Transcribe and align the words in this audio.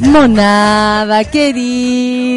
Monada, 0.00 1.22
querida, 1.24 2.29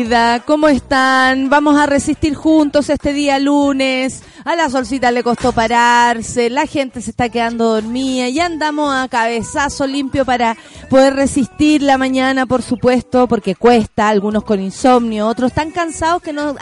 ¿cómo 0.46 0.68
están? 0.68 1.50
Vamos 1.50 1.78
a 1.78 1.86
resistir 1.86 2.36
juntos 2.36 2.90
este 2.90 3.14
día 3.14 3.40
lunes. 3.40 4.24
A 4.44 4.56
la 4.58 4.70
solcita 4.70 5.12
le 5.12 5.24
costó 5.24 5.54
pararse, 5.54 6.50
la 6.50 6.66
gente 6.66 7.00
se 7.00 7.12
está 7.12 7.30
quedando 7.30 7.76
dormida 7.76 8.28
y 8.28 8.40
andamos 8.42 8.94
a 8.94 9.08
cabezazo 9.08 9.88
limpio 9.88 10.26
para 10.26 10.58
poder 10.90 11.14
resistir 11.14 11.82
la 11.82 11.98
mañana, 11.98 12.46
por 12.46 12.62
supuesto, 12.62 13.28
porque 13.28 13.56
cuesta, 13.56 14.10
algunos 14.10 14.44
con 14.44 14.60
insomnio, 14.60 15.28
otros 15.28 15.54
tan 15.54 15.72
cansados 15.72 16.22
que 16.22 16.34
no, 16.34 16.56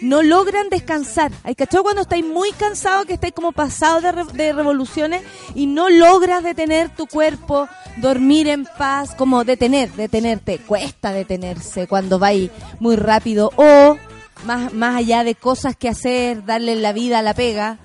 no 0.00 0.22
logran 0.22 0.70
descansar. 0.70 1.32
Hay 1.44 1.54
cachado 1.54 1.82
cuando 1.82 2.02
estáis 2.02 2.24
muy 2.24 2.50
cansados, 2.52 3.04
que 3.04 3.14
estáis 3.14 3.34
como 3.34 3.52
pasados 3.52 4.02
de, 4.02 4.24
de 4.32 4.52
revoluciones 4.54 5.22
y 5.54 5.66
no 5.66 5.90
logras 5.90 6.42
detener 6.42 6.88
tu 6.96 7.06
cuerpo, 7.06 7.68
dormir 7.98 8.48
en 8.48 8.64
paz, 8.78 9.14
como 9.14 9.44
detener, 9.44 9.92
detenerte. 9.92 10.58
Cuesta 10.58 11.12
detenerse 11.12 11.86
cuando 11.86 12.18
vais 12.18 12.50
muy 12.80 12.96
rápido 12.96 13.50
o 13.56 13.96
más, 14.44 14.72
más 14.72 14.96
allá 14.96 15.24
de 15.24 15.34
cosas 15.34 15.76
que 15.76 15.88
hacer, 15.88 16.44
darle 16.44 16.76
la 16.76 16.92
vida 16.92 17.18
a 17.18 17.22
la 17.22 17.34
pega, 17.34 17.78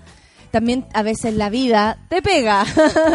también 0.53 0.85
a 0.93 1.01
veces 1.01 1.33
la 1.33 1.49
vida 1.49 1.97
te 2.09 2.21
pega. 2.21 2.63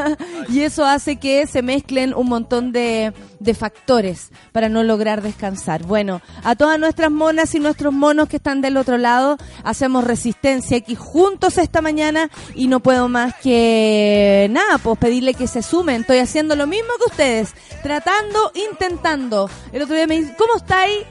y 0.49 0.63
eso 0.63 0.85
hace 0.85 1.19
que 1.19 1.47
se 1.47 1.63
mezclen 1.63 2.13
un 2.13 2.27
montón 2.27 2.73
de, 2.73 3.13
de, 3.39 3.55
factores 3.55 4.33
para 4.51 4.69
no 4.69 4.83
lograr 4.83 5.23
descansar. 5.23 5.85
Bueno, 5.85 6.21
a 6.43 6.57
todas 6.57 6.81
nuestras 6.81 7.13
monas 7.13 7.55
y 7.55 7.61
nuestros 7.61 7.95
monos 7.95 8.29
que 8.29 8.39
están 8.39 8.61
del 8.61 8.77
otro 8.77 8.99
lado, 8.99 9.39
hacemos 9.63 10.03
resistencia 10.03 10.79
aquí 10.79 10.97
juntos 10.97 11.59
esta 11.59 11.81
mañana 11.81 12.29
y 12.57 12.67
no 12.67 12.81
puedo 12.81 13.09
más 13.09 13.37
que 13.37 14.49
nada, 14.51 14.79
pues 14.79 14.99
pedirle 14.99 15.35
que 15.35 15.47
se 15.47 15.63
sumen. 15.63 16.01
Estoy 16.01 16.19
haciendo 16.19 16.57
lo 16.57 16.67
mismo 16.67 16.89
que 16.99 17.11
ustedes, 17.13 17.55
tratando, 17.85 18.51
intentando. 18.69 19.49
El 19.73 19.83
otro 19.83 19.95
día 19.95 20.09
me 20.09 20.19
dice, 20.19 20.35
¿cómo 20.37 20.57
estáis? 20.57 21.07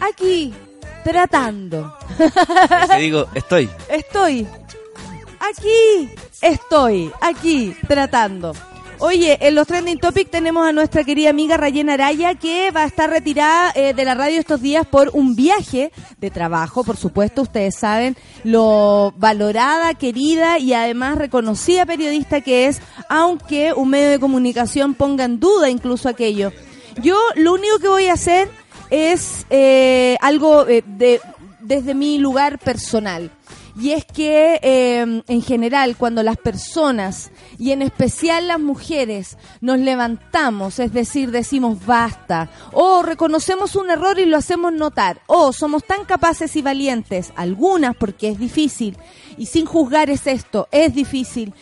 Aquí, 0.00 0.52
tratando. 1.02 1.96
Te 2.88 2.98
digo, 2.98 3.26
estoy. 3.34 3.68
Estoy. 3.88 4.46
Aquí 5.40 6.08
estoy, 6.40 7.10
aquí 7.20 7.76
tratando. 7.86 8.52
Oye, 9.00 9.36
en 9.40 9.54
los 9.56 9.66
trending 9.66 9.98
topics 9.98 10.30
tenemos 10.30 10.66
a 10.66 10.72
nuestra 10.72 11.04
querida 11.04 11.30
amiga 11.30 11.56
Rayena 11.56 11.94
Araya 11.94 12.36
que 12.36 12.70
va 12.70 12.84
a 12.84 12.86
estar 12.86 13.10
retirada 13.10 13.72
eh, 13.74 13.92
de 13.92 14.04
la 14.04 14.14
radio 14.14 14.38
estos 14.38 14.62
días 14.62 14.86
por 14.86 15.10
un 15.12 15.34
viaje 15.34 15.90
de 16.18 16.30
trabajo, 16.30 16.84
por 16.84 16.96
supuesto, 16.96 17.42
ustedes 17.42 17.74
saben 17.76 18.16
lo 18.44 19.12
valorada, 19.16 19.94
querida 19.94 20.58
y 20.58 20.72
además 20.74 21.18
reconocida 21.18 21.84
periodista 21.84 22.40
que 22.40 22.66
es, 22.66 22.80
aunque 23.08 23.72
un 23.74 23.90
medio 23.90 24.10
de 24.10 24.20
comunicación 24.20 24.94
ponga 24.94 25.24
en 25.24 25.40
duda 25.40 25.68
incluso 25.68 26.08
aquello. 26.08 26.52
Yo 27.02 27.18
lo 27.34 27.52
único 27.52 27.78
que 27.80 27.88
voy 27.88 28.06
a 28.06 28.12
hacer 28.12 28.48
es 28.90 29.46
eh, 29.50 30.16
algo 30.20 30.66
eh, 30.68 30.84
de, 30.86 31.20
desde 31.60 31.94
mi 31.94 32.18
lugar 32.18 32.58
personal. 32.58 33.30
Y 33.76 33.90
es 33.90 34.04
que 34.04 34.60
eh, 34.62 35.00
en 35.26 35.42
general 35.42 35.96
cuando 35.96 36.22
las 36.22 36.36
personas 36.36 37.32
y 37.58 37.72
en 37.72 37.82
especial 37.82 38.46
las 38.46 38.60
mujeres 38.60 39.36
nos 39.60 39.80
levantamos, 39.80 40.78
es 40.78 40.92
decir, 40.92 41.32
decimos 41.32 41.84
basta, 41.84 42.50
o 42.72 43.02
reconocemos 43.02 43.74
un 43.74 43.90
error 43.90 44.20
y 44.20 44.26
lo 44.26 44.36
hacemos 44.36 44.72
notar, 44.72 45.22
o 45.26 45.52
somos 45.52 45.82
tan 45.82 46.04
capaces 46.04 46.54
y 46.54 46.62
valientes, 46.62 47.32
algunas 47.34 47.96
porque 47.96 48.28
es 48.28 48.38
difícil, 48.38 48.96
y 49.36 49.46
sin 49.46 49.66
juzgar 49.66 50.08
es 50.08 50.28
esto, 50.28 50.68
es 50.70 50.94
difícil. 50.94 51.52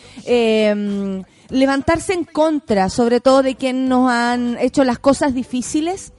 levantarse 1.49 2.13
en 2.13 2.25
contra, 2.25 2.89
sobre 2.89 3.21
todo 3.21 3.41
de 3.41 3.55
quienes 3.55 3.89
nos 3.89 4.11
han 4.11 4.59
hecho 4.59 4.83
las 4.83 4.99
cosas 4.99 5.33
difíciles, 5.33 6.13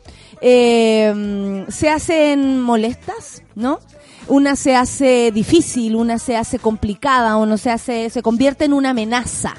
eh, 0.47 1.65
se 1.69 1.89
hacen 1.89 2.61
molestas, 2.61 3.43
¿no? 3.55 3.81
Una 4.29 4.57
se 4.57 4.77
hace 4.77 5.33
difícil, 5.33 5.97
una 5.97 6.19
se 6.19 6.37
hace 6.37 6.59
complicada, 6.59 7.39
uno 7.39 7.57
se 7.57 7.71
hace, 7.71 8.11
se 8.11 8.21
convierte 8.21 8.67
en 8.67 8.75
una 8.75 8.91
amenaza 8.91 9.55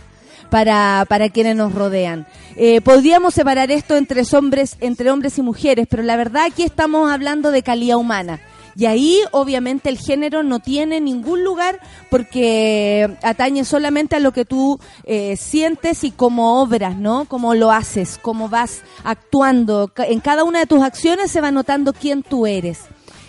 para, 0.52 1.08
para 1.10 1.30
quienes 1.30 1.56
nos 1.56 1.74
rodean. 1.74 2.28
Eh, 2.56 2.82
podríamos 2.82 3.34
separar 3.34 3.72
esto 3.72 3.96
entre 3.96 4.22
hombres, 4.38 4.78
entre 4.80 5.10
hombres 5.10 5.40
y 5.40 5.42
mujeres, 5.42 5.88
pero 5.90 6.04
la 6.04 6.18
verdad 6.18 6.46
aquí 6.46 6.62
estamos 6.62 7.12
hablando 7.12 7.50
de 7.50 7.64
calidad 7.64 7.98
humana. 7.98 8.40
Y 8.78 8.86
ahí 8.86 9.22
obviamente 9.32 9.90
el 9.90 9.98
género 9.98 10.44
no 10.44 10.60
tiene 10.60 11.00
ningún 11.00 11.44
lugar 11.44 11.80
porque 12.10 13.18
atañe 13.24 13.64
solamente 13.64 14.16
a 14.16 14.20
lo 14.20 14.34
que 14.34 14.46
tú 14.46 14.80
eh, 15.04 15.38
sientes 15.38 16.04
y 16.04 16.12
cómo 16.12 16.62
obras, 16.62 16.98
¿no? 16.98 17.26
Cómo 17.26 17.56
lo 17.56 17.72
haces, 17.72 18.20
cómo 18.22 18.50
vas 18.50 18.82
actuando. 19.04 19.92
En 19.98 20.20
cada 20.20 20.44
una 20.44 20.60
de 20.60 20.66
tus 20.66 20.84
acciones 20.84 21.32
se 21.32 21.42
va 21.42 21.52
notando 21.52 21.94
quién 21.94 22.22
tú 22.22 22.46
eres. 22.46 22.82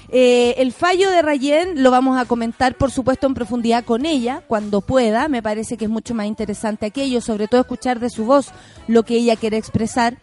Eh, 0.08 0.54
el 0.58 0.72
fallo 0.72 1.10
de 1.10 1.22
Rayen 1.22 1.82
lo 1.82 1.90
vamos 1.90 2.18
a 2.18 2.24
comentar, 2.26 2.76
por 2.76 2.90
supuesto, 2.90 3.26
en 3.26 3.34
profundidad 3.34 3.84
con 3.84 4.06
ella, 4.06 4.42
cuando 4.46 4.80
pueda. 4.80 5.28
Me 5.28 5.42
parece 5.42 5.76
que 5.76 5.86
es 5.86 5.90
mucho 5.90 6.14
más 6.14 6.26
interesante 6.26 6.86
aquello, 6.86 7.20
sobre 7.20 7.48
todo 7.48 7.60
escuchar 7.60 8.00
de 8.00 8.10
su 8.10 8.24
voz 8.24 8.50
lo 8.88 9.02
que 9.04 9.16
ella 9.16 9.36
quiere 9.36 9.56
expresar. 9.56 10.18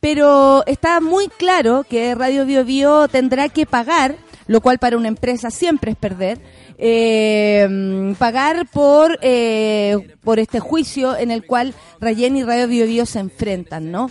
Pero 0.00 0.64
está 0.66 1.00
muy 1.00 1.28
claro 1.28 1.84
que 1.88 2.14
Radio 2.14 2.44
Bio 2.44 2.64
Bio 2.64 3.08
tendrá 3.08 3.48
que 3.48 3.64
pagar 3.66 4.16
lo 4.46 4.60
cual 4.60 4.78
para 4.78 4.96
una 4.96 5.08
empresa 5.08 5.50
siempre 5.50 5.92
es 5.92 5.96
perder, 5.96 6.40
eh, 6.78 8.14
pagar 8.18 8.66
por, 8.70 9.18
eh, 9.22 10.16
por 10.22 10.38
este 10.38 10.60
juicio 10.60 11.16
en 11.16 11.30
el 11.30 11.46
cual 11.46 11.74
Rayen 12.00 12.36
y 12.36 12.44
Radio 12.44 12.68
Bio, 12.86 13.06
se 13.06 13.20
enfrentan, 13.20 13.90
¿no? 13.90 14.10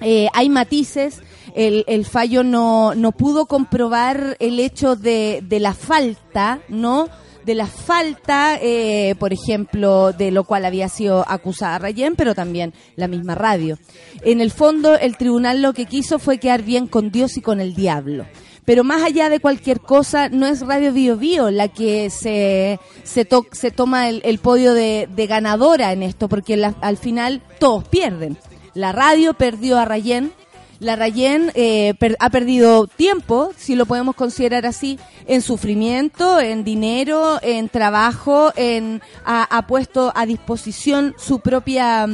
Eh, 0.00 0.28
hay 0.32 0.48
matices, 0.48 1.20
el, 1.54 1.84
el 1.88 2.04
fallo 2.04 2.42
no, 2.42 2.94
no 2.94 3.12
pudo 3.12 3.46
comprobar 3.46 4.36
el 4.38 4.60
hecho 4.60 4.96
de, 4.96 5.42
de 5.46 5.60
la 5.60 5.74
falta, 5.74 6.60
¿no? 6.68 7.08
de 7.44 7.54
la 7.54 7.66
falta, 7.66 8.58
eh, 8.60 9.14
por 9.18 9.32
ejemplo, 9.32 10.12
de 10.12 10.30
lo 10.30 10.44
cual 10.44 10.64
había 10.64 10.88
sido 10.88 11.24
acusada 11.26 11.78
Rayen, 11.78 12.14
pero 12.16 12.34
también 12.34 12.72
la 12.96 13.08
misma 13.08 13.34
radio. 13.34 13.78
En 14.22 14.40
el 14.40 14.50
fondo, 14.50 14.96
el 14.96 15.16
tribunal 15.16 15.62
lo 15.62 15.72
que 15.72 15.86
quiso 15.86 16.18
fue 16.18 16.38
quedar 16.38 16.62
bien 16.62 16.86
con 16.86 17.10
Dios 17.10 17.36
y 17.36 17.40
con 17.40 17.60
el 17.60 17.74
diablo. 17.74 18.26
Pero 18.70 18.84
más 18.84 19.02
allá 19.02 19.28
de 19.28 19.40
cualquier 19.40 19.80
cosa, 19.80 20.28
no 20.28 20.46
es 20.46 20.60
Radio 20.60 20.92
Bio 20.92 21.16
Bio 21.16 21.50
la 21.50 21.66
que 21.66 22.08
se, 22.08 22.78
se, 23.02 23.26
se 23.50 23.70
toma 23.72 24.08
el, 24.08 24.38
podio 24.38 24.74
de, 24.74 25.08
ganadora 25.28 25.92
en 25.92 26.04
esto, 26.04 26.28
porque 26.28 26.72
al 26.80 26.96
final 26.96 27.42
todos 27.58 27.88
pierden. 27.88 28.38
La 28.74 28.92
radio 28.92 29.34
perdió 29.34 29.76
a 29.76 29.86
Rayen, 29.86 30.32
la 30.78 30.94
Rayen 30.94 31.50
eh, 31.56 31.94
ha 32.20 32.30
perdido 32.30 32.86
tiempo, 32.86 33.50
si 33.56 33.74
lo 33.74 33.86
podemos 33.86 34.14
considerar 34.14 34.64
así, 34.66 35.00
en 35.26 35.42
sufrimiento, 35.42 36.38
en 36.38 36.62
dinero, 36.62 37.40
en 37.42 37.70
trabajo, 37.70 38.52
en 38.54 39.02
ha, 39.24 39.66
puesto 39.66 40.12
a 40.14 40.26
disposición 40.26 41.16
su 41.18 41.40
propia 41.40 42.06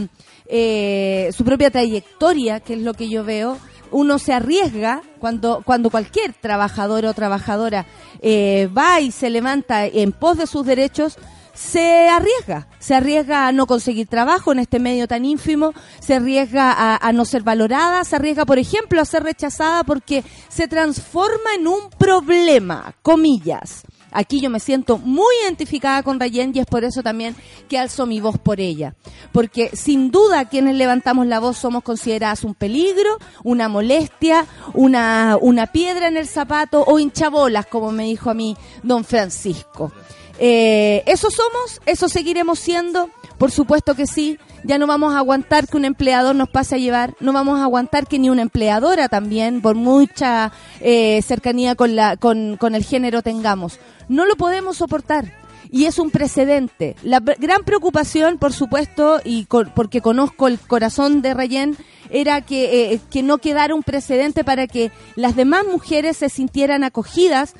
eh, 0.48 1.30
su 1.36 1.44
propia 1.44 1.70
trayectoria, 1.70 2.60
que 2.60 2.74
es 2.74 2.80
lo 2.80 2.94
que 2.94 3.10
yo 3.10 3.24
veo, 3.24 3.58
uno 3.96 4.18
se 4.18 4.34
arriesga 4.34 5.00
cuando, 5.18 5.62
cuando 5.64 5.88
cualquier 5.88 6.34
trabajador 6.34 7.06
o 7.06 7.14
trabajadora 7.14 7.86
eh, 8.20 8.68
va 8.76 9.00
y 9.00 9.10
se 9.10 9.30
levanta 9.30 9.86
en 9.86 10.12
pos 10.12 10.36
de 10.36 10.46
sus 10.46 10.66
derechos, 10.66 11.16
se 11.54 12.10
arriesga, 12.10 12.68
se 12.78 12.94
arriesga 12.94 13.48
a 13.48 13.52
no 13.52 13.66
conseguir 13.66 14.06
trabajo 14.06 14.52
en 14.52 14.58
este 14.58 14.80
medio 14.80 15.08
tan 15.08 15.24
ínfimo, 15.24 15.72
se 15.98 16.16
arriesga 16.16 16.72
a, 16.72 17.08
a, 17.08 17.12
no 17.14 17.24
ser 17.24 17.42
valorada, 17.42 18.04
se 18.04 18.16
arriesga, 18.16 18.44
por 18.44 18.58
ejemplo, 18.58 19.00
a 19.00 19.06
ser 19.06 19.22
rechazada 19.22 19.82
porque 19.82 20.22
se 20.50 20.68
transforma 20.68 21.54
en 21.58 21.66
un 21.66 21.88
problema, 21.96 22.94
comillas. 23.00 23.82
Aquí 24.12 24.40
yo 24.40 24.50
me 24.50 24.60
siento 24.60 24.98
muy 24.98 25.34
identificada 25.44 26.02
con 26.02 26.18
Rayen 26.18 26.52
y 26.54 26.60
es 26.60 26.66
por 26.66 26.84
eso 26.84 27.02
también 27.02 27.36
que 27.68 27.78
alzo 27.78 28.06
mi 28.06 28.20
voz 28.20 28.38
por 28.38 28.60
ella. 28.60 28.94
Porque 29.32 29.70
sin 29.74 30.10
duda 30.10 30.48
quienes 30.48 30.76
levantamos 30.76 31.26
la 31.26 31.40
voz 31.40 31.58
somos 31.58 31.82
consideradas 31.82 32.44
un 32.44 32.54
peligro, 32.54 33.18
una 33.44 33.68
molestia, 33.68 34.46
una, 34.74 35.36
una 35.40 35.66
piedra 35.66 36.08
en 36.08 36.16
el 36.16 36.28
zapato 36.28 36.84
o 36.86 36.98
hinchabolas, 36.98 37.66
como 37.66 37.92
me 37.92 38.04
dijo 38.04 38.30
a 38.30 38.34
mí 38.34 38.56
don 38.82 39.04
Francisco. 39.04 39.92
Eh, 40.38 41.02
¿Eso 41.06 41.30
somos? 41.30 41.80
¿Eso 41.86 42.08
seguiremos 42.08 42.58
siendo? 42.58 43.10
Por 43.38 43.50
supuesto 43.50 43.94
que 43.94 44.06
sí. 44.06 44.38
Ya 44.64 44.78
no 44.78 44.86
vamos 44.86 45.14
a 45.14 45.18
aguantar 45.18 45.68
que 45.68 45.76
un 45.76 45.84
empleador 45.84 46.34
nos 46.34 46.48
pase 46.48 46.74
a 46.74 46.78
llevar. 46.78 47.14
No 47.20 47.32
vamos 47.32 47.58
a 47.60 47.64
aguantar 47.64 48.06
que 48.06 48.18
ni 48.18 48.30
una 48.30 48.42
empleadora 48.42 49.08
también, 49.08 49.62
por 49.62 49.74
mucha 49.76 50.52
eh, 50.80 51.22
cercanía 51.22 51.74
con, 51.74 51.96
la, 51.96 52.16
con, 52.16 52.56
con 52.56 52.74
el 52.74 52.84
género 52.84 53.22
tengamos. 53.22 53.78
No 54.08 54.26
lo 54.26 54.36
podemos 54.36 54.76
soportar 54.78 55.32
y 55.70 55.84
es 55.84 55.98
un 55.98 56.10
precedente. 56.10 56.96
La 57.02 57.20
gran 57.20 57.62
preocupación, 57.64 58.38
por 58.38 58.52
supuesto, 58.52 59.20
y 59.24 59.46
porque 59.74 60.00
conozco 60.00 60.48
el 60.48 60.58
corazón 60.58 61.22
de 61.22 61.34
Rayen, 61.34 61.76
era 62.10 62.40
que, 62.40 62.92
eh, 62.92 63.00
que 63.10 63.22
no 63.22 63.38
quedara 63.38 63.74
un 63.74 63.82
precedente 63.82 64.44
para 64.44 64.66
que 64.66 64.90
las 65.16 65.34
demás 65.34 65.64
mujeres 65.66 66.16
se 66.18 66.28
sintieran 66.28 66.84
acogidas 66.84 67.54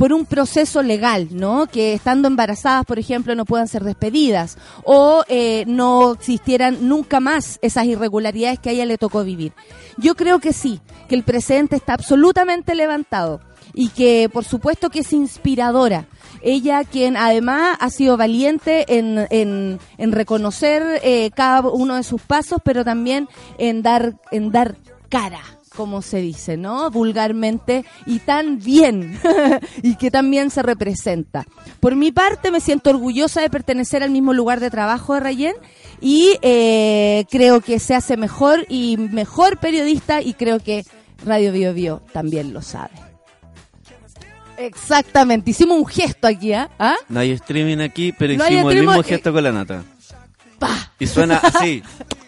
por 0.00 0.14
un 0.14 0.24
proceso 0.24 0.82
legal, 0.82 1.28
¿no? 1.30 1.66
Que 1.66 1.92
estando 1.92 2.26
embarazadas, 2.26 2.86
por 2.86 2.98
ejemplo, 2.98 3.34
no 3.34 3.44
puedan 3.44 3.68
ser 3.68 3.84
despedidas 3.84 4.56
o 4.82 5.24
eh, 5.28 5.64
no 5.66 6.12
existieran 6.12 6.88
nunca 6.88 7.20
más 7.20 7.58
esas 7.60 7.84
irregularidades 7.84 8.58
que 8.58 8.70
a 8.70 8.72
ella 8.72 8.86
le 8.86 8.96
tocó 8.96 9.24
vivir. 9.24 9.52
Yo 9.98 10.14
creo 10.14 10.38
que 10.38 10.54
sí, 10.54 10.80
que 11.06 11.16
el 11.16 11.22
precedente 11.22 11.76
está 11.76 11.92
absolutamente 11.92 12.74
levantado 12.74 13.42
y 13.74 13.88
que 13.88 14.30
por 14.32 14.46
supuesto 14.46 14.88
que 14.88 15.00
es 15.00 15.12
inspiradora. 15.12 16.06
Ella 16.40 16.84
quien 16.84 17.18
además 17.18 17.76
ha 17.78 17.90
sido 17.90 18.16
valiente 18.16 18.96
en, 18.96 19.26
en, 19.28 19.80
en 19.98 20.12
reconocer 20.12 20.82
eh, 21.02 21.30
cada 21.34 21.68
uno 21.68 21.96
de 21.96 22.04
sus 22.04 22.22
pasos, 22.22 22.60
pero 22.64 22.86
también 22.86 23.28
en 23.58 23.82
dar, 23.82 24.14
en 24.30 24.50
dar 24.50 24.76
cara 25.10 25.42
como 25.74 26.02
se 26.02 26.18
dice, 26.18 26.56
¿no? 26.56 26.90
Vulgarmente 26.90 27.84
y 28.06 28.18
tan 28.18 28.58
bien 28.58 29.18
y 29.82 29.96
que 29.96 30.10
también 30.10 30.50
se 30.50 30.62
representa. 30.62 31.46
Por 31.78 31.96
mi 31.96 32.12
parte 32.12 32.50
me 32.50 32.60
siento 32.60 32.90
orgullosa 32.90 33.40
de 33.40 33.50
pertenecer 33.50 34.02
al 34.02 34.10
mismo 34.10 34.32
lugar 34.32 34.60
de 34.60 34.70
trabajo 34.70 35.14
de 35.14 35.20
Rayen 35.20 35.54
y 36.00 36.36
eh, 36.42 37.24
creo 37.30 37.60
que 37.60 37.78
se 37.78 37.94
hace 37.94 38.16
mejor 38.16 38.66
y 38.68 38.96
mejor 38.96 39.58
periodista 39.58 40.22
y 40.22 40.34
creo 40.34 40.58
que 40.60 40.84
Radio 41.24 41.52
Bio 41.52 41.72
Bio 41.72 42.02
también 42.12 42.52
lo 42.52 42.62
sabe. 42.62 42.94
Exactamente, 44.58 45.52
hicimos 45.52 45.78
un 45.78 45.86
gesto 45.86 46.26
aquí, 46.26 46.52
¿ah? 46.52 46.68
¿Ah? 46.78 46.96
No 47.08 47.20
hay 47.20 47.30
streaming 47.32 47.78
aquí, 47.78 48.12
pero 48.12 48.34
No 48.36 48.44
hicimos 48.46 48.72
el 48.74 48.80
mismo 48.80 49.00
eh, 49.00 49.04
gesto 49.04 49.32
con 49.32 49.42
la 49.42 49.52
nata. 49.52 49.84
¡Pah! 50.58 50.92
Y 50.98 51.06
suena 51.06 51.38
así. 51.38 51.82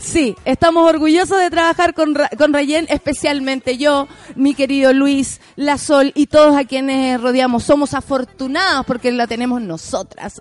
Sí, 0.00 0.34
estamos 0.44 0.88
orgullosos 0.88 1.38
de 1.38 1.50
trabajar 1.50 1.94
con, 1.94 2.14
Ra- 2.14 2.30
con 2.38 2.52
Rayen, 2.52 2.86
especialmente 2.88 3.76
yo, 3.78 4.08
mi 4.36 4.54
querido 4.54 4.92
Luis, 4.92 5.40
La 5.56 5.78
Sol 5.78 6.12
y 6.14 6.26
todos 6.26 6.56
a 6.56 6.64
quienes 6.64 7.20
rodeamos. 7.20 7.64
Somos 7.64 7.94
afortunados 7.94 8.84
porque 8.86 9.12
la 9.12 9.26
tenemos 9.26 9.60
nosotras. 9.60 10.40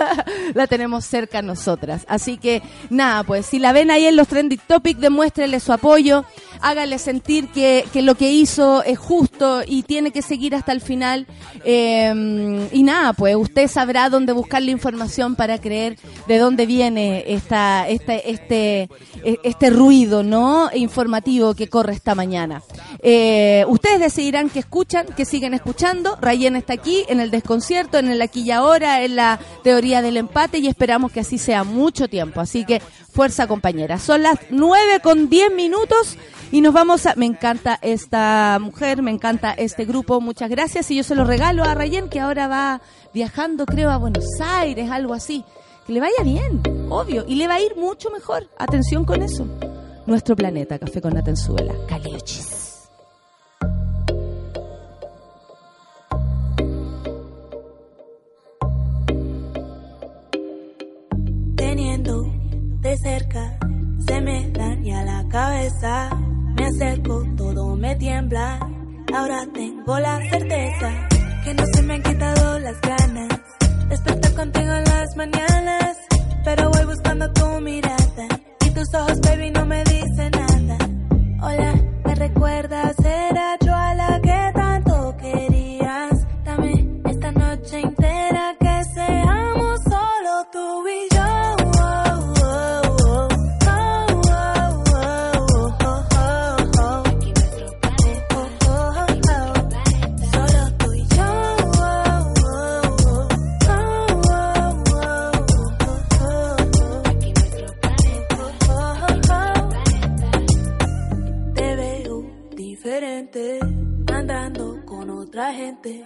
la 0.54 0.66
tenemos 0.66 1.04
cerca 1.04 1.42
nosotras. 1.42 2.04
Así 2.08 2.36
que, 2.38 2.62
nada, 2.90 3.22
pues 3.24 3.46
si 3.46 3.58
la 3.58 3.72
ven 3.72 3.90
ahí 3.90 4.06
en 4.06 4.16
los 4.16 4.28
Trending 4.28 4.60
Topics, 4.66 5.00
demuéstrenle 5.00 5.60
su 5.60 5.72
apoyo, 5.72 6.24
háganle 6.60 6.98
sentir 6.98 7.48
que, 7.48 7.84
que 7.92 8.02
lo 8.02 8.14
que 8.16 8.32
hizo 8.32 8.82
es 8.82 8.98
justo 8.98 9.62
y 9.66 9.82
tiene 9.84 10.10
que 10.10 10.22
seguir 10.22 10.54
hasta 10.54 10.72
el 10.72 10.80
final. 10.80 11.26
Eh, 11.64 12.68
y 12.72 12.82
nada, 12.82 13.12
pues 13.12 13.36
usted 13.36 13.68
sabrá 13.68 14.08
dónde 14.10 14.32
buscar 14.32 14.62
la 14.62 14.70
información 14.70 15.36
para 15.36 15.58
creer 15.60 15.96
de 16.26 16.38
dónde 16.38 16.66
viene 16.66 17.07
esta, 17.26 17.88
este, 17.88 18.30
e- 19.24 19.38
este 19.42 19.70
ruido, 19.70 20.22
¿no? 20.22 20.70
Informativo 20.74 21.54
que 21.54 21.68
corre 21.68 21.94
esta 21.94 22.14
mañana. 22.14 22.62
Eh, 23.00 23.64
ustedes 23.68 24.00
decidirán 24.00 24.50
que 24.50 24.60
escuchan, 24.60 25.06
que 25.16 25.24
siguen 25.24 25.54
escuchando. 25.54 26.16
Rayen 26.20 26.56
está 26.56 26.74
aquí 26.74 27.04
en 27.08 27.20
el 27.20 27.30
desconcierto, 27.30 27.98
en 27.98 28.08
el 28.08 28.22
aquí 28.22 28.42
y 28.42 28.50
ahora, 28.50 29.02
en 29.02 29.16
la 29.16 29.38
teoría 29.62 30.02
del 30.02 30.16
empate 30.16 30.58
y 30.58 30.68
esperamos 30.68 31.12
que 31.12 31.20
así 31.20 31.38
sea 31.38 31.64
mucho 31.64 32.08
tiempo. 32.08 32.40
Así 32.40 32.64
que 32.64 32.80
fuerza 33.12 33.46
compañera. 33.46 33.98
Son 33.98 34.22
las 34.22 34.38
9 34.50 35.00
con 35.02 35.28
10 35.28 35.52
minutos 35.52 36.16
y 36.52 36.60
nos 36.60 36.72
vamos 36.72 37.06
a... 37.06 37.14
Me 37.16 37.26
encanta 37.26 37.78
esta 37.82 38.58
mujer, 38.60 39.02
me 39.02 39.10
encanta 39.10 39.52
este 39.52 39.84
grupo. 39.84 40.20
Muchas 40.20 40.48
gracias 40.50 40.90
y 40.90 40.96
yo 40.96 41.02
se 41.02 41.14
lo 41.14 41.24
regalo 41.24 41.64
a 41.64 41.74
Rayen 41.74 42.08
que 42.08 42.20
ahora 42.20 42.48
va 42.48 42.80
viajando, 43.12 43.66
creo, 43.66 43.90
a 43.90 43.96
Buenos 43.96 44.24
Aires, 44.40 44.90
algo 44.90 45.14
así. 45.14 45.44
Que 45.88 45.94
le 45.94 46.00
vaya 46.00 46.22
bien, 46.22 46.60
obvio, 46.90 47.24
y 47.26 47.36
le 47.36 47.48
va 47.48 47.54
a 47.54 47.60
ir 47.62 47.74
mucho 47.74 48.10
mejor. 48.10 48.46
Atención 48.58 49.06
con 49.06 49.22
eso. 49.22 49.46
Nuestro 50.04 50.36
planeta, 50.36 50.78
Café 50.78 51.00
con 51.00 51.14
Natenzuela. 51.14 51.72
Caliochis. 51.88 52.58
de 62.80 62.96
cerca 62.98 63.58
se 64.06 64.20
me 64.20 64.50
daña 64.50 65.04
la 65.04 65.28
cabeza 65.28 66.10
me 66.54 66.66
acerco 66.66 67.24
todo 67.36 67.74
me 67.74 67.96
tiembla 67.96 68.60
ahora 69.12 69.46
tengo 69.52 69.98
la 69.98 70.16
certeza 70.30 71.08
que 71.44 71.54
no 71.54 71.64
se 71.74 71.82
me 71.82 71.94
han 71.94 72.02
quitado 72.02 72.58
las 72.60 72.80
ganas 72.80 73.37
de 73.88 73.96
despertar 73.96 74.34
contigo 74.34 74.72
en 74.72 74.84
las 74.84 75.16
mañanas 75.16 75.96
pero 76.44 76.70
voy 76.70 76.84
buscando 76.86 77.30
tu 77.32 77.60
mirada. 77.60 78.28
Y 78.66 78.70
tus 78.70 78.94
ojos 78.94 79.20
baby 79.20 79.50
no 79.50 79.66
me 79.66 79.82
dicen 79.84 80.30
nada. 80.30 80.78
Hola 81.42 81.74
me 82.04 82.14
recuerdas 82.14 82.96
era 83.04 83.56
yo 83.64 83.74
a 83.74 83.94
la 83.94 84.17
otra 115.38 115.52
gente, 115.52 116.04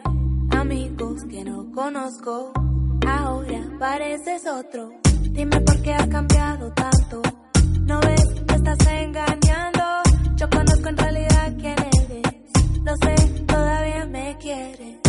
amigos 0.50 1.24
que 1.24 1.42
no 1.42 1.72
conozco. 1.72 2.52
Ahora 3.06 3.62
pareces 3.78 4.42
otro. 4.46 4.90
Dime 5.22 5.58
por 5.62 5.80
qué 5.80 5.94
has 5.94 6.06
cambiado 6.08 6.70
tanto. 6.72 7.22
No 7.80 7.98
ves, 8.00 8.26
me 8.46 8.56
estás 8.56 8.86
engañando. 8.88 9.82
Yo 10.36 10.50
conozco 10.50 10.86
en 10.86 10.96
realidad 10.98 11.54
quién 11.58 11.76
eres. 11.78 12.82
Lo 12.84 12.94
sé, 12.96 13.44
todavía 13.46 14.04
me 14.04 14.36
quieres. 14.38 15.01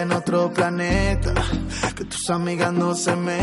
En 0.00 0.12
otro 0.12 0.52
planeta, 0.52 1.32
que 1.94 2.04
tus 2.04 2.30
amigas 2.30 2.72
no 2.72 2.94
se 2.94 3.16
metan. 3.16 3.35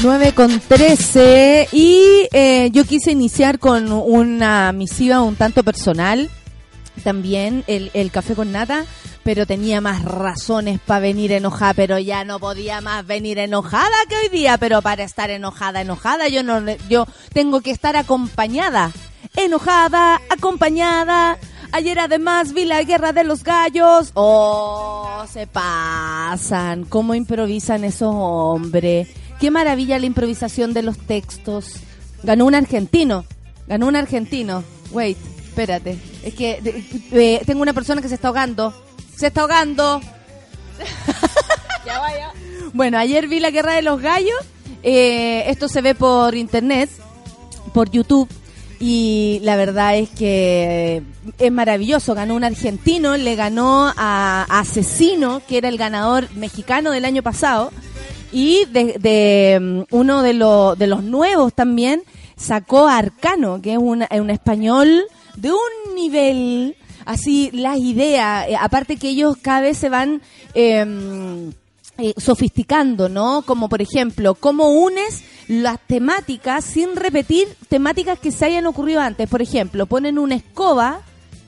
9 0.00 0.32
con 0.32 0.60
13 0.60 1.70
y 1.72 2.28
eh, 2.32 2.70
yo 2.72 2.84
quise 2.84 3.10
iniciar 3.10 3.58
con 3.58 3.90
una 3.90 4.70
misiva 4.72 5.22
un 5.22 5.34
tanto 5.34 5.64
personal, 5.64 6.30
también 7.02 7.64
el, 7.66 7.90
el 7.94 8.12
café 8.12 8.36
con 8.36 8.52
nata, 8.52 8.84
pero 9.24 9.44
tenía 9.44 9.80
más 9.80 10.04
razones 10.04 10.78
para 10.78 11.00
venir 11.00 11.32
enojada, 11.32 11.74
pero 11.74 11.98
ya 11.98 12.24
no 12.24 12.38
podía 12.38 12.80
más 12.80 13.04
venir 13.06 13.38
enojada 13.38 13.96
que 14.08 14.16
hoy 14.16 14.28
día, 14.28 14.56
pero 14.56 14.82
para 14.82 15.02
estar 15.02 15.30
enojada, 15.30 15.80
enojada, 15.80 16.28
yo 16.28 16.44
no 16.44 16.62
yo 16.88 17.06
tengo 17.32 17.60
que 17.60 17.72
estar 17.72 17.96
acompañada, 17.96 18.92
enojada, 19.36 20.20
acompañada. 20.30 21.38
Ayer 21.72 21.98
además 21.98 22.54
vi 22.54 22.64
la 22.64 22.82
guerra 22.82 23.12
de 23.12 23.24
los 23.24 23.44
gallos. 23.44 24.12
Oh, 24.14 25.24
se 25.30 25.46
pasan. 25.46 26.84
¿Cómo 26.84 27.14
improvisan 27.14 27.84
esos 27.84 28.14
hombres? 28.14 29.08
Qué 29.40 29.50
maravilla 29.50 29.98
la 29.98 30.06
improvisación 30.06 30.72
de 30.74 30.82
los 30.82 30.98
textos. 30.98 31.74
Ganó 32.22 32.46
un 32.46 32.54
argentino. 32.54 33.24
Ganó 33.66 33.86
un 33.86 33.96
argentino. 33.96 34.64
Wait, 34.90 35.16
espérate. 35.48 35.98
Es 36.24 36.34
que 36.34 36.60
de- 36.60 37.34
eh, 37.36 37.42
tengo 37.46 37.62
una 37.62 37.72
persona 37.72 38.02
que 38.02 38.08
se 38.08 38.14
está 38.16 38.28
ahogando. 38.28 38.74
Se 39.16 39.28
está 39.28 39.42
ahogando. 39.42 40.00
Bueno, 42.72 42.98
ayer 42.98 43.28
vi 43.28 43.40
la 43.40 43.50
guerra 43.50 43.74
de 43.74 43.82
los 43.82 44.00
gallos. 44.00 44.38
Eh, 44.82 45.44
esto 45.48 45.68
se 45.68 45.80
ve 45.82 45.94
por 45.94 46.34
internet, 46.34 46.90
por 47.72 47.90
YouTube. 47.90 48.28
Y 48.80 49.40
la 49.42 49.56
verdad 49.56 49.96
es 49.96 50.08
que 50.10 51.02
es 51.38 51.52
maravilloso. 51.52 52.14
Ganó 52.14 52.34
un 52.36 52.44
argentino, 52.44 53.16
le 53.16 53.34
ganó 53.34 53.92
a 53.96 54.46
Asesino, 54.48 55.42
que 55.48 55.58
era 55.58 55.68
el 55.68 55.78
ganador 55.78 56.28
mexicano 56.34 56.90
del 56.92 57.04
año 57.04 57.22
pasado. 57.22 57.72
Y 58.32 58.64
de, 58.66 58.94
de, 58.98 59.58
mm, 59.60 59.94
uno 59.94 60.22
de, 60.22 60.34
lo- 60.34 60.76
de 60.76 60.86
los 60.86 61.02
nuevos 61.02 61.54
también 61.54 62.02
sacó 62.36 62.86
a 62.86 62.98
Arcano, 62.98 63.60
que 63.62 63.72
es 63.72 63.78
un, 63.78 64.04
un 64.10 64.30
español 64.30 65.02
de 65.36 65.50
un 65.52 65.94
nivel, 65.94 66.76
así 67.04 67.50
las 67.52 67.78
ideas, 67.78 68.46
eh, 68.48 68.56
aparte 68.60 68.96
que 68.96 69.08
ellos 69.10 69.36
cada 69.40 69.60
vez 69.62 69.78
se 69.78 69.88
van 69.88 70.20
em, 70.54 71.50
eh, 71.98 72.14
sofisticando, 72.16 73.08
¿no? 73.08 73.42
Como 73.42 73.68
por 73.68 73.82
ejemplo, 73.82 74.34
cómo 74.34 74.68
unes 74.70 75.22
las 75.48 75.78
temáticas 75.86 76.64
sin 76.64 76.94
repetir 76.94 77.48
temáticas 77.68 78.18
que 78.18 78.30
se 78.30 78.44
hayan 78.44 78.66
ocurrido 78.66 79.00
antes. 79.00 79.28
Por 79.28 79.42
ejemplo, 79.42 79.86
ponen 79.86 80.18
una 80.18 80.34
escoba 80.36 81.00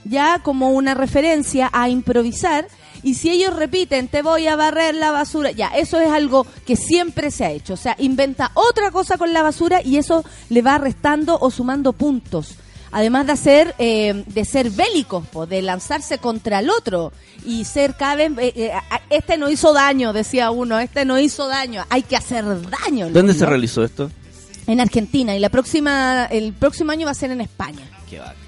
ya 0.05 0.41
como 0.43 0.71
una 0.71 0.95
referencia 0.95 1.69
a 1.73 1.89
improvisar 1.91 2.67
y 3.03 3.15
si 3.15 3.31
ellos 3.31 3.55
repiten 3.55 4.09
te 4.09 4.23
voy 4.23 4.47
a 4.47 4.57
barrer 4.57 4.95
la 4.95 5.11
basura, 5.11 5.51
ya, 5.51 5.69
eso 5.69 6.01
es 6.01 6.11
algo 6.11 6.47
que 6.67 6.77
siempre 6.77 7.31
se 7.31 7.45
ha 7.45 7.51
hecho, 7.51 7.75
o 7.75 7.77
sea, 7.77 7.97
inventa 7.99 8.51
otra 8.55 8.91
cosa 8.91 9.19
con 9.19 9.33
la 9.33 9.43
basura 9.43 9.81
y 9.83 9.97
eso 9.97 10.25
le 10.49 10.63
va 10.63 10.79
restando 10.79 11.39
o 11.41 11.51
sumando 11.51 11.93
puntos. 11.93 12.57
Además 12.93 13.27
de 13.27 13.33
hacer, 13.33 13.75
eh, 13.79 14.25
de 14.27 14.45
ser 14.45 14.71
bélicos, 14.71 15.25
po, 15.29 15.47
de 15.47 15.63
lanzarse 15.63 16.19
contra 16.19 16.59
el 16.59 16.71
otro 16.71 17.13
y 17.47 17.65
ser 17.65 17.95
cada 17.95 18.17
vez, 18.17 18.33
eh, 18.39 18.53
eh, 18.57 18.73
este 19.11 19.39
no 19.39 19.49
hizo 19.49 19.73
daño, 19.73 20.13
decía 20.13 20.51
uno, 20.51 20.81
este 20.81 21.05
no 21.05 21.19
hizo 21.19 21.47
daño, 21.47 21.85
hay 21.89 22.03
que 22.03 22.17
hacer 22.17 22.45
daño. 22.69 23.09
¿Dónde 23.11 23.35
se 23.35 23.47
realizó 23.47 23.85
esto? 23.85 24.11
En 24.67 24.81
Argentina 24.81 25.37
y 25.37 25.39
la 25.39 25.51
próxima, 25.51 26.25
el 26.27 26.53
próximo 26.53 26.91
año 26.91 27.07
va 27.07 27.13
a 27.13 27.15
ser 27.15 27.31
en 27.31 27.41
España. 27.41 27.89
Qué 28.09 28.19
bacán. 28.19 28.40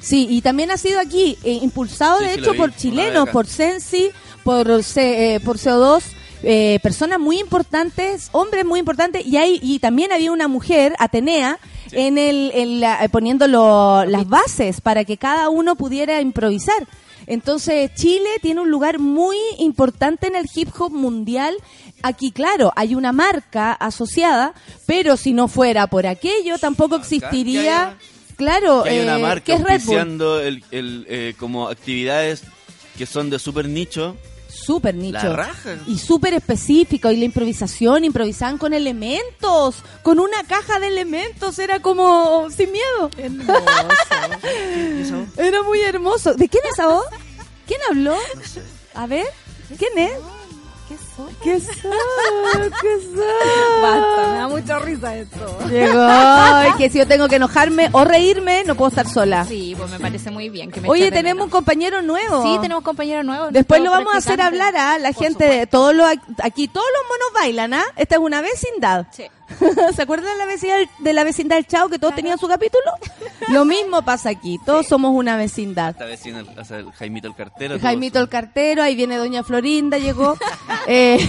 Sí, 0.00 0.26
y 0.30 0.40
también 0.40 0.70
ha 0.70 0.76
sido 0.76 0.98
aquí, 1.00 1.36
eh, 1.44 1.58
impulsado 1.62 2.18
Sí, 2.18 2.24
de 2.24 2.34
sí, 2.34 2.40
hecho 2.40 2.54
por 2.54 2.74
chilenos, 2.74 3.28
por 3.30 3.46
Sensi, 3.46 4.10
por, 4.44 4.82
C- 4.82 5.34
eh, 5.34 5.40
por 5.40 5.58
CO2, 5.58 6.02
eh, 6.42 6.78
personas 6.82 7.20
muy 7.20 7.38
importantes, 7.38 8.28
hombres 8.32 8.64
muy 8.64 8.80
importantes, 8.80 9.26
y 9.26 9.36
hay 9.36 9.60
y 9.62 9.78
también 9.78 10.10
había 10.12 10.32
una 10.32 10.48
mujer, 10.48 10.94
Atenea, 10.98 11.58
en 11.92 12.16
el, 12.18 12.50
en 12.54 12.80
la- 12.80 13.04
eh, 13.04 13.08
poniendo 13.10 13.46
lo- 13.46 14.04
las 14.06 14.26
bases 14.28 14.80
para 14.80 15.04
que 15.04 15.16
cada 15.18 15.48
uno 15.50 15.76
pudiera 15.76 16.20
improvisar. 16.20 16.86
Entonces 17.26 17.90
Chile 17.94 18.28
tiene 18.40 18.60
un 18.62 18.70
lugar 18.70 18.98
muy 18.98 19.36
importante 19.58 20.26
en 20.26 20.34
el 20.34 20.46
hip 20.54 20.68
hop 20.78 20.90
mundial. 20.92 21.54
Aquí, 22.02 22.32
claro, 22.32 22.72
hay 22.74 22.94
una 22.94 23.12
marca 23.12 23.72
asociada, 23.72 24.54
pero 24.86 25.16
si 25.18 25.32
no 25.34 25.46
fuera 25.46 25.86
por 25.88 26.06
aquello, 26.06 26.58
tampoco 26.58 26.96
existiría... 26.96 27.96
Claro, 28.40 28.84
Que 28.84 28.88
hay 28.88 29.00
una 29.00 29.18
eh, 29.18 29.22
marca 29.22 29.52
auspiciando 29.52 30.40
el, 30.40 30.64
el, 30.70 31.04
eh, 31.10 31.34
como 31.38 31.68
actividades 31.68 32.42
que 32.96 33.04
son 33.04 33.28
de 33.28 33.38
super 33.38 33.68
nicho. 33.68 34.16
Súper 34.48 34.94
nicho. 34.94 35.18
La 35.18 35.36
raja. 35.36 35.76
Y 35.86 35.98
súper 35.98 36.32
específico. 36.32 37.10
Y 37.10 37.18
la 37.18 37.26
improvisación, 37.26 38.02
improvisaban 38.02 38.56
con 38.56 38.72
elementos. 38.72 39.82
Con 40.02 40.20
una 40.20 40.42
caja 40.44 40.80
de 40.80 40.88
elementos. 40.88 41.58
Era 41.58 41.82
como 41.82 42.48
sin 42.48 42.72
miedo. 42.72 43.10
Era 45.36 45.62
muy 45.62 45.82
hermoso. 45.82 46.32
¿De 46.32 46.48
quién 46.48 46.64
es 46.64 46.72
esa 46.72 46.86
voz? 46.86 47.04
¿Quién 47.66 47.80
habló? 47.90 48.16
A 48.94 49.06
ver, 49.06 49.26
¿quién 49.76 49.98
es? 49.98 50.12
¿Qué 51.42 51.60
son? 51.60 51.72
¿Qué 52.80 53.00
son? 53.02 53.82
Basta, 53.82 54.28
me 54.32 54.38
da 54.38 54.48
mucha 54.48 54.78
risa 54.78 55.16
esto. 55.16 55.58
Llegó. 55.68 56.08
Que 56.78 56.90
si 56.90 56.98
yo 56.98 57.06
tengo 57.06 57.28
que 57.28 57.36
enojarme 57.36 57.88
o 57.92 58.04
reírme, 58.04 58.64
no 58.64 58.74
puedo 58.74 58.88
estar 58.88 59.08
sola. 59.08 59.44
Sí, 59.44 59.74
pues 59.76 59.90
me 59.90 60.00
parece 60.00 60.30
muy 60.30 60.48
bien. 60.48 60.70
Que 60.70 60.80
me 60.80 60.88
Oye, 60.88 61.10
tenemos 61.10 61.44
un 61.44 61.50
compañero 61.50 62.02
nuevo. 62.02 62.42
Sí, 62.42 62.58
tenemos 62.60 62.82
compañero 62.82 63.22
nuevo. 63.22 63.50
Después 63.50 63.82
lo 63.82 63.90
vamos 63.90 64.14
a 64.14 64.18
hacer 64.18 64.40
hablar 64.40 64.76
a 64.76 64.98
la 64.98 65.12
Por 65.12 65.24
gente 65.24 65.66
todos 65.66 65.94
los 65.94 66.06
aquí 66.42 66.68
todos 66.68 66.86
los 66.94 67.02
monos 67.08 67.34
bailan, 67.34 67.74
¿ah? 67.74 67.84
Esta 67.96 68.16
es 68.16 68.20
una 68.20 68.40
vecindad. 68.40 69.06
Sí. 69.10 69.24
¿Se 69.94 70.02
acuerdan 70.02 70.32
de 70.32 70.38
la 70.38 70.46
vecindad 70.46 70.76
de 70.98 71.12
la 71.12 71.24
vecindad 71.24 71.56
del 71.56 71.66
Chao 71.66 71.88
que 71.88 71.98
todos 71.98 72.14
tenían 72.14 72.38
su 72.38 72.48
capítulo? 72.48 72.84
Lo 73.48 73.64
mismo 73.64 74.02
pasa 74.02 74.30
aquí, 74.30 74.58
todos 74.64 74.86
somos 74.86 75.12
una 75.14 75.36
vecindad. 75.36 75.96
Esta 76.00 76.28
el, 76.28 76.58
o 76.58 76.64
sea, 76.64 76.78
el 76.78 76.92
Jaimito 76.92 77.28
el 77.28 77.34
cartero. 77.34 77.78
Jaimito 77.78 78.20
el 78.20 78.28
cartero, 78.28 78.82
ahí 78.82 78.94
viene 78.94 79.16
Doña 79.16 79.42
Florinda, 79.42 79.98
llegó. 79.98 80.36
Eh. 80.86 81.18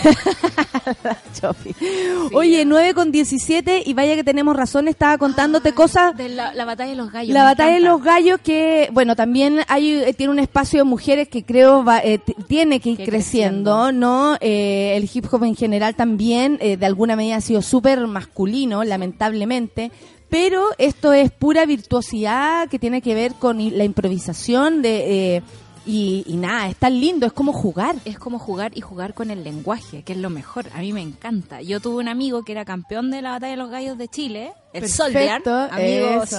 Oye, 2.34 2.66
9 2.66 2.94
con 2.94 3.12
17 3.12 3.84
y 3.86 3.94
vaya 3.94 4.16
que 4.16 4.24
tenemos 4.24 4.56
razón, 4.56 4.88
estaba 4.88 5.18
contándote 5.18 5.74
cosas 5.74 6.16
De 6.16 6.30
la, 6.30 6.54
la 6.54 6.66
batalla 6.66 6.92
de 6.92 6.96
los 6.96 7.12
gallos. 7.12 7.34
La 7.34 7.44
batalla 7.44 7.74
de 7.74 7.82
los 7.82 8.02
gallos 8.02 8.40
que, 8.42 8.90
bueno, 8.94 9.16
también 9.16 9.60
hay 9.68 9.92
eh, 9.92 10.14
tiene 10.14 10.32
un 10.32 10.40
espacio 10.40 10.80
de 10.80 10.84
mujeres 10.86 11.28
que 11.28 11.44
creo 11.44 11.84
va, 11.84 12.00
eh, 12.00 12.20
tiene 12.48 12.80
que 12.80 12.92
ir 12.92 13.04
creciendo. 13.04 13.92
¿no? 13.92 14.38
Eh, 14.42 14.94
el 14.96 15.10
hip 15.12 15.26
hop 15.32 15.44
en 15.44 15.56
general 15.56 15.96
también, 15.96 16.58
eh, 16.62 16.78
de 16.78 16.86
alguna 16.86 17.16
medida 17.16 17.38
ha 17.38 17.42
sido 17.42 17.62
súper 17.62 18.06
masculino, 18.12 18.84
lamentablemente. 18.84 19.92
Pero 20.30 20.68
esto 20.78 21.12
es 21.14 21.32
pura 21.32 21.66
virtuosidad 21.66 22.70
que 22.70 22.80
tiene 22.80 23.02
que 23.02 23.16
ver 23.16 23.34
con 23.34 23.58
la 23.78 23.84
improvisación 23.84 24.82
de... 24.82 25.36
eh, 25.38 25.42
Y, 25.84 26.24
y 26.28 26.36
nada, 26.38 26.68
es 26.70 26.76
tan 26.76 27.00
lindo, 27.02 27.26
es 27.26 27.34
como 27.34 27.54
jugar. 27.54 27.96
Es 28.06 28.20
como 28.20 28.38
jugar 28.38 28.72
y 28.76 28.82
jugar 28.82 29.16
con 29.16 29.32
el 29.32 29.44
lenguaje, 29.44 30.04
que 30.04 30.14
es 30.14 30.20
lo 30.20 30.30
mejor. 30.30 30.68
A 30.76 30.80
mí 30.80 30.94
me 30.94 31.02
encanta. 31.02 31.64
Yo 31.64 31.80
tuve 31.80 31.96
un 32.04 32.08
amigo 32.08 32.44
que 32.44 32.52
era 32.52 32.66
campeón 32.66 33.10
de 33.10 33.24
la 33.24 33.32
batalla 33.32 33.54
de 33.54 33.58
los 33.58 33.72
gallos 33.72 33.98
de 33.98 34.08
Chile, 34.08 34.54
el 34.74 34.88
Soldiar, 34.88 35.42
amigo 35.72 36.24
eso. 36.24 36.38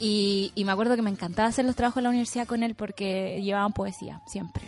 Y, 0.00 0.50
y 0.56 0.64
me 0.64 0.72
acuerdo 0.72 0.96
que 0.96 1.02
me 1.02 1.10
encantaba 1.10 1.48
hacer 1.48 1.64
los 1.66 1.76
trabajos 1.76 1.98
en 1.98 2.04
la 2.04 2.10
universidad 2.10 2.48
con 2.48 2.64
él 2.64 2.74
porque 2.74 3.40
llevaban 3.44 3.72
poesía, 3.72 4.20
siempre. 4.26 4.64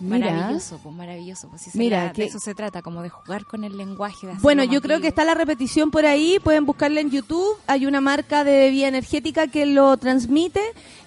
Mira. 0.00 0.30
Maravilloso, 0.32 0.78
pues 0.82 0.94
maravilloso. 0.94 1.48
Pues, 1.48 1.62
se 1.62 1.78
Mira, 1.78 2.12
que- 2.12 2.22
de 2.22 2.28
eso 2.28 2.38
se 2.40 2.54
trata, 2.54 2.82
como 2.82 3.02
de 3.02 3.08
jugar 3.10 3.44
con 3.44 3.64
el 3.64 3.76
lenguaje. 3.76 4.26
de 4.26 4.34
Bueno, 4.40 4.64
yo 4.64 4.80
creo 4.80 5.00
que 5.00 5.08
está 5.08 5.24
la 5.24 5.34
repetición 5.34 5.90
por 5.90 6.06
ahí, 6.06 6.38
pueden 6.42 6.64
buscarla 6.66 7.00
en 7.00 7.10
YouTube, 7.10 7.56
hay 7.66 7.86
una 7.86 8.00
marca 8.00 8.44
de 8.44 8.58
bebida 8.58 8.88
energética 8.88 9.46
que 9.48 9.66
lo 9.66 9.96
transmite 9.96 10.60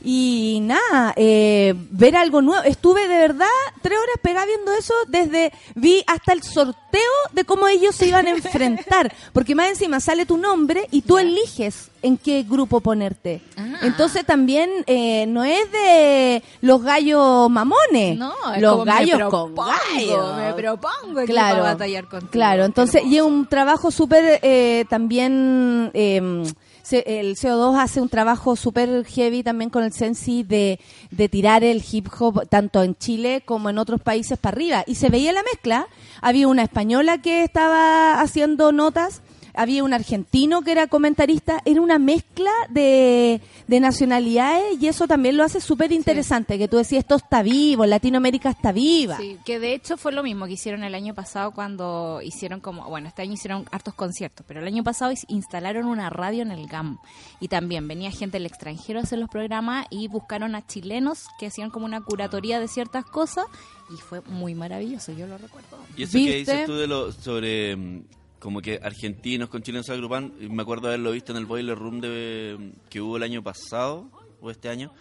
y 0.03 0.59
nada, 0.63 1.13
eh, 1.15 1.73
ver 1.91 2.15
algo 2.15 2.41
nuevo. 2.41 2.63
Estuve 2.63 3.07
de 3.07 3.17
verdad 3.17 3.47
tres 3.81 3.97
horas 3.97 4.15
pegada 4.21 4.45
viendo 4.45 4.73
eso 4.73 4.93
desde, 5.07 5.51
vi 5.75 6.03
hasta 6.07 6.33
el 6.33 6.43
sorteo 6.43 7.01
de 7.31 7.45
cómo 7.45 7.67
ellos 7.67 7.95
se 7.95 8.07
iban 8.07 8.27
a 8.27 8.31
enfrentar, 8.31 9.13
porque 9.33 9.55
más 9.55 9.69
encima 9.69 9.99
sale 9.99 10.25
tu 10.25 10.37
nombre 10.37 10.87
y 10.91 11.01
tú 11.01 11.17
eliges 11.17 11.89
en 12.03 12.17
qué 12.17 12.43
grupo 12.43 12.79
ponerte. 12.81 13.41
Ah. 13.57 13.77
Entonces 13.81 14.25
también 14.25 14.69
eh, 14.85 15.25
no 15.27 15.43
es 15.43 15.71
de 15.71 16.43
los 16.61 16.83
gallos 16.83 17.49
mamones, 17.49 18.17
No, 18.17 18.33
es 18.55 18.61
los 18.61 18.73
como 18.73 18.85
me 18.85 18.91
gallos 18.91 19.29
con 19.29 19.55
gallos. 19.55 20.37
Me 20.37 20.53
propongo 20.53 21.21
Claro, 21.25 21.57
para 21.59 21.73
batallar 21.73 22.07
contigo. 22.07 22.31
Claro, 22.31 22.65
entonces, 22.65 23.03
y 23.05 23.17
es 23.17 23.23
un 23.23 23.47
trabajo 23.47 23.89
súper 23.89 24.39
eh, 24.43 24.85
también. 24.89 25.89
eh, 25.93 26.43
el 26.91 27.37
CO2 27.37 27.79
hace 27.81 28.01
un 28.01 28.09
trabajo 28.09 28.55
súper 28.57 29.05
heavy 29.05 29.41
también 29.41 29.69
con 29.69 29.83
el 29.83 29.93
Sensi 29.93 30.43
de, 30.43 30.79
de 31.11 31.29
tirar 31.29 31.63
el 31.63 31.81
hip 31.89 32.07
hop 32.19 32.45
tanto 32.49 32.83
en 32.83 32.95
Chile 32.95 33.41
como 33.45 33.69
en 33.69 33.77
otros 33.77 34.01
países 34.01 34.37
para 34.37 34.55
arriba. 34.55 34.83
Y 34.85 34.95
se 34.95 35.09
veía 35.09 35.31
la 35.31 35.43
mezcla. 35.43 35.87
Había 36.21 36.47
una 36.49 36.61
española 36.63 37.19
que 37.19 37.43
estaba 37.43 38.19
haciendo 38.19 38.71
notas, 38.73 39.21
había 39.53 39.83
un 39.83 39.93
argentino 39.93 40.61
que 40.61 40.71
era 40.71 40.87
comentarista. 40.87 41.61
Era 41.65 41.81
una 41.81 41.99
mezcla 41.99 42.51
de, 42.69 43.41
de 43.67 43.79
nacionalidades 43.79 44.81
y 44.81 44.87
eso 44.87 45.07
también 45.07 45.37
lo 45.37 45.43
hace 45.43 45.61
súper 45.61 45.91
interesante. 45.91 46.57
Que 46.57 46.67
tú 46.67 46.77
decías, 46.77 47.01
esto 47.03 47.15
está 47.15 47.43
vivo, 47.43 47.85
Latinoamérica 47.85 48.49
está 48.49 48.71
viva. 48.71 49.17
Sí, 49.17 49.37
que 49.45 49.59
de 49.59 49.73
hecho 49.73 49.97
fue 49.97 50.11
lo 50.11 50.23
mismo 50.23 50.45
que 50.45 50.53
hicieron 50.53 50.83
el 50.83 50.95
año 50.95 51.13
pasado 51.13 51.51
cuando 51.51 52.21
hicieron 52.23 52.59
como, 52.59 52.87
bueno, 52.89 53.07
este 53.07 53.21
año 53.21 53.33
hicieron 53.33 53.65
hartos 53.71 53.93
conciertos, 53.93 54.45
pero 54.47 54.59
el 54.59 54.67
año 54.67 54.83
pasado 54.83 55.13
instalaron 55.27 55.85
una 55.87 56.09
radio 56.09 56.41
en 56.41 56.51
el 56.51 56.67
GAM 56.67 56.99
y 57.39 57.47
también 57.47 57.87
venía 57.87 58.11
gente 58.11 58.37
del 58.37 58.45
extranjero 58.45 58.99
a 58.99 59.03
hacer 59.03 59.19
los 59.19 59.29
programas 59.29 59.85
y 59.89 60.07
buscaron 60.07 60.55
a 60.55 60.65
chilenos 60.65 61.27
que 61.39 61.47
hacían 61.47 61.69
como 61.69 61.85
una 61.85 62.01
curatoría 62.01 62.59
de 62.59 62.67
ciertas 62.67 63.05
cosas 63.05 63.45
y 63.93 63.97
fue 63.97 64.21
muy 64.21 64.55
maravilloso, 64.55 65.11
yo 65.11 65.27
lo 65.27 65.37
recuerdo. 65.37 65.77
Y 65.95 66.03
eso 66.03 66.13
que 66.13 66.17
¿Viste? 66.17 66.37
dices 66.39 66.65
tú 66.65 66.75
de 66.75 66.87
lo, 66.87 67.11
sobre 67.11 67.75
mm, 67.75 68.03
como 68.43 68.61
que 68.61 68.77
argentinos 68.83 69.47
con 69.47 69.63
chilenos 69.63 69.85
se 69.85 69.93
agrupan, 69.93 70.33
y 70.41 70.49
me 70.49 70.61
acuerdo 70.63 70.87
haberlo 70.89 71.11
visto 71.13 71.31
en 71.31 71.37
el 71.37 71.45
Boiler 71.45 71.77
Room 71.79 72.01
de, 72.01 72.71
que 72.89 72.99
hubo 72.99 73.15
el 73.15 73.23
año 73.23 73.41
pasado 73.41 74.09
o 74.41 74.51
este 74.51 74.67
año, 74.67 74.91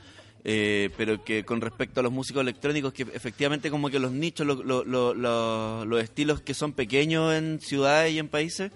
eh, 0.45 0.91
pero 0.97 1.23
que 1.25 1.45
con 1.45 1.61
respecto 1.61 1.99
a 2.01 2.03
los 2.05 2.13
músicos 2.13 2.41
electrónicos, 2.43 2.93
que 2.93 3.03
efectivamente 3.03 3.69
como 3.71 3.91
que 3.91 3.99
los 3.99 4.13
nichos, 4.13 4.47
lo- 4.47 4.63
lo- 4.63 4.85
lo- 4.85 5.13
lo- 5.15 5.85
los 5.85 6.03
estilos 6.03 6.41
que 6.41 6.55
son 6.55 6.73
pequeños 6.73 7.35
en 7.35 7.59
ciudades 7.61 8.13
y 8.13 8.19
en 8.21 8.29
países, 8.29 8.71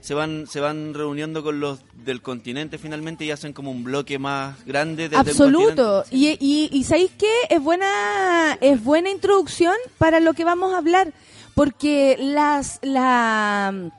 se 0.00 0.14
van 0.14 0.46
se 0.46 0.60
van 0.60 0.92
reuniendo 0.94 1.42
con 1.42 1.58
los 1.60 1.80
del 2.04 2.20
continente 2.22 2.76
finalmente 2.78 3.24
y 3.24 3.30
hacen 3.30 3.52
como 3.54 3.70
un 3.70 3.84
bloque 3.84 4.18
más 4.18 4.62
grande 4.66 5.04
desde 5.08 5.16
Absoluto. 5.16 6.04
Y, 6.10 6.28
y, 6.40 6.68
y 6.72 6.84
¿sabéis 6.84 7.10
qué? 7.18 7.32
Es 7.48 7.62
buena, 7.62 8.58
es 8.60 8.82
buena 8.84 9.10
introducción 9.10 9.74
para 9.98 10.20
lo 10.20 10.32
que 10.34 10.44
vamos 10.44 10.74
a 10.74 10.78
hablar. 10.78 11.12
Porque 11.54 12.16
las, 12.18 12.78
la, 12.82 13.90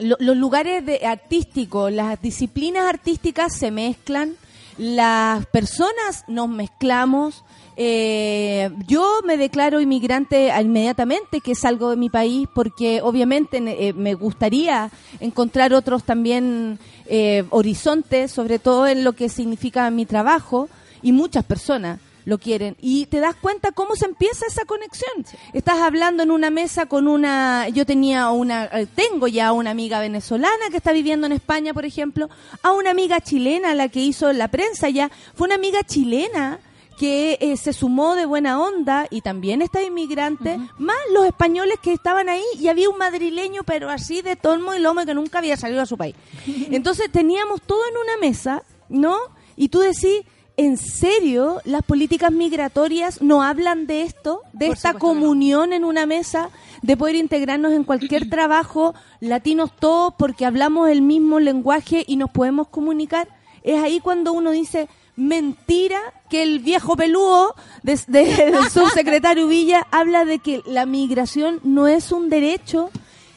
lo- 0.00 0.16
los 0.18 0.36
lugares 0.36 0.84
de, 0.84 1.06
artísticos, 1.06 1.92
las 1.92 2.20
disciplinas 2.20 2.86
artísticas 2.88 3.54
se 3.56 3.70
mezclan, 3.70 4.34
las 4.78 5.46
personas 5.46 6.24
nos 6.28 6.48
mezclamos. 6.48 7.44
eh, 7.76 8.70
yo 8.86 9.20
me 9.26 9.36
declaro 9.36 9.80
inmigrante 9.80 10.52
inmediatamente 10.60 11.40
que 11.40 11.56
salgo 11.56 11.90
de 11.90 11.96
mi 11.96 12.08
país 12.08 12.46
porque 12.54 13.00
obviamente 13.02 13.58
eh, 13.58 13.92
me 13.92 14.14
gustaría 14.14 14.90
encontrar 15.18 15.74
otros 15.74 16.04
también 16.04 16.78
eh, 17.06 17.42
horizontes, 17.50 18.30
sobre 18.30 18.60
todo 18.60 18.86
en 18.86 19.02
lo 19.02 19.14
que 19.14 19.28
significa 19.28 19.90
mi 19.90 20.06
trabajo 20.06 20.68
y 21.02 21.10
muchas 21.10 21.42
personas 21.44 21.98
lo 22.24 22.38
quieren 22.38 22.76
y 22.80 23.06
te 23.06 23.20
das 23.20 23.34
cuenta 23.34 23.72
cómo 23.72 23.96
se 23.96 24.06
empieza 24.06 24.46
esa 24.46 24.64
conexión. 24.64 25.24
Estás 25.52 25.78
hablando 25.78 26.22
en 26.22 26.30
una 26.30 26.50
mesa 26.50 26.86
con 26.86 27.08
una, 27.08 27.68
yo 27.68 27.86
tenía 27.86 28.30
una, 28.30 28.66
eh, 28.66 28.86
tengo 28.94 29.28
ya 29.28 29.52
una 29.52 29.70
amiga 29.70 30.00
venezolana 30.00 30.70
que 30.70 30.76
está 30.76 30.92
viviendo 30.92 31.26
en 31.26 31.32
España, 31.32 31.74
por 31.74 31.84
ejemplo, 31.84 32.28
a 32.62 32.72
una 32.72 32.90
amiga 32.90 33.20
chilena, 33.20 33.74
la 33.74 33.88
que 33.88 34.00
hizo 34.00 34.32
la 34.32 34.48
prensa 34.48 34.88
ya, 34.88 35.10
fue 35.34 35.46
una 35.46 35.56
amiga 35.56 35.82
chilena 35.82 36.60
que 36.98 37.38
eh, 37.40 37.56
se 37.56 37.72
sumó 37.72 38.14
de 38.14 38.24
buena 38.24 38.60
onda 38.60 39.06
y 39.10 39.20
también 39.20 39.62
está 39.62 39.82
inmigrante, 39.82 40.58
más 40.78 40.96
los 41.12 41.26
españoles 41.26 41.78
que 41.82 41.92
estaban 41.92 42.28
ahí 42.28 42.44
y 42.58 42.68
había 42.68 42.88
un 42.88 42.98
madrileño 42.98 43.62
pero 43.64 43.90
así 43.90 44.22
de 44.22 44.36
tomo 44.36 44.74
y 44.74 44.78
lomo 44.78 45.04
que 45.04 45.14
nunca 45.14 45.38
había 45.38 45.56
salido 45.56 45.82
a 45.82 45.86
su 45.86 45.96
país. 45.96 46.14
Entonces 46.70 47.10
teníamos 47.10 47.62
todo 47.62 47.80
en 47.88 47.96
una 47.96 48.16
mesa, 48.18 48.62
¿no? 48.88 49.18
Y 49.56 49.68
tú 49.68 49.80
decís, 49.80 50.22
¿en 50.56 50.76
serio 50.76 51.60
las 51.64 51.82
políticas 51.82 52.30
migratorias 52.32 53.20
no 53.20 53.42
hablan 53.42 53.86
de 53.86 54.02
esto? 54.02 54.42
De 54.52 54.66
Por 54.66 54.76
esta 54.76 54.92
no. 54.92 54.98
comunión 54.98 55.72
en 55.72 55.84
una 55.84 56.06
mesa, 56.06 56.50
de 56.82 56.96
poder 56.96 57.16
integrarnos 57.16 57.72
en 57.72 57.84
cualquier 57.84 58.28
trabajo, 58.30 58.94
latinos 59.20 59.70
todos, 59.78 60.14
porque 60.18 60.46
hablamos 60.46 60.88
el 60.90 61.02
mismo 61.02 61.40
lenguaje 61.40 62.04
y 62.06 62.16
nos 62.16 62.30
podemos 62.30 62.68
comunicar. 62.68 63.28
Es 63.62 63.82
ahí 63.82 64.00
cuando 64.00 64.32
uno 64.32 64.50
dice, 64.50 64.88
mentira 65.16 65.98
que 66.28 66.42
el 66.42 66.58
viejo 66.58 66.96
peludo 66.96 67.54
de- 67.82 67.98
de- 68.08 68.24
del 68.52 68.68
subsecretario 68.70 69.46
Villa 69.46 69.86
habla 69.90 70.24
de 70.24 70.38
que 70.38 70.62
la 70.66 70.86
migración 70.86 71.60
no 71.64 71.86
es 71.88 72.12
un 72.12 72.28
derecho. 72.28 72.90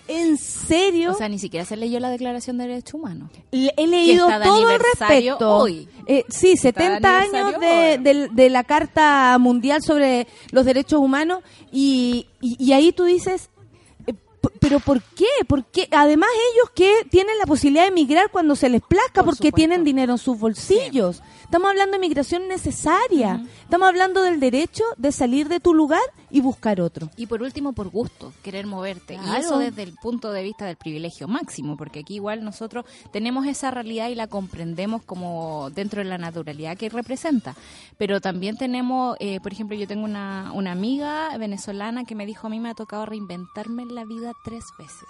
¿En 0.07 0.37
serio? 0.37 1.11
O 1.11 1.13
sea, 1.13 1.27
ni 1.29 1.39
siquiera 1.39 1.65
se 1.65 1.75
leyó 1.75 1.99
la 1.99 2.09
Declaración 2.09 2.57
de 2.57 2.67
Derechos 2.67 2.93
Humanos. 2.93 3.29
Le- 3.51 3.73
he 3.77 3.87
leído 3.87 4.25
está 4.27 4.39
de 4.39 4.45
todo 4.45 4.67
al 4.67 4.79
respecto. 4.79 5.57
hoy. 5.57 5.87
Eh, 6.07 6.23
sí, 6.29 6.51
Está 6.53 6.71
de 6.81 6.85
70 6.99 7.19
años 7.19 7.59
de, 7.59 7.97
del- 8.01 8.35
de 8.35 8.49
la 8.49 8.63
Carta 8.63 9.37
Mundial 9.39 9.81
sobre 9.83 10.27
los 10.51 10.65
Derechos 10.65 10.99
Humanos 10.99 11.41
y, 11.71 12.27
y, 12.41 12.55
y 12.63 12.73
ahí 12.73 12.91
tú 12.93 13.03
dices, 13.03 13.49
eh, 14.07 14.13
pero 14.59 14.79
¿por 14.79 15.01
qué? 15.01 15.25
Porque 15.47 15.87
además 15.91 16.29
ellos 16.53 16.69
que 16.73 17.05
tienen 17.09 17.37
la 17.37 17.45
posibilidad 17.45 17.83
de 17.83 17.89
emigrar 17.89 18.31
cuando 18.31 18.55
se 18.55 18.69
les 18.69 18.81
plazca 18.81 19.15
Por 19.15 19.25
porque 19.25 19.35
supuesto. 19.49 19.55
tienen 19.55 19.83
dinero 19.83 20.13
en 20.13 20.17
sus 20.17 20.39
bolsillos. 20.39 21.21
Estamos 21.43 21.69
hablando 21.69 21.93
de 21.93 21.99
migración 21.99 22.47
necesaria. 22.47 23.43
Estamos 23.63 23.87
hablando 23.87 24.21
del 24.21 24.39
derecho 24.39 24.83
de 24.97 25.11
salir 25.11 25.47
de 25.49 25.59
tu 25.59 25.73
lugar 25.73 26.01
y 26.29 26.41
buscar 26.41 26.81
otro. 26.81 27.09
Y 27.17 27.25
por 27.27 27.41
último, 27.41 27.73
por 27.73 27.89
gusto, 27.89 28.33
querer 28.43 28.65
moverte. 28.67 29.15
Y 29.15 29.17
Claro. 29.17 29.37
eso 29.39 29.57
desde 29.59 29.83
el 29.83 29.93
punto 29.93 30.31
de 30.31 30.43
vista 30.43 30.65
del 30.65 30.75
privilegio 30.75 31.27
máximo, 31.27 31.77
porque 31.77 31.99
aquí 31.99 32.15
igual 32.15 32.43
nosotros 32.43 32.85
tenemos 33.11 33.45
esa 33.47 33.71
realidad 33.71 34.09
y 34.09 34.15
la 34.15 34.27
comprendemos 34.27 35.03
como 35.03 35.69
dentro 35.71 35.99
de 36.03 36.09
la 36.09 36.17
naturalidad 36.17 36.77
que 36.77 36.89
representa. 36.89 37.55
Pero 37.97 38.19
también 38.21 38.57
tenemos, 38.57 39.15
eh, 39.19 39.39
por 39.39 39.51
ejemplo, 39.53 39.77
yo 39.77 39.87
tengo 39.87 40.05
una, 40.05 40.51
una 40.53 40.71
amiga 40.71 41.37
venezolana 41.37 42.03
que 42.05 42.15
me 42.15 42.25
dijo, 42.25 42.47
a 42.47 42.49
mí 42.49 42.59
me 42.59 42.69
ha 42.69 42.73
tocado 42.75 43.05
reinventarme 43.05 43.83
en 43.83 43.95
la 43.95 44.03
vida 44.05 44.33
tres 44.43 44.63
veces. 44.77 45.07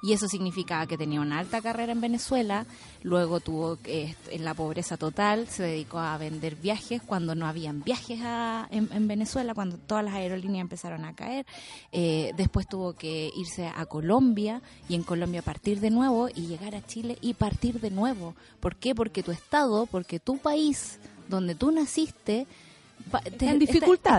Y 0.00 0.12
eso 0.12 0.28
significaba 0.28 0.86
que 0.86 0.96
tenía 0.96 1.20
una 1.20 1.40
alta 1.40 1.60
carrera 1.60 1.90
en 1.90 2.00
Venezuela, 2.00 2.66
luego 3.02 3.40
tuvo 3.40 3.76
que, 3.76 4.14
en 4.30 4.44
la 4.44 4.54
pobreza 4.54 4.96
total, 4.96 5.48
se 5.48 5.64
dedicó 5.64 5.98
a 5.98 6.16
vender 6.18 6.54
viajes 6.54 7.02
cuando 7.02 7.34
no 7.34 7.46
habían 7.48 7.82
viajes 7.82 8.20
a- 8.22 8.68
en, 8.70 8.88
en 8.92 9.08
Venezuela, 9.08 9.54
cuando 9.54 9.76
todas 9.76 10.04
las 10.04 10.14
aerolíneas 10.14 10.60
empezaron 10.62 11.04
a 11.04 11.14
caer. 11.16 11.46
Eh, 11.90 12.32
después 12.36 12.68
tuvo 12.68 12.92
que 12.92 13.30
irse 13.36 13.66
a 13.66 13.86
Colombia 13.86 14.62
y 14.88 14.94
en 14.94 15.02
Colombia 15.02 15.42
partir 15.42 15.80
de 15.80 15.90
nuevo 15.90 16.28
y 16.28 16.46
llegar 16.46 16.76
a 16.76 16.86
Chile 16.86 17.18
y 17.20 17.34
partir 17.34 17.80
de 17.80 17.90
nuevo. 17.90 18.34
¿Por 18.60 18.76
qué? 18.76 18.94
Porque 18.94 19.24
tu 19.24 19.32
estado, 19.32 19.86
porque 19.86 20.20
tu 20.20 20.38
país, 20.38 21.00
donde 21.28 21.56
tú 21.56 21.72
naciste, 21.72 22.46
te- 23.36 23.46
en 23.48 23.58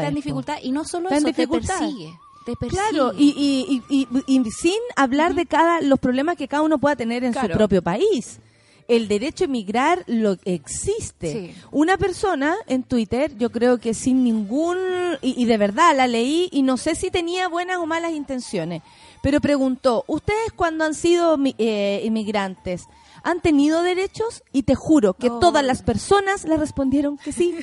Está, 0.02 0.08
en 0.10 0.16
dificultad 0.16 0.58
y 0.62 0.72
no 0.72 0.84
solo 0.84 1.10
Está 1.10 1.18
eso, 1.18 1.28
te 1.28 1.48
persigue. 1.88 2.14
Te. 2.46 2.56
Claro, 2.68 3.14
y, 3.18 3.30
y, 3.38 3.84
y, 3.90 4.08
y- 4.26 4.40
y 4.40 4.52
sin 4.52 4.80
hablar 4.96 5.36
de 5.36 5.46
cada 5.46 5.82
los 5.82 6.00
problemas 6.00 6.36
que 6.38 6.48
cada 6.48 6.64
uno 6.64 6.78
pueda 6.80 6.96
tener 6.96 7.24
en 7.24 7.34
Claro. 7.34 7.54
su 7.54 7.58
propio 7.58 7.82
país. 7.82 8.40
El 8.88 9.08
derecho 9.08 9.44
a 9.44 9.46
emigrar 9.46 10.04
lo 10.08 10.36
existe. 10.46 11.32
Sí. 11.32 11.54
Una 11.70 11.96
persona 11.98 12.56
en 12.66 12.82
Twitter, 12.82 13.38
yo 13.38 13.52
creo 13.52 13.78
que 13.78 13.94
sin 13.94 14.24
ningún 14.24 14.78
y, 15.22 15.40
y 15.40 15.46
de 15.46 15.58
verdad 15.58 15.96
la 15.96 16.08
leí 16.08 16.50
y 16.52 16.64
no 16.64 16.76
sé 16.78 16.96
si 16.96 17.12
tenía 17.12 17.48
buenas 17.50 17.78
o 17.78 17.86
malas 17.86 18.14
intenciones, 18.14 18.82
pero 19.22 19.42
preguntó: 19.42 20.04
¿Ustedes 20.08 20.52
cuando 20.56 20.86
han 20.86 20.96
sido 20.96 21.38
eh, 21.60 22.02
inmigrantes 22.04 22.86
¿han 23.24 23.42
tenido 23.42 23.82
derechos? 23.84 24.44
Y 24.52 24.64
te 24.64 24.76
juro 24.76 25.14
que 25.14 25.30
No. 25.30 25.40
todas 25.40 25.64
las 25.64 25.82
personas 25.84 26.44
le 26.46 26.58
respondieron 26.58 27.18
que 27.18 27.32
sí. 27.32 27.56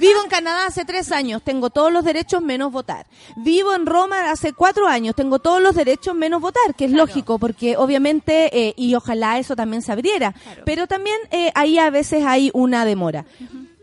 Vivo 0.00 0.22
en 0.22 0.28
Canadá 0.30 0.66
hace 0.66 0.84
tres 0.84 1.12
años, 1.12 1.42
tengo 1.42 1.70
todos 1.70 1.92
los 1.92 2.04
derechos 2.04 2.42
menos 2.42 2.72
votar. 2.72 3.06
Vivo 3.36 3.74
en 3.74 3.86
Roma 3.86 4.30
hace 4.30 4.52
cuatro 4.52 4.86
años, 4.86 5.14
tengo 5.14 5.38
todos 5.38 5.60
los 5.62 5.74
derechos 5.74 6.14
menos 6.14 6.40
votar, 6.40 6.74
que 6.76 6.84
es 6.86 6.92
lógico, 6.92 7.38
porque 7.38 7.76
obviamente, 7.76 8.50
eh, 8.68 8.74
y 8.76 8.94
ojalá 8.94 9.38
eso 9.38 9.56
también 9.56 9.82
se 9.82 9.92
abriera. 9.92 10.32
Claro. 10.32 10.62
Pero 10.64 10.86
también 10.86 11.16
eh, 11.30 11.52
ahí 11.54 11.78
a 11.78 11.90
veces 11.90 12.24
hay 12.24 12.50
una 12.54 12.84
demora. 12.84 13.24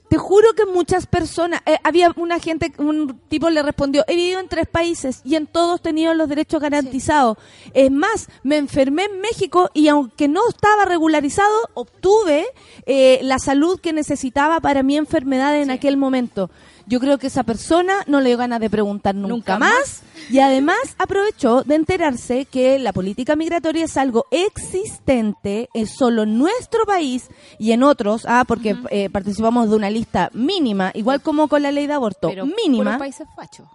Te 0.10 0.18
juro 0.18 0.54
que 0.56 0.66
muchas 0.66 1.06
personas, 1.06 1.62
eh, 1.68 1.78
había 1.84 2.12
una 2.16 2.40
gente, 2.40 2.74
un 2.80 3.20
tipo 3.30 3.50
le 3.50 3.62
respondió, 3.62 4.04
he 4.08 4.16
vivido 4.16 4.40
en 4.40 4.48
tres 4.48 4.68
países 4.68 5.22
y 5.24 5.36
en 5.36 5.46
todos 5.46 5.82
tenía 5.82 6.14
los 6.16 6.28
derechos 6.28 6.60
garantizados. 6.60 7.38
Es 7.76 7.92
más, 7.92 8.28
me 8.42 8.58
enfermé 8.58 9.04
en 9.04 9.22
México 9.22 9.70
y 9.76 9.88
aunque 9.88 10.28
no 10.28 10.42
estaba 10.50 10.86
regularizado, 10.86 11.70
obtuve 11.76 12.48
eh, 12.88 13.20
la 13.22 13.38
salud 13.38 13.80
que 13.80 13.94
necesitaba 13.94 14.60
para 14.60 14.82
mi 14.82 14.98
enfermedad 14.98 15.56
en 15.56 15.68
Sí. 15.68 15.72
aquel 15.74 15.96
momento. 15.98 16.50
Yo 16.90 17.00
creo 17.00 17.20
que 17.20 17.28
esa 17.28 17.44
persona 17.44 17.94
no 18.08 18.20
le 18.20 18.30
dio 18.30 18.38
ganas 18.40 18.60
de 18.60 18.68
preguntar 18.68 19.14
nunca, 19.14 19.30
Nunca 19.30 19.60
más. 19.60 20.02
Y 20.32 20.40
además 20.40 20.80
aprovechó 20.98 21.62
de 21.64 21.76
enterarse 21.76 22.46
que 22.46 22.80
la 22.80 22.94
política 22.94 23.36
migratoria 23.36 23.86
es 23.86 23.96
algo 23.96 24.26
existente 24.32 25.70
en 25.76 25.86
solo 25.86 26.26
nuestro 26.26 26.86
país 26.86 27.30
y 27.60 27.74
en 27.74 27.84
otros, 27.84 28.26
ah, 28.28 28.44
porque 28.48 28.76
eh, 28.90 29.12
participamos 29.12 29.70
de 29.70 29.76
una 29.76 29.92
lista 29.92 30.32
mínima, 30.34 30.92
igual 30.96 31.22
como 31.22 31.48
con 31.48 31.62
la 31.62 31.72
ley 31.72 31.86
de 31.86 31.94
aborto, 31.94 32.30
Pero 32.30 32.48
mínima. 32.48 32.98
países 32.98 33.28
fachos. 33.36 33.68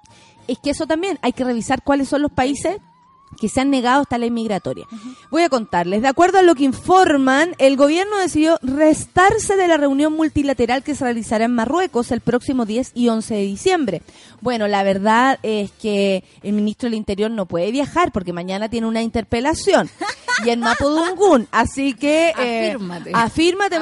Es 0.49 0.59
que 0.59 0.71
eso 0.71 0.87
también 0.89 1.17
hay 1.23 1.33
que 1.33 1.45
revisar 1.45 1.83
cuáles 1.83 2.09
son 2.09 2.21
los 2.21 2.33
países 2.33 2.79
que 3.35 3.49
se 3.49 3.61
han 3.61 3.71
negado 3.71 4.03
esta 4.03 4.19
ley 4.19 4.31
migratoria. 4.31 4.87
Voy 5.31 5.43
a 5.43 5.49
contarles, 5.49 6.03
de 6.03 6.09
acuerdo 6.09 6.39
a 6.39 6.43
lo 6.43 6.55
que 6.55 6.65
informan, 6.65 7.55
el 7.59 7.77
gobierno 7.77 8.19
decidió 8.19 8.59
restarse 8.63 9.57
de 9.57 9.69
la 9.69 9.77
reunión 9.77 10.13
multilateral 10.13 10.83
que 10.83 10.95
se 10.95 11.05
realizará 11.05 11.45
en 11.45 11.55
Marruecos 11.55 12.11
el 12.11 12.21
próximo 12.21 12.67
10 12.67 12.93
y 12.95 13.09
11 13.09 13.35
de 13.35 13.43
diciembre. 13.43 14.03
Bueno, 14.41 14.69
la 14.69 14.83
verdad 14.83 15.39
es 15.43 15.71
que 15.73 16.25
el 16.43 16.53
ministro 16.53 16.89
del 16.89 16.99
Interior 16.99 17.31
no 17.31 17.47
puede 17.47 17.71
viajar 17.71 18.13
porque 18.13 18.33
mañana 18.33 18.69
tiene 18.69 18.87
una 18.87 19.03
interpelación 19.03 19.89
y 20.45 20.51
en 20.51 20.61
Mapudungún, 20.61 21.49
así 21.51 21.95
que 21.95 22.33
eh, 22.39 22.71
Afírmate. 22.71 23.11
afírmate 23.15 23.79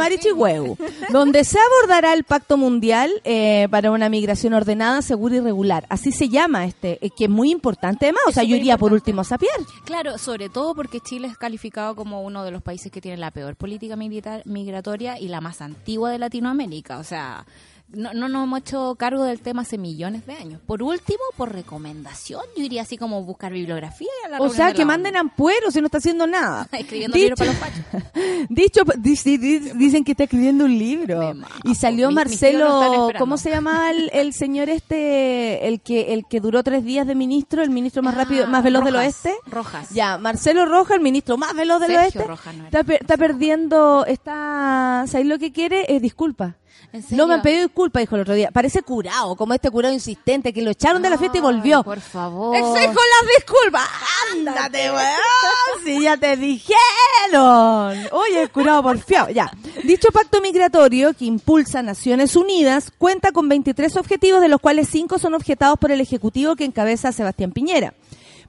donde 1.10 1.44
se 1.44 1.58
abordará 1.58 2.12
el 2.12 2.24
Pacto 2.24 2.56
Mundial 2.56 3.10
eh, 3.24 3.68
para 3.70 3.90
una 3.90 4.08
migración 4.08 4.54
ordenada, 4.54 5.02
segura 5.02 5.36
y 5.36 5.40
regular. 5.40 5.86
Así 5.88 6.12
se 6.12 6.28
llama 6.28 6.64
este, 6.64 6.98
eh, 7.04 7.10
que 7.10 7.24
es 7.24 7.30
muy 7.30 7.50
importante 7.50 8.06
además, 8.06 8.22
o 8.26 8.32
sea, 8.32 8.42
yo 8.44 8.56
iría 8.56 8.76
por 8.76 8.92
último 8.92 9.24
a. 9.24 9.66
Claro, 9.84 10.18
sobre 10.18 10.48
todo 10.48 10.74
porque 10.74 11.00
Chile 11.00 11.28
es 11.28 11.38
calificado 11.38 11.94
como 11.94 12.22
uno 12.22 12.44
de 12.44 12.50
los 12.50 12.62
países 12.62 12.90
que 12.90 13.00
tiene 13.00 13.16
la 13.16 13.30
peor 13.30 13.56
política 13.56 13.96
militar, 13.96 14.42
migratoria 14.44 15.18
y 15.18 15.28
la 15.28 15.40
más 15.40 15.60
antigua 15.60 16.10
de 16.10 16.18
Latinoamérica. 16.18 16.98
O 16.98 17.04
sea, 17.04 17.46
no, 17.94 18.12
no 18.14 18.28
nos 18.28 18.44
hemos 18.44 18.60
hecho 18.60 18.94
cargo 18.98 19.24
del 19.24 19.40
tema 19.40 19.62
hace 19.62 19.78
millones 19.78 20.26
de 20.26 20.34
años. 20.34 20.60
Por 20.66 20.82
último, 20.82 21.20
por 21.36 21.52
recomendación, 21.52 22.42
yo 22.56 22.64
iría 22.64 22.82
así 22.82 22.96
como 22.96 23.22
buscar 23.24 23.52
bibliografía. 23.52 24.08
a 24.26 24.28
la 24.28 24.40
O 24.40 24.48
sea, 24.48 24.72
que 24.72 24.84
manden 24.84 25.16
ampueros 25.16 25.74
y 25.76 25.80
no 25.80 25.86
está 25.86 25.98
haciendo 25.98 26.26
nada. 26.26 26.68
Escribiendo 26.72 27.16
libros 27.16 27.38
Dicho- 27.38 27.52
para 27.60 27.74
los 27.74 27.82
pachos. 27.92 28.46
Dicho, 28.48 28.80
di- 28.98 29.14
di- 29.24 29.38
di- 29.38 29.58
dicen 29.74 30.04
que 30.04 30.12
está 30.12 30.24
escribiendo 30.24 30.64
un 30.64 30.78
libro. 30.78 31.34
Y 31.64 31.74
salió 31.74 32.10
Marcelo. 32.10 33.10
¿cómo 33.18 33.36
se 33.36 33.50
llama 33.50 33.90
el, 33.90 34.10
el 34.12 34.32
señor 34.32 34.68
este, 34.68 35.68
el 35.68 35.80
que 35.80 36.12
el 36.14 36.26
que 36.26 36.40
duró 36.40 36.62
tres 36.62 36.84
días 36.84 37.06
de 37.06 37.14
ministro, 37.14 37.62
el 37.62 37.70
ministro 37.70 38.02
más 38.02 38.14
Ah, 38.14 38.18
rápido, 38.24 38.46
más 38.46 38.62
veloz 38.64 38.84
del 38.84 38.96
oeste? 38.96 39.32
Rojas. 39.46 39.90
Ya, 39.90 40.18
Marcelo 40.18 40.66
Rojas, 40.66 40.96
el 40.96 41.02
ministro 41.02 41.36
más 41.36 41.54
veloz 41.54 41.80
del 41.80 41.90
Sergio 41.92 42.02
oeste. 42.04 42.24
Rojas, 42.24 42.54
no 42.56 42.64
está, 42.64 42.84
per- 42.84 42.98
está 43.00 43.16
perdiendo, 43.16 44.04
está, 44.06 45.04
¿sabes 45.08 45.26
lo 45.26 45.38
que 45.38 45.52
quiere? 45.52 45.86
Eh, 45.88 46.00
disculpa. 46.00 46.56
¿En 46.92 47.02
No 47.12 47.26
me 47.26 47.34
han 47.34 47.42
pedido 47.42 47.62
disculpas, 47.62 48.02
dijo 48.02 48.16
el 48.16 48.22
otro 48.22 48.34
día. 48.34 48.50
Parece 48.50 48.82
curado, 48.82 49.34
como 49.34 49.54
este 49.54 49.70
curado 49.70 49.94
insistente 49.94 50.52
que 50.52 50.60
lo 50.60 50.70
echaron 50.70 51.00
de 51.00 51.08
la 51.08 51.16
fiesta 51.16 51.38
y 51.38 51.40
volvió. 51.40 51.82
Por 51.82 52.00
favor. 52.00 52.54
Exijo 52.54 52.76
las 52.76 53.30
disculpas. 53.36 53.88
Ándate, 54.32 54.90
weón. 54.90 55.84
Si 55.84 56.02
ya 56.02 56.18
te 56.18 56.36
dijeron. 56.36 58.08
Oye, 58.12 58.42
el 58.42 58.50
curado 58.50 58.82
porfiado. 58.82 59.30
Ya. 59.30 59.50
Dicho 59.84 60.08
pacto 60.12 60.42
migratorio 60.42 61.14
que 61.14 61.24
impulsa 61.24 61.82
Naciones 61.82 62.36
Unidas 62.36 62.92
cuenta 62.98 63.32
con 63.32 63.48
23 63.48 63.96
objetivos, 63.96 64.42
de 64.42 64.48
los 64.48 64.60
cuales 64.60 64.88
5 64.90 65.18
son 65.18 65.32
objetados 65.32 65.78
por 65.78 65.92
el 65.92 66.00
Ejecutivo 66.02 66.56
que 66.56 66.64
encabeza 66.64 67.10
Sebastián 67.10 67.52
Piñera. 67.52 67.94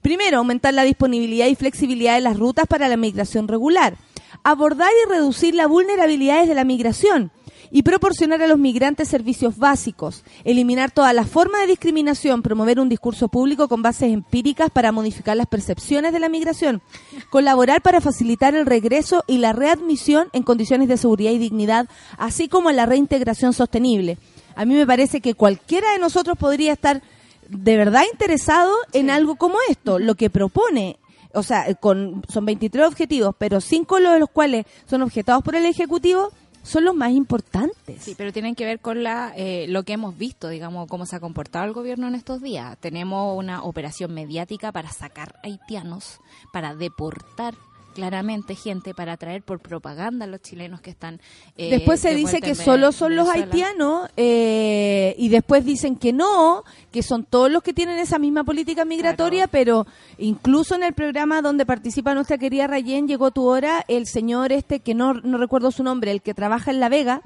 Primero, 0.01 0.39
aumentar 0.39 0.73
la 0.73 0.83
disponibilidad 0.83 1.47
y 1.47 1.55
flexibilidad 1.55 2.15
de 2.15 2.21
las 2.21 2.37
rutas 2.37 2.67
para 2.67 2.89
la 2.89 2.97
migración 2.97 3.47
regular. 3.47 3.95
Abordar 4.43 4.89
y 5.05 5.09
reducir 5.09 5.55
las 5.55 5.69
vulnerabilidades 5.69 6.49
de 6.49 6.55
la 6.55 6.65
migración 6.65 7.31
y 7.73 7.81
proporcionar 7.81 8.39
a 8.43 8.47
los 8.47 8.59
migrantes 8.59 9.09
servicios 9.09 9.57
básicos, 9.57 10.23
eliminar 10.43 10.91
todas 10.91 11.13
las 11.15 11.27
formas 11.27 11.61
de 11.61 11.67
discriminación, 11.67 12.43
promover 12.43 12.79
un 12.79 12.87
discurso 12.87 13.29
público 13.29 13.67
con 13.67 13.81
bases 13.81 14.13
empíricas 14.13 14.69
para 14.69 14.91
modificar 14.91 15.35
las 15.35 15.47
percepciones 15.47 16.13
de 16.13 16.19
la 16.19 16.29
migración, 16.29 16.83
colaborar 17.31 17.81
para 17.81 17.99
facilitar 17.99 18.53
el 18.53 18.67
regreso 18.67 19.23
y 19.25 19.39
la 19.39 19.53
readmisión 19.53 20.29
en 20.33 20.43
condiciones 20.43 20.87
de 20.87 20.97
seguridad 20.97 21.31
y 21.31 21.39
dignidad, 21.39 21.89
así 22.19 22.47
como 22.47 22.69
la 22.69 22.85
reintegración 22.85 23.53
sostenible. 23.53 24.19
A 24.55 24.65
mí 24.65 24.75
me 24.75 24.85
parece 24.85 25.19
que 25.19 25.33
cualquiera 25.33 25.91
de 25.93 25.99
nosotros 25.99 26.37
podría 26.37 26.73
estar 26.73 27.01
de 27.49 27.75
verdad 27.75 28.03
interesado 28.13 28.71
en 28.93 29.09
algo 29.09 29.35
como 29.35 29.55
esto, 29.67 29.97
lo 29.97 30.13
que 30.13 30.29
propone 30.29 30.99
o 31.33 31.41
sea, 31.41 31.73
con, 31.73 32.23
son 32.29 32.45
23 32.45 32.85
objetivos, 32.85 33.35
pero 33.37 33.59
cinco 33.59 33.99
de 33.99 34.19
los 34.19 34.29
cuales 34.29 34.67
son 34.85 35.01
objetados 35.01 35.43
por 35.43 35.55
el 35.55 35.65
Ejecutivo, 35.65 36.31
son 36.63 36.85
los 36.85 36.95
más 36.95 37.11
importantes. 37.11 38.01
Sí, 38.01 38.15
pero 38.17 38.33
tienen 38.33 38.55
que 38.55 38.65
ver 38.65 38.79
con 38.79 39.03
la, 39.03 39.33
eh, 39.35 39.65
lo 39.67 39.83
que 39.83 39.93
hemos 39.93 40.17
visto, 40.17 40.49
digamos, 40.49 40.87
cómo 40.87 41.05
se 41.05 41.15
ha 41.15 41.19
comportado 41.19 41.65
el 41.65 41.73
gobierno 41.73 42.07
en 42.07 42.15
estos 42.15 42.41
días. 42.41 42.77
Tenemos 42.79 43.37
una 43.37 43.63
operación 43.63 44.13
mediática 44.13 44.71
para 44.71 44.89
sacar 44.91 45.35
haitianos, 45.43 46.19
para 46.51 46.73
deportar 46.73 47.53
claramente 47.93 48.55
gente, 48.55 48.93
para 48.93 49.15
traer 49.17 49.41
por 49.43 49.59
propaganda 49.59 50.25
a 50.25 50.27
los 50.27 50.41
chilenos 50.41 50.81
que 50.81 50.89
están... 50.89 51.21
eh, 51.55 51.69
después 51.69 51.99
se 51.99 52.09
de 52.09 52.15
dice 52.15 52.41
que 52.41 52.55
solo 52.55 52.91
son 52.91 53.15
los 53.15 53.29
haitianos 53.29 54.09
eh, 54.17 55.15
y 55.17 55.29
después 55.29 55.63
dicen 55.63 55.95
que 55.95 56.11
no, 56.11 56.63
que 56.91 57.03
son 57.03 57.23
todos 57.23 57.49
los 57.51 57.63
que 57.63 57.73
tienen 57.73 57.99
esa 57.99 58.19
misma 58.19 58.43
política 58.43 58.83
migratoria, 58.85 59.47
Claro. 59.47 59.51
pero 59.51 59.87
incluso 60.17 60.75
en 60.75 60.83
el 60.83 60.93
programa 60.93 61.41
donde 61.41 61.65
participa 61.65 62.13
nuestra 62.13 62.37
querida 62.37 62.67
Rayen, 62.67 63.07
llegó 63.07 63.31
tu 63.31 63.45
hora, 63.45 63.85
el 63.87 64.07
señor 64.07 64.51
este, 64.51 64.79
que 64.81 64.93
no, 64.93 65.13
no 65.13 65.37
recuerdo 65.37 65.71
su 65.71 65.83
nombre, 65.83 66.11
el 66.11 66.21
que 66.21 66.33
trabaja 66.33 66.71
en 66.71 66.79
La 66.79 66.89
Vega, 66.89 67.21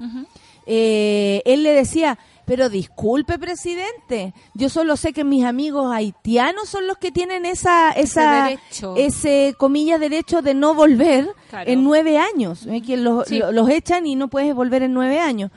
eh, 0.66 1.42
él 1.46 1.62
le 1.62 1.72
decía, 1.72 2.18
pero 2.48 2.70
disculpe 2.70 3.38
presidente, 3.38 4.32
yo 4.54 4.70
solo 4.70 4.96
sé 4.96 5.12
que 5.12 5.22
mis 5.22 5.44
amigos 5.44 5.92
haitianos 5.94 6.68
son 6.70 6.86
los 6.86 6.96
que 6.96 7.12
tienen 7.12 7.44
esa, 7.44 7.92
esa, 7.92 8.44
derecho. 8.46 8.94
ese 8.96 9.54
comillas 9.58 10.00
derecho 10.00 10.40
de 10.40 10.54
no 10.54 10.74
volver 10.74 11.28
Claro. 11.50 11.70
en 11.70 11.84
nueve 11.84 12.16
años, 12.18 12.66
¿eh? 12.66 12.80
que 12.80 12.96
los, 12.96 13.28
Sí. 13.28 13.40
los 13.52 13.68
echan 13.68 14.06
y 14.06 14.16
no 14.16 14.28
puedes 14.28 14.54
volver 14.54 14.82
en 14.82 14.94
nueve 14.94 15.20
años. 15.20 15.50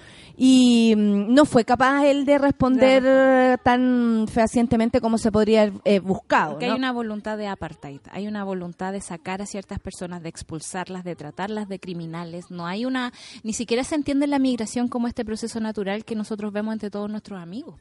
Y 0.43 0.95
mm, 0.97 1.36
no 1.36 1.45
fue 1.45 1.65
capaz 1.65 2.04
él 2.08 2.25
de 2.25 2.39
responder 2.39 3.04
De 3.04 3.60
tan 3.63 4.25
fehacientemente 4.27 4.99
como 4.99 5.19
se 5.19 5.32
podría 5.32 5.62
haber 5.62 5.73
eh, 5.86 5.99
buscado. 5.99 6.54
Porque 6.54 6.65
¿no? 6.65 6.73
hay 6.73 6.80
una 6.80 6.91
voluntad 6.91 7.38
de 7.38 7.45
apartheid, 7.45 7.99
hay 8.10 8.25
una 8.27 8.43
voluntad 8.43 8.91
de 8.91 9.01
sacar 9.01 9.43
a 9.43 9.45
ciertas 9.45 9.77
personas, 9.77 10.23
de 10.23 10.30
expulsarlas, 10.30 11.04
de 11.04 11.15
tratarlas 11.15 11.69
de 11.69 11.77
criminales. 11.77 12.49
No 12.49 12.65
hay 12.65 12.86
una, 12.86 13.13
ni 13.43 13.54
siquiera 13.54 13.84
se 13.84 13.93
entiende 13.93 14.25
la 14.25 14.39
migración 14.39 14.88
como 14.88 15.08
este 15.08 15.23
proceso 15.23 15.60
natural 15.60 16.06
que 16.06 16.15
nosotros 16.15 16.51
vemos 16.51 16.73
entre 16.73 16.89
todos 16.89 17.08
nuestros 17.08 17.39
amigos. 17.39 17.75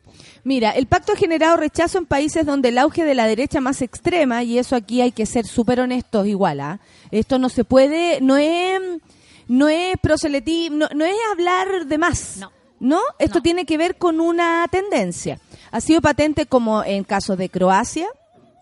Mira, 0.44 0.72
el 0.72 0.86
pacto 0.86 1.14
ha 1.14 1.16
generado 1.16 1.56
rechazo 1.56 1.96
en 1.96 2.04
países 2.04 2.44
donde 2.44 2.68
el 2.68 2.76
auge 2.76 3.04
de 3.04 3.14
la 3.14 3.26
derecha 3.26 3.62
más 3.62 3.80
extrema, 3.80 4.42
y 4.42 4.58
eso 4.58 4.76
aquí 4.76 5.00
hay 5.00 5.12
que 5.12 5.24
ser 5.24 5.46
súper 5.46 5.80
honestos 5.80 6.26
igual, 6.26 6.60
¿ah? 6.60 6.80
Esto 7.10 7.38
no 7.38 7.48
se 7.48 7.64
puede, 7.64 8.20
no 8.20 8.36
es, 8.36 8.82
no 9.50 9.68
es 9.68 9.96
proselitismo, 10.00 10.76
no, 10.78 10.88
no 10.94 11.04
es 11.04 11.16
hablar 11.32 11.86
de 11.86 11.98
más. 11.98 12.36
No. 12.38 12.50
¿No? 12.78 13.00
Esto 13.18 13.40
No. 13.40 13.42
tiene 13.42 13.66
que 13.66 13.76
ver 13.76 13.98
con 13.98 14.20
una 14.20 14.66
tendencia. 14.70 15.38
Ha 15.70 15.80
sido 15.80 16.00
patente 16.00 16.46
como 16.46 16.82
en 16.82 17.04
casos 17.04 17.36
de 17.36 17.48
Croacia, 17.50 18.06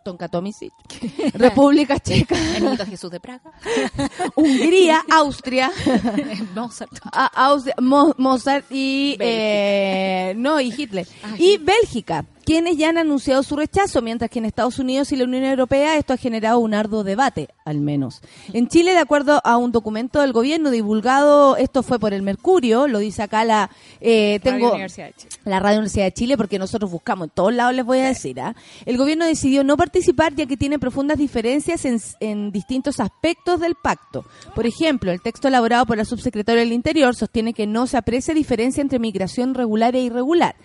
Tonka 0.05 0.29
Tomisic, 0.29 0.73
República 1.35 1.99
Checa, 2.01 2.35
El 2.57 2.77
Jesús 2.87 3.11
de 3.11 3.21
Praga, 3.21 3.53
Hungría, 4.35 5.05
Austria, 5.11 5.71
Mozart. 6.55 6.91
a- 7.13 7.27
Austria, 7.47 7.75
Mo- 7.81 8.15
Mozart 8.19 8.65
y 8.71 9.17
eh, 9.21 10.35
no 10.37 10.61
y 10.61 10.73
Hitler 10.77 11.07
Ah, 11.23 11.35
y. 11.39 11.59
Bélgica 11.59 12.25
quienes 12.49 12.79
ya 12.79 12.89
han 12.89 12.97
anunciado 12.97 13.43
su 13.43 13.57
rechazo, 13.57 14.01
mientras 14.01 14.31
que 14.31 14.39
en 14.39 14.47
Estados 14.47 14.79
Unidos 14.79 15.13
y 15.13 15.17
la 15.17 15.25
Unión 15.25 15.45
Europea 15.45 15.99
esto 15.99 16.15
ha 16.15 16.17
generado 16.17 16.61
un 16.61 16.73
arduo 16.73 17.05
debate, 17.05 17.51
al 17.67 17.79
menos. 17.79 18.23
En 18.55 18.69
Chile, 18.69 18.93
de 18.93 19.01
acuerdo 19.01 19.43
a 19.45 19.59
un 19.59 19.71
documento 19.71 20.23
del 20.23 20.33
gobierno 20.33 20.71
divulgado, 20.71 21.59
esto 21.59 21.83
fue 21.83 21.99
por 21.99 22.15
el 22.15 22.23
Mercurio, 22.23 22.89
lo 22.89 23.01
dice 23.01 23.23
acá 23.23 23.45
la... 23.45 23.69
Eh, 24.01 24.41
Radio 24.43 24.57
tengo 24.57 24.71
Universidad 24.71 25.09
de 25.09 25.13
Chile. 25.13 25.31
la 25.45 25.61
Radio 25.61 25.77
Universidad 25.81 26.05
de 26.07 26.13
Chile, 26.13 26.37
porque 26.39 26.59
nosotros 26.59 26.91
buscamos 26.91 27.27
en 27.27 27.35
todos 27.35 27.53
lados, 27.53 27.75
les 27.75 27.85
voy 27.85 27.99
a 27.99 28.07
decir. 28.07 28.41
¿ah? 28.41 28.57
El 28.87 28.97
gobierno 28.97 29.27
decidió 29.27 29.63
no 29.63 29.77
participar 29.77 30.35
ya 30.35 30.47
que 30.47 30.57
tiene 30.57 30.79
profundas 30.79 31.19
diferencias 31.19 31.85
en, 31.85 32.01
en 32.21 32.51
distintos 32.51 32.99
aspectos 32.99 33.61
del 33.61 33.75
pacto. 33.75 34.25
Por 34.55 34.67
ejemplo, 34.67 35.13
el 35.13 35.21
texto 35.21 35.49
elaborado 35.49 35.85
por 35.85 35.99
la 35.99 36.07
subsecretaria 36.07 36.63
del 36.63 36.73
Interior 36.73 37.15
sostiene 37.15 37.53
que 37.53 37.67
no 37.67 37.87
se 37.87 37.99
aprecia 37.99 38.33
diferencia 38.33 38.81
entre 38.81 38.99
migración 38.99 39.53
regular 39.53 39.95
e 39.95 40.01
irregular. 40.01 40.57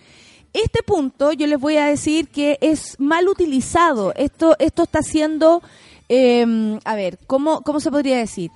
Este 0.53 0.83
punto 0.83 1.33
yo 1.33 1.47
les 1.47 1.59
voy 1.59 1.77
a 1.77 1.85
decir 1.85 2.27
que 2.29 2.57
es 2.61 2.95
mal 2.99 3.27
utilizado. 3.27 4.13
Esto, 4.15 4.55
esto 4.59 4.83
está 4.83 5.01
siendo, 5.01 5.61
eh, 6.09 6.79
a 6.85 6.95
ver, 6.95 7.17
¿cómo, 7.27 7.61
¿cómo 7.61 7.79
se 7.79 7.89
podría 7.91 8.17
decir? 8.17 8.51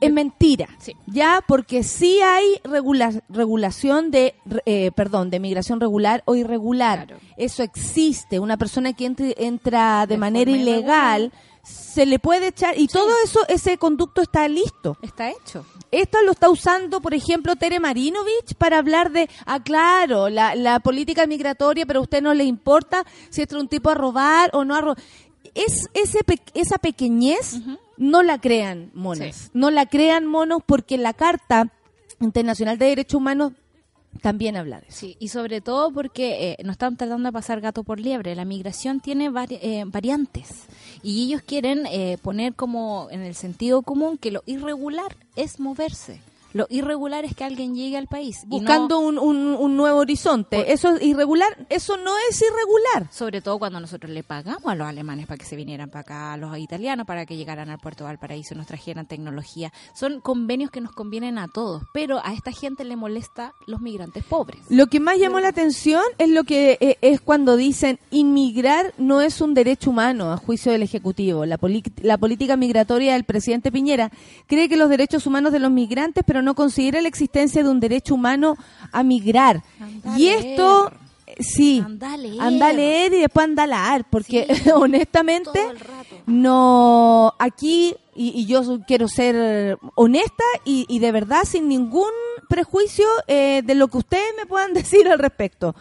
Es 0.00 0.12
mentira, 0.12 0.68
Sí. 0.80 0.94
ya 1.06 1.44
porque 1.46 1.84
sí 1.84 2.18
hay 2.20 2.44
regula- 2.64 3.22
regulación 3.28 4.10
de, 4.10 4.34
eh, 4.66 4.90
perdón, 4.96 5.30
de 5.30 5.38
migración 5.38 5.78
regular 5.80 6.22
o 6.24 6.34
irregular. 6.34 7.06
Claro. 7.06 7.20
Eso 7.36 7.62
existe. 7.62 8.40
Una 8.40 8.56
persona 8.56 8.92
que 8.94 9.06
entre- 9.06 9.34
entra 9.38 10.06
de, 10.08 10.14
De 10.14 10.18
manera 10.18 10.50
ilegal 10.50 11.32
se 11.62 12.06
le 12.06 12.18
puede 12.18 12.48
echar 12.48 12.78
y 12.78 12.88
todo 12.88 13.10
eso, 13.24 13.40
ese 13.48 13.78
conducto 13.78 14.20
está 14.22 14.48
listo. 14.48 14.96
Está 15.02 15.30
hecho. 15.30 15.64
Esto 15.90 16.18
lo 16.22 16.32
está 16.32 16.48
usando, 16.48 17.00
por 17.00 17.14
ejemplo, 17.14 17.54
Tere 17.56 17.78
Marinovich 17.80 18.54
para 18.58 18.78
hablar 18.78 19.12
de, 19.12 19.28
ah, 19.46 19.62
claro, 19.62 20.28
la, 20.28 20.54
la 20.54 20.80
política 20.80 21.26
migratoria, 21.26 21.86
pero 21.86 22.00
a 22.00 22.02
usted 22.02 22.22
no 22.22 22.34
le 22.34 22.44
importa 22.44 23.04
si 23.30 23.42
entra 23.42 23.60
un 23.60 23.68
tipo 23.68 23.90
a 23.90 23.94
robar 23.94 24.50
o 24.54 24.64
no 24.64 24.74
a 24.74 24.80
robar. 24.80 24.98
Es, 25.54 25.88
ese, 25.94 26.24
pe- 26.24 26.40
esa 26.54 26.78
pequeñez 26.78 27.58
no 27.98 28.22
la 28.22 28.40
crean 28.40 28.90
monos. 28.94 29.36
Sí. 29.36 29.50
No 29.52 29.70
la 29.70 29.84
crean 29.86 30.26
monos 30.26 30.62
porque 30.64 30.96
la 30.96 31.12
Carta 31.12 31.70
Internacional 32.20 32.78
de 32.78 32.86
Derechos 32.86 33.18
Humanos 33.18 33.52
también 34.20 34.56
habla 34.56 34.80
de 34.80 34.88
eso. 34.88 34.98
Sí, 35.00 35.16
y 35.18 35.28
sobre 35.28 35.60
todo 35.60 35.90
porque 35.92 36.52
eh, 36.52 36.56
no 36.64 36.72
están 36.72 36.96
tratando 36.96 37.28
de 37.28 37.32
pasar 37.32 37.60
gato 37.60 37.82
por 37.82 37.98
liebre. 38.00 38.34
La 38.34 38.44
migración 38.44 39.00
tiene 39.00 39.30
vari- 39.30 39.58
eh, 39.62 39.84
variantes 39.86 40.48
y 41.02 41.24
ellos 41.24 41.42
quieren 41.42 41.86
eh, 41.86 42.18
poner 42.22 42.54
como 42.54 43.08
en 43.10 43.22
el 43.22 43.34
sentido 43.34 43.82
común 43.82 44.18
que 44.18 44.30
lo 44.30 44.42
irregular 44.46 45.16
es 45.36 45.60
moverse. 45.60 46.20
Lo 46.52 46.66
irregular 46.70 47.24
es 47.24 47.34
que 47.34 47.44
alguien 47.44 47.74
llegue 47.74 47.96
al 47.96 48.06
país. 48.06 48.40
no- 48.44 48.50
Buscando 48.58 48.98
un, 48.98 49.18
un- 49.18 49.56
un 49.58 49.76
nuevo 49.76 49.98
horizonte. 50.00 50.56
Por- 50.58 50.66
Eso 50.66 50.96
es 50.96 51.02
irregular. 51.02 51.66
Eso 51.68 51.96
no 51.96 52.12
es 52.30 52.40
irregular. 52.42 53.12
sobre 53.12 53.40
todo 53.40 53.58
cuando 53.58 53.80
nosotros 53.80 54.10
le 54.12 54.22
pagamos 54.22 54.66
a 54.66 54.74
los 54.74 54.86
alemanes 54.86 55.26
para 55.26 55.38
que 55.38 55.44
se 55.44 55.56
vinieran 55.56 55.88
para 55.90 56.00
acá, 56.00 56.32
a 56.34 56.36
los 56.36 56.56
italianos 56.58 57.06
para 57.06 57.26
que 57.26 57.36
llegaran 57.36 57.70
al 57.70 57.78
puerto 57.78 58.04
de 58.04 58.08
Valparaíso 58.10 58.54
nos 58.54 58.66
trajeran 58.66 59.06
tecnología. 59.06 59.72
Son 59.94 60.20
convenios 60.20 60.70
que 60.70 60.80
nos 60.80 60.92
convienen 60.92 61.38
a 61.38 61.48
todos, 61.48 61.82
pero 61.92 62.20
a 62.24 62.32
esta 62.32 62.52
gente 62.52 62.84
le 62.84 62.96
molesta 62.96 63.52
los 63.66 63.80
migrantes 63.80 64.24
pobres. 64.24 64.60
Lo 64.68 64.86
que 64.88 65.00
más 65.00 65.18
llamó 65.18 65.40
la 65.40 65.48
atención 65.48 66.02
es 66.18 66.28
lo 66.28 66.44
que 66.44 66.78
eh, 66.80 66.98
es 67.00 67.20
cuando 67.20 67.56
dicen 67.56 67.98
inmigrar 68.10 68.94
no 68.98 69.20
es 69.20 69.40
un 69.40 69.54
derecho 69.54 69.90
humano 69.90 70.32
a 70.32 70.36
juicio 70.36 70.72
del 70.72 70.82
Ejecutivo. 70.82 71.44
La, 71.46 71.58
la 72.02 72.18
política 72.18 72.56
migratoria 72.56 73.12
del 73.14 73.24
presidente 73.24 73.70
Piñera 73.72 74.10
cree 74.46 74.68
que 74.68 74.76
los 74.76 74.88
derechos 74.88 75.26
humanos 75.26 75.52
de 75.52 75.58
los 75.58 75.70
migrantes, 75.70 76.24
pero 76.26 76.41
no 76.42 76.54
considera 76.54 77.00
la 77.00 77.08
existencia 77.08 77.62
de 77.62 77.70
un 77.70 77.80
derecho 77.80 78.14
humano 78.14 78.56
a 78.90 79.02
migrar. 79.02 79.62
Y 80.16 80.28
esto, 80.28 80.90
eh, 81.26 81.36
sí, 81.40 81.82
Anda 81.84 82.12
a 82.14 82.16
leer. 82.16 82.40
anda 82.40 82.68
a 82.68 82.72
leer 82.72 83.14
y 83.14 83.20
después 83.20 83.44
anda 83.44 83.62
a 83.62 83.66
laar, 83.66 84.04
porque 84.10 84.46
Sí, 84.54 84.70
honestamente 84.74 85.60
no 86.26 87.34
aquí 87.38 87.96
y, 88.14 88.28
y 88.40 88.46
yo 88.46 88.80
quiero 88.86 89.08
ser 89.08 89.78
honesta 89.94 90.44
y, 90.64 90.86
y 90.88 90.98
de 90.98 91.12
verdad 91.12 91.44
sin 91.44 91.68
ningún 91.68 92.10
prejuicio 92.48 93.06
eh, 93.26 93.62
de 93.64 93.74
lo 93.74 93.88
que 93.88 93.98
ustedes 93.98 94.34
me 94.36 94.46
puedan 94.46 94.74
decir 94.74 95.08
al 95.08 95.18
respecto 95.18 95.74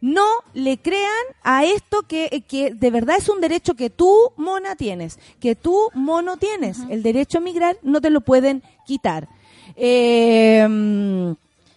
no 0.00 0.26
le 0.52 0.76
crean 0.78 1.08
a 1.42 1.64
esto 1.64 2.02
que, 2.02 2.44
que 2.46 2.74
de 2.74 2.90
verdad 2.90 3.16
es 3.18 3.30
un 3.30 3.40
derecho 3.40 3.72
que 3.74 3.88
tú, 3.88 4.14
mona, 4.36 4.76
tienes, 4.76 5.18
que 5.40 5.56
tú, 5.56 5.88
mono, 5.94 6.36
tienes. 6.36 6.80
El 6.90 7.02
derecho 7.02 7.38
a 7.38 7.40
migrar 7.40 7.78
no 7.80 8.02
te 8.02 8.10
lo 8.10 8.20
pueden 8.20 8.62
quitar. 8.86 9.30
Eh, 9.76 10.66
mm, 10.68 11.32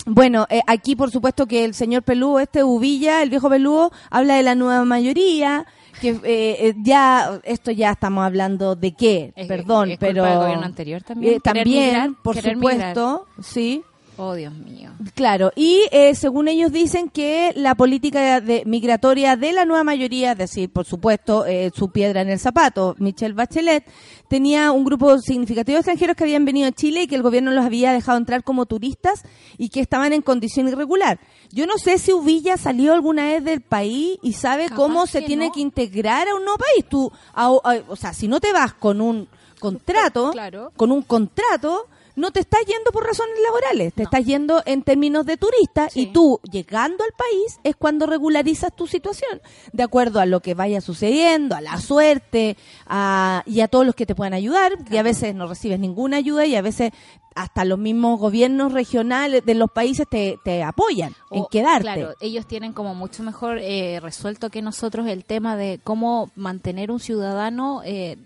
bueno, 0.08 0.46
eh, 0.50 0.62
aquí 0.68 0.96
por 0.96 1.12
supuesto 1.12 1.46
que 1.48 1.66
el 1.66 1.74
señor 1.74 2.04
Pelúo, 2.04 2.40
este 2.40 2.64
Ubilla, 2.64 3.22
el 3.24 3.30
viejo 3.30 3.50
Pelúo, 3.50 3.92
habla 4.10 4.36
de 4.36 4.44
la 4.44 4.56
nueva 4.56 4.86
mayoría, 4.86 5.66
que 6.00 6.10
eh, 6.12 6.20
eh, 6.24 6.74
ya, 6.84 7.40
esto 7.44 7.72
ya 7.72 7.92
estamos 7.92 8.24
hablando 8.26 8.76
de 8.76 8.94
qué, 8.94 9.34
Es- 9.36 9.48
perdón, 9.48 9.90
es 9.92 9.98
culpa 10.00 10.08
pero... 10.14 10.24
del 10.26 10.38
gobierno 10.40 10.66
anterior 10.66 11.02
también, 11.04 11.34
Eh, 11.34 11.40
querer 11.42 11.64
también, 11.64 11.86
migrar, 11.88 12.10
por 12.24 12.36
supuesto, 12.42 13.28
sí. 13.42 13.84
Oh, 14.20 14.34
Dios 14.34 14.52
mío. 14.54 14.90
Claro, 15.14 15.52
y 15.56 15.84
eh, 15.92 16.16
según 16.16 16.48
ellos 16.48 16.72
dicen 16.72 17.08
que 17.10 17.54
la 17.56 17.76
política 17.76 18.42
de, 18.42 18.64
migratoria 18.66 19.36
de 19.36 19.54
la 19.54 19.64
nueva 19.64 19.84
mayoría, 19.84 20.32
es 20.32 20.38
decir, 20.40 20.72
por 20.72 20.86
supuesto, 20.86 21.46
eh, 21.46 21.72
su 21.76 21.92
piedra 21.92 22.22
en 22.22 22.30
el 22.32 22.40
zapato, 22.40 22.96
Michelle 22.98 23.36
Bachelet, 23.36 23.84
tenía 24.28 24.72
un 24.72 24.84
grupo 24.86 25.20
significativo 25.20 25.76
de 25.76 25.82
extranjeros 25.82 26.16
que 26.16 26.24
habían 26.24 26.46
venido 26.46 26.68
a 26.68 26.72
Chile 26.72 27.04
y 27.04 27.08
que 27.08 27.16
el 27.16 27.22
gobierno 27.22 27.52
los 27.52 27.64
había 27.64 27.94
dejado 27.94 28.18
entrar 28.18 28.44
como 28.44 28.66
turistas 28.66 29.22
y 29.60 29.70
que 29.70 29.82
estaban 29.82 30.14
en 30.14 30.24
condición 30.24 30.68
irregular. 30.68 31.20
Yo 31.52 31.68
no 31.68 31.78
sé 31.78 32.00
si 32.00 32.12
Uvilla 32.12 32.58
salió 32.58 32.94
alguna 32.94 33.26
vez 33.26 33.44
del 33.44 33.62
país 33.62 34.18
y 34.24 34.34
sabe 34.34 34.64
Capaz 34.64 34.76
cómo 34.78 35.06
se 35.06 35.22
tiene 35.22 35.48
no. 35.48 35.52
que 35.54 35.60
integrar 35.62 36.28
a 36.28 36.36
un 36.36 36.44
nuevo 36.44 36.58
país. 36.58 36.86
Tú, 36.90 37.12
a- 37.36 37.46
a- 37.46 37.84
o 37.88 37.96
sea, 37.96 38.14
si 38.14 38.28
no 38.28 38.40
te 38.40 38.52
vas 38.52 38.74
con 38.74 39.00
un 39.00 39.28
contrato, 39.60 40.32
Claro. 40.32 40.72
con 40.76 40.92
un 40.92 41.04
contrato, 41.04 41.88
no 42.18 42.32
te 42.32 42.42
estás 42.42 42.60
yendo 42.66 42.92
por 42.92 43.06
razones 43.06 43.36
laborales, 43.44 43.94
te 43.94 44.04
estás 44.04 44.26
yendo 44.26 44.62
en 44.66 44.82
términos 44.84 45.26
de 45.26 45.38
turista 45.38 45.90
Sí. 45.90 46.02
y 46.02 46.06
tú 46.08 46.42
llegando 46.52 47.04
al 47.04 47.12
país 47.14 47.60
es 47.64 47.76
cuando 47.78 48.06
regularizas 48.08 48.76
tu 48.76 48.88
situación, 48.88 49.40
de 49.72 49.84
acuerdo 49.84 50.20
a 50.20 50.26
lo 50.26 50.42
que 50.42 50.54
vaya 50.56 50.82
sucediendo, 50.82 51.56
a 51.56 51.62
la 51.62 51.78
suerte 51.80 52.58
a, 52.88 53.44
y 53.46 53.62
a 53.62 53.68
todos 53.68 53.86
los 53.86 53.96
que 53.96 54.06
te 54.06 54.16
puedan 54.16 54.34
ayudar, 54.34 54.74
y 54.92 54.98
a 54.98 55.04
veces 55.04 55.34
no 55.36 55.48
recibes 55.48 55.80
ninguna 55.80 56.18
ayuda 56.18 56.46
y 56.46 56.56
a 56.56 56.62
veces 56.62 56.92
hasta 57.36 57.64
los 57.66 57.78
mismos 57.78 58.20
gobiernos 58.20 58.74
regionales 58.74 59.46
de 59.46 59.54
los 59.54 59.70
países 59.70 60.08
te, 60.10 60.40
te 60.44 60.64
apoyan 60.64 61.14
en 61.30 61.46
quedarte. 61.52 61.84
Claro, 61.84 62.16
ellos 62.20 62.48
tienen 62.48 62.74
como 62.74 62.96
mucho 62.96 63.22
mejor 63.22 63.60
eh, 63.62 64.00
resuelto 64.02 64.50
que 64.50 64.64
nosotros 64.64 65.06
el 65.06 65.24
tema 65.24 65.56
de 65.56 65.80
cómo 65.84 66.32
mantener 66.36 66.90
un 66.90 67.00
ciudadano 67.00 67.84
eh, 67.86 68.18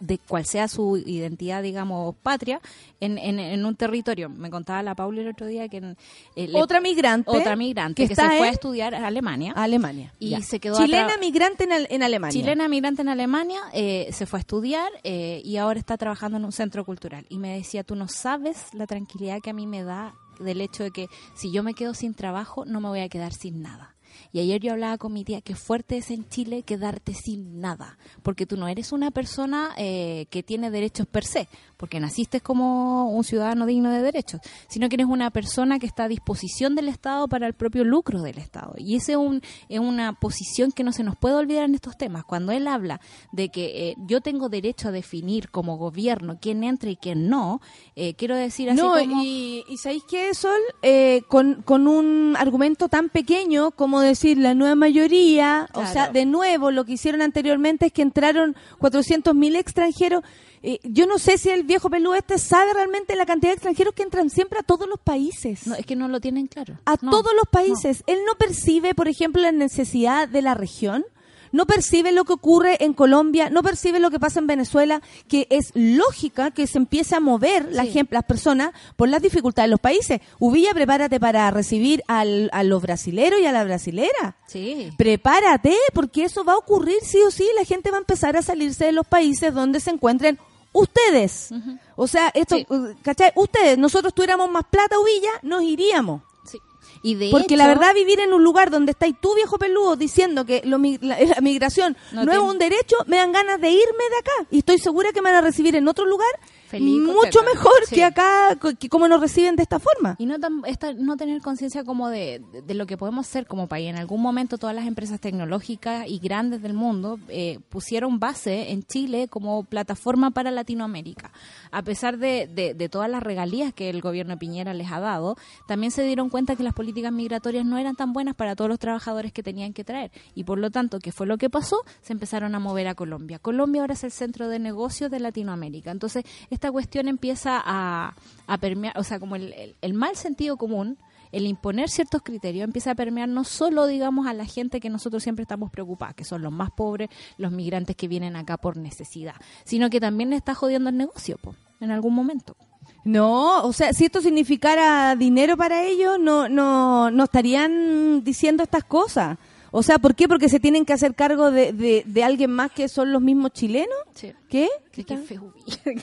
de 0.00 0.18
cual 0.18 0.44
sea 0.46 0.68
su 0.68 0.96
identidad, 0.96 1.62
digamos, 1.62 2.14
patria, 2.22 2.60
en, 3.00 3.18
en, 3.18 3.38
en 3.40 3.64
un 3.64 3.74
territorio. 3.76 4.28
Me 4.28 4.50
contaba 4.50 4.82
la 4.82 4.94
Paula 4.94 5.22
el 5.22 5.28
otro 5.28 5.46
día 5.46 5.68
que... 5.68 5.78
en- 5.78 5.96
eh, 6.36 6.48
le- 6.48 6.58
otra 6.60 6.80
migrante, 6.80 7.30
otra 7.30 7.56
migrante 7.56 8.06
que, 8.06 8.14
se 8.14 8.22
fue 8.22 8.48
a 8.48 8.50
estudiar 8.50 8.94
a 8.94 9.06
Alemania. 9.06 9.52
Alemania. 9.56 10.12
Y 10.18 10.30
ya. 10.30 10.40
se 10.42 10.60
quedó 10.60 10.76
Chilena 10.78 11.16
migrante 11.18 11.64
en 11.64 12.02
Alemania. 12.02 12.32
Chilena 12.40 12.68
migrante 12.68 13.02
en 13.02 13.08
Alemania, 13.08 13.60
eh, 13.72 14.08
se 14.12 14.26
fue 14.26 14.38
a 14.38 14.40
estudiar 14.40 14.90
eh, 15.04 15.40
y 15.44 15.56
ahora 15.56 15.78
está 15.78 15.96
trabajando 15.96 16.36
en 16.36 16.44
un 16.44 16.52
centro 16.52 16.84
cultural. 16.84 17.26
Y 17.28 17.38
me 17.38 17.56
decía, 17.56 17.84
tú 17.84 17.96
no 17.96 18.08
sabes 18.08 18.72
la 18.74 18.86
tranquilidad 18.86 19.40
que 19.40 19.50
a 19.50 19.54
mí 19.54 19.66
me 19.66 19.82
da 19.82 20.14
del 20.38 20.60
hecho 20.60 20.82
de 20.84 20.90
que 20.90 21.08
si 21.34 21.52
yo 21.52 21.62
me 21.62 21.74
quedo 21.74 21.92
sin 21.94 22.14
trabajo, 22.14 22.64
no 22.64 22.80
me 22.80 22.88
voy 22.88 23.00
a 23.00 23.08
quedar 23.08 23.32
sin 23.32 23.62
nada. 23.62 23.89
Y 24.32 24.40
ayer 24.40 24.60
yo 24.60 24.72
hablaba 24.72 24.98
con 24.98 25.12
mi 25.12 25.24
tía 25.24 25.40
que 25.40 25.56
fuerte 25.56 25.96
es 25.96 26.10
en 26.10 26.28
Chile 26.28 26.62
quedarte 26.62 27.14
sin 27.14 27.60
nada, 27.60 27.98
porque 28.22 28.46
tú 28.46 28.56
no 28.56 28.68
eres 28.68 28.92
una 28.92 29.10
persona 29.10 29.72
eh, 29.76 30.26
que 30.30 30.42
tiene 30.42 30.70
derechos 30.70 31.06
per 31.06 31.24
se, 31.24 31.48
porque 31.80 31.98
naciste 31.98 32.42
como 32.42 33.10
un 33.10 33.24
ciudadano 33.24 33.64
digno 33.64 33.90
de 33.90 34.02
derechos, 34.02 34.42
sino 34.68 34.90
que 34.90 34.96
eres 34.96 35.06
una 35.06 35.30
persona 35.30 35.78
que 35.78 35.86
está 35.86 36.04
a 36.04 36.08
disposición 36.08 36.74
del 36.74 36.88
Estado 36.88 37.26
para 37.26 37.46
el 37.46 37.54
propio 37.54 37.84
lucro 37.84 38.20
del 38.20 38.36
Estado. 38.36 38.74
Y 38.76 38.96
esa 38.96 39.12
es, 39.12 39.16
un, 39.16 39.40
es 39.70 39.80
una 39.80 40.12
posición 40.12 40.72
que 40.72 40.84
no 40.84 40.92
se 40.92 41.04
nos 41.04 41.16
puede 41.16 41.36
olvidar 41.36 41.64
en 41.64 41.74
estos 41.74 41.96
temas. 41.96 42.24
Cuando 42.26 42.52
él 42.52 42.68
habla 42.68 43.00
de 43.32 43.48
que 43.48 43.88
eh, 43.88 43.94
yo 43.96 44.20
tengo 44.20 44.50
derecho 44.50 44.88
a 44.88 44.90
definir 44.92 45.48
como 45.48 45.78
gobierno 45.78 46.36
quién 46.38 46.64
entra 46.64 46.90
y 46.90 46.96
quién 46.96 47.30
no, 47.30 47.62
eh, 47.96 48.12
quiero 48.12 48.36
decir 48.36 48.68
así 48.68 48.78
no, 48.78 48.90
como... 48.90 49.22
y, 49.22 49.64
y 49.66 49.78
¿sabéis 49.78 50.02
qué, 50.06 50.34
Sol? 50.34 50.60
Eh, 50.82 51.22
con, 51.28 51.62
con 51.62 51.88
un 51.88 52.36
argumento 52.38 52.90
tan 52.90 53.08
pequeño 53.08 53.70
como 53.70 54.02
decir 54.02 54.36
la 54.36 54.52
nueva 54.52 54.74
mayoría, 54.74 55.66
o 55.72 55.86
sea, 55.86 56.10
de 56.10 56.26
nuevo, 56.26 56.72
lo 56.72 56.84
que 56.84 56.92
hicieron 56.92 57.22
anteriormente 57.22 57.86
es 57.86 57.92
que 57.94 58.02
entraron 58.02 58.54
400.000 58.78 59.56
extranjeros. 59.56 60.22
Eh, 60.62 60.78
yo 60.82 61.06
no 61.06 61.18
sé 61.18 61.38
si 61.38 61.48
el 61.48 61.62
viejo 61.62 61.88
pelú 61.88 62.12
este 62.14 62.38
sabe 62.38 62.74
realmente 62.74 63.16
la 63.16 63.24
cantidad 63.26 63.50
de 63.50 63.54
extranjeros 63.54 63.94
que 63.94 64.02
entran 64.02 64.28
siempre 64.28 64.58
a 64.58 64.62
todos 64.62 64.86
los 64.88 65.00
países. 65.00 65.66
No, 65.66 65.74
es 65.74 65.86
que 65.86 65.96
no 65.96 66.06
lo 66.08 66.20
tienen 66.20 66.48
claro. 66.48 66.78
a 66.84 66.96
No, 67.00 67.10
todos 67.10 67.32
los 67.34 67.44
no. 67.46 67.50
países. 67.50 68.02
Él 68.06 68.18
no 68.26 68.34
percibe, 68.34 68.94
por 68.94 69.08
ejemplo, 69.08 69.40
la 69.40 69.52
necesidad 69.52 70.28
de 70.28 70.42
la 70.42 70.54
región. 70.54 71.04
no 71.52 71.66
perciben 71.66 72.14
lo 72.14 72.24
que 72.24 72.32
ocurre 72.34 72.76
en 72.84 72.92
Colombia, 72.92 73.50
no 73.50 73.64
perciben 73.64 74.02
lo 74.02 74.12
que 74.12 74.20
pasa 74.20 74.38
en 74.38 74.46
Venezuela, 74.46 75.02
que 75.26 75.48
es 75.50 75.72
lógica 75.74 76.52
que 76.52 76.68
se 76.68 76.78
empiece 76.78 77.16
a 77.16 77.20
mover 77.20 77.72
la 77.72 77.82
Sí. 77.86 77.90
gente, 77.90 78.14
las 78.14 78.22
personas 78.22 78.70
por 78.94 79.08
las 79.08 79.20
dificultades 79.20 79.66
de 79.66 79.70
los 79.72 79.80
países. 79.80 80.20
Ubilla, 80.38 80.72
prepárate 80.74 81.18
para 81.18 81.50
recibir 81.50 82.04
al, 82.06 82.50
a 82.52 82.62
los 82.62 82.80
brasileros 82.80 83.40
y 83.40 83.46
a 83.46 83.50
la 83.52 83.64
brasilera. 83.64 84.36
Sí. 84.46 84.92
Prepárate, 84.96 85.74
porque 85.92 86.22
eso 86.22 86.44
va 86.44 86.52
a 86.52 86.56
ocurrir 86.58 86.98
sí 87.02 87.18
o 87.26 87.32
sí. 87.32 87.44
La 87.56 87.64
gente 87.64 87.90
va 87.90 87.96
a 87.96 88.00
empezar 88.00 88.36
a 88.36 88.42
salirse 88.42 88.84
de 88.84 88.92
los 88.92 89.04
países 89.08 89.52
donde 89.52 89.80
se 89.80 89.90
encuentren 89.90 90.38
ustedes. 90.72 91.50
O 91.96 92.06
sea, 92.06 92.30
esto, 92.34 92.56
Sí. 92.56 92.66
uh, 92.68 92.94
¿cachai? 93.02 93.32
Ustedes, 93.34 93.78
nosotros 93.78 94.14
tuviéramos 94.14 94.50
más 94.50 94.64
plata, 94.70 94.98
Ubilla, 94.98 95.30
nos 95.42 95.62
iríamos. 95.62 96.22
Sí. 96.44 96.58
Y 97.02 97.14
de 97.14 97.30
Porque 97.30 97.54
hecho, 97.54 97.56
la 97.56 97.66
verdad, 97.68 97.94
vivir 97.94 98.20
en 98.20 98.32
un 98.32 98.42
lugar 98.44 98.70
donde 98.70 98.92
estáis 98.92 99.16
tú, 99.20 99.34
viejo 99.34 99.58
peludo, 99.58 99.96
diciendo 99.96 100.44
que 100.44 100.62
lo 100.64 100.78
la, 100.78 101.18
la 101.20 101.40
migración 101.40 101.96
no, 102.12 102.24
No 102.24 102.32
es 102.32 102.38
un 102.38 102.58
derecho, 102.58 102.96
me 103.06 103.16
dan 103.16 103.32
ganas 103.32 103.60
de 103.60 103.70
irme 103.70 104.04
de 104.10 104.16
acá. 104.18 104.48
Y 104.50 104.58
estoy 104.58 104.78
segura 104.78 105.12
que 105.12 105.22
me 105.22 105.30
van 105.30 105.36
a 105.38 105.46
recibir 105.46 105.76
en 105.76 105.88
otro 105.88 106.04
lugar 106.04 106.30
Feliz, 106.70 107.00
mucho 107.00 107.14
contenta. 107.14 107.42
mejor 107.52 107.72
Sí. 107.86 107.94
que 107.96 108.04
acá, 108.04 108.56
que 108.78 108.88
como 108.88 109.08
nos 109.08 109.20
reciben 109.20 109.56
de 109.56 109.62
esta 109.62 109.78
forma. 109.80 110.14
Y 110.18 110.26
no, 110.26 110.38
tan- 110.38 110.62
esta- 110.66 110.92
no 110.94 111.16
tener 111.16 111.42
conciencia 111.42 111.82
como 111.84 112.08
de, 112.08 112.40
de- 112.52 112.62
de 112.62 112.74
lo 112.74 112.86
que 112.86 112.96
podemos 112.96 113.26
ser 113.26 113.46
como 113.46 113.66
país. 113.66 113.88
En 113.90 113.96
algún 113.96 114.22
momento 114.22 114.56
todas 114.56 114.74
las 114.76 114.86
empresas 114.86 115.18
tecnológicas 115.20 116.06
y 116.08 116.18
grandes 116.18 116.62
del 116.62 116.74
mundo 116.74 117.18
eh, 117.28 117.58
pusieron 117.70 118.20
base 118.20 118.70
en 118.70 118.82
Chile 118.84 119.26
como 119.28 119.64
plataforma 119.64 120.30
para 120.30 120.50
Latinoamérica. 120.50 121.32
A 121.72 121.82
pesar 121.82 122.18
de, 122.18 122.46
de- 122.46 122.74
de 122.74 122.88
todas 122.88 123.10
las 123.10 123.22
regalías 123.22 123.72
que 123.74 123.90
el 123.90 124.00
gobierno 124.00 124.34
de 124.34 124.38
Piñera 124.38 124.72
les 124.74 124.92
ha 124.92 125.00
dado, 125.00 125.36
también 125.66 125.90
se 125.90 126.02
dieron 126.04 126.30
cuenta 126.30 126.54
que 126.56 126.62
las 126.62 126.74
políticas 126.74 127.12
migratorias 127.12 127.64
no 127.64 127.78
eran 127.78 127.96
tan 127.96 128.12
buenas 128.12 128.34
para 128.36 128.54
todos 128.54 128.68
los 128.68 128.78
trabajadores 128.78 129.32
que 129.32 129.42
tenían 129.42 129.72
que 129.72 129.82
traer. 129.84 130.10
Y 130.34 130.44
por 130.44 130.58
lo 130.58 130.70
tanto, 130.70 130.98
¿qué 131.00 131.10
fue 131.10 131.26
lo 131.26 131.36
que 131.38 131.50
pasó? 131.50 131.76
Se 132.02 132.12
empezaron 132.12 132.54
a 132.54 132.58
mover 132.60 132.86
a 132.88 132.94
Colombia. 132.94 133.38
Colombia 133.38 133.80
ahora 133.82 133.94
es 133.94 134.04
el 134.04 134.12
centro 134.12 134.48
de 134.48 134.58
negocios 134.58 135.10
de 135.10 135.20
Latinoamérica. 135.20 135.90
Entonces, 135.90 136.24
esta 136.60 136.70
cuestión 136.70 137.08
empieza 137.08 137.58
a, 137.64 138.14
a 138.46 138.58
permear, 138.58 138.98
o 138.98 139.02
sea, 139.02 139.18
como 139.18 139.34
el, 139.34 139.74
el- 139.80 139.94
mal 139.94 140.14
sentido 140.14 140.58
común, 140.58 140.98
el 141.32 141.46
imponer 141.46 141.88
ciertos 141.88 142.20
criterios, 142.22 142.64
empieza 142.64 142.90
a 142.90 142.94
permear 142.94 143.30
no 143.30 143.44
solo, 143.44 143.86
digamos, 143.86 144.26
a 144.26 144.34
la 144.34 144.44
gente 144.44 144.78
que 144.78 144.90
nosotros 144.90 145.22
siempre 145.22 145.42
estamos 145.44 145.70
preocupados, 145.70 146.14
que 146.16 146.24
son 146.24 146.42
los 146.42 146.52
más 146.52 146.70
pobres, 146.70 147.08
los 147.38 147.50
migrantes 147.50 147.96
que 147.96 148.08
vienen 148.08 148.36
acá 148.36 148.58
por 148.58 148.76
necesidad, 148.76 149.36
sino 149.64 149.88
que 149.88 150.00
también 150.00 150.28
le 150.28 150.36
está 150.36 150.54
jodiendo 150.54 150.90
el 150.90 150.98
negocio, 150.98 151.38
po, 151.38 151.54
en 151.80 151.92
algún 151.92 152.14
momento. 152.14 152.56
No, 153.04 153.62
o 153.62 153.72
sea, 153.72 153.94
si 153.94 154.04
esto 154.04 154.20
significara 154.20 155.16
dinero 155.16 155.56
para 155.56 155.82
ellos, 155.84 156.18
no, 156.20 156.46
no, 156.50 157.10
no 157.10 157.24
estarían 157.24 158.22
diciendo 158.22 158.62
estas 158.64 158.84
cosas. 158.84 159.38
O 159.72 159.82
sea, 159.82 159.98
¿por 159.98 160.14
qué? 160.14 160.26
Porque 160.28 160.48
se 160.48 160.58
tienen 160.60 160.84
que 160.84 160.92
hacer 160.92 161.14
cargo 161.14 161.50
de, 161.50 161.72
de, 161.72 162.02
de 162.06 162.24
alguien 162.24 162.50
más 162.50 162.72
que 162.72 162.88
son 162.88 163.12
los 163.12 163.22
mismos 163.22 163.52
chilenos. 163.52 163.96
Sí. 164.14 164.32
¿Qué? 164.48 164.68
Qué, 164.90 165.04
qué 165.04 165.16
feo. 165.16 165.54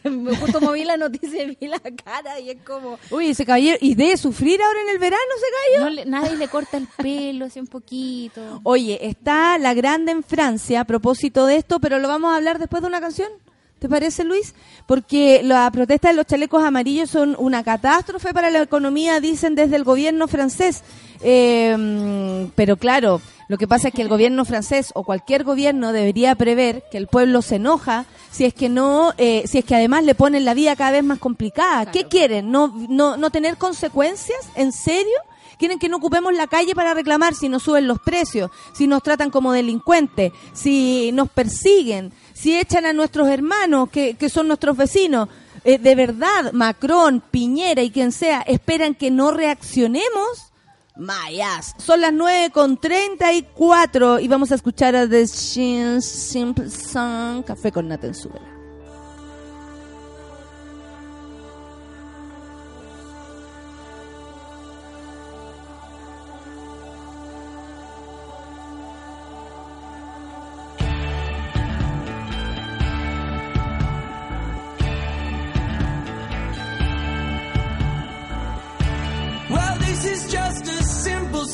Me 0.10 0.36
justo 0.38 0.62
moví 0.62 0.86
la 0.86 0.95
noticia 0.95 1.43
y 1.43 1.56
vi 1.60 1.67
la 1.67 1.80
cara 1.80 2.39
y 2.39 2.49
es 2.51 2.58
como... 2.65 2.97
Uy, 3.12 3.27
ese 3.30 3.45
caballero, 3.45 3.77
¿y 3.82 3.95
debe 3.95 4.15
sufrir 4.15 4.62
ahora 4.62 4.82
en 4.84 4.89
el 4.89 4.99
verano 4.99 5.21
ese 5.36 5.45
gallo? 5.80 5.84
No 5.86 5.89
le- 5.95 6.06
nadie 6.06 6.38
le 6.38 6.47
corta 6.47 6.77
el 6.77 6.88
pelo 6.97 7.45
así 7.45 7.60
un 7.60 7.67
poquito. 7.67 8.62
Oye, 8.63 9.06
está 9.06 9.58
la 9.58 9.73
grande 9.73 10.13
en 10.13 10.23
Francia 10.23 10.82
a 10.82 10.86
propósito 10.86 11.45
de 11.45 11.58
esto, 11.58 11.80
pero 11.82 11.99
lo 11.99 12.08
vamos 12.08 12.32
a 12.32 12.38
hablar 12.38 12.60
después 12.60 12.82
de 12.82 12.88
una 12.88 13.01
canción. 13.01 13.30
¿Te 13.79 13.87
parece, 13.87 14.23
Luis? 14.23 14.55
Porque 14.87 15.41
la 15.43 15.69
protesta 15.71 16.07
de 16.09 16.15
los 16.15 16.25
chalecos 16.25 16.63
amarillos 16.63 17.11
son 17.11 17.35
una 17.37 17.63
catástrofe 17.63 18.33
para 18.33 18.49
la 18.49 18.61
economía, 18.63 19.19
dicen 19.19 19.53
desde 19.53 19.75
el 19.75 19.83
gobierno 19.83 20.27
francés. 20.27 20.83
Eh, 21.21 22.47
pero 22.55 22.77
claro, 22.77 23.21
lo 23.47 23.57
que 23.57 23.67
pasa 23.67 23.89
es 23.89 23.93
que 23.93 24.01
el 24.01 24.09
gobierno 24.09 24.45
francés 24.45 24.91
o 24.95 25.03
cualquier 25.03 25.43
gobierno 25.43 25.93
debería 25.93 26.35
prever 26.35 26.83
que 26.91 26.97
el 26.97 27.07
pueblo 27.07 27.41
se 27.41 27.55
enoja 27.55 28.05
si 28.31 28.45
es 28.45 28.53
que 28.53 28.67
no, 28.67 29.13
eh, 29.17 29.43
si 29.45 29.59
es 29.59 29.65
que 29.65 29.75
además 29.75 30.03
le 30.03 30.15
ponen 30.15 30.43
la 30.43 30.53
vida 30.53 30.75
cada 30.75 30.91
vez 30.91 31.03
más 31.03 31.19
complicada. 31.19 31.91
¿Qué 31.91 32.05
quieren? 32.05 32.51
¿No, 32.51 32.73
no, 32.89 33.15
no 33.15 33.29
tener 33.29 33.57
consecuencias? 33.57 34.39
¿En 34.55 34.71
serio? 34.71 35.15
Quieren 35.57 35.79
que 35.79 35.89
no 35.89 35.97
ocupemos 35.97 36.33
la 36.33 36.47
calle 36.47 36.75
para 36.75 36.93
reclamar 36.93 37.33
si 37.33 37.49
nos 37.49 37.63
suben 37.63 37.87
los 37.87 37.99
precios, 37.99 38.51
si 38.73 38.85
nos 38.85 39.01
tratan 39.01 39.31
como 39.31 39.53
delincuentes, 39.53 40.31
si 40.53 41.11
nos 41.13 41.29
persiguen, 41.29 42.13
si 42.38 42.56
echan 42.56 42.86
a 42.86 42.93
nuestros 42.93 43.28
hermanos 43.30 43.89
que, 43.89 44.13
que 44.13 44.30
son 44.30 44.47
nuestros 44.47 44.78
vecinos. 44.78 45.28
Eh, 45.63 45.80
de 45.80 45.95
verdad, 45.95 46.54
Macron, 46.54 47.19
Piñera 47.32 47.82
y 47.82 47.89
quien 47.89 48.12
sea, 48.12 48.41
esperan 48.41 48.93
que 48.93 49.10
no 49.10 49.32
reaccionemos. 49.32 50.52
Mayas. 50.95 51.73
Son 51.78 52.00
las 52.00 52.13
9 52.13 52.52
con 52.52 52.78
34 52.78 54.19
y 54.19 54.28
vamos 54.28 54.52
a 54.52 54.56
escuchar 54.56 54.95
a 54.95 55.10
The 55.10 55.28
Simple 55.28 56.69
Song, 56.69 57.43
Café 57.43 57.71
con 57.71 57.88
Nata 57.88 58.08
en 58.08 58.57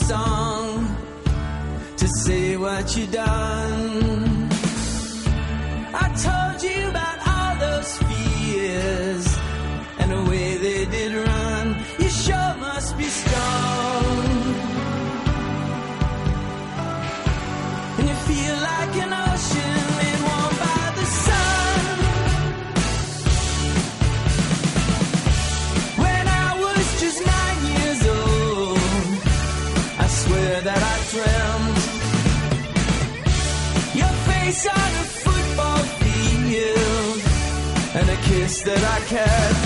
song 0.07 0.97
to 1.95 2.07
say 2.23 2.57
what 2.57 2.85
you 2.97 3.05
done. 3.07 4.49
I 6.03 6.07
told 6.27 6.57
you 6.67 6.79
about 6.93 7.17
all 7.31 7.53
those 7.65 7.91
fears 7.99 9.12
on 34.53 34.75
a 34.75 35.05
football 35.25 35.77
field 35.99 37.21
and 37.95 38.07
a 38.07 38.15
kiss 38.21 38.61
that 38.61 38.83
I 38.83 38.99
kept 39.07 39.62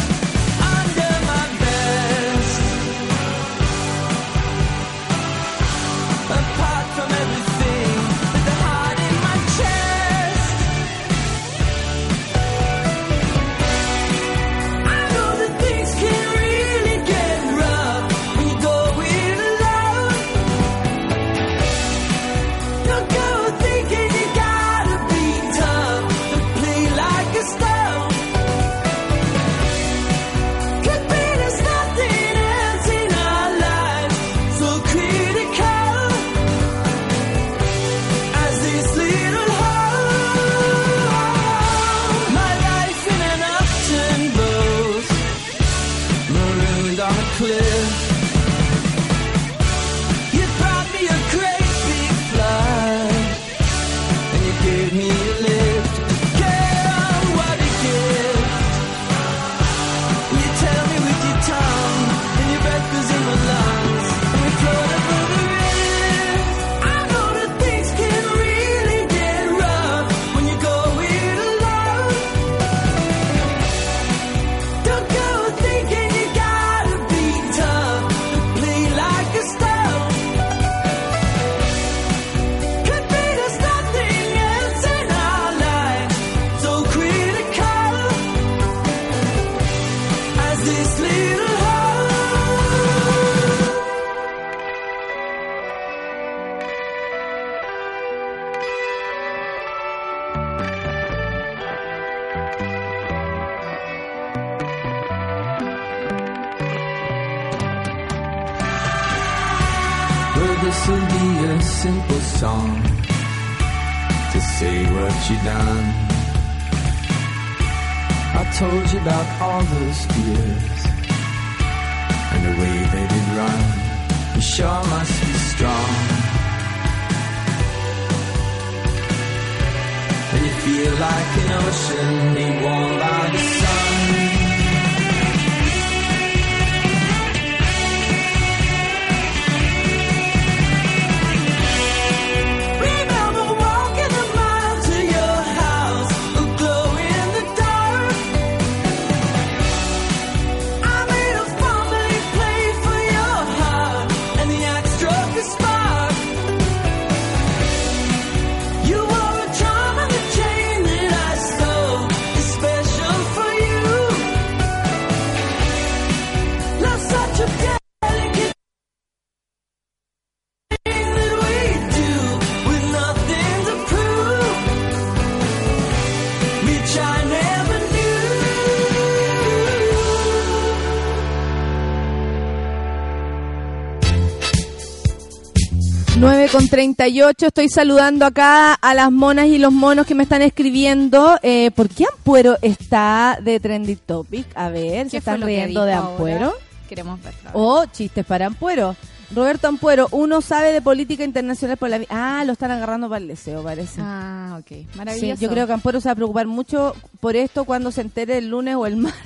38, 186.69 187.47
estoy 187.47 187.69
saludando 187.69 188.25
acá 188.25 188.73
a 188.73 188.93
las 188.93 189.11
monas 189.11 189.47
y 189.47 189.57
los 189.57 189.71
monos 189.73 190.05
que 190.05 190.15
me 190.15 190.23
están 190.23 190.41
escribiendo. 190.41 191.37
Eh, 191.41 191.71
¿Por 191.71 191.89
qué 191.89 192.05
Ampuero 192.11 192.57
está 192.61 193.37
de 193.41 193.59
Trendy 193.59 193.95
Topic? 193.95 194.45
A 194.55 194.69
ver, 194.69 195.05
¿se 195.05 195.11
¿Qué 195.11 195.17
están 195.17 195.41
riendo 195.41 195.85
de 195.85 195.93
ahora? 195.93 196.09
Ampuero? 196.11 196.53
Queremos 196.89 197.21
verlo. 197.21 197.49
O 197.53 197.85
chistes 197.85 198.25
para 198.25 198.45
Ampuero. 198.47 198.95
Roberto 199.35 199.67
Ampuero, 199.67 200.07
uno 200.11 200.39
sabe 200.41 200.71
de 200.71 200.81
política 200.81 201.23
internacional 201.25 201.75
por 201.75 201.89
la... 201.89 201.97
vi- 201.97 202.07
Ah, 202.09 202.43
lo 202.45 202.53
están 202.53 202.71
agarrando 202.71 203.09
para 203.09 203.19
el 203.19 203.27
deseo, 203.27 203.61
parece. 203.61 203.99
Ah, 204.01 204.57
ok. 204.59 204.67
Sí, 204.69 204.87
Maravilloso. 204.95 205.41
yo 205.41 205.49
creo 205.49 205.67
que 205.67 205.73
Ampuero 205.73 205.99
se 205.99 206.07
va 206.07 206.13
a 206.13 206.15
preocupar 206.15 206.47
mucho 206.47 206.95
por 207.19 207.35
esto 207.35 207.65
cuando 207.65 207.91
se 207.91 208.01
entere 208.01 208.37
el 208.37 208.47
lunes 208.49 208.75
o 208.75 208.85
el 208.85 208.95
martes. 208.97 209.21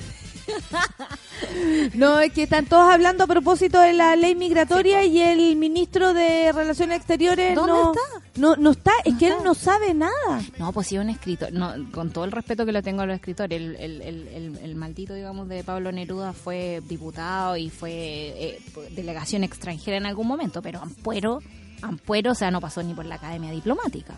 no, 1.96 2.20
es 2.20 2.32
que 2.34 2.44
están 2.44 2.66
todos 2.66 2.92
hablando 2.92 3.24
a 3.24 3.28
propósito 3.28 3.80
de 3.80 3.94
la 3.94 4.16
ley 4.16 4.36
migratoria 4.36 5.04
y 5.04 5.20
el 5.22 5.56
ministro 5.56 6.14
de 6.14 6.52
Relaciones 6.52 6.98
Exteriores 6.98 7.56
¿Dónde 7.56 7.72
no, 7.72 7.92
está? 7.92 8.02
no 8.36 8.56
no 8.56 8.72
está, 8.72 8.92
es 9.06 9.16
que 9.18 9.28
él 9.28 9.36
no 9.44 9.54
sabe 9.54 9.94
nada. 9.94 10.42
No, 10.58 10.72
pues 10.72 10.88
sí, 10.88 10.98
un 10.98 11.10
escritor. 11.10 11.52
No, 11.52 11.74
con 11.92 12.12
todo 12.12 12.26
el 12.26 12.32
respeto 12.32 12.66
que 12.66 12.72
lo 12.72 12.82
tengo 12.82 13.02
a 13.02 13.06
los 13.06 13.16
escritores, 13.16 13.60
el, 13.62 13.76
el, 13.78 14.58
el, 14.62 14.76
maldito, 14.76 15.14
digamos, 15.14 15.48
de 15.48 15.64
Pablo 15.64 15.92
Neruda 15.92 16.34
fue 16.34 16.82
diputado 16.88 17.58
y 17.58 17.70
fue 17.70 17.92
eh, 17.92 18.62
delegación 18.92 19.44
extranjera 19.44 19.98
en 19.98 20.06
algún 20.06 20.28
momento, 20.28 20.62
pero 20.62 20.82
Ampuero, 20.82 21.42
Ampuero, 21.82 22.32
o 22.32 22.36
sea, 22.36 22.52
no 22.52 22.62
pasó 22.62 22.82
ni 22.84 22.94
por 22.94 23.06
la 23.06 23.16
Academia 23.16 23.52
Diplomática. 23.52 24.14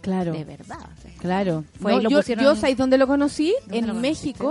Claro. 0.00 0.32
De 0.32 0.44
verdad. 0.44 0.78
o 0.80 1.00
sea. 1.02 1.10
Claro. 1.18 1.64
Fue 1.80 1.92
No, 1.92 2.00
lo 2.02 2.10
yo, 2.10 2.18
pusieron- 2.18 2.44
yo, 2.44 2.54
¿sabéis 2.56 2.76
dónde 2.76 2.98
lo 2.98 3.06
conocí? 3.06 3.54
¿Dónde 3.62 3.78
En 3.78 3.86
lo 3.86 3.94
conociste? 3.94 4.44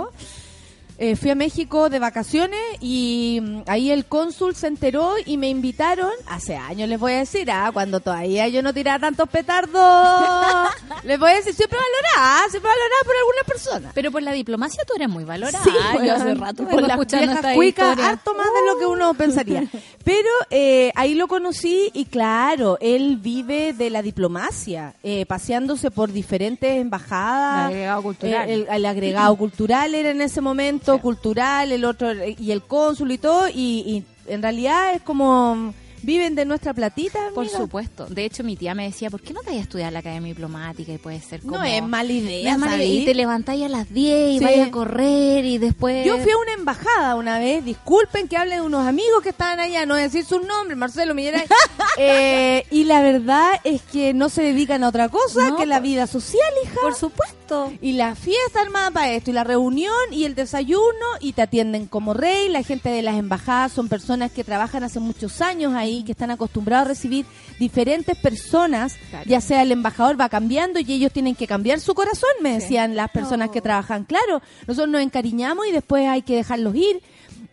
Eh, 0.96 1.16
fui 1.16 1.30
a 1.30 1.34
México 1.34 1.90
de 1.90 1.98
vacaciones 1.98 2.60
y 2.80 3.40
mm, 3.42 3.62
ahí 3.66 3.90
el 3.90 4.04
cónsul 4.04 4.54
se 4.54 4.68
enteró 4.68 5.14
y 5.26 5.36
me 5.36 5.48
invitaron, 5.48 6.10
hace 6.26 6.56
años 6.56 6.88
les 6.88 7.00
voy 7.00 7.12
a 7.14 7.18
decir, 7.18 7.50
ah, 7.50 7.70
cuando 7.72 7.98
todavía 7.98 8.46
yo 8.48 8.62
no 8.62 8.72
tiraba 8.72 9.00
tantos 9.00 9.28
petardos, 9.28 9.74
les 11.04 11.18
voy 11.18 11.32
a 11.32 11.34
decir, 11.34 11.52
siempre 11.52 11.78
valorada, 11.78 12.48
siempre 12.48 12.70
valorada 12.70 13.02
por 13.04 13.16
algunas 13.16 13.44
personas. 13.44 13.92
Pero 13.94 14.12
por 14.12 14.22
la 14.22 14.32
diplomacia 14.32 14.84
tú 14.86 14.94
eres 14.94 15.08
muy 15.08 15.24
valorada. 15.24 15.64
Sí, 15.64 15.70
yo 16.04 16.14
hace 16.14 16.34
rato 16.34 16.68
por 16.68 16.82
las 16.82 16.98
viejas 17.06 17.54
cuicas, 17.54 17.98
harto 17.98 18.34
más 18.34 18.46
de 18.46 18.72
lo 18.72 18.78
que 18.78 18.86
uno 18.86 19.14
pensaría. 19.14 19.64
Pero 20.04 20.28
eh, 20.50 20.92
ahí 20.96 21.14
lo 21.14 21.28
conocí 21.28 21.90
y 21.94 22.04
claro, 22.04 22.76
él 22.82 23.16
vive 23.16 23.72
de 23.72 23.88
la 23.88 24.02
diplomacia, 24.02 24.94
eh, 25.02 25.24
paseándose 25.24 25.90
por 25.90 26.12
diferentes 26.12 26.78
embajadas. 26.78 27.70
El 27.70 27.76
agregado 27.76 28.02
cultural. 28.02 28.50
Eh, 28.50 28.52
el, 28.52 28.66
el 28.70 28.86
agregado 28.86 29.36
cultural 29.36 29.94
era 29.94 30.10
en 30.10 30.20
ese 30.20 30.42
momento, 30.42 30.83
cultural, 31.00 31.72
el 31.72 31.84
otro 31.84 32.12
y 32.24 32.50
el 32.50 32.62
cónsul 32.62 33.12
y 33.12 33.18
todo, 33.18 33.48
y, 33.48 33.52
y 33.54 34.04
en 34.26 34.42
realidad 34.42 34.94
es 34.94 35.02
como 35.02 35.72
viven 36.02 36.34
de 36.34 36.44
nuestra 36.44 36.74
platita. 36.74 37.18
Por 37.34 37.48
supuesto. 37.48 38.04
De 38.10 38.26
hecho, 38.26 38.44
mi 38.44 38.56
tía 38.56 38.74
me 38.74 38.84
decía, 38.84 39.08
¿por 39.08 39.22
qué 39.22 39.32
no 39.32 39.40
te 39.40 39.46
vayas 39.46 39.60
a 39.60 39.62
estudiar 39.62 39.90
la 39.90 40.00
Academia 40.00 40.28
Diplomática 40.34 40.92
y 40.92 40.98
puede 40.98 41.18
ser 41.22 41.40
como... 41.40 41.56
No 41.56 41.64
es 41.64 41.82
mala 41.82 42.10
No 42.10 42.14
idea, 42.14 42.52
es 42.52 42.58
mala 42.58 42.76
idea. 42.76 42.86
¿sabí? 42.88 42.98
Y 42.98 43.04
te 43.06 43.14
levantáis 43.14 43.64
a 43.64 43.68
las 43.70 43.90
10 43.90 44.32
y 44.34 44.38
Sí. 44.38 44.44
vayas 44.44 44.68
a 44.68 44.70
correr 44.70 45.46
y 45.46 45.56
después... 45.56 46.04
Yo 46.06 46.18
fui 46.18 46.30
a 46.30 46.36
una 46.36 46.52
embajada 46.52 47.14
una 47.14 47.38
vez, 47.38 47.64
disculpen 47.64 48.28
que 48.28 48.36
hable 48.36 48.56
de 48.56 48.60
unos 48.60 48.86
amigos 48.86 49.22
que 49.22 49.30
estaban 49.30 49.60
allá, 49.60 49.86
no 49.86 49.94
voy 49.94 50.02
a 50.02 50.04
decir 50.04 50.26
sus 50.26 50.44
nombres, 50.46 50.76
Marcelo 50.76 51.14
Milleray, 51.14 51.46
eh, 51.98 52.66
y 52.70 52.84
la 52.84 53.00
verdad 53.00 53.52
es 53.64 53.80
que 53.80 54.12
no 54.12 54.28
se 54.28 54.42
dedican 54.42 54.84
a 54.84 54.88
otra 54.88 55.08
cosa 55.08 55.48
No, 55.48 55.56
que 55.56 55.64
la 55.64 55.80
vida 55.80 56.06
social, 56.06 56.42
hija. 56.64 56.80
Por 56.82 56.94
supuesto. 56.94 57.34
Y 57.80 57.92
la 57.92 58.14
fiesta 58.14 58.60
armada 58.60 58.90
para 58.90 59.12
esto, 59.12 59.30
y 59.30 59.34
la 59.34 59.44
reunión, 59.44 59.92
y 60.10 60.24
el 60.24 60.34
desayuno, 60.34 60.82
y 61.20 61.32
te 61.32 61.42
atienden 61.42 61.86
como 61.86 62.14
rey. 62.14 62.48
La 62.48 62.62
gente 62.62 62.88
de 62.88 63.02
las 63.02 63.16
embajadas 63.16 63.72
son 63.72 63.88
personas 63.88 64.32
que 64.32 64.44
trabajan 64.44 64.82
hace 64.84 65.00
muchos 65.00 65.40
años 65.40 65.74
ahí, 65.74 66.04
que 66.04 66.12
están 66.12 66.30
acostumbrados 66.30 66.86
a 66.86 66.88
recibir 66.88 67.26
diferentes 67.58 68.16
personas, 68.16 68.94
Claro. 69.10 69.24
ya 69.28 69.40
sea 69.40 69.62
el 69.62 69.72
embajador 69.72 70.20
va 70.20 70.28
cambiando 70.28 70.80
y 70.80 70.92
ellos 70.92 71.12
tienen 71.12 71.34
que 71.34 71.46
cambiar 71.46 71.80
su 71.80 71.94
corazón, 71.94 72.30
me 72.40 72.54
Sí. 72.54 72.60
decían 72.60 72.96
las 72.96 73.10
personas 73.10 73.48
No. 73.48 73.52
que 73.52 73.60
trabajan. 73.60 74.04
Claro, 74.04 74.40
nosotros 74.66 74.88
nos 74.90 75.02
encariñamos 75.02 75.66
y 75.66 75.72
después 75.72 76.08
hay 76.08 76.22
que 76.22 76.36
dejarlos 76.36 76.74
ir. 76.74 77.00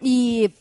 Y 0.02 0.52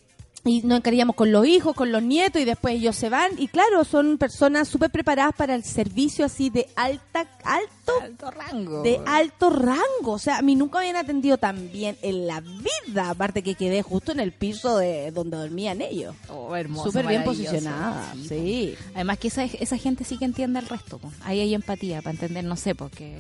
y 0.44 0.62
nos 0.62 0.78
encariñamos 0.78 1.16
con 1.16 1.32
los 1.32 1.46
hijos, 1.46 1.74
con 1.74 1.92
los 1.92 2.02
nietos 2.02 2.40
y 2.40 2.44
después 2.44 2.74
ellos 2.74 2.96
se 2.96 3.08
van 3.10 3.32
y 3.36 3.48
claro, 3.48 3.84
son 3.84 4.16
personas 4.16 4.68
súper 4.68 4.90
preparadas 4.90 5.34
para 5.34 5.54
el 5.54 5.64
servicio 5.64 6.24
así 6.24 6.48
de 6.50 6.66
alta, 6.76 7.26
alto 7.44 7.70
Alto 8.02 8.30
rango. 8.30 8.82
de 8.82 9.00
alto 9.04 9.50
rango. 9.50 10.12
O 10.12 10.18
sea, 10.18 10.38
a 10.38 10.42
mí 10.42 10.54
nunca 10.54 10.78
me 10.78 10.88
habían 10.88 11.04
atendido 11.04 11.38
tan 11.38 11.70
bien 11.72 11.96
en 12.02 12.26
la 12.26 12.40
vida. 12.40 13.10
Aparte 13.10 13.42
que 13.42 13.54
quedé 13.56 13.82
justo 13.82 14.12
en 14.12 14.20
el 14.20 14.32
piso 14.32 14.78
de 14.78 15.10
donde 15.10 15.36
dormían 15.36 15.82
ellos. 15.82 16.14
Oh, 16.28 16.54
hermoso, 16.54 16.84
Súper 16.90 17.06
bien 17.06 17.24
posicionada. 17.24 18.14
Sí. 18.28 18.74
Además 18.94 19.18
que 19.18 19.28
esa, 19.28 19.42
esa 19.44 19.76
gente 19.76 20.04
sí 20.04 20.18
que 20.18 20.24
entiende 20.24 20.60
el 20.60 20.66
resto. 20.68 20.98
po. 20.98 21.12
Ahí 21.24 21.40
hay 21.40 21.52
empatía 21.54 22.00
para 22.00 22.12
entender, 22.12 22.44
no 22.44 22.56
sé, 22.56 22.74
porque... 22.74 23.16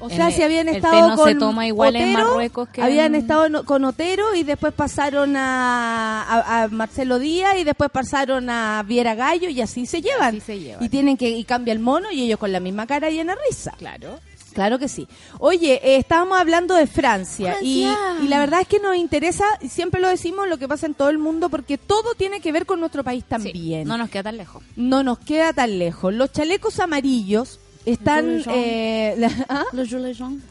O 0.00 0.10
en 0.10 0.16
sea, 0.16 0.28
el- 0.28 0.34
si 0.34 0.42
habían 0.42 0.68
estado 0.68 1.10
no 1.10 1.16
con 1.16 1.28
se 1.28 1.34
toma 1.36 1.66
igual 1.66 1.96
en 1.96 2.10
Otero, 2.14 2.28
Marruecos 2.28 2.68
que 2.68 2.82
habían 2.82 3.14
en- 3.14 3.20
estado 3.22 3.64
con 3.64 3.84
Otero 3.84 4.34
y 4.34 4.42
después 4.42 4.72
pasaron 4.74 5.36
a, 5.36 6.22
a- 6.22 6.62
a 6.64 6.68
Marcelo 6.68 7.18
Díaz 7.18 7.56
y 7.58 7.64
después 7.64 7.90
pasaron 7.90 8.50
a 8.50 8.82
Viera 8.86 9.14
Gallo 9.14 9.48
y 9.48 9.60
así 9.60 9.86
se 9.86 10.02
llevan. 10.02 10.28
Así 10.36 10.40
se 10.40 10.58
llevan. 10.60 10.82
Y 10.84 10.88
tienen 10.88 11.16
que 11.16 11.30
y 11.30 11.44
cambia 11.44 11.72
el 11.72 11.78
mono 11.80 12.10
y 12.10 12.22
ellos 12.22 12.38
con 12.38 12.52
la 12.52 12.60
misma 12.60 12.86
cara 12.86 13.08
llena 13.10 13.34
de 13.34 13.40
risa. 13.48 13.72
Claro. 13.78 14.20
Claro 14.52 14.78
que 14.78 14.86
sí. 14.86 15.08
Oye, 15.40 15.80
eh, 15.82 15.96
estábamos 15.96 16.38
hablando 16.38 16.76
de 16.76 16.86
Francia, 16.86 17.56
Y, 17.60 17.82
Francia. 17.86 18.24
y 18.24 18.28
la 18.28 18.38
verdad 18.38 18.60
es 18.60 18.68
que 18.68 18.78
nos 18.78 18.94
interesa, 18.94 19.44
y 19.60 19.68
siempre 19.68 20.00
lo 20.00 20.06
decimos, 20.08 20.46
lo 20.48 20.58
que 20.58 20.68
pasa 20.68 20.86
en 20.86 20.94
todo 20.94 21.08
el 21.08 21.18
mundo, 21.18 21.48
porque 21.48 21.76
todo 21.76 22.14
tiene 22.14 22.40
que 22.40 22.52
ver 22.52 22.64
con 22.64 22.78
nuestro 22.78 23.02
país 23.02 23.24
Sí, 23.24 23.30
también. 23.30 23.88
no 23.88 23.98
nos 23.98 24.10
queda 24.10 24.22
tan 24.22 24.36
lejos. 24.36 24.62
No 24.76 25.02
nos 25.02 25.18
queda 25.18 25.52
tan 25.52 25.76
lejos. 25.80 26.14
Los 26.14 26.30
chalecos 26.30 26.78
amarillos 26.78 27.58
están... 27.86 28.42
Jaunes. 28.42 28.46
eh, 28.48 29.14
la- 29.18 29.30
¿ah? 29.48 29.64
Los. 29.72 29.90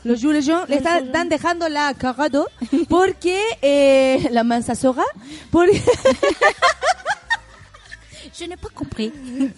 Los 0.04 0.20
Gilets 0.22 0.48
jaunes 0.48 0.70
le 0.70 0.76
están, 0.78 1.06
están 1.06 1.30
dejando 1.30 1.68
la 1.70 1.94
cagado 1.94 2.50
porque 2.90 3.42
eh, 3.62 4.28
la 4.32 4.44
manzasora, 4.44 5.04
porque 5.52 5.82
Je 8.36 8.48
n'ai 8.48 8.58
pas 8.58 8.72
compris. 8.74 9.12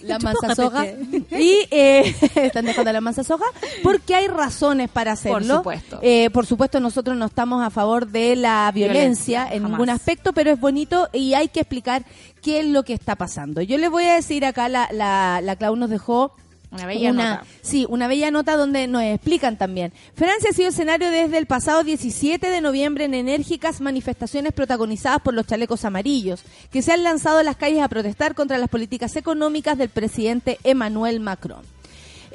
la 0.03 0.17
peux 0.17 0.23
manzasora 0.25 0.81
répéter? 0.81 1.39
y 1.39 1.65
eh, 1.71 2.13
están 2.35 2.65
dejando 2.65 2.91
la 2.91 2.99
manzasora 2.99 3.45
porque 3.81 4.13
hay 4.15 4.27
razones 4.27 4.89
para 4.89 5.13
hacerlo. 5.13 5.57
supuesto. 5.57 5.99
Eh, 6.01 6.29
por 6.31 6.45
supuesto 6.45 6.81
nosotros 6.81 7.15
no 7.15 7.25
estamos 7.27 7.63
a 7.65 7.69
favor 7.69 8.05
de 8.07 8.35
la 8.35 8.69
violencia, 8.73 9.45
Violencia, 9.45 9.55
en 9.55 9.63
jamás. 9.63 9.71
ningún 9.71 9.89
aspecto, 9.91 10.33
pero 10.33 10.51
es 10.51 10.59
bonito 10.59 11.07
y 11.13 11.35
hay 11.35 11.47
que 11.47 11.61
explicar 11.61 12.03
qué 12.41 12.59
es 12.59 12.65
lo 12.65 12.83
que 12.83 12.93
está 12.93 13.15
pasando. 13.15 13.61
Yo 13.61 13.77
le 13.77 13.87
voy 13.87 14.03
a 14.03 14.15
decir 14.15 14.43
acá 14.43 14.67
la 14.67 14.89
la, 14.91 15.39
la 15.41 15.55
Clau 15.55 15.77
nos 15.77 15.89
dejó 15.89 16.33
Una 16.75 16.85
bella 16.85 17.11
una, 17.11 17.29
nota. 17.35 17.45
Sí, 17.61 17.85
una 17.89 18.07
bella 18.07 18.31
nota 18.31 18.57
donde 18.57 18.87
nos 18.87 19.01
explican 19.01 19.57
también. 19.57 19.93
Francia 20.13 20.49
ha 20.51 20.53
sido 20.53 20.69
escenario 20.69 21.09
desde 21.09 21.37
el 21.37 21.45
pasado 21.45 21.83
17 21.83 22.49
de 22.49 22.61
noviembre 22.61 23.05
en 23.05 23.13
enérgicas 23.13 23.81
manifestaciones 23.81 24.53
protagonizadas 24.53 25.21
por 25.21 25.33
los 25.33 25.47
chalecos 25.47 25.85
amarillos, 25.85 26.43
que 26.71 26.81
se 26.81 26.91
han 26.91 27.03
lanzado 27.03 27.39
a 27.39 27.43
las 27.43 27.55
calles 27.55 27.81
a 27.81 27.87
protestar 27.87 28.35
contra 28.35 28.57
las 28.57 28.69
políticas 28.69 29.15
económicas 29.15 29.77
del 29.77 29.89
presidente 29.89 30.59
Emmanuel 30.63 31.19
Macron. 31.19 31.63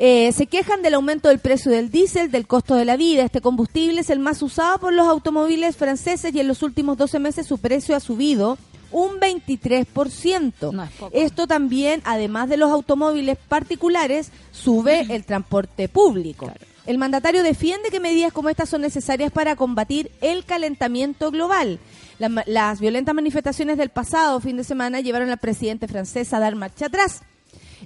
Eh, 0.02 0.32
se 0.32 0.46
quejan 0.46 0.80
del 0.80 0.94
aumento 0.94 1.28
del 1.28 1.40
precio 1.40 1.70
del 1.70 1.90
diésel, 1.90 2.30
del 2.30 2.46
costo 2.46 2.74
de 2.74 2.86
la 2.86 2.96
vida. 2.96 3.22
Este 3.22 3.42
combustible 3.42 4.00
es 4.00 4.08
el 4.08 4.18
más 4.18 4.40
usado 4.40 4.78
por 4.78 4.94
los 4.94 5.06
automóviles 5.06 5.76
franceses 5.76 6.34
y 6.34 6.40
en 6.40 6.48
los 6.48 6.62
últimos 6.62 6.96
12 6.96 7.18
meses 7.18 7.46
su 7.46 7.58
precio 7.58 7.94
ha 7.94 8.00
subido 8.00 8.56
un 8.92 9.18
23%. 9.20 10.72
No 10.72 10.84
es 10.84 10.90
poco. 10.92 11.16
Esto 11.16 11.46
también, 11.46 12.02
además 12.04 12.48
de 12.48 12.56
los 12.56 12.70
automóviles 12.70 13.38
particulares, 13.48 14.30
sube 14.52 15.06
el 15.10 15.24
transporte 15.24 15.88
público. 15.88 16.52
El 16.86 16.98
mandatario 16.98 17.42
defiende 17.42 17.90
que 17.90 18.00
medidas 18.00 18.32
como 18.32 18.48
estas 18.48 18.68
son 18.68 18.80
necesarias 18.80 19.30
para 19.30 19.54
combatir 19.54 20.10
el 20.20 20.44
calentamiento 20.44 21.30
global. 21.30 21.78
La 22.18 22.42
las 22.46 22.80
violentas 22.80 23.14
manifestaciones 23.14 23.78
del 23.78 23.90
pasado 23.90 24.40
fin 24.40 24.56
de 24.56 24.64
semana 24.64 25.00
llevaron 25.00 25.30
al 25.30 25.38
presidente 25.38 25.88
francés 25.88 26.32
a 26.32 26.40
dar 26.40 26.56
marcha 26.56 26.86
atrás. 26.86 27.22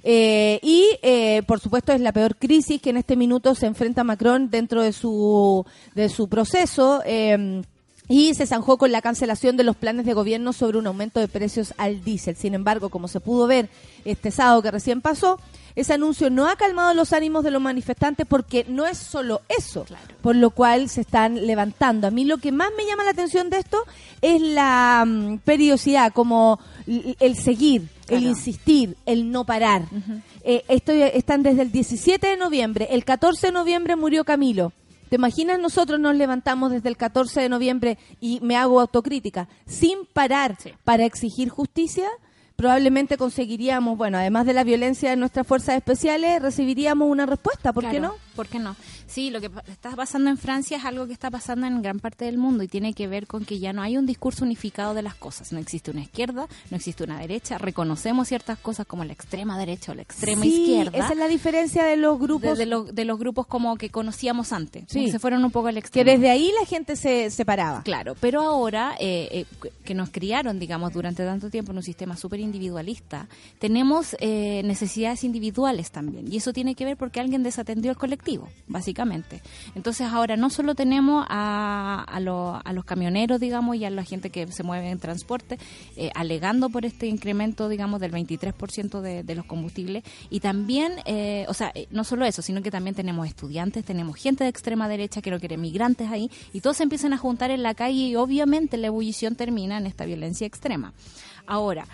Eh, 0.03 0.59
y, 0.61 0.97
eh, 1.01 1.41
por 1.47 1.59
supuesto, 1.59 1.91
es 1.93 2.01
la 2.01 2.11
peor 2.11 2.35
crisis 2.35 2.81
que 2.81 2.89
en 2.89 2.97
este 2.97 3.15
minuto 3.15 3.55
se 3.55 3.65
enfrenta 3.65 4.03
Macron 4.03 4.49
dentro 4.49 4.81
de 4.81 4.93
su, 4.93 5.65
de 5.93 6.09
su 6.09 6.27
proceso. 6.27 7.01
eh, 7.05 7.61
y 8.07 8.33
se 8.35 8.45
zanjó 8.45 8.77
con 8.77 8.91
la 8.91 9.01
cancelación 9.01 9.57
de 9.57 9.63
los 9.63 9.75
planes 9.75 10.05
de 10.05 10.13
gobierno 10.13 10.53
sobre 10.53 10.77
un 10.77 10.87
aumento 10.87 11.19
de 11.19 11.27
precios 11.27 11.73
al 11.77 12.03
diésel. 12.03 12.35
Sin 12.35 12.53
embargo, 12.53 12.89
como 12.89 13.07
se 13.07 13.19
pudo 13.19 13.47
ver 13.47 13.69
este 14.05 14.29
sábado 14.31 14.61
que 14.61 14.71
recién 14.71 15.01
pasó, 15.01 15.39
ese 15.75 15.93
anuncio 15.93 16.29
no 16.29 16.47
ha 16.47 16.55
calmado 16.55 16.93
los 16.93 17.11
ánimos 17.13 17.43
de 17.43 17.51
los 17.51 17.61
manifestantes 17.61 18.25
porque 18.25 18.65
no 18.69 18.85
es 18.85 18.97
solo 18.97 19.41
eso, 19.49 19.85
por 20.21 20.35
lo 20.35 20.51
cual 20.51 20.87
se 20.87 21.01
están 21.01 21.45
levantando. 21.47 22.07
A 22.07 22.11
mí 22.11 22.23
lo 22.25 22.37
que 22.37 22.51
más 22.51 22.69
me 22.77 22.85
llama 22.85 23.03
la 23.03 23.09
atención 23.11 23.49
de 23.49 23.57
esto 23.57 23.79
es 24.21 24.39
la 24.41 25.03
mm, 25.05 25.39
periodicidad, 25.39 26.13
como 26.13 26.59
el 27.19 27.35
seguir, 27.35 27.89
el 28.07 28.23
insistir, 28.23 28.95
el 29.05 29.31
no 29.31 29.43
parar. 29.45 29.81
Eh, 30.43 30.63
estoy- 30.69 31.01
están 31.01 31.41
desde 31.43 31.63
el 31.63 31.71
17 31.71 32.25
de 32.27 32.37
noviembre, 32.37 32.87
el 32.91 33.03
14 33.03 33.47
de 33.47 33.51
noviembre 33.53 33.95
murió 33.95 34.23
Camilo. 34.23 34.71
¿Te 35.15 35.17
imaginas 35.17 35.59
nosotros 35.59 35.97
nos 35.97 36.13
levantamos 36.13 36.71
desde 36.73 36.89
el 36.89 36.97
14 36.97 37.39
de 37.39 37.47
noviembre 37.47 37.97
y 38.19 38.41
me 38.41 38.57
hago 38.57 38.81
autocrítica 38.81 39.47
sin 39.65 39.99
parar 40.11 40.57
Sí. 40.61 40.73
para 40.83 41.05
exigir 41.05 41.47
justicia? 41.47 42.09
Probablemente 42.57 43.15
conseguiríamos, 43.17 43.97
bueno, 43.97 44.17
además 44.17 44.45
de 44.45 44.51
la 44.53 44.65
violencia 44.65 45.09
de 45.11 45.15
nuestras 45.15 45.47
fuerzas 45.47 45.77
especiales, 45.77 46.41
recibiríamos 46.41 47.09
una 47.09 47.25
respuesta, 47.25 47.71
¿por 47.71 47.89
qué 47.89 48.01
no? 48.01 48.15
¿Por 48.35 48.47
qué 48.47 48.59
no? 48.59 48.75
Sí, 49.07 49.29
lo 49.29 49.39
que 49.41 49.49
está 49.67 49.95
pasando 49.95 50.29
en 50.29 50.37
Francia 50.37 50.77
es 50.77 50.85
algo 50.85 51.07
que 51.07 51.13
está 51.13 51.31
pasando 51.31 51.65
en 51.67 51.81
gran 51.81 51.99
parte 51.99 52.25
del 52.25 52.37
mundo 52.37 52.63
y 52.63 52.67
tiene 52.67 52.93
que 52.93 53.07
ver 53.07 53.27
con 53.27 53.45
que 53.45 53.59
ya 53.59 53.73
no 53.73 53.81
hay 53.81 53.97
un 53.97 54.05
discurso 54.05 54.43
unificado 54.45 54.93
de 54.93 55.01
las 55.01 55.15
cosas. 55.15 55.51
No 55.51 55.59
existe 55.59 55.91
una 55.91 56.01
izquierda, 56.01 56.47
no 56.69 56.77
existe 56.77 57.03
una 57.03 57.19
derecha. 57.19 57.57
Reconocemos 57.57 58.27
ciertas 58.27 58.57
cosas 58.59 58.85
como 58.85 59.03
la 59.05 59.13
extrema 59.13 59.57
derecha 59.57 59.91
o 59.91 59.95
la 59.95 60.01
extrema 60.01 60.41
Sí, 60.43 60.61
izquierda. 60.63 60.97
Esa 60.97 61.13
es 61.13 61.17
la 61.17 61.27
diferencia 61.27 61.85
de 61.85 61.97
los 61.97 62.19
de, 62.19 62.25
grupos, 62.25 62.57
de 62.57 62.65
los, 62.65 62.93
de 62.93 63.05
los 63.05 63.17
grupos 63.17 63.47
como 63.47 63.77
que 63.77 63.89
conocíamos 63.89 64.51
antes. 64.51 64.83
Sí. 64.87 65.09
Se 65.11 65.19
fueron 65.19 65.43
un 65.45 65.51
poco 65.51 65.67
al 65.67 65.75
que 65.75 65.79
extremo. 65.79 66.11
desde 66.11 66.29
ahí 66.29 66.51
la 66.59 66.65
gente 66.65 66.95
se 66.95 67.29
separaba. 67.29 67.83
Claro, 67.83 68.15
pero 68.19 68.41
ahora 68.41 68.95
eh, 68.99 69.29
eh, 69.31 69.45
que- 69.61 69.71
que 69.85 69.93
nos 69.93 70.09
criaron, 70.09 70.59
digamos, 70.59 70.91
durante 70.93 71.23
tanto 71.23 71.49
tiempo 71.49 71.71
en 71.71 71.77
un 71.77 71.83
sistema 71.83 72.17
súper 72.17 72.39
individualista, 72.39 73.27
tenemos 73.59 74.15
eh, 74.19 74.61
necesidades 74.65 75.23
individuales 75.23 75.91
también. 75.91 76.31
Y 76.31 76.37
eso 76.37 76.51
tiene 76.53 76.75
que 76.75 76.85
ver 76.85 76.97
porque 76.97 77.19
alguien 77.19 77.43
desatendió 77.43 77.91
al 77.91 77.97
colectivo, 77.97 78.24
básicamente. 78.67 79.41
Entonces 79.75 80.07
ahora 80.11 80.35
no 80.35 80.49
solo 80.49 80.75
tenemos 80.75 81.25
a, 81.29 82.03
a, 82.07 82.19
lo- 82.19 82.59
a 82.63 82.73
los 82.73 82.83
camioneros, 82.85 83.39
digamos, 83.39 83.75
y 83.77 83.85
a 83.85 83.89
la 83.89 84.03
gente 84.03 84.29
que 84.29 84.47
se 84.51 84.63
mueve 84.63 84.89
en 84.89 84.99
transporte, 84.99 85.57
eh, 85.95 86.09
alegando 86.15 86.69
por 86.69 86.85
este 86.85 87.07
incremento, 87.07 87.69
digamos, 87.69 87.99
del 88.01 88.11
23% 88.11 89.01
de, 89.01 89.23
de 89.23 89.35
los 89.35 89.45
combustibles, 89.45 90.03
y 90.29 90.39
también, 90.39 90.93
eh, 91.05 91.45
o 91.47 91.53
sea, 91.53 91.71
eh, 91.75 91.87
no 91.91 92.03
solo 92.03 92.25
eso, 92.25 92.41
sino 92.41 92.61
que 92.61 92.71
también 92.71 92.95
tenemos 92.95 93.27
estudiantes, 93.27 93.85
tenemos 93.85 94.15
gente 94.17 94.43
de 94.43 94.49
extrema 94.49 94.87
derecha, 94.89 95.21
creo 95.21 95.39
que 95.39 95.45
eran 95.45 95.61
migrantes 95.61 96.09
ahí, 96.09 96.29
y 96.53 96.61
todos 96.61 96.77
se 96.77 96.83
empiezan 96.83 97.13
a 97.13 97.17
juntar 97.17 97.51
en 97.51 97.63
la 97.63 97.73
calle 97.75 97.95
y 98.07 98.15
obviamente 98.15 98.77
la 98.77 98.87
ebullición 98.87 99.35
termina 99.35 99.77
en 99.77 99.85
esta 99.85 100.05
violencia 100.05 100.47
extrema. 100.47 100.93
Ahora, 101.45 101.85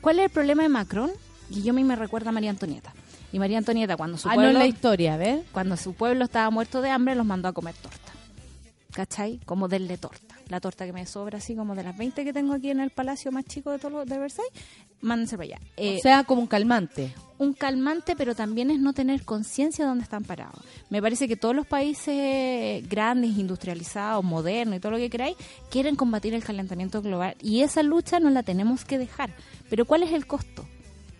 ¿cuál 0.00 0.18
es 0.18 0.24
el 0.26 0.30
problema 0.30 0.62
de 0.62 0.68
Macron? 0.68 1.10
Mí 1.50 1.84
me 1.84 1.94
recuerda 1.96 2.30
a 2.30 2.32
María 2.32 2.50
Antonieta. 2.50 2.92
Y 3.32 3.38
María 3.38 3.58
Antonieta, 3.58 3.96
cuando 3.96 4.16
su 4.18 4.28
Ah, 4.28 4.32
no 4.32 4.36
pueblo 4.36 4.52
es 4.52 4.58
la 4.58 4.66
historia, 4.66 5.14
a 5.14 5.16
ver. 5.16 5.42
cuando 5.52 5.76
su 5.76 5.94
pueblo 5.94 6.24
estaba 6.24 6.48
muerto 6.50 6.80
de 6.80 6.90
hambre, 6.90 7.14
los 7.14 7.26
mandó 7.26 7.48
a 7.48 7.52
comer 7.52 7.74
torta. 7.74 7.98
¿Cachai? 8.92 9.40
Como 9.44 9.68
denle 9.68 9.98
torta. 9.98 10.36
La 10.48 10.58
torta 10.60 10.86
que 10.86 10.92
me 10.92 11.04
sobra, 11.04 11.36
así 11.38 11.54
como 11.54 11.74
de 11.74 11.82
las 11.82 11.96
20 11.98 12.24
que 12.24 12.32
tengo 12.32 12.54
aquí 12.54 12.70
en 12.70 12.80
el 12.80 12.90
palacio 12.90 13.30
más 13.30 13.44
chico 13.44 13.70
de 13.70 13.78
todo 13.78 13.90
lo- 13.90 14.04
de 14.06 14.18
Versailles, 14.18 14.52
mándense 15.02 15.36
para 15.36 15.44
allá. 15.56 15.60
Eh, 15.76 15.96
o 15.98 16.00
sea, 16.00 16.24
como 16.24 16.40
un 16.40 16.46
calmante. 16.46 17.12
un 17.38 17.52
calmante, 17.52 18.16
pero 18.16 18.34
también 18.34 18.70
es 18.70 18.78
no 18.80 18.94
tener 18.94 19.22
conciencia 19.24 19.84
de 19.84 19.90
dónde 19.90 20.04
están 20.04 20.24
parados. 20.24 20.58
Me 20.88 21.02
parece 21.02 21.28
que 21.28 21.36
todos 21.36 21.54
los 21.54 21.66
países 21.66 22.88
grandes, 22.88 23.36
industrializados, 23.36 24.24
modernos 24.24 24.76
y 24.76 24.80
todo 24.80 24.92
lo 24.92 24.98
que 24.98 25.10
queráis, 25.10 25.36
quieren 25.70 25.96
combatir 25.96 26.32
el 26.32 26.42
calentamiento 26.42 27.02
global. 27.02 27.36
Y 27.42 27.60
esa 27.60 27.82
lucha 27.82 28.20
no 28.20 28.30
la 28.30 28.42
tenemos 28.44 28.86
que 28.86 28.96
dejar. 28.96 29.34
Pero 29.68 29.84
¿cuál 29.84 30.04
es 30.04 30.12
el 30.12 30.26
costo? 30.26 30.66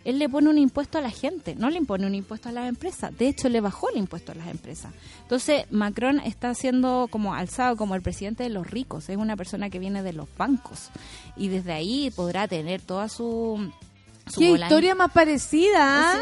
Él 0.06 0.20
le 0.20 0.28
pone 0.28 0.48
un 0.48 0.56
impuesto 0.56 0.98
a 0.98 1.00
la 1.00 1.10
gente, 1.10 1.56
no 1.56 1.68
le 1.68 1.78
impone 1.78 2.06
un 2.06 2.14
impuesto 2.14 2.48
a 2.48 2.52
las 2.52 2.68
empresas. 2.68 3.16
De 3.18 3.26
hecho, 3.26 3.48
le 3.48 3.60
bajó 3.60 3.90
el 3.90 3.96
impuesto 3.96 4.30
a 4.30 4.36
las 4.36 4.46
empresas. 4.46 4.92
Entonces, 5.22 5.64
Macron 5.72 6.20
está 6.20 6.54
siendo 6.54 7.08
como 7.10 7.34
alzado 7.34 7.76
como 7.76 7.96
el 7.96 8.02
presidente 8.02 8.44
de 8.44 8.50
los 8.50 8.70
ricos. 8.70 9.08
Es 9.08 9.16
una 9.16 9.36
persona 9.36 9.68
que 9.68 9.80
viene 9.80 10.04
de 10.04 10.12
los 10.12 10.28
bancos. 10.38 10.90
Y 11.36 11.48
desde 11.48 11.72
ahí 11.72 12.12
podrá 12.14 12.46
tener 12.46 12.82
toda 12.82 13.08
su... 13.08 13.72
Qué 14.36 14.50
historia 14.50 14.94
más 14.94 15.12
parecida. 15.12 16.12
¿ah? 16.12 16.18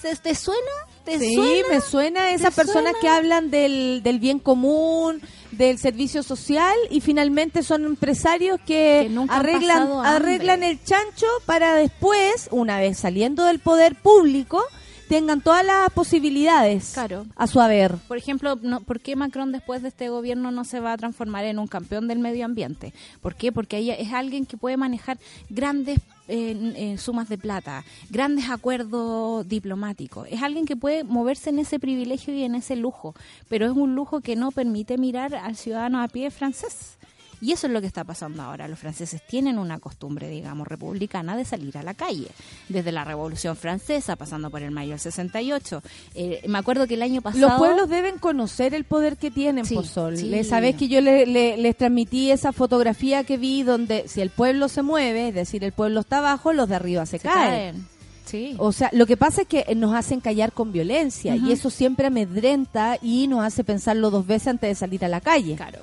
¿Se- 0.00 0.16
¿Te 0.16 0.34
suena? 0.34 0.60
¿Te 1.04 1.18
Sí, 1.20 1.34
suena? 1.34 1.68
me 1.70 1.80
suena 1.80 2.30
esas 2.30 2.54
¿Te 2.54 2.62
personas 2.62 2.94
que 3.00 3.08
hablan 3.08 3.50
del, 3.50 4.02
del 4.02 4.18
bien 4.18 4.38
común, 4.40 5.20
del 5.52 5.78
servicio 5.78 6.22
social 6.24 6.74
y 6.90 7.00
finalmente 7.00 7.62
son 7.62 7.84
empresarios 7.84 8.58
que, 8.66 9.08
Que 9.10 9.26
arreglan, 9.28 9.88
arreglan 10.04 10.64
el 10.64 10.82
chancho 10.82 11.26
para 11.46 11.74
después, 11.76 12.48
una 12.50 12.78
vez 12.80 12.98
saliendo 12.98 13.44
del 13.44 13.60
poder 13.60 13.94
público, 13.94 14.62
tengan 15.08 15.40
todas 15.40 15.64
las 15.64 15.90
posibilidades 15.90 16.92
Claro. 16.92 17.26
a 17.36 17.46
su 17.46 17.60
haber. 17.60 17.96
Por 18.08 18.16
ejemplo, 18.18 18.58
no, 18.62 18.80
¿por 18.80 19.00
qué 19.00 19.16
Macron 19.16 19.52
después 19.52 19.82
de 19.82 19.88
este 19.88 20.08
gobierno 20.08 20.50
no 20.50 20.64
se 20.64 20.80
va 20.80 20.92
a 20.92 20.96
transformar 20.96 21.44
en 21.44 21.58
un 21.58 21.66
campeón 21.66 22.08
del 22.08 22.18
medio 22.18 22.44
ambiente? 22.44 22.92
¿Por 23.20 23.34
qué? 23.34 23.52
Porque 23.52 23.78
ella 23.78 23.94
es 23.94 24.12
alguien 24.12 24.46
que 24.46 24.56
puede 24.56 24.76
manejar 24.76 25.18
grandes 25.50 25.98
eh, 26.28 26.72
eh, 26.76 26.98
sumas 26.98 27.28
de 27.28 27.38
plata, 27.38 27.84
grandes 28.10 28.50
acuerdos 28.50 29.46
diplomáticos. 29.48 30.26
Es 30.30 30.42
alguien 30.42 30.66
que 30.66 30.74
puede 30.76 31.04
moverse 31.04 31.50
en 31.50 31.60
ese 31.60 31.78
privilegio 31.78 32.34
y 32.34 32.42
en 32.42 32.56
ese 32.56 32.74
lujo, 32.74 33.14
pero 33.48 33.66
es 33.66 33.72
un 33.72 33.94
lujo 33.94 34.20
que 34.20 34.34
no 34.34 34.50
permite 34.50 34.98
mirar 34.98 35.34
al 35.36 35.56
ciudadano 35.56 36.02
a 36.02 36.08
pie 36.08 36.30
francés. 36.32 36.95
Y 37.40 37.52
eso 37.52 37.66
es 37.66 37.72
lo 37.72 37.80
que 37.80 37.86
está 37.86 38.04
pasando 38.04 38.42
ahora. 38.42 38.66
Los 38.68 38.78
franceses 38.78 39.20
tienen 39.26 39.58
una 39.58 39.78
costumbre, 39.78 40.28
digamos, 40.28 40.66
republicana 40.66 41.36
de 41.36 41.44
salir 41.44 41.76
a 41.76 41.82
la 41.82 41.94
calle. 41.94 42.28
Desde 42.68 42.92
la 42.92 43.04
Revolución 43.04 43.56
Francesa, 43.56 44.16
pasando 44.16 44.50
por 44.50 44.62
el 44.62 44.70
mayo 44.70 44.90
del 44.90 45.00
68. 45.00 45.82
Eh, 46.14 46.42
me 46.48 46.58
acuerdo 46.58 46.86
que 46.86 46.94
el 46.94 47.02
año 47.02 47.20
pasado... 47.22 47.46
Los 47.48 47.58
pueblos 47.58 47.88
deben 47.88 48.18
conocer 48.18 48.72
el 48.74 48.84
poder 48.84 49.16
que 49.18 49.30
tienen, 49.30 49.64
Sí, 49.66 49.74
por 49.74 49.86
Sol. 49.86 50.16
sí. 50.16 50.44
Sabés 50.44 50.76
que 50.76 50.88
yo 50.88 51.00
le- 51.00 51.26
le- 51.26 51.56
les 51.58 51.76
transmití 51.76 52.30
esa 52.30 52.52
fotografía 52.52 53.24
que 53.24 53.36
vi 53.36 53.62
donde 53.62 54.08
si 54.08 54.20
el 54.20 54.30
pueblo 54.30 54.68
se 54.68 54.82
mueve, 54.82 55.28
es 55.28 55.34
decir, 55.34 55.62
el 55.64 55.72
pueblo 55.72 56.00
está 56.00 56.18
abajo, 56.18 56.52
los 56.52 56.68
de 56.68 56.76
arriba 56.76 57.04
se, 57.06 57.18
se 57.18 57.28
caen. 57.28 57.50
caen. 57.74 57.86
Sí. 58.24 58.56
O 58.58 58.72
sea, 58.72 58.90
lo 58.92 59.06
que 59.06 59.16
pasa 59.16 59.42
es 59.42 59.46
que 59.48 59.72
nos 59.76 59.94
hacen 59.94 60.20
callar 60.20 60.52
con 60.52 60.72
violencia 60.72 61.36
y 61.36 61.52
eso 61.52 61.70
siempre 61.70 62.06
amedrenta 62.08 62.98
y 63.00 63.28
nos 63.28 63.44
hace 63.44 63.62
pensarlo 63.62 64.10
dos 64.10 64.26
veces 64.26 64.48
antes 64.48 64.68
de 64.70 64.74
salir 64.74 65.04
a 65.04 65.08
la 65.08 65.20
calle. 65.20 65.54
Claro. 65.54 65.78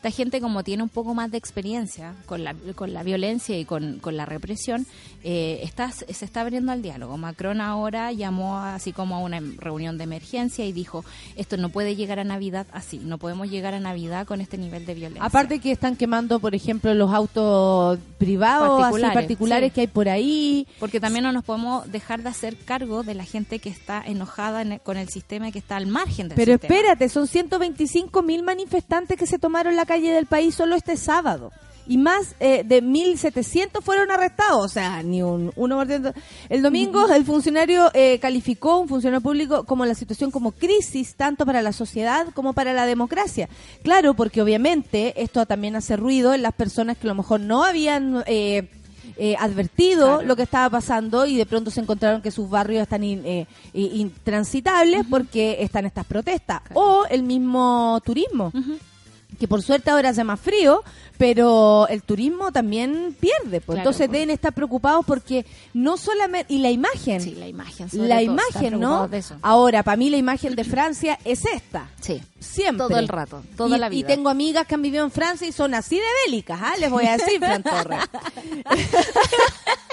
Esta 0.00 0.10
gente 0.10 0.40
como 0.40 0.64
tiene 0.64 0.82
un 0.82 0.88
poco 0.88 1.12
más 1.12 1.30
de 1.30 1.36
experiencia 1.36 2.14
con 2.24 2.42
la, 2.42 2.54
con 2.74 2.94
la 2.94 3.02
violencia 3.02 3.58
y 3.58 3.66
con, 3.66 3.98
con 3.98 4.16
la 4.16 4.24
represión, 4.24 4.86
eh, 5.24 5.60
está, 5.62 5.92
se 5.92 6.24
está 6.24 6.40
abriendo 6.40 6.72
al 6.72 6.80
diálogo. 6.80 7.18
Macron 7.18 7.60
ahora 7.60 8.10
llamó 8.10 8.58
así 8.60 8.94
como 8.94 9.16
a 9.16 9.18
una 9.18 9.40
reunión 9.58 9.98
de 9.98 10.04
emergencia 10.04 10.64
y 10.64 10.72
dijo, 10.72 11.04
esto 11.36 11.58
no 11.58 11.68
puede 11.68 11.96
llegar 11.96 12.18
a 12.18 12.24
Navidad 12.24 12.66
así, 12.72 12.96
no 12.98 13.18
podemos 13.18 13.50
llegar 13.50 13.74
a 13.74 13.80
Navidad 13.80 14.26
con 14.26 14.40
este 14.40 14.56
nivel 14.56 14.86
de 14.86 14.94
violencia. 14.94 15.22
Aparte 15.22 15.58
que 15.58 15.70
están 15.70 15.96
quemando, 15.96 16.40
por 16.40 16.54
ejemplo, 16.54 16.94
los 16.94 17.12
autos 17.12 17.98
privados, 18.16 18.80
particulares, 18.80 18.90
Particulares, 18.90 19.14
particulares 19.14 19.68
sí. 19.68 19.74
que 19.74 19.80
hay 19.82 19.86
por 19.86 20.08
ahí. 20.08 20.66
Porque 20.78 20.98
también 20.98 21.24
no 21.24 21.32
nos 21.32 21.44
podemos 21.44 21.92
dejar 21.92 22.22
de 22.22 22.30
hacer 22.30 22.56
cargo 22.56 23.02
de 23.02 23.14
la 23.14 23.24
gente 23.24 23.58
que 23.58 23.68
está 23.68 24.02
enojada 24.02 24.62
en 24.62 24.72
el- 24.72 24.80
con 24.80 24.96
el 24.96 25.10
sistema 25.10 25.48
y 25.48 25.52
que 25.52 25.58
está 25.58 25.76
al 25.76 25.88
margen 25.88 26.28
del 26.30 26.36
Pero 26.36 26.52
sistema. 26.54 26.74
espérate, 26.74 27.08
son 27.10 27.26
125 27.26 28.22
mil 28.22 28.42
manifestantes 28.42 29.18
que 29.18 29.26
se 29.26 29.38
tomaron 29.38 29.76
la 29.76 29.84
calle 29.90 30.10
del 30.12 30.26
país 30.26 30.54
solo 30.54 30.74
este 30.76 30.96
sábado. 30.96 31.50
y 31.88 31.96
más 31.98 32.36
eh, 32.38 32.62
de 32.64 32.78
1.700 32.82 33.82
fueron 33.82 34.12
arrestados, 34.12 34.64
o 34.64 34.68
sea, 34.68 35.02
ni 35.02 35.22
un 35.22 35.50
1%. 35.56 36.12
El 36.48 36.62
domingo 36.62 37.00
el 37.12 37.24
funcionario 37.24 37.90
eh, 37.94 38.18
calificó, 38.20 38.78
un 38.78 38.86
funcionario 38.88 39.20
público, 39.20 39.64
como 39.64 39.84
la 39.84 39.94
situación 39.96 40.30
como 40.30 40.52
crisis, 40.52 41.16
tanto 41.16 41.44
para 41.44 41.62
la 41.62 41.72
sociedad 41.72 42.28
como 42.32 42.52
para 42.52 42.72
la 42.74 42.86
democracia. 42.86 43.48
Claro, 43.82 44.14
porque 44.14 44.40
obviamente 44.40 45.20
esto 45.20 45.44
también 45.46 45.74
hace 45.74 45.96
ruido 45.96 46.32
en 46.32 46.42
las 46.42 46.54
personas 46.54 46.96
que 46.96 47.08
a 47.08 47.10
lo 47.12 47.16
mejor 47.16 47.40
no 47.40 47.64
habían... 47.64 48.22
Eh, 48.26 48.68
eh, 49.22 49.34
advertido 49.38 50.22
lo 50.22 50.34
que 50.34 50.44
estaba 50.44 50.70
pasando 50.70 51.26
y 51.26 51.36
de 51.36 51.44
pronto 51.44 51.70
se 51.70 51.80
encontraron 51.80 52.22
que 52.22 52.30
sus 52.30 52.48
barrios 52.48 52.82
están 52.82 53.04
in- 53.04 53.22
eh, 53.26 53.46
intransitables 53.74 55.04
porque 55.10 55.58
están 55.60 55.84
estas 55.86 56.06
protestas. 56.06 56.62
O 56.74 57.04
el 57.10 57.22
mismo 57.22 58.00
turismo, 58.04 58.50
que 59.40 59.48
por 59.48 59.62
suerte 59.62 59.90
ahora 59.90 60.10
hace 60.10 60.22
más 60.22 60.38
frío, 60.38 60.84
pero 61.16 61.88
el 61.88 62.02
turismo 62.02 62.52
también 62.52 63.16
pierde. 63.18 63.60
Pues. 63.60 63.64
Claro, 63.76 63.80
Entonces 63.80 64.06
pues. 64.06 64.12
deben 64.12 64.30
estar 64.30 64.52
preocupados 64.52 65.04
porque 65.06 65.46
no 65.72 65.96
solamente... 65.96 66.52
Y 66.52 66.58
la 66.58 66.70
imagen. 66.70 67.20
Sí, 67.22 67.34
la 67.34 67.48
imagen. 67.48 67.88
sobre 67.90 68.06
La 68.08 68.16
todo, 68.16 68.24
imagen, 68.24 68.78
¿no? 68.78 69.08
de 69.08 69.18
eso. 69.18 69.34
Ahora, 69.40 69.82
para 69.82 69.96
mí 69.96 70.10
la 70.10 70.18
imagen 70.18 70.54
de 70.54 70.64
Francia 70.64 71.18
es 71.24 71.46
esta. 71.46 71.88
Sí. 72.00 72.22
Siempre. 72.38 72.86
Todo 72.86 72.98
el 72.98 73.08
rato, 73.08 73.42
toda 73.56 73.76
y, 73.76 73.80
la 73.80 73.86
y 73.88 73.90
vida. 73.90 74.08
tengo 74.08 74.28
amigas 74.28 74.66
que 74.66 74.74
han 74.74 74.82
vivido 74.82 75.04
en 75.04 75.10
Francia 75.10 75.48
y 75.48 75.52
son 75.52 75.74
así 75.74 75.96
de 75.96 76.02
bélicas, 76.26 76.60
¿ah? 76.62 76.74
Les 76.78 76.90
voy 76.90 77.06
a 77.06 77.16
decir, 77.16 77.38
Fran 77.38 77.62
Torres. 77.62 78.00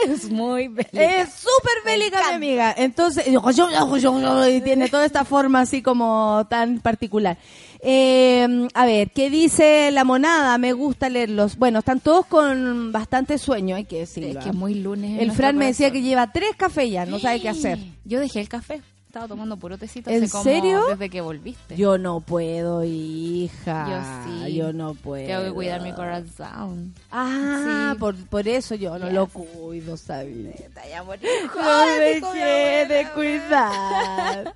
Es 0.06 0.30
muy 0.30 0.66
Es 0.92 1.30
súper 1.34 1.84
bélica 1.84 2.20
mi 2.30 2.36
amiga. 2.36 2.74
Entonces, 2.78 3.26
y 3.28 4.62
tiene 4.62 4.90
toda 4.90 5.06
esta 5.06 5.26
forma 5.26 5.62
así 5.62 5.82
como 5.82 6.46
tan 6.50 6.80
particular. 6.80 7.38
Eh, 7.82 8.68
a 8.74 8.86
ver, 8.86 9.12
¿qué 9.12 9.30
dice 9.30 9.92
la 9.92 10.04
monada? 10.04 10.58
Me 10.58 10.74
gusta 10.74 11.10
leerlos. 11.10 11.58
Bueno, 11.58 11.80
están 11.80 12.00
todos 12.00 12.26
con 12.26 12.92
bastante 12.92 13.38
sueño, 13.38 13.76
hay 13.76 13.86
que 13.86 14.00
decirlo. 14.00 14.30
Es 14.30 14.38
que 14.38 14.50
¿ah? 14.50 14.52
es 14.52 14.56
muy 14.56 14.76
lunes. 14.76 15.22
El 15.22 15.32
Fran 15.32 15.58
me 15.58 15.68
decía 15.68 15.92
que 15.92 16.02
lleva 16.02 16.32
tres 16.32 16.52
cafés 16.58 16.90
ya, 16.92 17.06
no 17.06 17.20
sabe 17.20 17.40
qué 17.42 17.50
hacer. 17.50 17.80
Yo 18.06 18.20
dejé 18.20 18.40
el 18.42 18.50
café. 18.50 18.82
Estaba 19.08 19.28
tomando 19.30 19.56
puro 19.58 19.78
tecito. 19.78 20.10
¿En 20.12 20.22
hace 20.24 20.32
como 20.32 20.44
serio? 20.44 20.86
Desde 20.90 21.10
que 21.10 21.22
volviste. 21.22 21.78
Yo 21.78 21.98
no 21.98 22.20
puedo, 22.20 22.84
hija. 22.84 23.88
Yo 23.90 24.46
sí. 24.46 24.54
Yo 24.54 24.74
no 24.74 24.94
puedo. 24.96 25.26
Tengo 25.26 25.44
que 25.46 25.52
cuidar 25.54 25.82
mi 25.82 25.94
corazón. 25.94 26.94
Ah, 27.10 27.92
Sí. 27.94 28.00
por, 28.00 28.16
por 28.28 28.48
eso 28.48 28.76
yo 28.76 29.00
no 29.00 29.06
Yes. 29.06 29.14
lo 29.16 29.28
cuido, 29.28 29.96
¿sabes? 29.98 30.36
No 30.36 31.86
me 32.00 32.22
quiere 32.34 33.08
cuidar. 33.16 34.54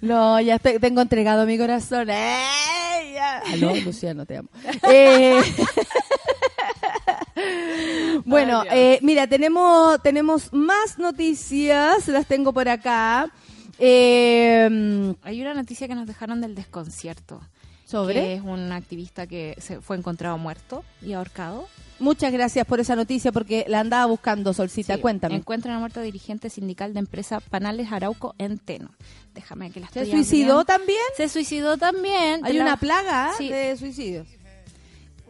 No, 0.00 0.40
ya 0.40 0.56
estoy- 0.56 0.78
tengo 0.78 1.00
entregado 1.00 1.46
mi 1.46 1.56
corazón. 1.58 2.08
¡Ey! 2.10 3.14
Ya. 3.14 3.38
Aló, 3.52 3.74
Luciano, 3.76 4.24
te 4.26 4.38
amo. 4.38 4.48
Eh, 4.90 5.40
bueno, 8.24 8.62
eh, 8.70 8.98
mira, 9.02 9.26
tenemos, 9.26 10.00
tenemos 10.02 10.52
más 10.52 10.98
noticias, 10.98 12.06
las 12.08 12.26
tengo 12.26 12.52
por 12.52 12.68
acá. 12.68 13.30
Eh, 13.78 15.14
Hay 15.22 15.40
una 15.40 15.54
noticia 15.54 15.88
que 15.88 15.94
nos 15.94 16.06
dejaron 16.06 16.40
del 16.40 16.54
desconcierto. 16.54 17.40
¿Sobre? 17.84 18.14
Que 18.14 18.34
es 18.34 18.42
un 18.42 18.72
activista 18.72 19.26
que 19.26 19.54
se 19.58 19.80
fue 19.80 19.96
encontrado 19.96 20.38
muerto 20.38 20.84
y 21.02 21.12
ahorcado. 21.12 21.68
Muchas 21.98 22.32
gracias 22.32 22.66
por 22.66 22.80
esa 22.80 22.96
noticia 22.96 23.30
porque 23.32 23.64
la 23.68 23.80
andaba 23.80 24.06
buscando, 24.06 24.52
Solcita. 24.52 24.96
Sí, 24.96 25.00
Cuéntame. 25.00 25.36
Encuentran 25.36 25.76
a 25.76 25.78
muerto 25.78 26.00
dirigente 26.00 26.50
sindical 26.50 26.92
de 26.94 26.98
empresa 27.00 27.40
Panales 27.40 27.92
Arauco 27.92 28.34
en 28.38 28.58
Teno. 28.58 28.90
Déjame 29.34 29.70
que 29.70 29.80
la 29.80 29.88
¿Se 29.88 30.04
suicidó 30.06 30.58
abriendo. 30.60 30.64
también? 30.64 30.98
Se 31.16 31.28
suicidó 31.28 31.76
también. 31.78 32.44
Hay 32.44 32.54
la- 32.54 32.64
una 32.64 32.76
plaga 32.76 33.30
¿eh? 33.30 33.34
Sí. 33.38 33.48
de 33.48 33.76
suicidios. 33.76 34.26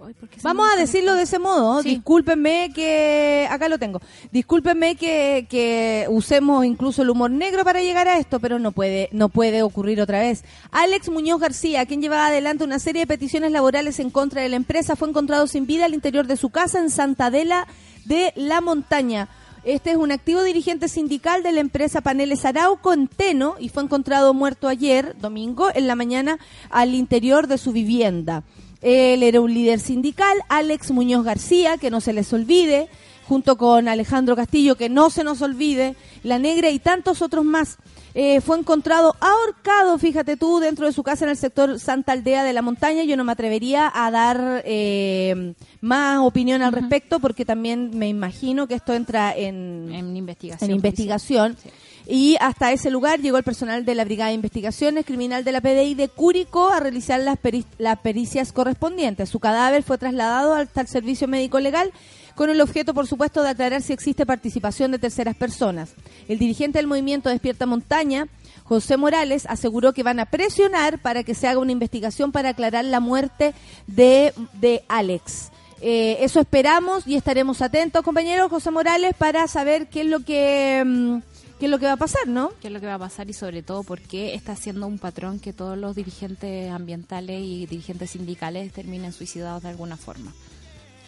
Ay, 0.05 0.15
¿por 0.15 0.29
qué 0.29 0.41
se 0.41 0.43
Vamos 0.47 0.67
a 0.73 0.79
decirlo 0.79 1.15
de 1.15 1.23
ese 1.23 1.39
modo. 1.39 1.83
Sí. 1.83 1.91
Discúlpenme 1.91 2.73
que. 2.75 3.47
Acá 3.51 3.69
lo 3.69 3.79
tengo. 3.79 4.01
Discúlpenme 4.31 4.97
que, 4.97 5.47
que 5.49 6.07
usemos 6.09 6.65
incluso 6.65 7.03
el 7.03 7.11
humor 7.11 7.31
negro 7.31 7.65
para 7.65 7.81
llegar 7.81 8.09
a 8.09 8.19
esto, 8.19 8.41
pero 8.41 8.59
no 8.59 8.73
puede, 8.73 9.09
no 9.13 9.29
puede 9.29 9.63
ocurrir 9.63 10.01
otra 10.01 10.21
vez. 10.21 10.45
Alex 10.71 11.09
Muñoz 11.09 11.41
García, 11.41 11.87
quien 11.87 12.03
llevaba 12.03 12.27
adelante 12.27 12.65
una 12.65 12.79
serie 12.79 13.03
de 13.03 13.07
peticiones 13.07 13.53
laborales 13.53 14.01
en 14.01 14.11
contra 14.11 14.43
de 14.43 14.49
la 14.49 14.57
empresa, 14.57 14.97
fue 14.97 15.09
encontrado 15.09 15.47
sin 15.47 15.67
vida 15.67 15.85
al 15.85 15.95
interior 15.95 16.27
de 16.27 16.37
su 16.37 16.51
casa 16.51 16.79
en 16.79 16.91
Santa 16.91 17.27
Adela 17.27 17.67
de 18.05 18.33
la 18.37 18.61
Montaña. 18.61 19.29
Este 19.65 19.93
es 19.93 19.97
un 19.97 20.11
activo 20.11 20.43
dirigente 20.43 20.89
sindical 20.89 21.45
de 21.45 21.53
la 21.53 21.61
empresa 21.61 22.01
Paneles 22.01 22.45
Arauco 22.45 22.93
en 22.93 23.07
Teno 23.07 23.55
y 23.61 23.69
fue 23.69 23.85
encontrado 23.85 24.35
muerto 24.35 24.67
ayer, 24.67 25.15
domingo, 25.21 25.69
en 25.73 25.87
la 25.87 25.95
mañana 25.95 26.39
al 26.69 26.97
interior 26.97 27.47
de 27.47 27.59
su 27.59 27.71
vivienda. 27.71 28.43
Él 28.83 29.23
era 29.23 29.41
un 29.41 29.55
líder 29.55 29.81
sindical, 29.81 30.37
Alex 30.49 30.91
Muñoz 30.91 31.25
García, 31.25 31.79
que 31.79 31.91
no 31.91 32.01
se 32.01 32.13
les 32.13 32.33
olvide, 32.33 32.89
junto 33.29 33.57
con 33.57 33.89
Alejandro 33.89 34.37
Castillo, 34.37 34.77
que 34.77 34.89
no 34.89 35.09
se 35.09 35.25
nos 35.25 35.41
olvide, 35.41 35.95
La 36.23 36.39
Negra 36.39 36.71
y 36.71 36.79
tantos 36.79 37.23
otros 37.23 37.45
más. 37.45 37.79
Eh, 38.15 38.43
fue 38.43 38.59
encontrado 38.59 39.17
ahorcado, 39.21 39.97
fíjate 39.99 40.37
tú, 40.37 40.59
dentro 40.59 40.85
de 40.85 40.93
su 40.93 41.03
casa 41.03 41.25
en 41.25 41.31
el 41.31 41.37
sector 41.39 41.81
Santa 41.81 42.13
Aldea 42.13 42.45
de 42.45 42.53
la 42.53 42.61
Montaña. 42.61 43.05
Yo 43.05 43.17
no 43.17 43.25
me 43.25 43.33
atrevería 43.33 43.91
a 43.95 44.11
dar 44.11 44.63
eh, 44.67 45.55
más 45.81 46.19
opinión 46.19 46.61
al 46.61 46.73
respecto, 46.73 47.21
porque 47.21 47.47
también 47.47 47.91
me 47.95 48.09
imagino 48.09 48.67
que 48.67 48.75
esto 48.75 48.93
entra 48.93 49.35
en, 49.35 49.91
En 49.95 50.15
investigación. 50.17 50.71
en 50.71 50.77
investigación. 50.77 51.57
Sí. 51.63 51.71
Y 52.07 52.37
hasta 52.41 52.73
ese 52.73 52.91
lugar 52.91 53.21
llegó 53.21 53.37
el 53.39 53.45
personal 53.45 53.85
de 53.85 53.95
la 53.95 54.05
Brigada 54.05 54.29
de 54.31 54.35
Investigaciones 54.35 55.07
Criminal 55.07 55.45
de 55.45 55.53
la 55.53 55.61
PDI 55.61 55.95
de 55.95 56.09
Cúrico 56.09 56.69
a 56.69 56.81
realizar 56.81 57.21
las, 57.21 57.37
peri- 57.41 57.65
las 57.79 57.99
pericias 58.01 58.53
correspondientes. 58.53 59.29
Su 59.29 59.39
cadáver 59.39 59.83
fue 59.83 59.99
trasladado 59.99 60.55
hasta 60.55 60.81
el 60.81 60.89
servicio 60.89 61.29
médico 61.29 61.61
legal 61.61 61.93
con 62.35 62.51
el 62.51 62.61
objeto, 62.61 62.93
por 62.95 63.07
supuesto, 63.07 63.43
de 63.43 63.51
aclarar 63.51 63.83
si 63.83 63.93
existe 63.93 64.27
participación 64.27 64.91
de 64.91 64.99
terceras 64.99 65.37
personas. 65.37 65.95
El 66.29 66.39
dirigente 66.39 66.79
del 66.79 66.87
movimiento 66.87 67.29
Despierta 67.29 67.67
Montaña, 67.67 68.27
José 68.65 68.97
Morales, 68.97 69.45
aseguró 69.49 69.93
que 69.93 70.03
van 70.03 70.19
a 70.19 70.27
presionar 70.27 70.99
para 70.99 71.23
que 71.25 71.35
se 71.35 71.47
haga 71.47 71.61
una 71.61 71.73
investigación 71.73 72.33
para 72.33 72.49
aclarar 72.51 72.85
la 72.85 73.01
muerte 73.01 73.55
de, 73.87 74.33
de 74.55 74.83
Alex. 74.89 75.51
Eh, 75.83 76.19
eso 76.21 76.41
esperamos 76.41 77.07
y 77.07 77.17
estaremos 77.17 77.61
atentos, 77.61 78.03
compañeros 78.03 78.51
José 78.51 78.71
Morales, 78.71 79.15
para 79.19 79.47
saber 79.47 79.89
qué 79.89 80.03
es 80.03 80.07
lo 80.07 80.21
que 80.21 80.83
mm, 80.87 81.19
qué 81.63 81.67
es 81.67 81.71
lo 81.71 81.79
que 81.79 81.87
va 81.87 81.93
a 81.93 81.97
pasar, 81.97 82.27
¿no? 82.27 82.51
qué 82.61 82.67
es 82.67 82.75
lo 82.75 82.81
que 82.81 82.87
va 82.87 82.95
a 82.95 82.99
pasar 82.99 83.31
y 83.31 83.33
sobre 83.33 83.63
todo 83.63 83.85
por 83.85 84.01
qué 84.01 84.35
está 84.35 84.57
siendo 84.57 84.85
un 84.89 84.99
patrón 84.99 85.39
que 85.39 85.53
todos 85.53 85.79
los 85.79 85.95
dirigentes 85.95 86.69
ambientales 86.73 87.41
y 87.41 87.67
dirigentes 87.67 88.11
sindicales 88.11 88.73
terminen 88.73 89.13
suicidados 89.13 89.63
de 89.63 89.69
alguna 89.69 89.97
forma. 89.97 90.33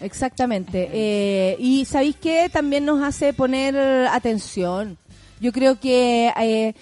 Exactamente. 0.00 0.90
Eh, 0.92 1.56
y 1.58 1.84
¿sabéis 1.86 2.14
qué? 2.14 2.48
También 2.52 2.84
nos 2.84 3.02
hace 3.02 3.32
poner 3.32 3.76
atención. 4.06 4.96
Yo 5.40 5.50
creo 5.50 5.80
que, 5.80 6.32
eh, 6.40 6.74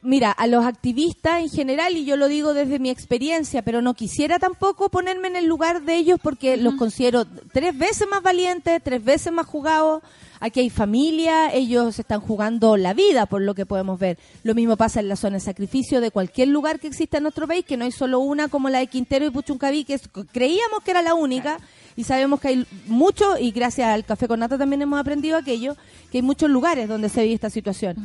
mira, 0.00 0.30
a 0.30 0.46
los 0.46 0.64
activistas 0.64 1.42
en 1.42 1.50
general, 1.50 1.98
y 1.98 2.06
yo 2.06 2.16
lo 2.16 2.28
digo 2.28 2.54
desde 2.54 2.78
mi 2.78 2.88
experiencia, 2.88 3.60
pero 3.60 3.82
no 3.82 3.92
quisiera 3.92 4.38
tampoco 4.38 4.88
ponerme 4.88 5.28
en 5.28 5.36
el 5.36 5.44
lugar 5.44 5.82
de 5.82 5.96
ellos 5.96 6.18
porque 6.22 6.56
los 6.56 6.76
considero 6.76 7.26
tres 7.52 7.76
veces 7.76 8.08
más 8.10 8.22
valientes, 8.22 8.82
tres 8.82 9.04
veces 9.04 9.34
más 9.34 9.44
jugados. 9.44 10.02
Aquí 10.40 10.60
hay 10.60 10.70
familia, 10.70 11.52
ellos 11.52 11.98
están 11.98 12.20
jugando 12.20 12.76
la 12.76 12.92
vida, 12.94 13.26
por 13.26 13.40
lo 13.42 13.54
que 13.54 13.64
podemos 13.66 13.98
ver. 13.98 14.18
Lo 14.42 14.54
mismo 14.54 14.76
pasa 14.76 15.00
en 15.00 15.08
la 15.08 15.16
zona 15.16 15.34
de 15.36 15.40
sacrificio 15.40 16.00
de 16.00 16.10
cualquier 16.10 16.48
lugar 16.48 16.78
que 16.78 16.86
exista 16.88 17.16
en 17.16 17.22
nuestro 17.24 17.46
país, 17.46 17.64
que 17.64 17.76
no 17.76 17.84
hay 17.84 17.92
solo 17.92 18.18
una 18.20 18.48
como 18.48 18.68
la 18.68 18.78
de 18.80 18.86
Quintero 18.86 19.24
y 19.26 19.30
Puchuncaví, 19.30 19.84
que 19.84 19.94
es- 19.94 20.08
creíamos 20.32 20.82
que 20.84 20.90
era 20.90 21.02
la 21.02 21.14
única, 21.14 21.58
y 21.96 22.04
sabemos 22.04 22.40
que 22.40 22.48
hay 22.48 22.66
mucho, 22.86 23.38
y 23.38 23.50
gracias 23.50 23.88
al 23.88 24.04
Café 24.04 24.28
con 24.28 24.40
Nata 24.40 24.58
también 24.58 24.82
hemos 24.82 25.00
aprendido 25.00 25.36
aquello, 25.38 25.76
que 26.12 26.18
hay 26.18 26.22
muchos 26.22 26.50
lugares 26.50 26.88
donde 26.88 27.08
se 27.08 27.22
vive 27.22 27.34
esta 27.34 27.50
situación. 27.50 27.96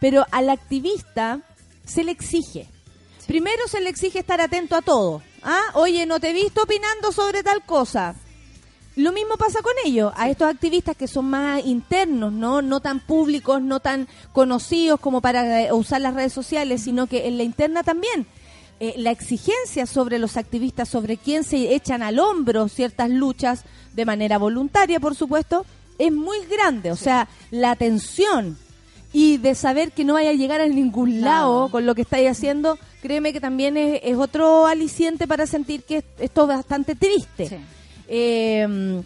Pero 0.00 0.24
al 0.30 0.50
activista 0.50 1.40
se 1.84 2.02
le 2.04 2.10
exige. 2.12 2.66
Primero 3.26 3.66
se 3.68 3.80
le 3.80 3.88
exige 3.90 4.18
estar 4.18 4.40
atento 4.40 4.76
a 4.76 4.82
todo. 4.82 5.22
¿Ah? 5.42 5.60
Oye, 5.74 6.04
no 6.06 6.20
te 6.20 6.30
he 6.30 6.32
visto 6.32 6.62
opinando 6.62 7.12
sobre 7.12 7.42
tal 7.42 7.62
cosa. 7.64 8.14
Lo 8.96 9.10
mismo 9.12 9.36
pasa 9.36 9.60
con 9.60 9.72
ellos, 9.84 10.12
a 10.16 10.30
estos 10.30 10.48
activistas 10.48 10.96
que 10.96 11.08
son 11.08 11.28
más 11.28 11.64
internos, 11.66 12.32
¿no? 12.32 12.62
No 12.62 12.78
tan 12.78 13.00
públicos, 13.00 13.60
no 13.60 13.80
tan 13.80 14.06
conocidos 14.32 15.00
como 15.00 15.20
para 15.20 15.62
eh, 15.62 15.72
usar 15.72 16.00
las 16.00 16.14
redes 16.14 16.32
sociales, 16.32 16.82
sino 16.82 17.08
que 17.08 17.26
en 17.26 17.36
la 17.36 17.42
interna 17.42 17.82
también. 17.82 18.26
Eh, 18.78 18.94
la 18.96 19.10
exigencia 19.10 19.86
sobre 19.86 20.18
los 20.18 20.36
activistas, 20.36 20.88
sobre 20.88 21.16
quién 21.16 21.42
se 21.42 21.74
echan 21.74 22.02
al 22.02 22.20
hombro 22.20 22.68
ciertas 22.68 23.10
luchas, 23.10 23.64
de 23.94 24.04
manera 24.04 24.38
voluntaria, 24.38 25.00
por 25.00 25.16
supuesto, 25.16 25.66
es 25.98 26.12
muy 26.12 26.38
grande. 26.46 26.92
O 26.92 26.96
sea, 26.96 27.28
la 27.50 27.74
tensión 27.74 28.56
y 29.12 29.38
de 29.38 29.56
saber 29.56 29.90
que 29.90 30.04
no 30.04 30.14
vaya 30.14 30.30
a 30.30 30.34
llegar 30.34 30.60
a 30.60 30.66
ningún 30.66 31.20
lado 31.20 31.68
con 31.68 31.84
lo 31.86 31.96
que 31.96 32.02
estáis 32.02 32.30
haciendo, 32.30 32.78
créeme 33.02 33.32
que 33.32 33.40
también 33.40 33.76
es, 33.76 34.00
es 34.04 34.16
otro 34.16 34.66
aliciente 34.66 35.26
para 35.26 35.46
sentir 35.46 35.82
que 35.82 36.04
esto 36.18 36.42
es 36.42 36.48
bastante 36.48 36.94
triste. 36.94 37.48
Sí. 37.48 37.56
Eh, 38.08 39.02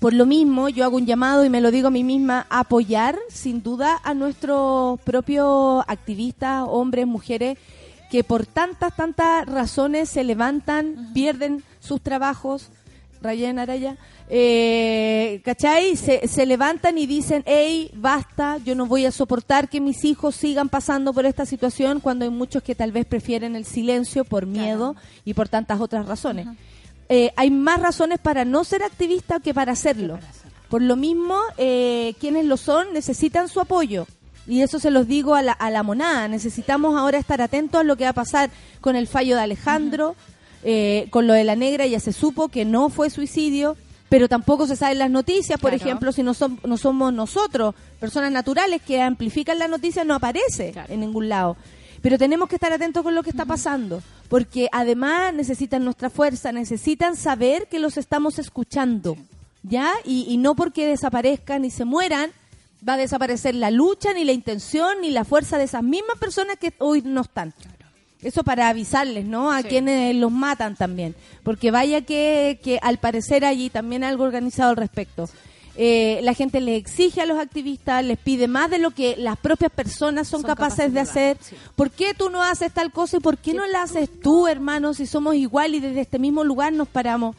por 0.00 0.12
lo 0.12 0.26
mismo, 0.26 0.68
yo 0.68 0.84
hago 0.84 0.96
un 0.96 1.06
llamado 1.06 1.44
y 1.44 1.50
me 1.50 1.60
lo 1.60 1.70
digo 1.70 1.88
a 1.88 1.90
mí 1.90 2.04
misma, 2.04 2.46
a 2.50 2.60
apoyar 2.60 3.18
sin 3.30 3.62
duda 3.62 3.98
a 4.04 4.12
nuestros 4.14 5.00
propios 5.00 5.82
activistas, 5.88 6.64
hombres, 6.68 7.06
mujeres, 7.06 7.58
que 8.10 8.22
por 8.22 8.46
tantas, 8.46 8.94
tantas 8.94 9.46
razones 9.46 10.08
se 10.08 10.24
levantan, 10.24 11.12
pierden 11.14 11.62
sus 11.80 12.00
trabajos 12.00 12.70
Rayen 13.20 13.58
Araya, 13.58 13.96
eh, 14.28 15.40
¿cachai? 15.44 15.96
Se, 15.96 16.28
se 16.28 16.46
levantan 16.46 16.98
y 16.98 17.06
dicen, 17.06 17.42
hey, 17.46 17.90
basta, 17.94 18.58
yo 18.58 18.76
no 18.76 18.86
voy 18.86 19.06
a 19.06 19.10
soportar 19.10 19.68
que 19.68 19.80
mis 19.80 20.04
hijos 20.04 20.36
sigan 20.36 20.68
pasando 20.68 21.12
por 21.12 21.26
esta 21.26 21.44
situación 21.44 21.98
cuando 21.98 22.24
hay 22.24 22.30
muchos 22.30 22.62
que 22.62 22.76
tal 22.76 22.92
vez 22.92 23.06
prefieren 23.06 23.56
el 23.56 23.64
silencio 23.64 24.24
por 24.24 24.46
miedo 24.46 24.94
y 25.24 25.34
por 25.34 25.48
tantas 25.48 25.80
otras 25.80 26.06
razones. 26.06 26.46
Eh, 27.08 27.32
hay 27.36 27.50
más 27.50 27.80
razones 27.80 28.18
para 28.18 28.44
no 28.44 28.64
ser 28.64 28.82
activista 28.82 29.40
que 29.40 29.54
para 29.54 29.72
hacerlo. 29.72 30.18
Por 30.68 30.82
lo 30.82 30.96
mismo, 30.96 31.38
eh, 31.56 32.14
quienes 32.20 32.44
lo 32.44 32.56
son 32.56 32.92
necesitan 32.92 33.48
su 33.48 33.60
apoyo. 33.60 34.06
Y 34.46 34.62
eso 34.62 34.78
se 34.78 34.90
los 34.90 35.06
digo 35.06 35.34
a 35.34 35.42
la, 35.42 35.52
a 35.52 35.70
la 35.70 35.82
monada. 35.82 36.28
Necesitamos 36.28 36.96
ahora 36.98 37.18
estar 37.18 37.40
atentos 37.40 37.80
a 37.80 37.84
lo 37.84 37.96
que 37.96 38.04
va 38.04 38.10
a 38.10 38.14
pasar 38.14 38.50
con 38.80 38.96
el 38.96 39.06
fallo 39.06 39.36
de 39.36 39.42
Alejandro, 39.42 40.16
eh, 40.64 41.06
con 41.10 41.26
lo 41.26 41.32
de 41.34 41.44
la 41.44 41.56
negra 41.56 41.86
ya 41.86 42.00
se 42.00 42.12
supo 42.12 42.48
que 42.48 42.64
no 42.64 42.88
fue 42.90 43.10
suicidio, 43.10 43.76
pero 44.08 44.26
tampoco 44.28 44.66
se 44.66 44.74
sabe 44.76 44.92
en 44.92 44.98
las 44.98 45.10
noticias, 45.10 45.60
por 45.60 45.70
Claro. 45.70 45.84
ejemplo, 45.84 46.12
si 46.12 46.22
no, 46.22 46.32
som- 46.34 46.58
no 46.64 46.76
somos 46.78 47.12
nosotros, 47.12 47.74
personas 48.00 48.32
naturales 48.32 48.80
que 48.82 49.00
amplifican 49.02 49.58
la 49.58 49.68
noticia, 49.68 50.04
no 50.04 50.14
aparece 50.14 50.72
Claro. 50.72 50.92
en 50.92 51.00
ningún 51.00 51.28
lado. 51.28 51.56
Pero 52.02 52.18
tenemos 52.18 52.48
que 52.48 52.56
estar 52.56 52.72
atentos 52.72 53.02
con 53.02 53.14
lo 53.14 53.22
que 53.22 53.30
está 53.30 53.44
pasando, 53.44 54.02
porque 54.28 54.68
además 54.72 55.34
necesitan 55.34 55.84
nuestra 55.84 56.10
fuerza, 56.10 56.52
necesitan 56.52 57.16
saber 57.16 57.66
que 57.68 57.78
los 57.78 57.96
estamos 57.96 58.38
escuchando, 58.38 59.16
¿ya? 59.62 59.92
Y, 60.04 60.26
y 60.28 60.36
no 60.36 60.54
porque 60.54 60.86
desaparezcan 60.86 61.64
y 61.64 61.70
se 61.70 61.84
mueran, 61.84 62.30
va 62.88 62.94
a 62.94 62.98
desaparecer 62.98 63.54
la 63.56 63.70
lucha, 63.72 64.12
ni 64.14 64.24
la 64.24 64.32
intención, 64.32 65.00
ni 65.00 65.10
la 65.10 65.24
fuerza 65.24 65.58
de 65.58 65.64
esas 65.64 65.82
mismas 65.82 66.18
personas 66.18 66.56
que 66.58 66.72
hoy 66.78 67.02
no 67.04 67.22
están. 67.22 67.52
Eso 68.22 68.42
para 68.42 68.68
avisarles, 68.68 69.24
¿no? 69.26 69.50
A 69.52 69.62
Sí. 69.62 69.68
quienes 69.68 70.14
los 70.16 70.32
matan 70.32 70.74
también. 70.76 71.14
Porque 71.44 71.70
vaya 71.70 72.00
que, 72.02 72.58
que 72.62 72.78
al 72.82 72.98
parecer 72.98 73.44
allí 73.44 73.70
también 73.70 74.02
hay 74.02 74.10
algo 74.10 74.24
organizado 74.24 74.70
al 74.70 74.76
respecto. 74.76 75.28
Eh, 75.80 76.18
la 76.24 76.34
gente 76.34 76.60
les 76.60 76.76
exige 76.76 77.20
a 77.20 77.26
los 77.26 77.38
activistas, 77.38 78.04
les 78.04 78.18
pide 78.18 78.48
más 78.48 78.68
de 78.68 78.78
lo 78.78 78.90
que 78.90 79.16
las 79.16 79.38
propias 79.38 79.70
personas 79.70 80.26
son, 80.26 80.40
Son 80.40 80.48
capaces, 80.48 80.76
capaces 80.86 80.92
de 80.92 81.00
hacer. 81.00 81.38
sí. 81.40 81.54
¿Por 81.76 81.92
qué 81.92 82.14
tú 82.14 82.30
no 82.30 82.42
haces 82.42 82.72
tal 82.72 82.90
cosa 82.90 83.18
y 83.18 83.20
por 83.20 83.38
qué 83.38 83.54
no 83.54 83.64
la 83.68 83.82
haces 83.82 84.10
tú, 84.20 84.48
hermano, 84.48 84.92
si 84.92 85.06
somos 85.06 85.36
igual 85.36 85.76
y 85.76 85.80
desde 85.80 86.00
este 86.00 86.18
mismo 86.18 86.42
lugar 86.42 86.72
nos 86.72 86.88
paramos? 86.88 87.36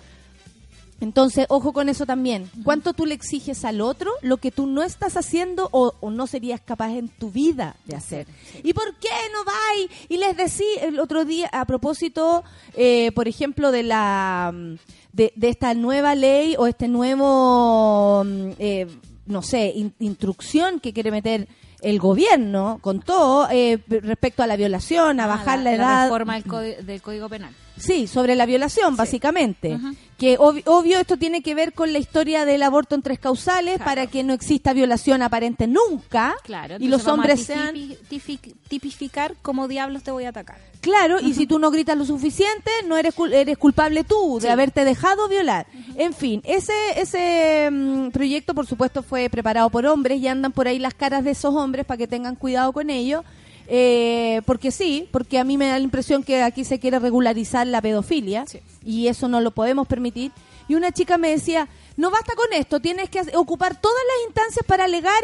Entonces, 1.01 1.45
ojo 1.49 1.71
con 1.71 1.87
eso 1.89 2.05
también. 2.05 2.49
¿Cuánto 2.63 2.93
tú 2.93 3.05
le 3.05 3.13
exiges 3.13 3.63
al 3.63 3.79
otro 3.81 4.11
lo 4.21 4.37
que 4.37 4.51
tú 4.51 4.67
no 4.67 4.83
estás 4.83 5.15
haciendo 5.15 5.69
o, 5.71 5.93
o 6.01 6.09
no 6.09 6.27
serías 6.27 6.59
capaz 6.59 6.91
en 6.91 7.07
tu 7.07 7.31
vida 7.31 7.75
de 7.85 7.95
hacer? 7.95 8.27
¿Y 8.63 8.73
por 8.73 8.95
qué 8.95 9.09
no 9.33 9.43
vais? 9.45 9.89
Y 10.09 10.17
les 10.17 10.35
decía 10.35 10.65
el 10.83 10.99
otro 10.99 11.23
día, 11.23 11.49
a 11.51 11.65
propósito, 11.65 12.43
eh, 12.73 13.11
por 13.13 13.27
ejemplo, 13.29 13.71
de 13.71 13.83
la 13.83 14.51
mm, 14.53 14.75
de, 15.13 15.33
de 15.35 15.49
esta 15.49 15.73
nueva 15.73 16.15
ley 16.15 16.55
o 16.57 16.67
este 16.67 16.87
nuevo, 16.87 18.23
mm, 18.25 18.49
eh, 18.59 18.87
no 19.25 19.41
sé, 19.41 19.71
in- 19.75 19.93
instrucción 19.99 20.79
que 20.79 20.93
quiere 20.93 21.11
meter 21.11 21.47
el 21.81 21.99
gobierno 21.99 22.79
con 22.81 22.99
todo 23.01 23.47
eh, 23.49 23.79
respecto 23.87 24.43
a 24.43 24.47
la 24.47 24.55
violación, 24.57 25.19
a 25.19 25.25
Ah, 25.25 25.27
bajar 25.27 25.59
la, 25.59 25.63
la 25.71 25.75
edad. 25.75 26.03
reforma 26.05 26.33
del, 26.35 26.43
código, 26.43 26.81
del 26.83 27.01
Código 27.01 27.29
Penal. 27.29 27.53
Sí, 27.79 28.07
sobre 28.07 28.35
la 28.35 28.45
violación, 28.45 28.95
básicamente. 28.95 29.79
Que 30.17 30.37
ob- 30.37 30.61
obvio 30.65 30.99
esto 30.99 31.15
tiene 31.15 31.41
que 31.41 31.55
ver 31.55 31.71
con 31.73 31.93
la 31.93 31.99
historia 31.99 32.43
del 32.45 32.61
aborto 32.63 32.93
en 32.95 33.01
tres 33.01 33.19
causales 33.19 33.75
Claro. 33.77 33.85
para 33.85 34.07
que 34.07 34.21
no 34.23 34.33
exista 34.33 34.73
violación 34.73 35.21
aparente 35.21 35.65
nunca 35.65 36.35
Claro, 36.43 36.75
y 36.77 36.87
los 36.89 37.07
hombres 37.07 37.45
sean 37.45 37.73
tipi- 37.73 37.97
tipi- 38.09 38.53
tipificar 38.67 39.35
cómo 39.41 39.69
diablos 39.69 40.03
te 40.03 40.11
voy 40.11 40.25
a 40.25 40.29
atacar. 40.29 40.57
claro 40.81 41.19
y 41.21 41.33
si 41.33 41.47
tú 41.47 41.57
no 41.59 41.71
gritas 41.71 41.97
lo 41.97 42.05
suficiente 42.05 42.69
no 42.85 42.97
eres 42.97 43.15
cul- 43.15 43.33
eres 43.33 43.57
culpable 43.57 44.03
tú 44.03 44.35
de 44.35 44.47
Sí. 44.47 44.47
haberte 44.49 44.83
dejado 44.83 45.27
violar. 45.29 45.67
En 45.95 46.13
fin, 46.13 46.41
ese 46.43 46.73
ese 46.97 47.69
mm, 47.71 48.09
proyecto 48.11 48.53
por 48.53 48.67
supuesto 48.67 49.03
fue 49.03 49.29
preparado 49.29 49.69
por 49.69 49.85
hombres 49.85 50.19
y 50.21 50.27
andan 50.27 50.51
por 50.51 50.67
ahí 50.67 50.79
las 50.79 50.93
caras 50.93 51.23
de 51.23 51.31
esos 51.31 51.55
hombres 51.55 51.85
para 51.85 51.97
que 51.97 52.07
tengan 52.07 52.35
cuidado 52.35 52.73
con 52.73 52.89
ello. 52.89 53.23
Eh, 53.71 54.41
porque 54.47 54.71
sí, 54.71 55.07
porque 55.11 55.37
a 55.37 55.43
mí 55.43 55.55
me 55.57 55.67
da 55.67 55.77
la 55.77 55.83
impresión 55.83 56.23
que 56.23 56.41
aquí 56.41 56.63
se 56.65 56.79
quiere 56.79 56.97
regularizar 56.99 57.67
la 57.67 57.81
pedofilia 57.81 58.45
Sí. 58.47 58.59
y 58.83 59.07
eso 59.07 59.27
no 59.27 59.41
lo 59.41 59.51
podemos 59.51 59.87
permitir. 59.87 60.31
Y 60.67 60.75
una 60.75 60.91
chica 60.91 61.17
me 61.19 61.29
decía, 61.29 61.67
no 61.95 62.09
basta 62.11 62.33
con 62.35 62.51
esto, 62.53 62.79
tienes 62.79 63.09
que 63.09 63.21
ocupar 63.35 63.79
todas 63.79 64.01
las 64.07 64.27
instancias 64.27 64.65
para 64.65 64.85
alegar. 64.85 65.21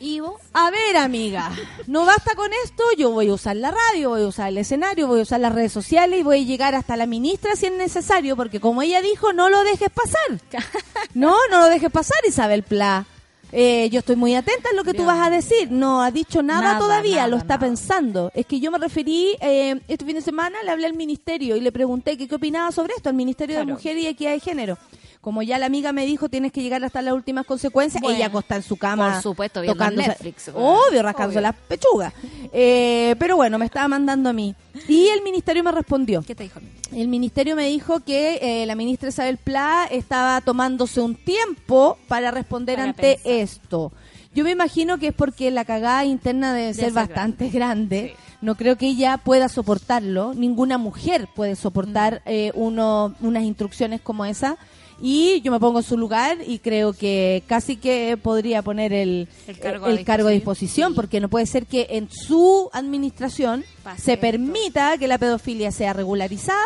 Y, 0.00 0.14
Ivo, 0.14 0.38
a 0.54 0.70
ver, 0.70 0.96
amiga, 0.96 1.50
no 1.86 2.06
basta 2.06 2.34
con 2.34 2.50
esto, 2.64 2.82
yo 2.96 3.10
voy 3.10 3.28
a 3.28 3.34
usar 3.34 3.56
la 3.56 3.70
radio, 3.70 4.08
voy 4.10 4.22
a 4.22 4.28
usar 4.28 4.48
el 4.48 4.56
escenario, 4.58 5.06
voy 5.06 5.20
a 5.20 5.22
usar 5.24 5.40
las 5.40 5.54
redes 5.54 5.72
sociales 5.72 6.20
y 6.20 6.22
voy 6.22 6.40
a 6.40 6.44
llegar 6.44 6.74
hasta 6.74 6.96
la 6.96 7.04
ministra 7.06 7.54
si 7.54 7.66
es 7.66 7.72
necesario, 7.72 8.34
porque 8.34 8.60
como 8.60 8.80
ella 8.82 9.02
dijo, 9.02 9.32
no 9.34 9.50
lo 9.50 9.62
dejes 9.64 9.90
pasar. 9.90 10.40
No, 11.14 11.36
no 11.50 11.58
lo 11.60 11.66
dejes 11.66 11.90
pasar, 11.90 12.16
Isabel 12.26 12.62
Pla. 12.62 13.04
Eh, 13.52 13.88
yo 13.90 13.98
estoy 14.00 14.16
muy 14.16 14.34
atenta 14.34 14.68
a 14.70 14.74
lo 14.76 14.84
que 14.84 14.94
tú 14.94 15.04
vas 15.04 15.26
a 15.26 15.30
decir. 15.30 15.70
No 15.70 16.02
ha 16.02 16.10
dicho 16.10 16.42
nada, 16.42 16.60
Nada, 16.60 16.78
todavía, 16.78 17.16
nada, 17.16 17.28
lo 17.28 17.36
está 17.36 17.54
nada. 17.54 17.66
pensando. 17.66 18.30
Es 18.34 18.46
que 18.46 18.60
yo 18.60 18.70
me 18.70 18.78
referí, 18.78 19.36
eh, 19.40 19.80
este 19.88 20.04
fin 20.04 20.14
de 20.14 20.22
semana 20.22 20.58
le 20.64 20.70
hablé 20.70 20.86
al 20.86 20.94
ministerio 20.94 21.56
y 21.56 21.60
le 21.60 21.72
pregunté 21.72 22.16
que 22.16 22.28
qué 22.28 22.34
opinaba 22.34 22.70
sobre 22.72 22.94
esto, 22.96 23.08
al 23.08 23.14
Ministerio 23.14 23.58
de. 23.58 23.64
Mujer 23.64 23.96
y 23.98 24.06
Equidad 24.06 24.32
de 24.32 24.40
Género. 24.40 24.78
Como 25.20 25.42
ya 25.42 25.58
la 25.58 25.66
amiga 25.66 25.92
me 25.92 26.06
dijo, 26.06 26.30
tienes 26.30 26.50
que 26.50 26.62
llegar 26.62 26.82
hasta 26.82 27.02
las 27.02 27.12
últimas 27.12 27.44
consecuencias. 27.44 28.00
Bueno, 28.02 28.16
ella 28.16 28.28
acostó 28.28 28.54
en 28.54 28.62
su 28.62 28.76
cama. 28.78 29.12
por 29.12 29.22
supuesto, 29.22 29.62
tocándose- 29.62 30.08
Netflix, 30.08 30.50
bueno. 30.50 30.78
Obvio, 30.88 31.02
rascándose 31.02 31.42
las 31.42 31.54
pechugas. 31.54 32.14
Eh, 32.52 33.14
pero 33.18 33.36
bueno, 33.36 33.58
me 33.58 33.66
estaba 33.66 33.86
mandando 33.86 34.30
a 34.30 34.32
mí. 34.32 34.54
Y 34.88 35.08
el 35.08 35.22
ministerio 35.22 35.62
me 35.62 35.72
respondió. 35.72 36.22
¿qué 36.22 36.34
te 36.34 36.44
dijo? 36.44 36.58
El 36.94 37.08
ministerio 37.08 37.54
me 37.54 37.66
dijo 37.66 38.00
que 38.00 38.38
eh, 38.62 38.66
la 38.66 38.74
ministra 38.74 39.10
Isabel 39.10 39.36
Pla 39.36 39.86
estaba 39.90 40.40
tomándose 40.40 41.00
un 41.02 41.14
tiempo 41.16 41.98
para 42.08 42.30
responder 42.30 42.76
Para 42.76 42.88
ante 42.88 43.02
pensar. 43.22 43.32
esto. 43.32 43.92
Yo 44.34 44.44
me 44.44 44.52
imagino 44.52 44.98
que 44.98 45.08
es 45.08 45.14
porque 45.14 45.50
la 45.50 45.64
cagada 45.66 46.04
interna 46.06 46.54
debe 46.54 46.72
ser, 46.72 46.84
ser 46.86 46.92
bastante 46.94 47.50
grande. 47.50 48.14
Sí. 48.16 48.36
No 48.40 48.54
creo 48.54 48.76
que 48.76 48.86
ella 48.86 49.18
pueda 49.18 49.50
soportarlo. 49.50 50.32
Ninguna 50.34 50.78
mujer 50.78 51.28
puede 51.34 51.56
soportar 51.56 52.22
eh, 52.24 52.52
uno, 52.54 53.14
unas 53.20 53.42
instrucciones 53.42 54.00
como 54.00 54.24
esa. 54.24 54.56
Y 55.00 55.40
yo 55.40 55.50
me 55.50 55.58
pongo 55.60 55.78
en 55.78 55.84
su 55.84 55.96
lugar 55.96 56.38
y 56.46 56.58
creo 56.58 56.92
que 56.92 57.42
casi 57.46 57.76
que 57.76 58.18
podría 58.22 58.62
poner 58.62 58.92
el, 58.92 59.28
El 59.46 59.58
cargo 59.58 59.86
a 59.86 59.90
el 59.90 60.04
cargo 60.04 60.28
a 60.28 60.32
disposición. 60.32 60.94
porque 60.94 61.20
no 61.20 61.28
puede 61.28 61.46
ser 61.46 61.66
que 61.66 61.86
en 61.90 62.10
su 62.10 62.68
administración 62.72 63.64
Pase 63.82 64.02
se 64.02 64.12
esto. 64.14 64.20
permita 64.20 64.98
que 64.98 65.08
la 65.08 65.18
pedofilia 65.18 65.72
sea 65.72 65.92
regularizada 65.94 66.60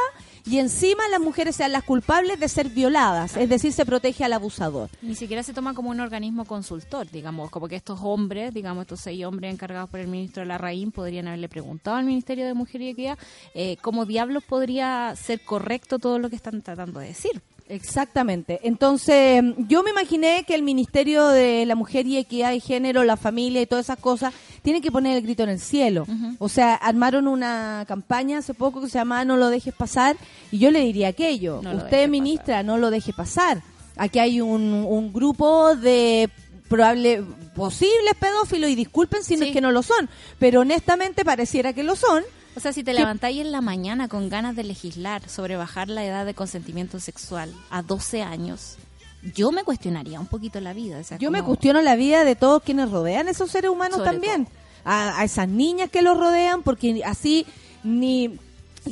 y 0.46 0.58
encima 0.58 1.08
las 1.10 1.20
mujeres 1.20 1.56
sean 1.56 1.72
las 1.72 1.84
culpables 1.84 2.38
de 2.38 2.48
ser 2.48 2.68
violadas, 2.68 3.34
es 3.36 3.48
decir, 3.48 3.72
se 3.72 3.86
protege 3.86 4.24
al 4.24 4.32
abusador. 4.34 4.90
Ni 5.00 5.14
siquiera 5.14 5.42
se 5.42 5.54
toma 5.54 5.72
como 5.72 5.88
un 5.88 6.00
organismo 6.00 6.44
consultor, 6.44 7.10
digamos, 7.10 7.48
como 7.50 7.66
que 7.66 7.76
estos 7.76 8.00
hombres, 8.02 8.52
digamos, 8.52 8.82
estos 8.82 9.00
seis 9.00 9.24
hombres 9.24 9.54
encargados 9.54 9.88
por 9.88 10.00
el 10.00 10.08
ministro 10.08 10.44
Larraín 10.44 10.90
podrían 10.92 11.28
haberle 11.28 11.48
preguntado 11.48 11.96
al 11.96 12.04
Ministerio 12.04 12.44
de 12.44 12.52
Mujer 12.52 12.82
y 12.82 12.88
Equidad 12.90 13.18
eh, 13.54 13.78
cómo 13.80 14.04
diablos 14.04 14.44
podría 14.44 15.14
ser 15.16 15.40
correcto 15.40 15.98
todo 15.98 16.18
lo 16.18 16.28
que 16.28 16.36
están 16.36 16.60
tratando 16.60 17.00
de 17.00 17.06
decir. 17.06 17.40
Exactamente. 17.68 18.60
Entonces, 18.62 19.42
yo 19.56 19.82
me 19.82 19.90
imaginé 19.90 20.44
que 20.46 20.54
el 20.54 20.62
Ministerio 20.62 21.28
de 21.28 21.64
la 21.64 21.74
Mujer 21.74 22.06
y 22.06 22.18
Equidad 22.18 22.50
de 22.50 22.60
Género, 22.60 23.04
la 23.04 23.16
familia 23.16 23.62
y 23.62 23.66
todas 23.66 23.86
esas 23.86 23.98
cosas, 23.98 24.34
tiene 24.62 24.82
que 24.82 24.92
poner 24.92 25.16
el 25.16 25.22
grito 25.22 25.44
en 25.44 25.48
el 25.48 25.60
cielo. 25.60 26.06
O 26.38 26.48
sea, 26.48 26.74
armaron 26.74 27.26
una 27.26 27.84
campaña 27.88 28.38
hace 28.38 28.52
poco 28.52 28.82
que 28.82 28.88
se 28.88 28.98
llamaba 28.98 29.24
No 29.24 29.36
lo 29.36 29.48
dejes 29.48 29.74
pasar, 29.74 30.16
y 30.50 30.58
yo 30.58 30.70
le 30.70 30.80
diría 30.80 31.08
aquello. 31.08 31.60
No 31.62 31.76
Usted, 31.76 32.08
ministra, 32.08 32.62
no 32.62 32.76
lo 32.76 32.90
deje 32.90 33.12
pasar. 33.12 33.62
Aquí 33.96 34.18
hay 34.18 34.40
un, 34.40 34.72
un 34.72 35.12
grupo 35.12 35.74
de 35.74 36.28
probable 36.68 37.22
posibles 37.54 38.14
pedófilos 38.18 38.68
y 38.68 38.74
disculpen 38.74 39.22
si 39.22 39.36
no 39.36 39.44
es 39.44 39.52
que 39.52 39.60
no 39.60 39.70
lo 39.70 39.82
son, 39.82 40.08
pero 40.38 40.60
honestamente 40.60 41.24
pareciera 41.24 41.72
que 41.72 41.82
lo 41.82 41.96
son. 41.96 42.24
O 42.56 42.60
sea, 42.60 42.72
si 42.72 42.84
te 42.84 42.94
levantáis 42.94 43.40
en 43.40 43.50
la 43.52 43.60
mañana 43.60 44.08
con 44.08 44.28
ganas 44.28 44.54
de 44.56 44.64
legislar 44.64 45.28
sobre 45.28 45.56
bajar 45.56 45.88
la 45.88 46.04
edad 46.04 46.24
de 46.24 46.34
consentimiento 46.34 47.00
sexual 47.00 47.52
a 47.70 47.82
12 47.82 48.22
años, 48.22 48.76
yo 49.34 49.50
me 49.52 49.64
cuestionaría 49.64 50.20
un 50.20 50.26
poquito 50.26 50.60
la 50.60 50.72
vida. 50.72 50.98
o 50.98 51.04
sea, 51.04 51.18
Yo 51.18 51.30
me 51.30 51.42
cuestiono 51.42 51.80
la 51.82 51.96
vida 51.96 52.24
de 52.24 52.36
todos 52.36 52.62
quienes 52.62 52.90
rodean 52.90 53.26
a 53.26 53.30
esos 53.32 53.50
seres 53.50 53.70
humanos 53.70 53.98
Sobre 53.98 54.10
también. 54.12 54.46
A, 54.84 55.18
a 55.20 55.24
esas 55.24 55.48
niñas 55.48 55.88
que 55.90 56.02
los 56.02 56.16
rodean, 56.18 56.62
porque 56.62 57.02
así 57.04 57.46
ni, 57.82 58.38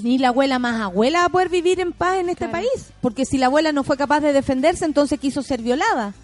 ni 0.03 0.17
la 0.19 0.29
abuela 0.29 0.59
más 0.59 0.81
abuela 0.81 1.21
va 1.21 1.25
a 1.27 1.29
poder 1.29 1.51
vivir 1.51 1.81
en 1.81 1.93
paz 1.93 2.17
en 2.17 2.31
este 2.31 2.49
Claro. 2.49 2.53
país. 2.67 2.87
Porque 3.03 3.27
si 3.27 3.37
la 3.39 3.47
abuela 3.47 3.73
no 3.73 3.85
fue 3.85 3.97
capaz 3.99 4.21
de 4.21 4.33
defenderse, 4.33 4.87
entonces 4.87 5.21
quiso 5.21 5.43
ser 5.43 5.61
violada. 5.63 6.15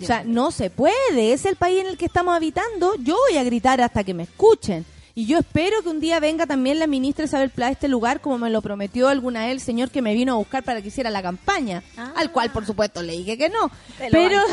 O 0.00 0.04
sea, 0.04 0.22
no 0.24 0.50
se 0.50 0.68
puede. 0.70 1.32
Es 1.32 1.46
el 1.46 1.56
país 1.56 1.80
en 1.80 1.86
el 1.86 1.96
que 1.96 2.04
estamos 2.04 2.34
habitando. 2.36 2.94
Yo 2.96 3.16
voy 3.28 3.38
a 3.38 3.44
gritar 3.44 3.80
hasta 3.80 4.04
que 4.04 4.12
me 4.12 4.24
escuchen. 4.24 4.84
Y 5.16 5.26
yo 5.26 5.38
espero 5.38 5.80
que 5.82 5.88
un 5.90 6.00
día 6.00 6.18
venga 6.18 6.44
también 6.46 6.80
la 6.80 6.88
ministra 6.88 7.24
Isabel 7.26 7.50
Pla 7.50 7.66
a 7.68 7.70
este 7.70 7.86
lugar, 7.86 8.20
como 8.20 8.36
me 8.38 8.50
lo 8.50 8.60
prometió 8.62 9.08
alguna 9.08 9.42
vez 9.44 9.52
el 9.52 9.60
señor 9.60 9.90
que 9.90 10.02
me 10.02 10.12
vino 10.12 10.32
a 10.32 10.36
buscar 10.36 10.64
para 10.64 10.82
que 10.82 10.88
hiciera 10.88 11.08
la 11.08 11.22
campaña. 11.22 11.84
Ah. 11.96 12.12
Al 12.16 12.32
cual, 12.32 12.50
por 12.50 12.66
supuesto, 12.66 13.00
le 13.00 13.12
dije 13.12 13.38
que 13.38 13.48
no. 13.48 13.70
Te 13.96 14.08
Pero. 14.10 14.40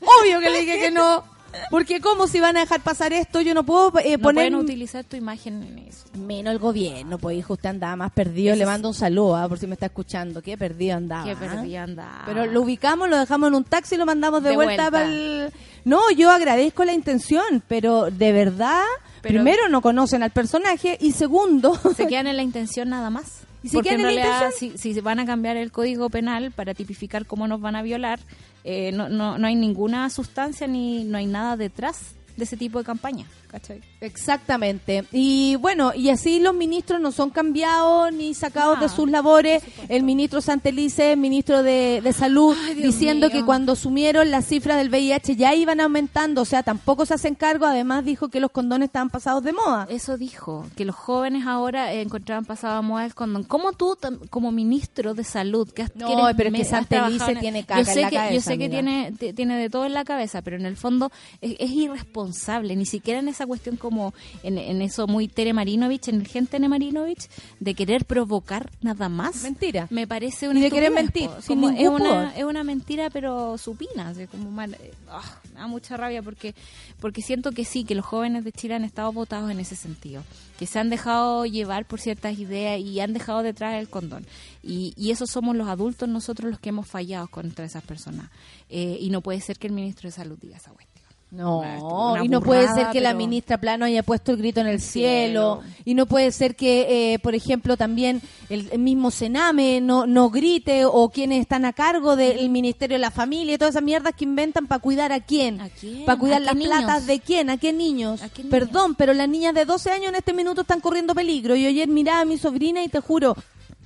Obvio 0.00 0.40
que 0.40 0.50
le 0.50 0.60
dije 0.60 0.80
que 0.80 0.90
no. 0.90 1.24
Porque 1.70 2.00
cómo 2.00 2.26
si 2.26 2.40
van 2.40 2.56
a 2.56 2.60
dejar 2.60 2.80
pasar 2.80 3.12
esto, 3.12 3.40
yo 3.40 3.54
no 3.54 3.62
puedo 3.62 3.92
eh, 4.00 4.16
No 4.16 4.22
poner 4.22 4.50
pueden 4.50 4.54
utilizar 4.56 5.04
tu 5.04 5.14
imagen 5.16 5.62
en 5.62 5.78
eso. 5.78 6.04
menos 6.18 6.52
el 6.52 6.58
gobierno, 6.58 7.16
pues 7.18 7.38
hijo, 7.38 7.52
usted 7.52 7.68
andaba 7.68 7.94
más 7.94 8.10
perdido, 8.12 8.56
le 8.56 8.66
mando 8.66 8.88
un 8.88 8.94
saludo, 8.94 9.36
ah, 9.36 9.48
por 9.48 9.58
si 9.60 9.68
me 9.68 9.74
está 9.74 9.86
escuchando, 9.86 10.42
qué 10.42 10.58
perdido 10.58 10.96
andaba. 10.96 11.22
Que 11.24 11.30
ah. 11.32 11.36
perdí 11.38 11.76
andaba. 11.76 12.22
Pero 12.26 12.46
lo 12.46 12.62
ubicamos, 12.62 13.08
lo 13.08 13.18
dejamos 13.18 13.48
en 13.48 13.54
un 13.54 13.64
taxi 13.64 13.94
y 13.94 13.98
lo 13.98 14.06
mandamos 14.06 14.42
de, 14.42 14.50
De 14.50 14.56
vuelta, 14.56 14.90
vuelta. 14.90 14.98
pa'l- 14.98 15.52
No, 15.84 16.10
yo 16.10 16.30
agradezco 16.30 16.84
la 16.84 16.92
intención, 16.94 17.62
pero 17.68 18.10
de 18.10 18.32
verdad, 18.32 18.82
Pero- 19.22 19.34
primero 19.34 19.68
no 19.68 19.80
conocen 19.82 20.22
al 20.22 20.30
personaje 20.30 20.96
y 21.00 21.12
segundo, 21.12 21.74
se 21.96 22.06
quedan 22.08 22.26
en 22.26 22.36
la 22.36 22.42
intención 22.42 22.88
nada 22.88 23.10
más. 23.10 23.40
¿Y 23.62 23.68
se 23.68 23.76
Porque 23.78 23.90
quedan 23.90 24.00
en 24.02 24.08
en 24.10 24.16
la 24.16 24.22
realidad, 24.24 24.50
si, 24.58 24.76
si 24.76 25.00
van 25.00 25.20
a 25.20 25.24
cambiar 25.26 25.56
el 25.56 25.72
código 25.72 26.10
penal 26.10 26.52
para 26.52 26.74
tipificar 26.74 27.24
cómo 27.24 27.48
nos 27.48 27.60
van 27.62 27.76
a 27.76 27.82
violar, 27.82 28.20
eh, 28.62 28.92
no, 28.92 29.08
no, 29.08 29.38
no 29.38 29.46
hay 29.46 29.54
ninguna 29.54 30.10
sustancia 30.10 30.66
ni 30.66 31.04
no 31.04 31.16
hay 31.16 31.26
nada 31.26 31.56
detrás 31.56 32.14
de 32.36 32.44
ese 32.44 32.56
tipo 32.56 32.78
de 32.78 32.84
campaña. 32.84 33.26
¿cachai? 33.48 33.80
Exactamente. 34.00 35.04
Y 35.12 35.54
bueno, 35.56 35.92
y 35.94 36.08
así 36.08 36.40
los 36.40 36.54
ministros 36.54 37.00
no 37.00 37.12
son 37.12 37.30
cambiados 37.30 38.12
ni 38.12 38.34
sacados 38.34 38.80
de 38.80 38.88
sus 38.88 39.08
labores. 39.08 39.62
El 39.88 40.02
ministro 40.02 40.40
Santelice, 40.40 41.14
ministro 41.14 41.62
de, 41.62 42.00
de 42.02 42.12
Salud, 42.12 42.56
Ay, 42.66 42.74
diciendo 42.74 43.28
mío. 43.28 43.36
que 43.36 43.44
cuando 43.44 43.74
asumieron 43.74 44.30
las 44.32 44.46
cifras 44.46 44.78
del 44.78 44.88
VIH 44.88 45.36
ya 45.36 45.54
iban 45.54 45.80
aumentando, 45.80 46.42
o 46.42 46.44
sea, 46.44 46.64
tampoco 46.64 47.06
se 47.06 47.14
hacen 47.14 47.36
cargo. 47.36 47.66
Además 47.66 48.04
dijo 48.04 48.28
que 48.28 48.40
los 48.40 48.50
condones 48.50 48.86
estaban 48.86 49.10
pasados 49.10 49.44
de 49.44 49.52
moda. 49.52 49.86
Eso 49.88 50.16
dijo, 50.16 50.66
que 50.74 50.84
los 50.84 50.96
jóvenes 50.96 51.46
ahora 51.46 51.92
eh, 51.92 52.00
encontraban 52.00 52.44
pasado 52.44 52.78
a 52.78 52.82
moda 52.82 53.04
el 53.04 53.14
condón. 53.14 53.44
¿Cómo 53.44 53.72
tú, 53.72 53.96
como 54.30 54.50
ministro 54.50 55.14
de 55.14 55.22
salud, 55.22 55.70
que, 55.70 55.82
has- 55.82 55.94
No, 55.94 56.08
que 56.08 56.12
eres 56.14 56.24
pero 56.36 56.48
es 56.50 56.54
que 56.56 56.64
Santelice 56.64 57.30
en- 57.32 57.38
tiene 57.40 57.60
yo 57.60 57.66
caca 57.68 57.84
sé 57.84 57.92
en 57.92 58.00
la 58.02 58.10
que, 58.10 58.16
cabeza, 58.16 58.34
Yo 58.34 58.40
sé 58.40 58.58
que 58.58 58.68
tiene, 58.68 59.12
tiene 59.12 59.58
de 59.58 59.70
todo 59.70 59.86
en 59.86 59.94
la 59.94 60.04
cabeza, 60.04 60.42
pero 60.42 60.56
en 60.56 60.66
el 60.66 60.76
fondo 60.76 61.12
es, 61.40 61.54
es 61.60 61.70
irresponsable, 61.70 62.23
ni 62.28 62.86
siquiera 62.86 63.20
en 63.20 63.28
esa 63.28 63.46
cuestión 63.46 63.76
como 63.76 64.14
en, 64.42 64.58
en 64.58 64.82
eso 64.82 65.06
muy 65.06 65.28
Tere 65.28 65.52
Marinovich, 65.52 66.08
en 66.08 66.16
el 66.20 66.26
gen 66.28 66.46
Tere 66.46 66.68
Marinovich, 66.68 67.28
de 67.60 67.74
querer 67.74 68.04
provocar 68.04 68.70
nada 68.80 69.08
más. 69.08 69.42
Mentira. 69.42 69.86
Me 69.90 70.06
parece 70.06 70.48
una 70.48 70.58
Y 70.60 70.62
de 70.62 70.70
querer 70.70 70.90
mentir, 70.92 71.30
sin 71.40 71.62
es 71.64 71.88
una 71.88 71.98
pudor. 71.98 72.28
es 72.36 72.44
una 72.44 72.64
mentira 72.64 73.10
pero 73.10 73.58
supina 73.58 74.08
así 74.08 74.26
como 74.26 74.50
mal- 74.50 74.74
eh, 74.74 74.92
ah, 75.08 75.40
me 75.52 75.60
da 75.60 75.66
mucha 75.66 75.96
rabia 75.96 76.22
porque 76.22 76.54
porque 77.00 77.22
siento 77.22 77.52
que 77.52 77.64
sí 77.64 77.84
que 77.84 77.94
los 77.94 78.04
jóvenes 78.04 78.44
de 78.44 78.52
Chile 78.52 78.74
han 78.74 78.84
estado 78.84 79.12
votados 79.12 79.50
en 79.50 79.60
ese 79.60 79.76
sentido 79.76 80.22
que 80.58 80.66
se 80.66 80.78
han 80.78 80.90
dejado 80.90 81.46
llevar 81.46 81.84
por 81.86 82.00
ciertas 82.00 82.38
ideas 82.38 82.78
y 82.80 83.00
han 83.00 83.12
dejado 83.12 83.42
detrás 83.42 83.74
el 83.74 83.88
condón 83.88 84.24
y, 84.62 84.94
y 84.96 85.10
esos 85.10 85.30
somos 85.30 85.56
los 85.56 85.68
adultos 85.68 86.08
nosotros 86.08 86.50
los 86.50 86.60
que 86.60 86.68
hemos 86.70 86.86
fallado 86.88 87.28
contra 87.28 87.64
esas 87.64 87.82
personas 87.82 88.30
Eh, 88.70 88.96
y 89.00 89.10
no 89.10 89.20
puede 89.20 89.40
ser 89.40 89.58
que 89.58 89.66
el 89.68 89.72
ministro 89.72 90.08
de 90.08 90.12
salud 90.12 90.38
diga 90.40 90.56
esa 90.56 90.70
cuestión 90.70 90.93
No, 91.34 92.12
Una 92.12 92.24
y 92.24 92.28
no 92.28 92.40
puede 92.40 92.68
ser 92.72 92.90
que 92.92 93.00
la 93.00 93.12
ministra 93.12 93.58
Plano 93.58 93.84
haya 93.84 94.04
puesto 94.04 94.30
el 94.30 94.38
grito 94.38 94.60
en 94.60 94.68
el 94.68 94.80
cielo, 94.80 95.62
cielo. 95.62 95.74
y 95.84 95.94
no 95.94 96.06
puede 96.06 96.30
ser 96.30 96.54
que, 96.54 97.14
eh, 97.14 97.18
por 97.18 97.34
ejemplo, 97.34 97.76
también 97.76 98.22
el, 98.48 98.68
el 98.70 98.78
mismo 98.78 99.10
Sename 99.10 99.80
no, 99.80 100.06
no 100.06 100.30
grite 100.30 100.84
o 100.84 101.08
quienes 101.08 101.40
están 101.40 101.64
a 101.64 101.72
cargo 101.72 102.14
del 102.14 102.48
Ministerio 102.50 102.94
de 102.94 103.00
la 103.00 103.10
Familia 103.10 103.54
y 103.54 103.58
todas 103.58 103.74
esas 103.74 103.82
mierdas 103.82 104.14
que 104.16 104.24
inventan 104.24 104.68
para 104.68 104.80
cuidar 104.80 105.10
a 105.10 105.18
quién, 105.18 105.60
¿A 105.60 105.70
quién? 105.70 106.04
para 106.04 106.18
cuidar 106.20 106.40
¿A 106.40 106.44
las 106.44 106.54
platas 106.54 107.06
de 107.06 107.18
quién, 107.18 107.50
a 107.50 107.56
qué 107.56 107.72
niños. 107.72 108.22
¿A 108.22 108.28
qué 108.28 108.44
niños? 108.44 108.50
Perdón, 108.50 108.94
pero 108.94 109.12
las 109.12 109.28
niñas 109.28 109.54
de 109.54 109.64
12 109.64 109.90
años 109.90 110.10
en 110.10 110.14
este 110.14 110.32
minuto 110.34 110.60
están 110.60 110.80
corriendo 110.80 111.16
peligro. 111.16 111.56
Yo 111.56 111.68
ayer 111.68 111.88
miraba 111.88 112.20
a 112.20 112.24
mi 112.24 112.38
sobrina 112.38 112.84
y 112.84 112.88
te 112.88 113.00
juro 113.00 113.36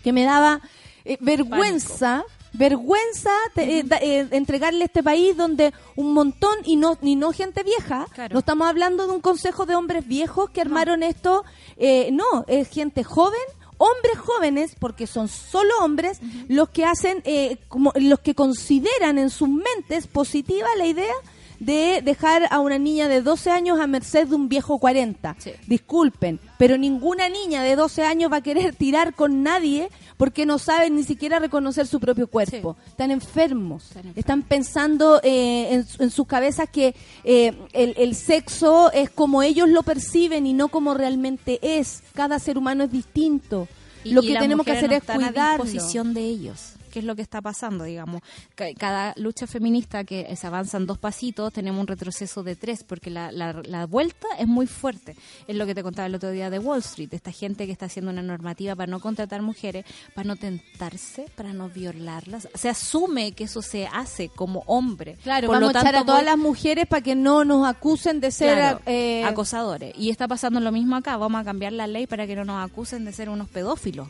que 0.05 0.12
me 0.12 0.24
daba 0.24 0.61
eh, 1.07 1.16
vergüenza. 1.20 2.24
Vergüenza 2.53 3.30
te- 3.55 3.78
eh, 3.78 3.82
da- 3.84 3.99
eh, 3.99 4.26
entregarle 4.30 4.84
este 4.84 5.03
país 5.03 5.36
donde 5.36 5.72
un 5.96 6.12
montón, 6.12 6.57
y 6.64 6.76
no, 6.76 6.96
y 7.03 7.16
no 7.16 7.32
gente 7.32 7.62
vieja, 7.62 8.07
Claro. 8.14 8.32
no 8.34 8.38
estamos 8.40 8.68
hablando 8.68 9.07
de 9.07 9.12
un 9.12 9.20
consejo 9.20 9.66
de 9.66 9.74
hombres 9.74 10.07
viejos 10.07 10.51
que 10.51 10.61
armaron 10.61 11.03
esto, 11.03 11.44
eh, 11.76 12.11
no, 12.12 12.44
es 12.49 12.68
gente 12.68 13.05
joven, 13.05 13.38
hombres 13.76 14.18
jóvenes, 14.18 14.74
porque 14.78 15.07
son 15.07 15.28
solo 15.28 15.72
hombres, 15.82 16.18
los 16.49 16.68
que 16.70 16.84
hacen, 16.84 17.22
eh, 17.24 17.59
como, 17.68 17.92
los 17.94 18.18
que 18.20 18.34
consideran 18.34 19.18
en 19.18 19.30
sus 19.30 19.49
mentes 19.49 20.07
positiva 20.09 20.66
la 20.76 20.86
idea 20.86 21.14
de 21.61 22.03
dejar 22.05 22.47
a 22.51 22.61
una 22.61 22.79
niña 22.79 23.09
de 23.09 23.21
12 23.23 23.51
años 23.51 23.81
a 23.81 23.87
merced 23.87 24.29
de 24.29 24.35
un 24.35 24.49
viejo 24.49 24.79
40. 24.79 25.37
Sí. 25.39 25.51
Disculpen, 25.67 26.39
pero 26.59 26.79
ninguna 26.79 27.29
niña 27.29 27.63
de 27.63 27.75
12 27.77 28.05
años 28.05 28.31
va 28.33 28.37
a 28.37 28.43
querer 28.43 28.75
tirar 28.79 29.15
con 29.15 29.43
nadie 29.43 29.89
porque 30.17 30.47
no 30.47 30.59
saben 30.59 30.97
ni 30.97 31.05
siquiera 31.05 31.39
reconocer 31.39 31.87
su 31.87 32.01
propio 32.01 32.27
cuerpo. 32.27 32.77
Están 32.87 33.11
enfermos. 33.11 33.85
Están 33.85 33.99
enfermos. 34.07 34.19
Están 34.19 34.43
pensando 34.43 35.21
eh, 35.23 35.69
en, 35.75 35.87
su- 35.87 36.03
en 36.03 36.11
sus 36.11 36.27
cabezas 36.27 36.69
que 36.71 36.95
eh, 37.25 37.53
el, 37.73 37.95
el 37.97 38.15
sexo 38.15 38.91
es 38.93 39.11
como 39.11 39.43
ellos 39.43 39.69
lo 39.69 39.83
perciben 39.83 40.47
y 40.47 40.53
no 40.55 40.69
como 40.69 40.95
realmente 40.95 41.59
es. 41.63 42.03
Cada 42.15 42.39
ser 42.39 42.59
humano 42.59 42.85
es 42.85 42.91
distinto. 42.93 43.69
Y- 44.05 44.13
lo 44.13 44.23
y 44.23 44.29
que 44.29 44.39
tenemos 44.39 44.65
que 44.65 44.73
hacer 44.73 44.91
no 44.91 44.95
es 44.97 45.01
están 45.03 45.23
a 45.23 45.29
cuidarlo. 45.29 45.65
disposición 45.65 46.15
de 46.15 46.21
ellos 46.23 46.75
qué 46.99 47.01
es 47.01 47.05
lo 47.05 47.14
que 47.16 47.22
está 47.22 47.40
pasando 47.40 47.84
digamos 47.84 48.22
Ca- 48.55 48.74
cada 48.76 49.12
lucha 49.16 49.46
feminista 49.46 50.05
que 50.05 50.34
se 50.36 50.46
avanzan 50.46 50.86
dos 50.86 50.99
pasitos 50.99 51.53
tenemos 51.53 51.80
un 51.80 51.86
retroceso 51.86 52.42
de 52.42 52.57
tres 52.57 52.82
porque 52.84 53.11
la, 53.11 53.30
la, 53.30 53.61
la 53.64 53.86
vuelta 53.86 54.26
es 54.38 54.46
muy 54.49 54.66
fuerte 54.66 55.14
es 55.46 55.55
lo 55.57 55.64
que 55.66 55.74
te 55.74 55.82
contaba 55.82 56.07
el 56.07 56.14
otro 56.14 56.30
día 56.30 56.51
de 56.51 56.59
Wall 56.59 56.80
Street 56.80 57.09
esta 57.12 57.30
gente 57.32 57.66
que 57.66 57.72
está 57.72 57.86
haciendo 57.86 58.11
una 58.11 58.22
normativa 58.22 58.74
para 58.74 58.90
no 58.90 59.01
contratar 59.01 59.42
mujeres 59.42 59.84
para 60.14 60.26
no 60.26 60.36
tentarse 60.36 61.26
para 61.36 61.53
no 61.53 61.68
violarlas 61.68 62.49
se 62.55 62.68
asume 62.68 63.32
que 63.32 63.44
eso 63.44 63.62
se 63.62 63.86
hace 63.86 64.28
como 64.28 64.64
hombre 64.66 65.16
Claro, 65.22 65.46
Por 65.46 65.57
vamos 65.57 65.72
lo 65.72 65.78
a 65.78 65.80
echar 65.82 65.94
a 65.94 65.99
tanto, 65.99 66.07
todas 66.12 66.20
voy- 66.22 66.26
las 66.30 66.38
mujeres 66.38 66.86
para 66.86 67.03
que 67.03 67.14
no 67.14 67.44
nos 67.44 67.66
acusen 67.66 68.20
de 68.20 68.30
ser 68.30 68.55
Claro, 68.57 68.80
eh, 68.86 69.22
acosadores. 69.24 69.92
Y 69.96 70.11
está 70.11 70.26
pasando 70.26 70.61
lo 70.61 70.72
mismo 70.72 70.96
acá. 70.96 71.16
Vamos 71.16 71.40
a 71.40 71.44
cambiar 71.44 71.72
la 71.72 71.86
ley 71.86 72.07
para 72.07 72.26
que 72.26 72.34
no 72.36 72.44
nos 72.44 72.64
acusen 72.64 73.05
de 73.05 73.12
ser 73.12 73.28
unos 73.28 73.49
pedófilos. 73.49 74.09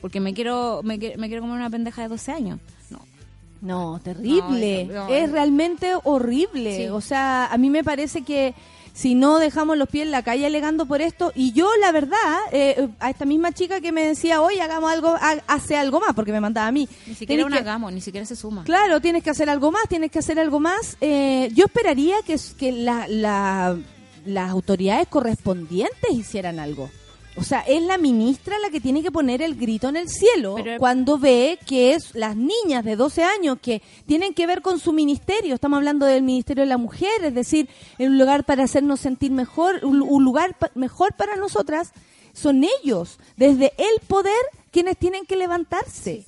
Porque 0.00 0.20
me 0.20 0.34
quiero 0.34 0.80
me, 0.82 0.96
me 0.98 1.28
quiero 1.28 1.42
comer 1.42 1.56
una 1.56 1.70
pendeja 1.70 2.02
de 2.02 2.08
12 2.08 2.32
años. 2.32 2.58
No. 2.90 3.00
No, 3.62 4.00
terrible. 4.02 4.86
No, 4.86 5.08
no, 5.08 5.14
es 5.14 5.30
realmente 5.30 5.92
horrible. 6.04 6.76
Sí. 6.76 6.88
O 6.88 7.00
sea, 7.00 7.46
a 7.46 7.58
mí 7.58 7.68
me 7.70 7.84
parece 7.84 8.22
que 8.22 8.54
si 8.92 9.14
no 9.14 9.38
dejamos 9.38 9.76
los 9.78 9.88
pies 9.88 10.04
en 10.06 10.10
la 10.10 10.22
calle 10.22 10.46
alegando 10.46 10.84
por 10.84 11.00
esto, 11.00 11.30
y 11.34 11.52
yo 11.52 11.68
la 11.80 11.92
verdad, 11.92 12.16
eh, 12.52 12.88
a 12.98 13.08
esta 13.10 13.24
misma 13.24 13.52
chica 13.52 13.80
que 13.80 13.92
me 13.92 14.04
decía, 14.04 14.42
oye, 14.42 14.60
hagamos 14.60 14.90
algo, 14.90 15.08
ha- 15.20 15.38
hace 15.46 15.76
algo 15.76 16.00
más, 16.00 16.12
porque 16.14 16.32
me 16.32 16.40
mandaba 16.40 16.66
a 16.66 16.72
mí. 16.72 16.88
Ni 17.06 17.14
siquiera 17.14 17.44
un 17.46 17.52
hagamos, 17.54 17.92
ni 17.92 18.00
siquiera 18.00 18.26
se 18.26 18.34
suma. 18.34 18.64
Claro, 18.64 19.00
tienes 19.00 19.22
que 19.22 19.30
hacer 19.30 19.48
algo 19.48 19.70
más, 19.70 19.82
tienes 19.88 20.10
que 20.10 20.18
hacer 20.18 20.40
algo 20.40 20.58
más. 20.58 20.96
Eh, 21.00 21.50
yo 21.54 21.66
esperaría 21.66 22.16
que, 22.26 22.36
que 22.58 22.72
la- 22.72 23.06
la- 23.08 23.76
las 24.26 24.50
autoridades 24.50 25.06
correspondientes 25.08 26.10
hicieran 26.12 26.58
algo. 26.58 26.90
O 27.36 27.42
sea, 27.44 27.60
es 27.60 27.80
la 27.82 27.96
ministra 27.96 28.58
la 28.58 28.70
que 28.70 28.80
tiene 28.80 29.02
que 29.02 29.10
poner 29.12 29.40
el 29.40 29.54
grito 29.54 29.88
en 29.88 29.96
el 29.96 30.08
cielo 30.08 30.56
Pero- 30.56 30.78
cuando 30.78 31.16
ve 31.16 31.58
que 31.66 31.94
es 31.94 32.14
las 32.14 32.36
niñas 32.36 32.84
de 32.84 32.96
12 32.96 33.22
años 33.22 33.58
que 33.62 33.82
tienen 34.06 34.34
que 34.34 34.46
ver 34.46 34.62
con 34.62 34.78
su 34.80 34.92
ministerio. 34.92 35.54
Estamos 35.54 35.76
hablando 35.78 36.06
del 36.06 36.22
Ministerio 36.22 36.62
de 36.64 36.68
la 36.68 36.76
Mujer, 36.76 37.24
es 37.24 37.34
decir, 37.34 37.68
un 37.98 38.18
lugar 38.18 38.44
para 38.44 38.64
hacernos 38.64 39.00
sentir 39.00 39.30
mejor, 39.30 39.84
un, 39.84 40.02
un 40.02 40.24
lugar 40.24 40.56
pa- 40.58 40.70
mejor 40.74 41.14
para 41.14 41.36
nosotras. 41.36 41.92
Son 42.32 42.64
ellos, 42.82 43.18
desde 43.36 43.72
el 43.78 44.00
poder, 44.06 44.32
quienes 44.70 44.96
tienen 44.96 45.24
que 45.24 45.36
levantarse. 45.36 46.24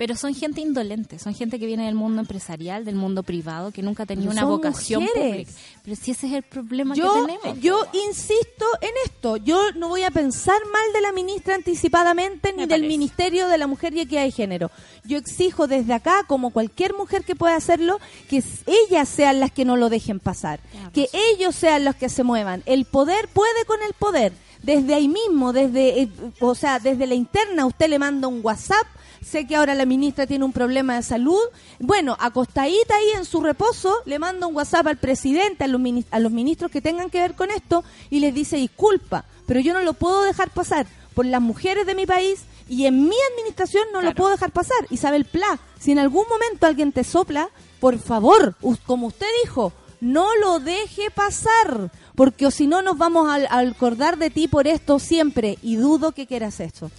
Pero 0.00 0.16
son 0.16 0.34
gente 0.34 0.62
indolente, 0.62 1.18
son 1.18 1.34
gente 1.34 1.58
que 1.58 1.66
viene 1.66 1.84
del 1.84 1.94
mundo 1.94 2.22
empresarial, 2.22 2.86
del 2.86 2.94
mundo 2.94 3.22
privado, 3.22 3.70
que 3.70 3.82
nunca 3.82 4.04
ha 4.04 4.06
tenido 4.06 4.30
Pero 4.30 4.40
una 4.46 4.48
vocación 4.50 5.02
mujeres. 5.02 5.48
pública. 5.48 5.52
Pero 5.84 5.96
si 5.96 6.10
ese 6.12 6.26
es 6.26 6.32
el 6.32 6.42
problema 6.42 6.94
yo, 6.94 7.12
que 7.12 7.20
tenemos. 7.20 7.60
yo 7.60 7.86
insisto 8.08 8.64
en 8.80 8.92
esto. 9.04 9.36
Yo 9.36 9.60
no 9.72 9.88
voy 9.88 10.04
a 10.04 10.10
pensar 10.10 10.56
mal 10.72 10.92
de 10.94 11.02
la 11.02 11.12
ministra 11.12 11.54
anticipadamente 11.54 12.50
ni 12.52 12.60
Me 12.60 12.62
del 12.62 12.80
parece. 12.80 12.88
Ministerio 12.88 13.46
de 13.48 13.58
la 13.58 13.66
Mujer 13.66 13.92
y 13.92 14.00
Equidad 14.00 14.22
de 14.22 14.30
Género. 14.30 14.70
Yo 15.04 15.18
exijo 15.18 15.66
desde 15.66 15.92
acá, 15.92 16.24
como 16.26 16.48
cualquier 16.48 16.94
mujer 16.94 17.22
que 17.22 17.36
pueda 17.36 17.56
hacerlo, 17.56 18.00
que 18.30 18.42
ellas 18.66 19.06
sean 19.06 19.38
las 19.38 19.52
que 19.52 19.66
no 19.66 19.76
lo 19.76 19.90
dejen 19.90 20.18
pasar. 20.18 20.60
Que 20.94 21.10
ellos 21.12 21.54
sean 21.54 21.84
los 21.84 21.94
que 21.94 22.08
se 22.08 22.22
muevan. 22.22 22.62
El 22.64 22.86
poder 22.86 23.28
puede 23.28 23.66
con 23.66 23.82
el 23.82 23.92
poder. 23.92 24.32
Desde 24.62 24.94
ahí 24.94 25.08
mismo, 25.08 25.52
desde, 25.52 26.00
eh, 26.00 26.08
o 26.40 26.54
sea, 26.54 26.78
desde 26.78 27.06
la 27.06 27.14
interna, 27.14 27.66
usted 27.66 27.90
le 27.90 27.98
manda 27.98 28.28
un 28.28 28.40
WhatsApp. 28.42 28.86
Sé 29.22 29.46
que 29.46 29.56
ahora 29.56 29.74
la 29.74 29.84
ministra 29.84 30.26
tiene 30.26 30.44
un 30.44 30.52
problema 30.52 30.96
de 30.96 31.02
salud. 31.02 31.40
Bueno, 31.78 32.16
acostadita 32.18 32.96
ahí 32.96 33.10
en 33.16 33.24
su 33.24 33.42
reposo, 33.42 33.94
le 34.06 34.18
manda 34.18 34.46
un 34.46 34.56
WhatsApp 34.56 34.86
al 34.86 34.96
presidente, 34.96 35.64
a 35.64 35.68
los, 35.68 35.80
a 36.10 36.18
los 36.20 36.32
ministros 36.32 36.70
que 36.70 36.80
tengan 36.80 37.10
que 37.10 37.20
ver 37.20 37.34
con 37.34 37.50
esto, 37.50 37.84
y 38.08 38.20
les 38.20 38.34
dice 38.34 38.56
disculpa, 38.56 39.24
pero 39.46 39.60
yo 39.60 39.74
no 39.74 39.80
lo 39.80 39.92
puedo 39.92 40.22
dejar 40.22 40.50
pasar 40.50 40.86
por 41.14 41.26
las 41.26 41.42
mujeres 41.42 41.86
de 41.86 41.94
mi 41.94 42.06
país 42.06 42.44
y 42.68 42.86
en 42.86 43.02
mi 43.02 43.16
administración 43.32 43.84
no 43.92 44.00
lo 44.00 44.14
puedo 44.14 44.30
dejar 44.30 44.52
pasar. 44.52 44.86
Isabel 44.90 45.24
Pla, 45.24 45.58
si 45.78 45.92
en 45.92 45.98
algún 45.98 46.24
momento 46.28 46.66
alguien 46.66 46.92
te 46.92 47.04
sopla, 47.04 47.50
por 47.80 47.98
favor, 47.98 48.54
como 48.86 49.08
usted 49.08 49.26
dijo, 49.44 49.72
no 50.00 50.34
lo 50.36 50.60
deje 50.60 51.10
pasar, 51.10 51.90
porque 52.14 52.46
o 52.46 52.50
si 52.50 52.66
no 52.66 52.80
nos 52.80 52.96
vamos 52.96 53.28
a, 53.28 53.34
a 53.54 53.58
acordar 53.58 54.18
de 54.18 54.30
ti 54.30 54.48
por 54.48 54.66
esto 54.66 54.98
siempre, 54.98 55.58
y 55.62 55.76
dudo 55.76 56.12
que 56.12 56.26
quieras 56.26 56.60
esto. 56.60 56.90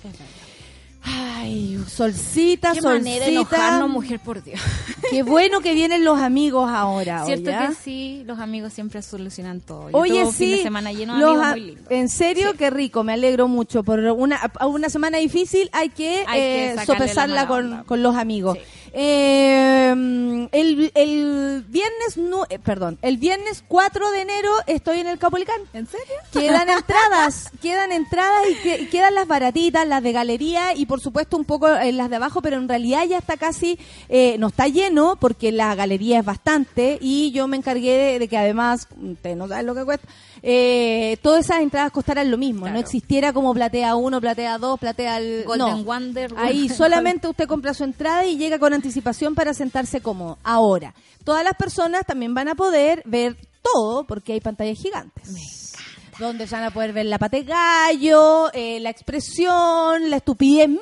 Ay, 1.03 1.79
solcita, 1.87 2.73
Qué 2.73 2.81
manera 2.81 3.25
de 3.25 3.33
solcita. 3.33 3.55
enojarnos, 3.57 3.89
mujer, 3.89 4.19
por 4.19 4.43
Dios. 4.43 4.59
Qué 5.09 5.23
bueno 5.23 5.59
que 5.61 5.73
vienen 5.73 6.05
los 6.05 6.19
amigos 6.19 6.69
ahora. 6.71 7.25
Cierto 7.25 7.49
oye, 7.49 7.67
que 7.69 7.73
sí, 7.73 8.23
los 8.25 8.39
amigos 8.39 8.71
siempre 8.73 9.01
solucionan 9.01 9.59
todo. 9.61 9.89
Yo 9.89 9.97
Oye, 9.97 10.25
sí. 10.27 10.31
fin 10.45 10.49
de 10.57 10.63
semana 10.63 10.91
lleno 10.93 11.15
de 11.15 11.19
los 11.21 11.29
amigos 11.31 11.45
a- 11.47 11.51
muy 11.51 11.61
lindos. 11.61 11.85
En 11.89 12.07
serio, 12.09 12.51
Sí. 12.51 12.57
qué 12.57 12.69
rico, 12.69 13.03
me 13.03 13.13
alegro 13.13 13.47
mucho. 13.47 13.83
Por 13.83 13.99
una, 13.99 14.39
semana 14.89 15.17
difícil 15.17 15.69
hay 15.73 15.89
que, 15.89 16.23
Hay 16.27 16.39
que 16.39 16.73
eh, 16.73 16.85
sopesarla 16.85 17.47
con, 17.47 18.03
los 18.03 18.15
amigos. 18.15 18.57
Sí. 18.57 18.63
Eh, 18.93 20.47
el, 20.51 20.91
el 20.95 21.63
viernes, 21.67 22.17
nu- 22.17 22.43
eh, 22.49 22.59
perdón, 22.59 22.97
el 23.01 23.17
viernes 23.17 23.63
4 23.67 24.11
de 24.11 24.21
enero 24.21 24.49
estoy 24.67 24.99
en 24.99 25.07
el 25.07 25.17
Capolicán. 25.17 25.59
¿En 25.73 25.87
serio? 25.87 26.15
Quedan 26.33 26.69
entradas, 26.77 27.49
quedan 27.61 27.91
entradas 27.91 28.43
y, 28.51 28.55
que- 28.63 28.81
y 28.81 28.85
quedan 28.87 29.15
las 29.15 29.27
baratitas, 29.27 29.87
las 29.87 30.03
de 30.03 30.11
galería 30.11 30.73
y 30.75 30.85
por 30.85 30.99
supuesto 30.99 31.37
un 31.37 31.45
poco 31.45 31.67
eh, 31.69 31.91
las 31.91 32.09
de 32.09 32.17
abajo, 32.17 32.41
pero 32.41 32.57
en 32.57 32.67
realidad 32.67 33.05
ya 33.05 33.17
está 33.17 33.37
casi, 33.37 33.79
eh, 34.09 34.35
no 34.39 34.47
está 34.47 34.67
lleno 34.67 35.17
porque 35.19 35.51
la 35.51 35.73
galería 35.75 36.19
es 36.19 36.25
bastante 36.25 36.97
y 37.01 37.31
yo 37.31 37.47
me 37.47 37.57
encargué 37.57 37.97
de, 37.97 38.19
de 38.19 38.27
que 38.27 38.37
además, 38.37 38.87
ustedes 39.01 39.37
no 39.37 39.47
saben 39.47 39.65
lo 39.65 39.75
que 39.75 39.85
cuesta, 39.85 40.07
eh, 40.43 41.17
todas 41.21 41.45
esas 41.45 41.61
entradas 41.61 41.91
costaran 41.91 42.31
lo 42.31 42.37
mismo, 42.37 42.61
Claro. 42.61 42.73
no 42.75 42.79
existiera 42.79 43.31
como 43.33 43.53
platea 43.53 43.95
1, 43.95 44.21
platea 44.21 44.57
2, 44.57 44.79
platea... 44.79 45.17
el- 45.17 45.43
Golden 45.45 45.67
no. 45.67 45.83
Wonder. 45.83 46.33
Ahí 46.37 46.67
solamente 46.69 47.27
usted 47.27 47.47
compra 47.47 47.73
su 47.73 47.83
entrada 47.83 48.25
y 48.25 48.37
llega 48.37 48.57
con 48.59 48.73
anticipación 48.73 49.35
para 49.35 49.53
sentarse 49.53 50.01
cómodo. 50.01 50.37
Ahora, 50.43 50.93
todas 51.23 51.43
las 51.43 51.53
personas 51.55 52.05
también 52.05 52.33
van 52.33 52.47
a 52.49 52.55
poder 52.55 53.03
ver 53.05 53.37
todo 53.61 54.05
porque 54.05 54.33
hay 54.33 54.39
pantallas 54.41 54.77
gigantes. 54.79 55.29
Donde 56.19 56.45
van 56.45 56.63
a 56.63 56.71
poder 56.71 56.93
ver 56.93 57.05
la 57.05 57.17
pate 57.17 57.43
gallo, 57.43 58.51
eh, 58.53 58.79
la 58.79 58.89
expresión, 58.89 60.09
la 60.09 60.17
estupidez 60.17 60.67
misma 60.67 60.81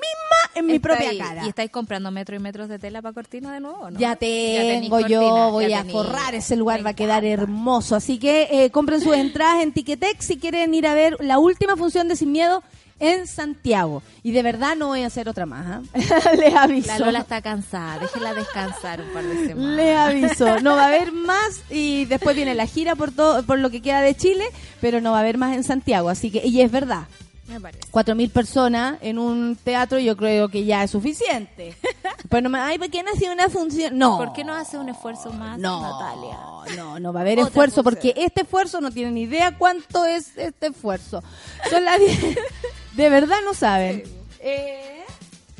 en 0.55 0.65
mi 0.65 0.75
Está 0.75 0.89
propia 0.89 1.09
ahí. 1.09 1.17
cara. 1.17 1.45
¿Y 1.45 1.49
estáis 1.49 1.69
comprando 1.71 2.11
metros 2.11 2.39
y 2.39 2.43
metros 2.43 2.67
de 2.69 2.79
tela 2.79 3.01
para 3.01 3.13
cortina 3.13 3.53
de 3.53 3.59
nuevo 3.59 3.89
no? 3.91 3.99
Ya 3.99 4.15
tengo 4.15 4.99
yo, 5.01 5.19
cortina, 5.21 5.47
voy 5.47 5.67
ya 5.69 5.79
a 5.79 5.83
tenéis. 5.83 5.97
forrar 5.97 6.35
ese 6.35 6.55
lugar, 6.55 6.79
Me 6.79 6.83
va 6.85 6.89
a 6.91 6.93
quedar 6.95 7.23
encanta. 7.23 7.43
hermoso. 7.43 7.95
Así 7.95 8.17
que 8.19 8.47
eh, 8.51 8.69
compren 8.71 9.01
sus 9.01 9.15
entradas 9.15 9.63
en 9.63 9.71
Ticketex 9.73 10.25
si 10.25 10.37
quieren 10.37 10.73
ir 10.73 10.87
a 10.87 10.93
ver 10.93 11.15
la 11.19 11.39
última 11.39 11.75
función 11.75 12.07
de 12.07 12.15
Sin 12.15 12.31
Miedo 12.31 12.63
en 12.99 13.27
Santiago. 13.27 14.03
Y 14.23 14.31
de 14.31 14.43
verdad 14.43 14.75
no 14.75 14.87
voy 14.87 15.03
a 15.03 15.07
hacer 15.07 15.29
otra 15.29 15.45
más, 15.45 15.65
¿ah? 15.67 15.81
Les 16.37 16.53
aviso. 16.55 16.87
La 16.87 16.99
Lola 16.99 17.19
está 17.19 17.41
cansada, 17.41 17.99
déjela 17.99 18.33
descansar 18.33 19.01
un 19.01 19.09
par 19.13 19.23
de 19.23 19.47
semanas. 19.47 19.75
Le 19.75 19.95
aviso, 19.95 20.59
no 20.61 20.75
va 20.75 20.83
a 20.83 20.87
haber 20.87 21.11
más 21.11 21.61
y 21.69 22.05
después 22.05 22.35
viene 22.35 22.55
la 22.55 22.65
gira 22.65 22.95
por 22.95 23.11
todo, 23.11 23.43
por 23.43 23.59
lo 23.59 23.69
que 23.69 23.81
queda 23.81 24.01
de 24.01 24.15
Chile, 24.15 24.45
pero 24.81 25.01
no 25.01 25.11
va 25.11 25.17
a 25.17 25.21
haber 25.21 25.37
más 25.37 25.55
en 25.55 25.63
Santiago, 25.63 26.09
así 26.09 26.31
que 26.31 26.45
y 26.45 26.61
es 26.61 26.71
verdad. 26.71 27.03
Me 27.47 27.59
parece. 27.59 27.87
Cuatro 27.89 28.13
mil 28.13 28.29
personas 28.29 28.99
en 29.01 29.17
un 29.17 29.55
teatro 29.55 29.97
yo 29.97 30.15
creo 30.15 30.49
que 30.49 30.65
ya 30.65 30.83
es 30.83 30.91
suficiente. 30.91 31.75
Pues 32.27 32.43
no 32.43 32.49
me, 32.49 32.59
ay, 32.59 32.77
¿por 32.77 32.91
qué 32.91 33.01
no 33.01 33.09
hacía 33.11 33.31
una 33.31 33.49
función? 33.49 33.97
No. 33.97 34.17
¿Por 34.17 34.33
qué 34.33 34.43
no 34.43 34.53
hace 34.53 34.77
un 34.77 34.87
esfuerzo 34.89 35.31
más, 35.31 35.57
No, 35.57 35.81
Natalia? 35.81 36.37
no, 36.77 36.99
no 36.99 37.11
va 37.11 37.21
a 37.21 37.23
haber 37.23 37.39
Otra 37.39 37.47
esfuerzo 37.47 37.81
función. 37.81 37.95
porque 38.03 38.13
este 38.23 38.41
esfuerzo 38.41 38.81
no 38.81 38.91
tienen 38.91 39.15
ni 39.15 39.21
idea 39.21 39.57
cuánto 39.57 40.05
es 40.05 40.37
este 40.37 40.67
esfuerzo. 40.67 41.23
Son 41.71 41.83
las 41.83 41.97
10. 41.97 42.37
De 42.99 43.09
verdad 43.09 43.37
no 43.45 43.53
saben. 43.53 44.03
Eh, 44.41 45.05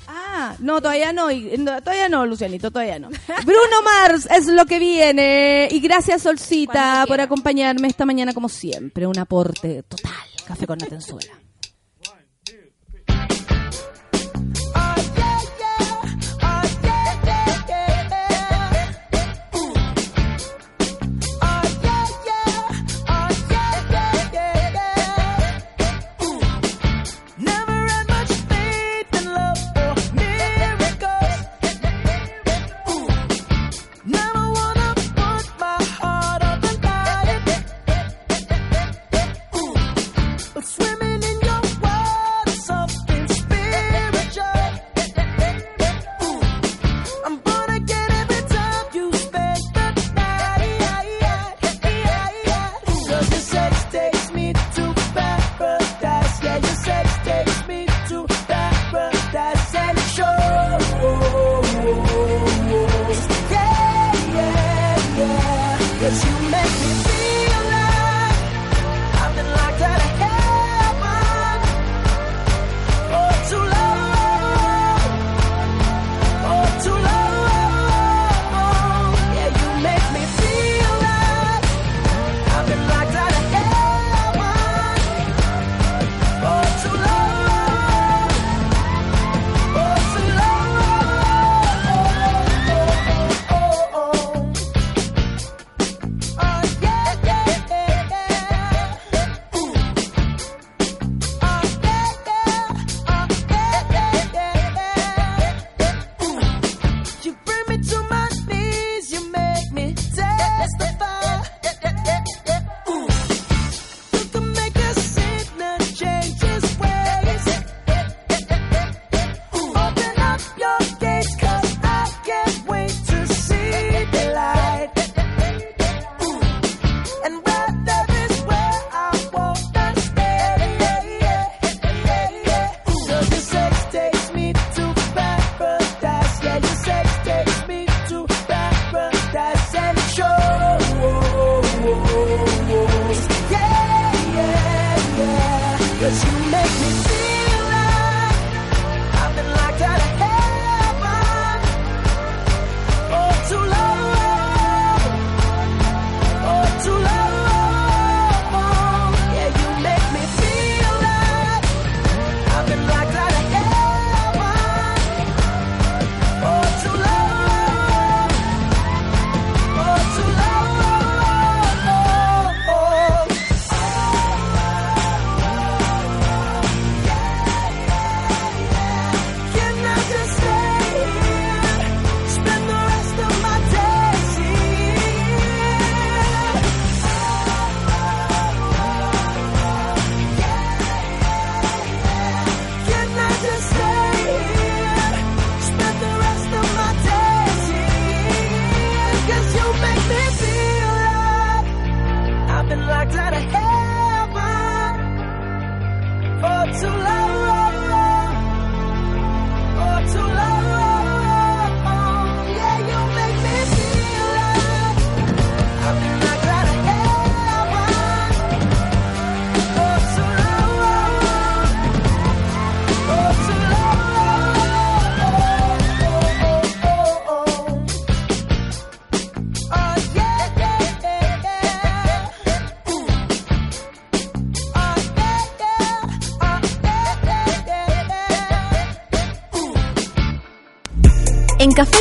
ah, 0.09 0.57
no, 0.59 0.81
todavía 0.81 1.13
no, 1.13 1.27
todavía 1.81 2.09
no, 2.09 2.25
Lucianito, 2.25 2.69
todavía 2.69 2.99
no. 2.99 3.07
Bruno 3.45 3.81
Mars 3.81 4.27
es 4.29 4.47
lo 4.47 4.65
que 4.65 4.77
viene. 4.77 5.69
Y 5.71 5.79
gracias, 5.79 6.23
Solcita, 6.23 7.05
por 7.07 7.21
acompañarme 7.21 7.87
esta 7.87 8.05
mañana 8.05 8.33
como 8.33 8.49
siempre. 8.49 9.07
Un 9.07 9.17
aporte 9.17 9.83
total. 9.83 10.11
Café 10.45 10.67
con 10.67 10.79
Natenzuela. 10.79 11.31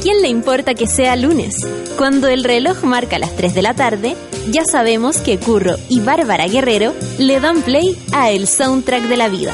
Quién 0.00 0.22
le 0.22 0.28
importa 0.28 0.74
que 0.74 0.86
sea 0.86 1.16
lunes? 1.16 1.56
Cuando 1.96 2.28
el 2.28 2.44
reloj 2.44 2.84
marca 2.84 3.18
las 3.18 3.34
3 3.36 3.54
de 3.54 3.62
la 3.62 3.74
tarde, 3.74 4.16
ya 4.50 4.64
sabemos 4.64 5.18
que 5.18 5.38
Curro 5.38 5.76
y 5.88 6.00
Bárbara 6.00 6.46
Guerrero 6.46 6.94
le 7.18 7.40
dan 7.40 7.62
play 7.62 7.96
a 8.12 8.30
el 8.30 8.46
soundtrack 8.48 9.04
de 9.04 9.16
la 9.16 9.28
vida. 9.28 9.52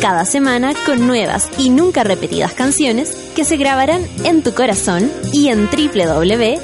Cada 0.00 0.24
semana 0.24 0.74
con 0.86 1.06
nuevas 1.06 1.48
y 1.58 1.70
nunca 1.70 2.04
repetidas 2.04 2.52
canciones 2.52 3.12
que 3.34 3.44
se 3.44 3.56
grabarán 3.56 4.06
en 4.24 4.42
tu 4.42 4.54
corazón 4.54 5.10
y 5.32 5.48
en 5.48 5.68
www.subela.cl. 5.70 6.58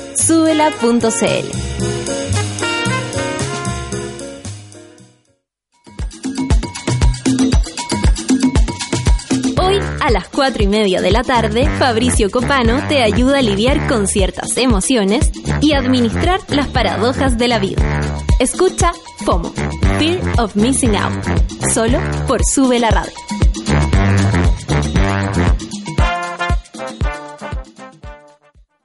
las 10.14 10.28
4 10.28 10.62
y 10.62 10.68
media 10.68 11.00
de 11.02 11.10
la 11.10 11.24
tarde, 11.24 11.68
Fabricio 11.76 12.30
Copano 12.30 12.86
te 12.86 13.02
ayuda 13.02 13.38
a 13.38 13.42
lidiar 13.42 13.88
con 13.88 14.06
ciertas 14.06 14.56
emociones 14.56 15.32
y 15.60 15.72
administrar 15.72 16.38
las 16.50 16.68
paradojas 16.68 17.36
de 17.36 17.48
la 17.48 17.58
vida. 17.58 17.82
Escucha 18.38 18.92
FOMO, 19.24 19.52
Fear 19.98 20.20
of 20.38 20.54
Missing 20.54 20.94
Out, 20.96 21.24
solo 21.72 21.98
por 22.28 22.44
Sube 22.44 22.78
la 22.78 22.90
Radio. 22.90 23.12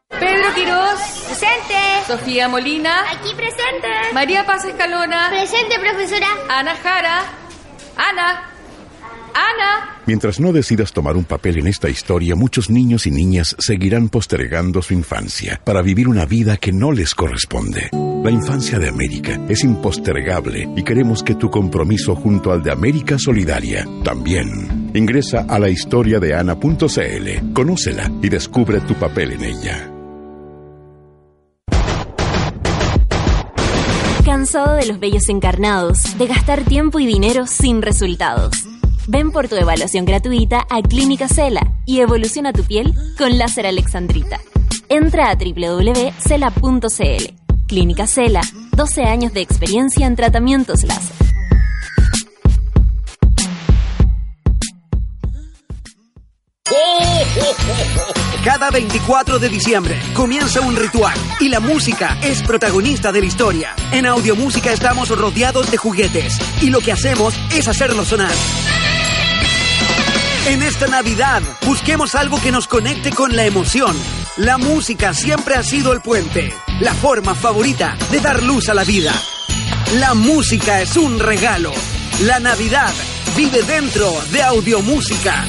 Pedro 0.09 0.53
Quirós, 0.55 0.99
Presente. 1.27 2.07
Sofía 2.07 2.47
Molina, 2.49 3.01
Aquí 3.11 3.35
presente. 3.35 3.87
María 4.13 4.47
Paz 4.47 4.65
Escalona, 4.65 5.29
Presente, 5.29 5.77
profesora. 5.79 6.27
Ana 6.49 6.75
Jara, 6.75 7.21
Ana, 7.95 8.49
Ana. 9.35 9.98
Mientras 10.09 10.39
no 10.39 10.51
decidas 10.51 10.91
tomar 10.91 11.15
un 11.15 11.23
papel 11.23 11.59
en 11.59 11.67
esta 11.67 11.87
historia, 11.87 12.35
muchos 12.35 12.71
niños 12.71 13.05
y 13.05 13.11
niñas 13.11 13.55
seguirán 13.59 14.09
postergando 14.09 14.81
su 14.81 14.95
infancia 14.95 15.61
para 15.63 15.83
vivir 15.83 16.07
una 16.07 16.25
vida 16.25 16.57
que 16.57 16.71
no 16.71 16.91
les 16.91 17.13
corresponde. 17.13 17.91
La 18.23 18.31
infancia 18.31 18.79
de 18.79 18.89
América 18.89 19.39
es 19.47 19.63
impostergable 19.63 20.67
y 20.75 20.81
queremos 20.81 21.21
que 21.21 21.35
tu 21.35 21.51
compromiso 21.51 22.15
junto 22.15 22.51
al 22.51 22.63
de 22.63 22.71
América 22.71 23.19
Solidaria 23.19 23.87
también. 24.03 24.89
Ingresa 24.95 25.45
a 25.47 25.59
la 25.59 25.69
historia 25.69 26.19
de 26.19 26.33
Ana.cl, 26.33 27.53
conócela 27.53 28.11
y 28.23 28.29
descubre 28.29 28.81
tu 28.81 28.95
papel 28.95 29.33
en 29.33 29.43
ella. 29.43 29.91
¿Cansado 34.25 34.73
de 34.73 34.87
los 34.87 34.99
vellos 34.99 35.29
encarnados, 35.29 36.17
de 36.17 36.25
gastar 36.25 36.63
tiempo 36.63 36.99
y 36.99 37.05
dinero 37.05 37.45
sin 37.45 37.83
resultados? 37.83 38.69
Ven 39.11 39.31
por 39.31 39.47
tu 39.47 39.55
evaluación 39.55 40.05
gratuita 40.05 40.67
a 40.69 40.83
Clínica 40.83 41.27
Cela 41.27 41.73
y 41.83 41.99
evoluciona 41.99 42.53
tu 42.53 42.63
piel 42.63 42.93
con 43.17 43.39
láser 43.39 43.65
alexandrita. 43.65 44.39
Entra 44.87 45.31
a 45.31 45.35
www.cela.cl. 45.35 47.23
Clínica 47.67 48.05
Cela, 48.05 48.41
12 48.75 49.03
años 49.05 49.33
de 49.33 49.41
experiencia 49.41 50.05
en 50.05 50.15
tratamientos 50.15 50.83
láser. 50.83 51.15
Cada 58.45 58.69
24 58.69 59.39
de 59.39 59.49
diciembre 59.49 59.99
comienza 60.13 60.61
un 60.61 60.75
ritual 60.75 61.17
y 61.39 61.49
la 61.49 61.59
música 61.59 62.15
es 62.21 62.43
protagonista 62.43 63.11
de 63.11 63.21
la 63.21 63.25
historia. 63.25 63.73
En 63.91 64.05
Audiomúsica 64.05 64.71
estamos 64.71 65.09
rodeados 65.09 65.71
de 65.71 65.77
juguetes 65.77 66.37
y 66.61 66.69
lo 66.69 66.79
que 66.79 66.91
hacemos 66.91 67.33
es 67.51 67.67
hacerlos 67.67 68.09
sonar. 68.09 68.35
En 70.49 70.63
esta 70.63 70.87
Navidad 70.87 71.43
busquemos 71.63 72.15
algo 72.15 72.41
que 72.41 72.51
nos 72.51 72.67
conecte 72.67 73.11
con 73.11 73.35
la 73.35 73.45
emoción. 73.45 73.95
La 74.37 74.57
música 74.57 75.13
siempre 75.13 75.53
ha 75.53 75.61
sido 75.61 75.93
el 75.93 76.01
puente, 76.01 76.51
la 76.81 76.95
forma 76.95 77.35
favorita 77.35 77.95
de 78.09 78.19
dar 78.19 78.41
luz 78.41 78.67
a 78.67 78.73
la 78.73 78.83
vida. 78.83 79.13
La 79.99 80.15
música 80.15 80.81
es 80.81 80.97
un 80.97 81.19
regalo. 81.19 81.71
La 82.23 82.39
Navidad 82.39 82.91
vive 83.37 83.61
dentro 83.61 84.11
de 84.31 84.41
Audiomúsica. 84.41 85.45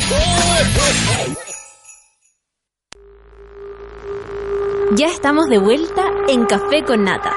Ya 4.97 5.07
estamos 5.07 5.47
de 5.49 5.57
vuelta 5.61 6.05
en 6.29 6.45
Café 6.45 6.85
con 6.87 7.05
Nata. 7.05 7.35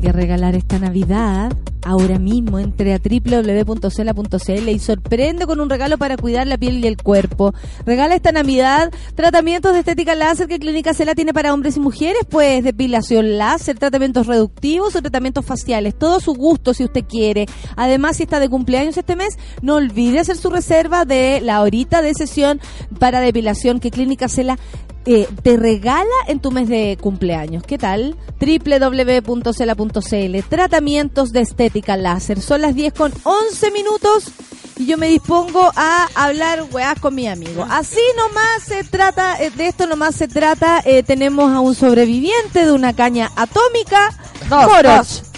Qué 0.00 0.12
regalar 0.12 0.54
esta 0.54 0.78
Navidad. 0.78 1.52
Ahora 1.82 2.18
mismo 2.18 2.58
entre 2.58 2.94
a 2.94 2.98
www.cela.cl 2.98 4.68
y 4.68 4.78
sorprende 4.78 5.46
con 5.46 5.60
un 5.60 5.70
regalo 5.70 5.98
para 5.98 6.16
cuidar 6.16 6.46
la 6.46 6.56
piel 6.58 6.82
y 6.82 6.86
el 6.86 6.96
cuerpo. 6.96 7.54
Regala 7.84 8.14
esta 8.14 8.32
Navidad 8.32 8.90
tratamientos 9.14 9.72
de 9.72 9.80
estética 9.80 10.14
láser 10.14 10.46
que 10.46 10.58
Clínica 10.58 10.94
Cela 10.94 11.14
tiene 11.14 11.34
para 11.34 11.52
hombres 11.52 11.76
y 11.76 11.80
mujeres, 11.80 12.22
pues 12.28 12.64
depilación 12.64 13.38
láser, 13.38 13.78
tratamientos 13.78 14.26
reductivos 14.26 14.94
o 14.96 15.02
tratamientos 15.02 15.44
faciales. 15.44 15.98
Todo 15.98 16.20
su 16.20 16.34
gusto 16.34 16.74
si 16.74 16.84
usted 16.84 17.04
quiere. 17.06 17.46
Además, 17.76 18.18
si 18.18 18.22
está 18.22 18.40
de 18.40 18.48
cumpleaños 18.48 18.96
este 18.96 19.16
mes, 19.16 19.38
no 19.60 19.76
olvide 19.76 20.20
hacer 20.20 20.36
su 20.36 20.50
reserva 20.50 21.04
de 21.04 21.40
la 21.42 21.60
horita 21.60 22.02
de 22.02 22.14
sesión 22.14 22.60
para 22.98 23.20
depilación 23.20 23.80
que 23.80 23.90
Clínica 23.90 24.28
Cela 24.28 24.58
eh, 25.06 25.28
te 25.42 25.56
regala 25.56 26.04
en 26.28 26.40
tu 26.40 26.50
mes 26.50 26.68
de 26.68 26.98
cumpleaños. 27.00 27.62
¿Qué 27.62 27.78
tal? 27.78 28.16
www.cela.cl 28.40 30.42
Tratamientos 30.48 31.32
de 31.32 31.40
estética 31.40 31.96
láser. 31.96 32.40
Son 32.40 32.60
las 32.60 32.74
10 32.74 32.92
con 32.92 33.12
11 33.24 33.70
minutos 33.70 34.32
y 34.76 34.86
yo 34.86 34.96
me 34.96 35.08
dispongo 35.08 35.70
a 35.76 36.08
hablar 36.14 36.64
weás 36.72 36.98
con 36.98 37.14
mi 37.14 37.28
amigo. 37.28 37.66
Así 37.70 38.00
nomás 38.16 38.62
se 38.64 38.82
trata, 38.84 39.40
eh, 39.42 39.50
de 39.50 39.68
esto 39.68 39.86
nomás 39.86 40.14
se 40.14 40.26
trata. 40.26 40.80
eh, 40.84 41.02
tenemos 41.02 41.52
a 41.52 41.60
un 41.60 41.74
sobreviviente 41.74 42.64
de 42.64 42.72
una 42.72 42.94
caña 42.94 43.30
atómica, 43.36 44.10
Moroch. 44.48 45.29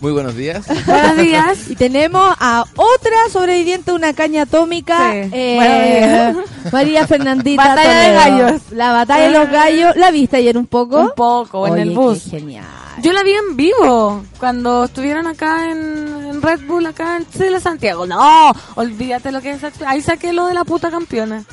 Muy 0.00 0.12
buenos 0.12 0.36
días. 0.36 0.66
Buenos 0.86 1.16
días. 1.22 1.70
Y 1.70 1.76
tenemos 1.76 2.34
a 2.38 2.64
otra 2.76 3.16
sobreviviente 3.32 3.90
de 3.90 3.96
una 3.96 4.12
caña 4.12 4.42
atómica, 4.42 5.12
Sí. 5.12 5.30
eh, 5.32 6.34
María 6.70 7.06
Fernandita. 7.06 7.68
Batalla 7.68 8.00
de 8.00 8.12
gallos. 8.14 8.62
La 8.72 8.92
batalla 8.92 9.24
de 9.24 9.30
los 9.38 9.48
gallos. 9.50 9.96
¿La 9.96 10.10
viste 10.10 10.36
ayer 10.36 10.56
un 10.58 10.66
poco? 10.66 11.00
Un 11.00 11.12
poco, 11.16 11.66
en 11.66 11.72
Oye, 11.72 11.82
el 11.82 11.88
qué 11.90 11.94
bus. 11.94 12.24
genial. 12.30 12.64
Yo 13.02 13.12
la 13.12 13.22
vi 13.22 13.32
en 13.32 13.56
vivo 13.56 14.22
cuando 14.38 14.84
estuvieron 14.84 15.26
acá 15.26 15.70
en, 15.70 15.78
en 16.30 16.42
Red 16.42 16.60
Bull, 16.66 16.86
acá 16.86 17.16
en 17.18 17.26
Chile, 17.30 17.60
Santiago. 17.60 18.06
No, 18.06 18.52
olvídate 18.74 19.32
lo 19.32 19.40
que 19.42 19.50
es. 19.52 19.60
Ahí 19.86 20.00
saqué 20.02 20.32
lo 20.32 20.46
de 20.46 20.54
la 20.54 20.64
puta 20.64 20.90
campeona. 20.90 21.44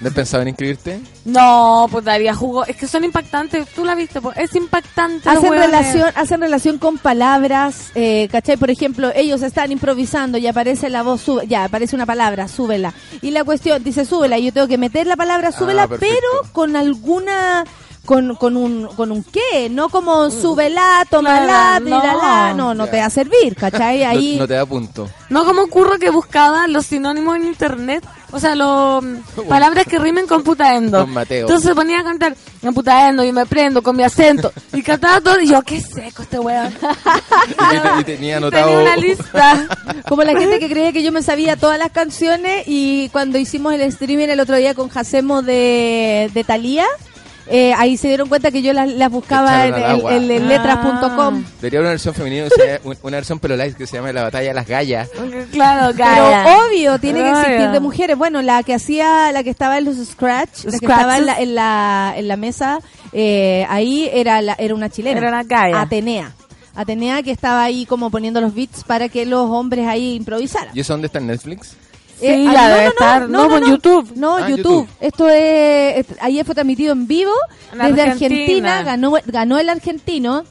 ¿No 0.00 0.10
pensado 0.12 0.42
en 0.42 0.48
inscribirte? 0.48 1.00
No, 1.24 1.88
pues 1.90 2.04
daría 2.04 2.34
jugo. 2.34 2.64
Es 2.64 2.76
que 2.76 2.86
son 2.86 3.02
impactantes. 3.02 3.66
Tú 3.70 3.84
la 3.84 3.94
viste, 3.96 4.20
pues. 4.20 4.36
Es 4.36 4.54
impactante. 4.54 5.28
Hacen 5.28 5.52
relación, 5.52 6.10
hacen 6.14 6.40
relación 6.40 6.78
con 6.78 6.98
palabras, 6.98 7.90
eh, 7.96 8.28
¿cachai? 8.30 8.56
Por 8.56 8.70
ejemplo, 8.70 9.10
ellos 9.14 9.42
están 9.42 9.72
improvisando 9.72 10.38
y 10.38 10.46
aparece 10.46 10.88
la 10.88 11.02
voz, 11.02 11.22
sube, 11.22 11.46
ya, 11.48 11.64
aparece 11.64 11.96
una 11.96 12.06
palabra, 12.06 12.46
súbela. 12.46 12.94
Y 13.22 13.32
la 13.32 13.42
cuestión, 13.42 13.82
dice 13.82 14.04
súbela, 14.04 14.38
y 14.38 14.44
yo 14.46 14.52
tengo 14.52 14.68
que 14.68 14.78
meter 14.78 15.06
la 15.06 15.16
palabra 15.16 15.50
súbela, 15.50 15.88
perfecto. 15.88 16.14
pero 16.14 16.52
con 16.52 16.76
alguna... 16.76 17.64
Con, 18.04 18.36
con 18.36 18.56
un 18.56 18.86
con 18.96 19.12
un 19.12 19.22
qué, 19.22 19.68
no 19.68 19.90
como 19.90 20.30
súbela, 20.30 21.04
tómala, 21.10 21.78
no. 21.78 21.84
tírala, 21.84 22.54
no, 22.54 22.72
no 22.72 22.86
te 22.86 22.96
va 23.00 23.04
a 23.04 23.10
servir, 23.10 23.54
¿cachai? 23.54 24.02
Ahí 24.02 24.36
No, 24.36 24.44
no 24.44 24.48
te 24.48 24.54
da 24.54 24.64
punto. 24.64 25.10
No 25.28 25.44
como 25.44 25.64
ocurre 25.64 25.98
que 25.98 26.08
buscaba 26.08 26.66
los 26.68 26.86
sinónimos 26.86 27.36
en 27.36 27.44
internet 27.44 28.02
o 28.30 28.38
sea, 28.40 28.54
los 28.54 29.04
palabras 29.48 29.86
que 29.86 29.98
rimen 29.98 30.26
con 30.26 30.42
putaendo. 30.42 30.98
Don 30.98 31.10
Mateo. 31.10 31.42
Entonces 31.46 31.68
se 31.68 31.74
ponía 31.74 32.00
a 32.00 32.04
cantar 32.04 32.34
en 32.62 32.74
putaendo 32.74 33.24
y 33.24 33.32
me 33.32 33.46
prendo 33.46 33.82
con 33.82 33.96
mi 33.96 34.02
acento 34.02 34.52
y 34.72 34.82
cantaba 34.82 35.20
todo 35.20 35.40
y 35.40 35.48
yo, 35.48 35.62
qué 35.62 35.80
seco 35.80 36.22
este 36.22 36.38
weón. 36.38 36.72
Y, 36.72 37.54
te- 37.54 38.00
y 38.00 38.04
tenía 38.04 38.36
anotado. 38.38 38.66
Tenía 38.66 38.80
una 38.82 38.96
lista. 38.96 39.66
Como 40.08 40.22
la 40.22 40.38
gente 40.38 40.58
que 40.58 40.68
creía 40.68 40.92
que 40.92 41.02
yo 41.02 41.12
me 41.12 41.22
sabía 41.22 41.56
todas 41.56 41.78
las 41.78 41.90
canciones 41.92 42.64
y 42.66 43.08
cuando 43.10 43.38
hicimos 43.38 43.72
el 43.74 43.82
streaming 43.82 44.28
el 44.28 44.40
otro 44.40 44.56
día 44.56 44.74
con 44.74 44.88
Jacemo 44.88 45.42
de, 45.42 46.30
de 46.34 46.44
Thalía, 46.44 46.86
eh, 47.50 47.72
ahí 47.76 47.96
se 47.96 48.08
dieron 48.08 48.28
cuenta 48.28 48.50
que 48.50 48.62
yo 48.62 48.72
las, 48.72 48.88
las 48.88 49.10
buscaba 49.10 49.66
en, 49.66 49.74
el- 49.74 50.30
en 50.30 50.48
letras.com. 50.48 51.44
Debería 51.60 51.78
haber 51.78 51.80
una 51.80 51.90
versión 51.90 52.14
femenina, 52.14 52.44
que 52.44 52.50
se 52.50 52.78
llama- 52.82 52.96
una 53.02 53.16
versión 53.16 53.38
pero 53.38 53.56
light 53.56 53.76
que 53.76 53.86
se 53.86 53.96
llama 53.96 54.12
La 54.12 54.22
batalla 54.24 54.48
de 54.48 54.54
las 54.54 54.66
gallas. 54.66 55.08
Claro, 55.52 55.92
Pero 55.96 56.04
Gaia. 56.08 56.46
obvio, 56.66 56.98
tiene 56.98 57.20
que 57.22 57.30
existir 57.30 57.70
de 57.70 57.80
mujeres. 57.80 58.16
Bueno, 58.18 58.42
la 58.42 58.62
que 58.62 58.74
hacía, 58.74 59.32
la 59.32 59.42
que 59.42 59.50
estaba 59.50 59.78
en 59.78 59.84
los 59.84 59.96
scratch, 59.96 60.64
la 60.64 60.70
que 60.70 60.76
Scratches. 60.78 60.82
estaba 60.82 61.18
en 61.18 61.26
la, 61.26 61.40
en 61.40 61.54
la, 61.54 62.14
en 62.16 62.28
la 62.28 62.36
mesa, 62.36 62.78
eh, 63.12 63.66
ahí 63.68 64.08
era, 64.12 64.40
la, 64.42 64.54
era 64.58 64.74
una 64.74 64.88
chilena. 64.90 65.18
Era 65.18 65.28
una 65.28 65.42
Gaia. 65.44 65.80
Atenea. 65.80 66.32
Atenea 66.74 67.22
que 67.24 67.32
estaba 67.32 67.64
ahí 67.64 67.86
como 67.86 68.08
poniendo 68.10 68.40
los 68.40 68.54
beats 68.54 68.84
para 68.84 69.08
que 69.08 69.26
los 69.26 69.50
hombres 69.50 69.86
ahí 69.88 70.14
improvisaran. 70.14 70.70
¿Y 70.76 70.80
eso 70.80 70.92
dónde 70.92 71.06
está 71.06 71.18
en 71.18 71.26
Netflix? 71.26 71.76
Sí, 72.18 72.26
Eh, 72.26 72.46
ah, 72.48 72.68
debe 72.68 72.86
estar. 72.88 73.28
No, 73.28 73.56
en 73.56 73.64
YouTube. 73.66 74.12
No, 74.16 74.36
Ah, 74.36 74.48
YouTube. 74.48 74.56
YouTube. 74.86 74.88
Esto 75.00 75.28
es, 75.28 75.98
est- 75.98 76.18
ayer 76.20 76.44
fue 76.44 76.54
transmitido 76.54 76.92
en 76.92 77.06
vivo 77.06 77.32
En 77.72 77.78
desde 77.78 78.02
Argentina. 78.02 78.78
Argentina. 78.78 78.82
Ganó, 78.82 79.12
ganó 79.26 79.58
el 79.58 79.68
argentino. 79.68 80.44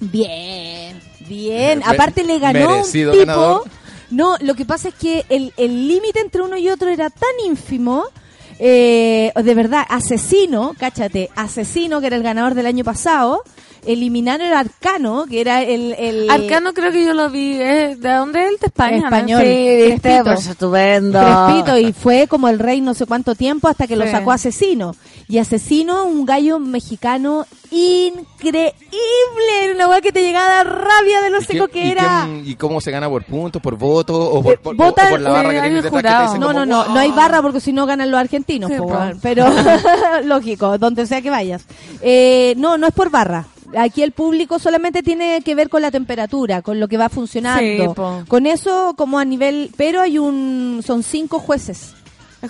Bien, 0.00 1.00
bien. 1.28 1.78
Me- 1.80 1.84
Aparte 1.84 2.24
le 2.24 2.38
ganó 2.38 2.78
un 2.82 2.90
tipo. 2.92 3.12
ganador. 3.16 3.62
No, 4.10 4.36
lo 4.40 4.54
que 4.54 4.64
pasa 4.64 4.88
es 4.88 4.94
que 4.94 5.24
el 5.28 5.52
el 5.56 5.88
límite 5.88 6.20
entre 6.20 6.42
uno 6.42 6.56
y 6.56 6.68
otro 6.68 6.88
era 6.90 7.10
tan 7.10 7.30
ínfimo. 7.46 8.04
eh, 8.60 9.32
de 9.34 9.54
verdad, 9.54 9.84
asesino, 9.88 10.74
cáchate, 10.78 11.28
asesino 11.34 12.00
que 12.00 12.06
era 12.06 12.14
el 12.16 12.22
ganador 12.22 12.54
del 12.54 12.66
año 12.66 12.84
pasado. 12.84 13.42
Eliminaron 13.86 14.46
el 14.46 14.54
Arcano, 14.54 15.26
que 15.28 15.40
era 15.40 15.62
el... 15.62 15.94
el 15.98 16.30
Arcano 16.30 16.72
creo 16.72 16.90
que 16.92 17.04
yo 17.04 17.12
lo 17.14 17.30
vi. 17.30 17.54
¿eh? 17.60 17.96
¿De 17.98 18.12
dónde 18.12 18.44
es 18.44 18.50
él? 18.50 18.56
De 18.60 18.66
España. 18.66 18.98
¿no? 18.98 19.04
Español. 19.06 19.42
Sí, 19.42 19.46
viste, 19.86 20.00
Crespito. 20.00 20.24
pues 20.24 20.46
estupendo. 20.46 21.20
Crespito 21.20 21.78
y 21.78 21.92
fue 21.92 22.26
como 22.28 22.48
el 22.48 22.58
rey 22.58 22.80
no 22.80 22.94
sé 22.94 23.06
cuánto 23.06 23.34
tiempo 23.34 23.68
hasta 23.68 23.86
que 23.86 23.96
lo 23.96 24.06
sacó 24.10 24.32
Asesino. 24.32 24.94
Y 25.28 25.38
Asesino, 25.38 26.04
un 26.04 26.24
gallo 26.26 26.58
mexicano 26.58 27.46
increíble, 27.70 28.72
una 29.74 29.88
weá 29.88 30.00
que 30.00 30.12
te 30.12 30.22
llegaba 30.22 30.46
a 30.46 30.64
dar 30.64 30.66
rabia 30.66 31.20
de 31.22 31.30
lo 31.30 31.40
¿Y, 31.40 31.44
seco 31.44 31.66
qué- 31.68 31.72
que 31.80 31.86
y 31.86 31.90
era. 31.90 32.28
¿Y 32.44 32.54
cómo 32.56 32.80
se 32.80 32.90
gana 32.90 33.08
por 33.08 33.24
puntos, 33.24 33.60
por 33.60 33.76
voto 33.76 34.14
o 34.18 34.42
por, 34.42 34.58
por- 34.60 34.74
o- 34.74 34.82
o 34.82 34.84
Votan, 34.86 35.10
por 35.10 35.20
la 35.20 35.30
barra 35.30 35.48
eh, 35.48 35.52
que 35.52 35.56
hay 35.56 35.62
tiene 35.70 35.76
un 35.78 35.82
detrás 35.84 36.02
que 36.02 36.08
te 36.08 36.12
jurado. 36.14 36.24
dicen 36.26 36.40
No, 36.40 36.46
como, 36.48 36.58
no, 36.60 36.66
no, 36.66 36.84
"Wow"? 36.84 36.94
no 36.94 37.00
hay 37.00 37.10
barra 37.12 37.42
porque 37.42 37.60
si 37.60 37.72
no 37.72 37.86
ganan 37.86 38.10
los 38.10 38.20
argentinos, 38.20 38.70
Sí, 38.70 38.76
po, 38.76 38.86
po. 38.86 38.94
weón. 38.94 39.18
pero 39.22 39.46
lógico, 40.24 40.78
donde 40.78 41.06
sea 41.06 41.22
que 41.22 41.30
vayas. 41.30 41.64
Eh, 42.02 42.54
no, 42.56 42.78
no 42.78 42.86
es 42.86 42.92
por 42.94 43.10
barra. 43.10 43.46
Aquí 43.76 44.02
el 44.02 44.12
público 44.12 44.58
solamente 44.58 45.02
tiene 45.02 45.40
que 45.42 45.54
ver 45.54 45.68
con 45.68 45.82
la 45.82 45.90
temperatura, 45.90 46.62
con 46.62 46.80
lo 46.80 46.88
que 46.88 46.96
va 46.96 47.08
funcionando. 47.08 47.94
Sí, 47.94 48.24
con 48.28 48.46
eso 48.46 48.94
como 48.96 49.18
a 49.18 49.24
nivel, 49.24 49.70
pero 49.76 50.00
hay 50.00 50.18
un, 50.18 50.82
son 50.84 51.02
cinco 51.02 51.38
jueces. 51.38 51.94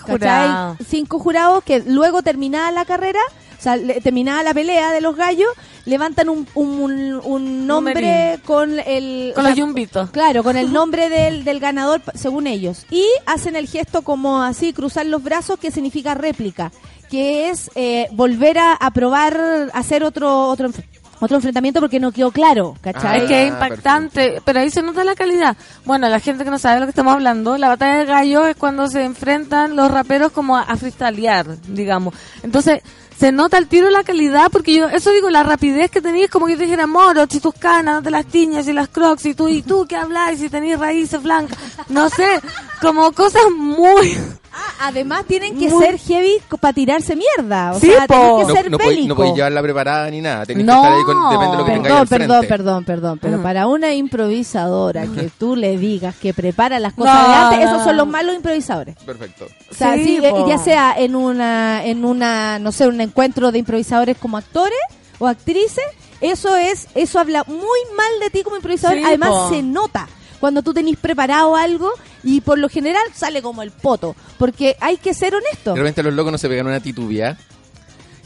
Jurado. 0.01 0.77
Cinco 0.87 1.19
jurados 1.19 1.63
que 1.63 1.79
luego 1.79 2.21
terminada 2.21 2.69
la 2.71 2.83
carrera, 2.83 3.19
o 3.57 3.61
sea, 3.61 3.77
le- 3.77 4.01
terminada 4.01 4.43
la 4.43 4.53
pelea 4.53 4.91
de 4.91 4.99
los 4.99 5.15
gallos, 5.15 5.47
levantan 5.85 6.27
un, 6.27 6.45
un, 6.53 7.21
un 7.23 7.65
nombre 7.67 8.39
con 8.45 8.77
el... 8.79 9.31
Con 9.33 9.45
los 9.45 9.55
yumbitos. 9.55 10.09
Claro, 10.09 10.43
con 10.43 10.57
el 10.57 10.73
nombre 10.73 11.07
del, 11.09 11.45
del 11.45 11.59
ganador, 11.61 12.01
según 12.13 12.45
ellos. 12.45 12.85
Y 12.91 13.05
hacen 13.25 13.55
el 13.55 13.67
gesto 13.67 14.01
como 14.01 14.41
así, 14.43 14.73
cruzar 14.73 15.05
los 15.05 15.23
brazos, 15.23 15.57
que 15.59 15.71
significa 15.71 16.13
réplica, 16.13 16.73
que 17.09 17.49
es 17.49 17.71
eh, 17.75 18.07
volver 18.11 18.57
a, 18.57 18.73
a 18.73 18.91
probar, 18.91 19.69
hacer 19.73 20.03
otro, 20.03 20.49
otro, 20.49 20.71
otro 21.19 21.37
enfrentamiento 21.37 21.79
porque 21.79 21.99
no 21.99 22.11
quedó 22.11 22.31
claro, 22.31 22.75
¿cachai? 22.81 23.21
Es 23.21 23.27
que 23.27 23.47
es 23.47 23.51
Ah, 23.51 23.53
impactante, 23.53 24.41
pero 24.43 24.59
ahí 24.59 24.69
se 24.69 24.81
nota 24.81 25.03
la 25.03 25.15
calidad. 25.15 25.55
Bueno, 25.85 26.09
la 26.09 26.19
gente 26.19 26.43
que 26.43 26.49
no 26.51 26.59
sabe 26.59 26.75
de 26.75 26.79
lo 26.81 26.85
que 26.87 26.91
estamos 26.91 27.13
hablando, 27.13 27.57
la 27.57 27.69
batalla 27.69 27.97
de 27.99 28.05
gallos 28.05 28.47
es 28.47 28.55
cuando 28.55 28.87
se 28.87 29.03
enfrentan 29.03 29.75
los 29.75 29.89
raperos 29.91 30.31
como 30.31 30.57
a, 30.57 30.61
a 30.63 30.75
freestylear, 30.77 31.47
digamos. 31.67 32.13
Entonces, 32.43 32.81
se 33.17 33.31
nota 33.31 33.57
el 33.57 33.67
tiro 33.67 33.89
la 33.89 34.03
calidad, 34.03 34.49
porque 34.51 34.73
yo, 34.73 34.89
eso 34.89 35.09
digo, 35.11 35.29
la 35.29 35.43
rapidez 35.43 35.89
que 35.89 36.01
tenías, 36.01 36.29
como 36.29 36.47
que 36.47 36.51
yo 36.53 36.57
te 36.57 36.65
dijera, 36.65 36.85
moro, 36.85 37.25
si 37.29 37.39
tus 37.39 37.53
canas, 37.53 37.95
no 37.95 38.03
te 38.03 38.11
las 38.11 38.25
tiñas 38.25 38.67
y 38.67 38.73
las 38.73 38.89
crocs, 38.89 39.25
y 39.25 39.33
tú, 39.33 39.47
y 39.47 39.61
tú, 39.61 39.85
¿qué 39.87 39.95
hablas? 39.95 40.37
Si 40.37 40.49
tenías 40.49 40.79
raíces 40.81 41.23
blancas, 41.23 41.57
no 41.87 42.09
sé, 42.09 42.41
como 42.81 43.11
cosas 43.13 43.43
muy... 43.55 44.17
Ah, 44.57 44.87
además 44.87 45.25
tienen 45.27 45.59
que 45.59 45.67
Muy- 45.69 45.83
ser 45.83 45.99
heavy 45.99 46.37
para 46.61 46.71
tirarse 46.71 47.13
mierda. 47.15 47.73
O 47.73 47.79
Sí, 47.79 47.87
sea, 47.87 48.07
tienen 48.07 48.37
que 48.47 48.53
ser 48.53 48.71
no, 48.71 48.77
podéis, 48.77 49.05
no 49.07 49.13
podéis 49.15 49.35
llevarla 49.35 49.61
preparada 49.61 50.09
ni 50.09 50.21
nada. 50.21 50.45
Tenéis 50.45 50.65
No. 50.65 50.73
que 50.73 50.77
estar 50.79 50.93
ahí 50.93 51.03
con, 51.03 51.29
depende 51.29 51.51
de 51.51 51.57
lo 51.57 51.65
que 51.65 51.71
tengáis 51.73 51.83
Perdón, 51.83 51.97
al 52.01 52.07
perdón, 52.07 52.37
frente. 52.39 52.47
perdón, 52.63 52.85
perdón, 52.85 53.19
pero 53.21 53.43
para 53.43 53.67
una 53.67 53.93
improvisadora 53.93 55.07
que 55.07 55.29
tú 55.37 55.55
le 55.55 55.77
digas 55.77 56.15
que 56.15 56.33
prepara 56.33 56.79
las 56.79 56.93
cosas 56.93 57.27
de 57.27 57.33
antes, 57.33 57.59
esos 57.69 57.83
son 57.83 57.97
los 57.97 58.07
malos 58.07 58.33
improvisadores. 58.35 58.95
Perfecto. 59.05 59.45
O 59.69 59.73
sea, 59.73 59.95
Sí, 59.95 60.03
sí, 60.05 60.19
eh, 60.23 60.33
ya 60.47 60.57
sea 60.57 60.95
en 60.97 61.15
una, 61.15 61.83
en 61.85 62.05
una, 62.05 62.57
no 62.59 62.71
sé, 62.71 62.87
un 62.87 63.01
encuentro 63.01 63.51
de 63.51 63.59
improvisadores 63.59 64.17
como 64.17 64.37
actores 64.37 64.77
o 65.19 65.27
actrices, 65.27 65.83
eso 66.21 66.55
es, 66.55 66.87
eso 66.95 67.19
habla 67.19 67.43
muy 67.47 67.79
mal 67.97 68.19
de 68.21 68.29
ti 68.29 68.43
como 68.43 68.55
improvisador. 68.55 68.97
Sí, 68.97 69.03
Además 69.05 69.29
po. 69.31 69.49
se 69.49 69.61
nota 69.63 70.07
cuando 70.39 70.61
tú 70.61 70.73
tenés 70.73 70.97
preparado 70.97 71.55
algo 71.55 71.91
y 72.25 72.41
por 72.41 72.57
lo 72.59 72.67
general 72.67 73.03
sale 73.13 73.41
como 73.41 73.61
el 73.61 73.71
poto, 73.71 74.15
porque 74.37 74.75
hay 74.81 74.97
que 74.97 75.13
ser 75.13 75.33
honesto. 75.35 75.73
De 75.73 75.79
repente 75.79 76.03
los 76.03 76.13
locos 76.13 76.33
no 76.33 76.37
se 76.37 76.49
pegan 76.49 76.67
una 76.67 76.81
titubia. 76.81 77.37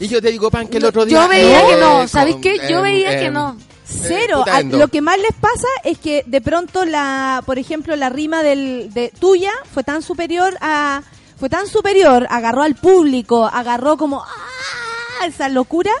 Y 0.00 0.08
yo 0.08 0.20
te 0.20 0.30
digo, 0.32 0.50
pan, 0.50 0.66
que 0.66 0.78
el 0.78 0.86
otro 0.86 1.04
día... 1.04 1.22
Yo 1.22 1.28
veía 1.28 1.66
que 1.68 1.76
no, 1.76 2.02
Eh, 2.02 2.08
¿sabéis 2.08 2.36
qué? 2.42 2.56
Yo 2.68 2.78
em, 2.78 2.82
veía 2.82 3.10
que 3.10 3.26
em, 3.26 3.34
no. 3.34 3.56
Cero. 3.84 4.38
puta 4.38 4.56
A- 4.56 4.60
endo. 4.60 4.78
lo 4.78 4.88
que 4.88 5.00
más 5.02 5.18
les 5.18 5.34
pasa 5.34 5.66
es 5.84 5.98
que 5.98 6.22
de 6.26 6.40
pronto 6.40 6.84
la, 6.86 7.42
por 7.44 7.58
ejemplo, 7.58 7.94
la 7.96 8.08
rima 8.08 8.42
del, 8.42 8.90
de 8.94 9.12
tuya 9.20 9.50
fue 9.74 9.84
tan 9.84 10.00
superior 10.02 10.56
a, 10.60 11.02
fue 11.38 11.48
tan 11.50 11.66
superior, 11.66 12.26
agarró 12.30 12.62
al 12.62 12.76
público, 12.76 13.44
agarró 13.52 13.96
como 13.98 14.22
¡ah! 14.22 15.26
esa 15.26 15.48
locura 15.50 15.92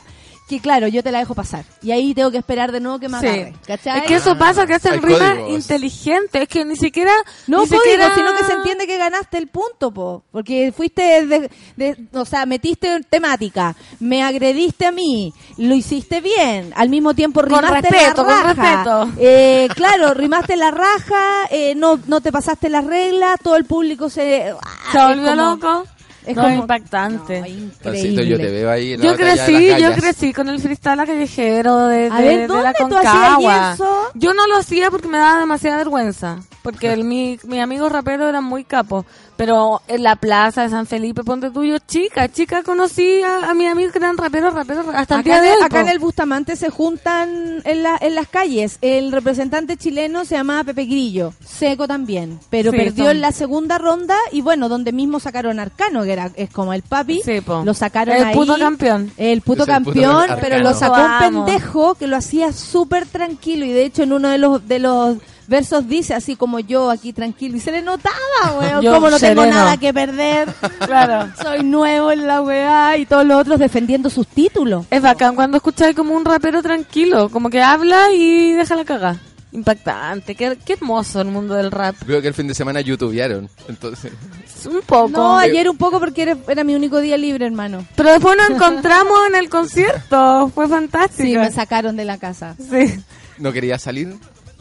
que 0.50 0.60
claro, 0.60 0.88
yo 0.88 1.02
te 1.02 1.12
la 1.12 1.20
dejo 1.20 1.34
pasar. 1.34 1.64
Y 1.80 1.92
ahí 1.92 2.12
tengo 2.12 2.30
que 2.30 2.38
esperar 2.38 2.72
de 2.72 2.80
nuevo 2.80 2.98
que 2.98 3.08
me 3.08 3.20
Sí. 3.20 3.26
agarre. 3.26 3.54
¿cachai? 3.66 4.00
Es 4.00 4.06
que 4.06 4.14
eso 4.16 4.36
pasa, 4.36 4.66
que 4.66 4.74
hacen 4.74 5.00
rimas 5.00 5.38
inteligentes. 5.48 6.42
Es 6.42 6.48
que 6.48 6.64
ni 6.64 6.76
siquiera. 6.76 7.12
No 7.46 7.62
ni 7.62 7.68
código, 7.68 7.82
siquiera- 7.84 8.14
sino 8.14 8.34
que 8.34 8.44
se 8.44 8.52
entiende 8.54 8.86
que 8.86 8.96
ganaste 8.98 9.38
el 9.38 9.46
punto, 9.46 9.90
po. 9.92 10.22
Porque 10.32 10.72
fuiste, 10.76 11.24
de, 11.26 11.50
de- 11.76 11.96
o 12.12 12.24
sea, 12.24 12.46
metiste 12.46 13.00
temática, 13.08 13.76
me 14.00 14.22
agrediste 14.22 14.86
a 14.86 14.92
mí, 14.92 15.32
lo 15.56 15.74
hiciste 15.74 16.20
bien, 16.20 16.72
al 16.76 16.88
mismo 16.88 17.14
tiempo 17.14 17.40
Con 17.40 17.48
rimaste 17.50 17.88
respeto, 17.88 18.06
la 18.08 18.14
con 18.14 18.26
raja. 18.26 18.52
respeto. 18.54 19.08
Eh, 19.18 19.68
claro, 19.74 20.14
rimaste 20.14 20.56
la 20.56 20.70
raja, 20.72 21.46
eh, 21.50 21.74
no, 21.76 21.98
no 22.06 22.20
te 22.20 22.32
pasaste 22.32 22.68
las 22.68 22.84
reglas, 22.84 23.38
todo 23.42 23.56
el 23.56 23.64
público 23.66 24.10
se... 24.10 24.52
Se 24.90 24.98
ah, 24.98 25.08
volvió 25.08 25.24
es 25.24 25.30
como- 25.38 25.50
loco. 25.50 25.84
Es 26.26 26.36
No, 26.36 26.42
como 26.42 26.54
impactante. 26.54 27.40
No, 27.40 27.46
Pancito, 27.46 27.88
increíble. 27.90 28.28
yo 28.28 28.36
te 28.36 28.50
veo 28.50 28.70
ahí. 28.70 28.92
en 28.92 29.00
la 29.00 29.04
Yo 29.06 29.12
batalla 29.12 29.30
de 29.30 29.36
crecí, 29.46 29.68
las 29.70 29.80
yo 29.80 29.92
crecí 29.92 30.32
con 30.34 30.48
el 30.50 30.60
freestyle 30.60 31.06
callejero 31.06 31.86
de, 31.86 32.08
A 32.10 32.16
de- 32.20 32.22
ver, 32.28 32.38
de 32.40 32.46
¿dónde 32.46 32.62
la 32.62 32.72
tú 32.74 32.84
hacías 32.84 33.12
Concagua. 33.12 33.72
eso? 33.74 33.98
Yo 34.14 34.34
no 34.34 34.46
lo 34.46 34.56
hacía 34.58 34.90
porque 34.90 35.08
me 35.08 35.18
daba 35.18 35.40
demasiada 35.40 35.78
vergüenza, 35.78 36.38
porque 36.62 36.92
el, 36.92 37.04
mi, 37.04 37.38
mi 37.44 37.60
amigo 37.60 37.88
rapero 37.88 38.28
era 38.28 38.40
muy 38.42 38.64
capo, 38.64 39.06
pero 39.40 39.80
en 39.88 40.02
la 40.02 40.16
plaza 40.16 40.64
de 40.64 40.68
San 40.68 40.84
Felipe, 40.86 41.24
ponte 41.24 41.50
tuyo, 41.50 41.78
chica, 41.88 42.28
chica 42.28 42.62
conocí 42.62 43.22
a, 43.22 43.48
a 43.50 43.54
mis 43.54 43.70
amigos 43.70 43.90
que 43.90 43.98
eran 43.98 44.18
raperos, 44.18 44.52
raperos, 44.52 44.84
hasta 44.92 45.14
el 45.14 45.20
Acá, 45.22 45.30
día 45.30 45.40
de 45.40 45.56
hoy. 45.56 45.62
acá 45.64 45.80
en 45.80 45.88
el 45.88 45.98
Bustamante 45.98 46.56
se 46.56 46.68
juntan 46.68 47.62
en, 47.64 47.82
la- 47.82 47.96
en 48.02 48.14
las 48.14 48.28
calles. 48.28 48.76
El 48.82 49.12
representante 49.12 49.78
chileno 49.78 50.26
se 50.26 50.34
llamaba 50.36 50.64
Pepe 50.64 50.84
Grillo, 50.84 51.32
seco 51.42 51.88
también, 51.88 52.38
pero 52.50 52.70
Sí, 52.70 52.76
perdió 52.76 53.04
son- 53.04 53.12
en 53.16 53.20
la 53.22 53.32
segunda 53.32 53.78
ronda 53.78 54.16
y 54.30 54.42
bueno, 54.42 54.68
donde 54.68 54.92
mismo 54.92 55.20
sacaron 55.20 55.58
Arcano, 55.58 56.02
que 56.02 56.12
era 56.12 56.30
es 56.34 56.50
como 56.50 56.74
el 56.74 56.82
papi, 56.82 57.22
Sí, 57.24 57.40
lo 57.64 57.72
sacaron 57.72 58.14
El 58.16 58.24
ahí. 58.24 58.34
puto 58.34 58.58
campeón. 58.58 59.10
El 59.16 59.40
puto 59.40 59.62
Es 59.62 59.68
el 59.70 59.82
puto 59.82 59.94
campeón, 59.94 60.26
pero 60.42 60.58
lo 60.58 60.74
sacó 60.74 60.98
Lo 60.98 61.04
un 61.06 61.46
pendejo 61.46 61.94
que 61.94 62.06
lo 62.06 62.16
hacía 62.18 62.52
súper 62.52 63.06
tranquilo 63.06 63.64
y 63.64 63.72
de 63.72 63.84
hecho 63.86 64.02
en 64.02 64.12
uno 64.12 64.28
de 64.28 64.36
los 64.36 64.68
de 64.68 64.78
los 64.80 65.16
versos 65.50 65.88
dice 65.88 66.14
así 66.14 66.36
como 66.36 66.60
yo 66.60 66.90
aquí 66.90 67.12
tranquilo 67.12 67.56
y 67.56 67.60
se 67.60 67.72
le 67.72 67.82
notaba, 67.82 68.14
weón, 68.58 68.82
Yo 68.82 68.94
como 68.94 69.10
no 69.10 69.18
tengo 69.18 69.44
nada 69.44 69.76
que 69.76 69.92
perder. 69.92 70.48
Claro. 70.80 71.30
Soy 71.40 71.62
nuevo 71.62 72.10
en 72.10 72.26
la 72.26 72.40
weá 72.40 72.96
y 72.96 73.04
todos 73.04 73.26
los 73.26 73.40
otros 73.40 73.58
defendiendo 73.58 74.08
sus 74.08 74.26
títulos. 74.26 74.86
Es 74.90 75.02
bacán 75.02 75.34
cuando 75.34 75.56
escucháis 75.56 75.94
como 75.94 76.14
un 76.14 76.24
rapero 76.24 76.62
tranquilo, 76.62 77.28
como 77.28 77.50
que 77.50 77.60
habla 77.60 78.12
y 78.12 78.52
deja 78.52 78.76
la 78.76 78.84
caga. 78.84 79.16
Impactante, 79.52 80.34
qué, 80.36 80.56
qué 80.64 80.74
hermoso 80.74 81.20
el 81.20 81.28
mundo 81.28 81.54
del 81.54 81.70
rap. 81.70 81.96
Veo 82.06 82.22
que 82.22 82.28
el 82.28 82.34
fin 82.34 82.46
de 82.46 82.54
semana 82.54 82.80
youtubearon. 82.80 83.48
Entonces, 83.68 84.12
Un 84.66 84.80
poco. 84.82 85.08
No, 85.08 85.38
ayer 85.38 85.68
un 85.68 85.76
poco 85.76 85.98
porque 85.98 86.22
era, 86.22 86.36
era 86.48 86.64
mi 86.64 86.74
único 86.74 87.00
día 87.00 87.16
libre, 87.16 87.46
hermano. 87.46 87.84
Pero 87.96 88.12
después 88.12 88.36
nos 88.36 88.50
encontramos 88.56 89.18
en 89.28 89.34
el 89.34 89.48
concierto, 89.48 90.50
fue 90.54 90.68
fantástico. 90.68 91.28
Sí, 91.28 91.36
me 91.36 91.50
sacaron 91.50 91.96
de 91.96 92.04
la 92.04 92.18
casa. 92.18 92.54
Sí. 92.58 92.94
¿no 93.38 93.52
quería 93.52 93.78
salir? 93.78 94.14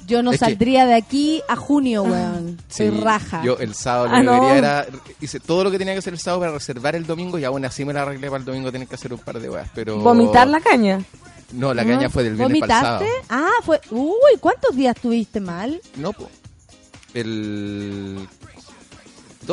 Yo 0.09 0.21
no 0.23 0.31
Es 0.31 0.39
que- 0.39 0.45
saldría 0.45 0.85
de 0.85 0.95
aquí 0.95 1.41
a 1.47 1.55
junio, 1.55 2.03
weón. 2.03 2.57
Soy 2.67 2.89
Sí, 2.89 2.99
raja. 3.01 3.41
Yo 3.43 3.57
el 3.59 3.73
sábado 3.75 4.07
lo 4.07 4.13
Ah, 4.15 4.19
que 4.19 4.23
no. 4.25 4.31
quería 4.41 4.57
era. 4.57 4.87
Hice 5.21 5.39
todo 5.39 5.63
lo 5.63 5.71
que 5.71 5.77
tenía 5.77 5.93
que 5.93 5.99
hacer 5.99 6.13
el 6.13 6.19
sábado 6.19 6.41
para 6.41 6.51
reservar 6.53 6.95
el 6.95 7.05
domingo 7.05 7.37
y 7.39 7.43
aún 7.45 7.63
así 7.63 7.85
me 7.85 7.93
la 7.93 8.01
arreglé 8.01 8.27
para 8.27 8.39
el 8.39 8.45
domingo 8.45 8.71
tener 8.71 8.87
que 8.87 8.95
hacer 8.95 9.13
un 9.13 9.19
par 9.19 9.39
de 9.39 9.49
weas. 9.49 9.69
Pero. 9.73 9.99
Vomitar 9.99 10.47
la 10.47 10.59
caña. 10.59 11.01
No, 11.53 11.73
la 11.73 11.83
caña 11.85 12.09
fue 12.09 12.23
del 12.23 12.35
viernes 12.35 12.59
para 12.61 12.73
el 12.75 12.81
sábado. 12.85 12.99
¿Vomitaste? 13.05 13.25
Ah, 13.29 13.51
fue. 13.63 13.79
Uy, 13.91 14.37
¿cuántos 14.39 14.75
días 14.75 14.95
tuviste 15.01 15.39
mal? 15.39 15.79
No, 15.95 16.11
po. 16.13 16.29
El. 17.13 18.27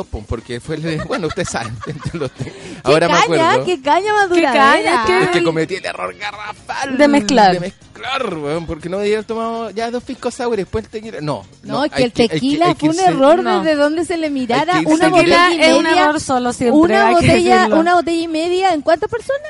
Porque 0.05 0.59
fue 0.59 0.75
el. 0.75 1.01
Bueno, 1.07 1.27
ustedes 1.27 1.49
saben. 1.49 1.75
entre 1.87 2.17
los 2.19 2.31
tres. 2.31 2.53
Ahora 2.83 3.07
¿Qué 3.07 3.13
me 3.13 3.19
caña? 3.19 3.51
acuerdo. 3.51 3.65
¿Qué 3.65 3.81
caña 3.81 4.13
maduradera? 4.13 4.53
caña? 4.53 5.03
¿Qué- 5.05 5.23
Es 5.23 5.29
que 5.31 5.43
cometí 5.43 5.75
el 5.75 5.85
error 5.85 6.13
garrafal. 6.15 6.97
De 6.97 7.07
mezclar. 7.07 7.53
De 7.53 7.59
mezclar, 7.59 8.33
weón. 8.37 8.65
Porque 8.65 8.89
no 8.89 8.99
había 8.99 9.23
tomado 9.23 9.69
ya 9.71 9.89
dos 9.91 10.03
piscos 10.03 10.33
sour 10.35 10.53
y 10.55 10.57
después 10.63 10.85
el 10.85 10.89
tequila. 10.91 11.21
No. 11.21 11.45
No, 11.63 11.83
es 11.85 11.91
que 11.91 11.97
hay 11.97 12.03
el 12.05 12.11
tequila 12.13 12.73
que 12.75 12.91
fue 12.91 12.95
un 12.95 12.99
error 12.99 13.43
No. 13.43 13.61
desde 13.63 13.75
donde 13.75 14.05
se 14.05 14.17
le 14.17 14.29
mirara. 14.29 14.79
Que 14.81 14.85
Una 14.85 15.09
botella 15.09 15.53
y 15.53 15.61
es 15.61 15.73
un 15.77 15.83
media. 15.83 16.03
error 16.03 16.19
solo 16.19 16.53
siempre. 16.53 16.79
Una 16.79 17.07
hay 17.07 17.15
que 17.15 17.27
botella, 17.27 17.67
una 17.73 17.95
botella 17.95 18.21
y 18.21 18.27
media 18.27 18.73
en 18.73 18.81
cuántas 18.81 19.09
personas? 19.09 19.41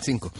Cinco. 0.00 0.30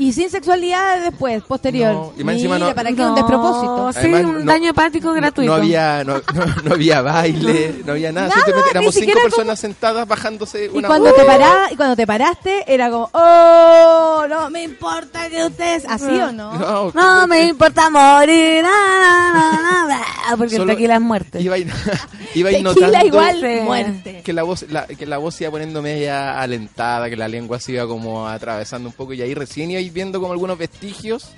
Y 0.00 0.12
sin 0.14 0.30
sexualidad 0.30 1.02
después, 1.02 1.42
posterior. 1.42 1.92
No, 1.92 2.12
y 2.18 2.24
más 2.24 2.34
encima 2.36 2.54
Mira, 2.56 2.68
no- 2.70 2.74
¿para 2.74 2.88
qué? 2.90 2.96
No, 2.96 3.08
Un 3.10 3.14
despropósito. 3.16 3.92
Sí, 3.92 3.98
Además, 4.00 4.24
un 4.24 4.44
no- 4.46 4.52
daño 4.52 4.70
hepático 4.70 5.12
gratuito. 5.12 5.50
No 5.52 5.56
había, 5.58 6.02
no, 6.04 6.14
no- 6.14 6.46
no 6.64 6.72
había 6.74 7.02
baile, 7.02 7.82
no 7.84 7.92
había 7.92 8.10
nada. 8.10 8.28
Nada, 8.28 8.40
Simplemente 8.40 8.70
éramos 8.70 8.94
ni 8.94 9.00
cinco 9.02 9.10
siquiera 9.12 9.22
personas 9.30 9.60
sentadas 9.60 10.08
bajándose 10.08 10.64
Y 10.72 10.78
una 10.78 10.88
cuando 10.88 11.12
te 11.12 11.22
pará, 11.24 11.68
y 11.70 11.76
cuando 11.76 11.96
te 11.96 12.06
paraste 12.06 12.64
era 12.72 12.90
como, 12.90 13.10
oh, 13.12 14.24
no 14.28 14.48
me 14.50 14.62
importa 14.62 15.28
que 15.28 15.44
ustedes, 15.44 15.84
así 15.86 16.04
o 16.06 16.32
no. 16.32 16.54
No, 16.54 16.92
No 16.94 17.26
me 17.26 17.44
importa 17.48 17.90
morir. 17.90 18.62
na, 18.62 18.70
na, 18.70 19.52
na, 19.52 19.88
na, 20.30 20.36
porque 20.36 20.56
Solo- 20.56 20.70
el 20.72 20.76
tequila 20.78 20.94
es 20.94 21.00
muerte. 21.00 21.40
Iba 21.42 21.58
ir, 21.58 21.66
iba 22.34 22.50
Tequila 22.50 22.70
notando 22.72 23.06
igual 23.06 23.40
Sí. 23.40 23.60
muerte. 23.64 24.22
que 24.24 24.32
la 24.32 24.42
voz 24.44 24.64
la, 24.70 24.86
que 24.86 25.04
la 25.06 25.18
voz 25.18 25.34
se 25.34 25.44
iba 25.44 25.50
poniendo 25.50 25.82
media 25.82 26.40
alentada, 26.40 27.10
que 27.10 27.16
la 27.16 27.28
lengua 27.28 27.60
se 27.60 27.72
iba 27.72 27.86
como 27.86 28.26
atravesando 28.26 28.88
un 28.88 28.94
poco 28.94 29.12
y 29.12 29.20
ahí 29.22 29.34
recién 29.34 29.70
iba 29.70 29.80
viendo 29.92 30.20
como 30.20 30.32
algunos 30.32 30.56
vestigios 30.58 31.30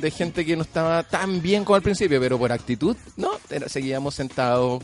de 0.00 0.12
gente 0.12 0.46
que 0.46 0.54
no 0.54 0.62
estaba 0.62 1.02
tan 1.02 1.42
bien 1.42 1.64
como 1.64 1.74
al 1.74 1.82
principio, 1.82 2.20
pero 2.20 2.38
por 2.38 2.52
actitud, 2.52 2.96
no, 3.16 3.30
era- 3.50 3.68
seguíamos 3.68 4.14
sentados. 4.14 4.80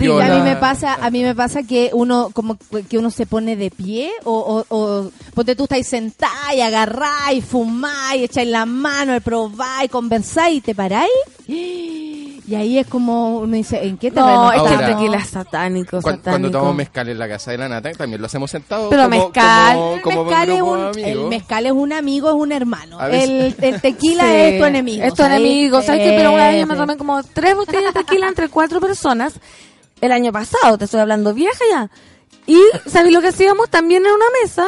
Piola. 0.00 0.26
a 0.34 0.36
mí 0.36 0.42
me 0.42 0.56
pasa, 0.56 0.94
a 1.00 1.10
mí 1.10 1.22
me 1.22 1.34
pasa 1.34 1.62
que 1.62 1.88
uno 1.94 2.28
como 2.34 2.58
que 2.90 2.98
uno 2.98 3.10
se 3.10 3.24
pone 3.24 3.56
de 3.56 3.70
pie 3.70 4.10
o, 4.24 4.64
o, 4.68 4.76
o 4.76 5.10
ponte 5.34 5.56
tú 5.56 5.62
estáis 5.62 5.86
sentada 5.86 6.54
y 6.54 6.60
agarráis, 6.60 7.42
fumáis, 7.42 8.22
echáis 8.24 8.48
la 8.48 8.66
mano, 8.66 9.18
probáis, 9.22 9.90
conversáis 9.90 10.58
y 10.58 10.60
te 10.60 10.74
paráis. 10.74 11.10
Y 12.46 12.54
ahí 12.56 12.78
es 12.78 12.86
como 12.86 13.38
uno 13.38 13.56
dice, 13.56 13.82
¿en 13.86 13.96
qué 13.96 14.10
terreno 14.10 14.44
No, 14.44 14.52
es 14.52 14.62
que 14.62 14.84
tequila 14.84 15.16
es 15.16 15.28
satánico, 15.28 15.92
Cuan- 15.92 16.02
Cuando, 16.02 16.22
satánico. 16.24 16.50
tomamos 16.50 16.74
mezcal 16.76 17.08
en 17.08 17.18
la 17.18 17.26
casa 17.26 17.50
de 17.52 17.58
la 17.58 17.68
nata, 17.70 17.90
también 17.92 18.20
lo 18.20 18.26
hacemos 18.26 18.50
sentados. 18.50 18.88
Pero 18.90 19.04
como, 19.04 19.16
mezcal- 19.32 19.74
como, 19.74 19.94
El 19.94 20.00
como 20.02 20.24
mezcal, 20.24 20.50
es 20.50 20.62
un, 20.62 20.98
el 20.98 21.20
mezcal 21.28 21.66
es 21.66 21.72
un 21.72 21.92
amigo, 21.94 22.28
es 22.28 22.34
un 22.34 22.52
hermano. 22.52 23.00
El, 23.06 23.54
el 23.58 23.80
tequila 23.80 24.24
Sí, 24.26 24.30
es 24.30 24.58
tu 24.58 24.64
enemigo. 24.66 25.04
Es 25.04 25.14
tu 25.14 25.22
¿sabes? 25.22 25.38
enemigo. 25.38 25.80
¿Sabes 25.82 26.02
qué? 26.02 26.14
Pero 26.18 26.32
una 26.32 26.48
vez 26.48 26.60
yo 26.60 26.66
me 26.66 26.76
tomé 26.76 26.96
como 26.98 27.22
tres 27.22 27.56
botellas 27.56 27.94
de 27.94 28.04
tequila 28.04 28.28
entre 28.28 28.48
cuatro 28.50 28.78
personas. 28.78 29.34
El 30.02 30.12
año 30.12 30.30
pasado, 30.30 30.76
te 30.76 30.84
estoy 30.84 31.00
hablando 31.00 31.32
vieja 31.32 31.64
ya. 31.70 31.90
Y, 32.46 32.60
¿sabes 32.86 33.10
lo 33.10 33.22
que 33.22 33.28
hacíamos? 33.28 33.70
También 33.70 34.04
en 34.04 34.12
una 34.12 34.26
mesa. 34.42 34.66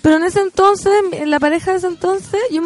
Pero 0.00 0.16
en 0.16 0.24
ese 0.24 0.40
entonces, 0.40 0.90
en 1.12 1.28
la 1.30 1.38
pareja 1.38 1.72
de 1.72 1.76
ese 1.76 1.86
entonces, 1.88 2.40
yo, 2.50 2.62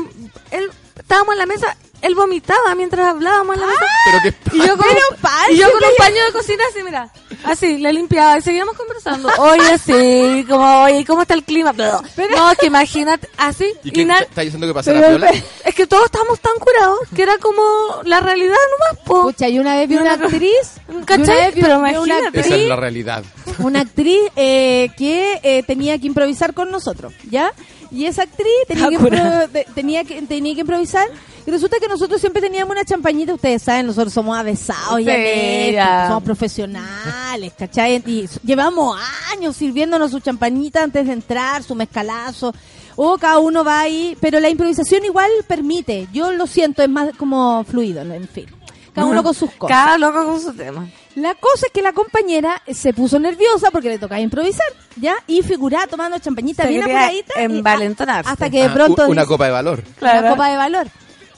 él, 0.52 0.70
estábamos 0.96 1.32
en 1.32 1.38
la 1.40 1.46
mesa, 1.46 1.76
él 2.02 2.14
vomitaba 2.14 2.74
mientras 2.74 3.08
hablábamos 3.08 3.54
en 3.56 3.60
la 3.62 3.66
mesa. 3.66 3.80
Pero 4.04 4.22
que 4.22 4.56
Y 4.56 4.60
yo 4.60 4.76
con, 4.76 4.86
Pero, 4.86 5.00
un- 5.10 5.16
parce, 5.20 5.52
y 5.52 5.56
yo 5.56 5.66
con 5.66 5.74
un 5.76 5.80
pero- 5.80 5.94
paño 5.96 6.24
de 6.26 6.32
cocina 6.32 6.62
así, 6.70 6.82
mira, 6.84 7.08
así, 7.44 7.78
le 7.78 7.92
limpiaba 7.92 8.38
y 8.38 8.42
seguíamos 8.42 8.76
conversando. 8.76 9.28
Oye, 9.38 9.78
sí, 9.78 10.44
como, 10.48 10.82
oye, 10.84 10.98
¿y 11.00 11.04
¿cómo 11.04 11.22
está 11.22 11.34
el 11.34 11.44
clima? 11.44 11.72
no, 11.72 12.50
es 12.52 12.58
que 12.58 12.66
imagínate, 12.66 13.28
así, 13.38 13.66
¿Y 13.82 13.88
y, 13.88 13.92
qué 13.92 14.04
na- 14.04 14.18
está 14.18 14.42
diciendo 14.42 14.66
que 14.66 14.74
pasara 14.74 15.00
Pero- 15.00 15.16
piola? 15.18 15.32
es 15.64 15.74
que 15.74 15.86
todos 15.86 16.04
estábamos 16.06 16.40
tan 16.40 16.54
curados 16.58 16.98
que 17.14 17.22
era 17.22 17.38
como 17.38 17.62
la 18.04 18.20
realidad 18.20 18.56
nomás, 18.72 19.04
po. 19.06 19.22
Pucha, 19.22 19.48
y 19.48 19.58
una 19.58 19.76
vez 19.76 19.88
vi 19.88 19.96
una 19.96 20.14
una- 20.14 20.26
actriz, 20.26 20.72
¿Cachai? 21.06 21.20
y 21.20 21.22
una 21.30 21.34
vez 21.46 21.54
vi- 21.54 21.60
Pero 21.62 21.78
una 21.78 21.90
imagínate. 21.90 22.40
Esa 22.40 22.54
es 22.56 22.68
la 22.68 22.76
realidad. 22.76 23.24
una 23.58 23.80
actriz 23.80 24.20
eh, 24.36 24.90
que 24.98 25.40
eh, 25.42 25.62
tenía 25.62 25.98
que 25.98 26.06
improvisar 26.06 26.52
con 26.54 26.70
nosotros, 26.70 27.14
¿ya? 27.30 27.52
Y 27.94 28.06
esa 28.06 28.22
actriz 28.22 28.48
tenía 28.66 28.88
que, 28.88 29.66
tenía 29.74 30.04
que 30.04 30.22
tenía 30.22 30.54
que 30.54 30.60
improvisar 30.62 31.06
y 31.46 31.50
resulta 31.50 31.78
que 31.78 31.86
nosotros 31.88 32.20
siempre 32.20 32.40
teníamos 32.42 32.72
una 32.72 32.84
champañita, 32.84 33.34
ustedes 33.34 33.62
saben, 33.62 33.86
nosotros 33.86 34.12
somos 34.12 34.36
avesados 34.36 34.98
y 35.00 35.04
Sí, 35.04 35.72
ya. 35.72 36.06
somos 36.08 36.22
profesionales, 36.22 37.52
¿cachai? 37.58 38.02
Y 38.06 38.28
llevamos 38.42 38.98
años 39.32 39.54
sirviéndonos 39.56 40.10
su 40.10 40.20
champañita 40.20 40.82
antes 40.82 41.06
de 41.06 41.12
entrar, 41.12 41.62
su 41.62 41.74
mezcalazo. 41.74 42.54
O 42.96 43.18
cada 43.18 43.38
uno 43.40 43.64
va 43.64 43.80
ahí, 43.80 44.16
pero 44.20 44.38
la 44.38 44.48
improvisación 44.48 45.04
igual 45.04 45.28
permite, 45.48 46.06
yo 46.12 46.30
lo 46.32 46.46
siento, 46.46 46.82
es 46.82 46.88
más 46.88 47.10
como 47.16 47.64
fluido, 47.64 48.00
en 48.02 48.28
fin. 48.28 48.46
Cada 48.94 49.08
uno 49.08 49.22
con 49.24 49.34
sus 49.34 49.50
cosas. 49.50 49.76
Cada 49.76 49.98
loco 49.98 50.24
con 50.24 50.40
su 50.40 50.52
tema. 50.54 50.88
La 51.16 51.34
cosa 51.36 51.66
es 51.66 51.72
que 51.72 51.80
la 51.82 51.92
compañera 51.92 52.60
se 52.72 52.92
puso 52.92 53.18
nerviosa 53.20 53.70
porque 53.70 53.88
le 53.88 53.98
tocaba 53.98 54.20
improvisar, 54.20 54.66
¿ya? 54.96 55.14
Y 55.28 55.42
figuraba 55.42 55.86
tomando 55.86 56.18
champañita 56.18 56.64
Se 56.64 56.70
bien 56.70 56.82
apuradita. 56.82 57.40
y- 57.40 57.44
envalentonarse. 57.44 58.30
Hasta 58.30 58.50
que 58.50 58.58
de 58.58 58.64
Ah, 58.66 58.74
pronto... 58.74 59.06
una 59.08 59.22
dice- 59.22 59.28
copa 59.28 59.44
de 59.46 59.50
valor. 59.52 59.82
Claro. 59.98 60.20
Una 60.20 60.30
copa 60.30 60.50
de 60.50 60.56
valor. 60.56 60.86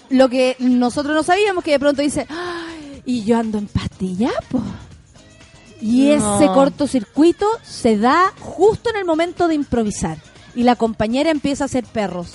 Lo 0.08 0.28
que 0.30 0.56
nosotros 0.60 1.14
no 1.14 1.22
sabíamos 1.22 1.62
que 1.62 1.72
de 1.72 1.78
pronto 1.78 2.00
dice, 2.00 2.26
"Ay, 2.30 3.02
y 3.04 3.24
yo 3.24 3.36
ando 3.38 3.58
en 3.58 3.66
pastilla, 3.66 4.30
po. 4.50 4.62
Y 5.80 6.06
No. 6.16 6.36
ese 6.36 6.46
cortocircuito 6.46 7.46
se 7.62 7.98
da 7.98 8.32
justo 8.40 8.88
en 8.90 8.96
el 8.96 9.04
momento 9.04 9.46
de 9.46 9.54
improvisar. 9.56 10.16
Y 10.54 10.62
la 10.62 10.76
compañera 10.76 11.30
empieza 11.30 11.64
a 11.64 11.66
hacer 11.66 11.84
perros. 11.84 12.32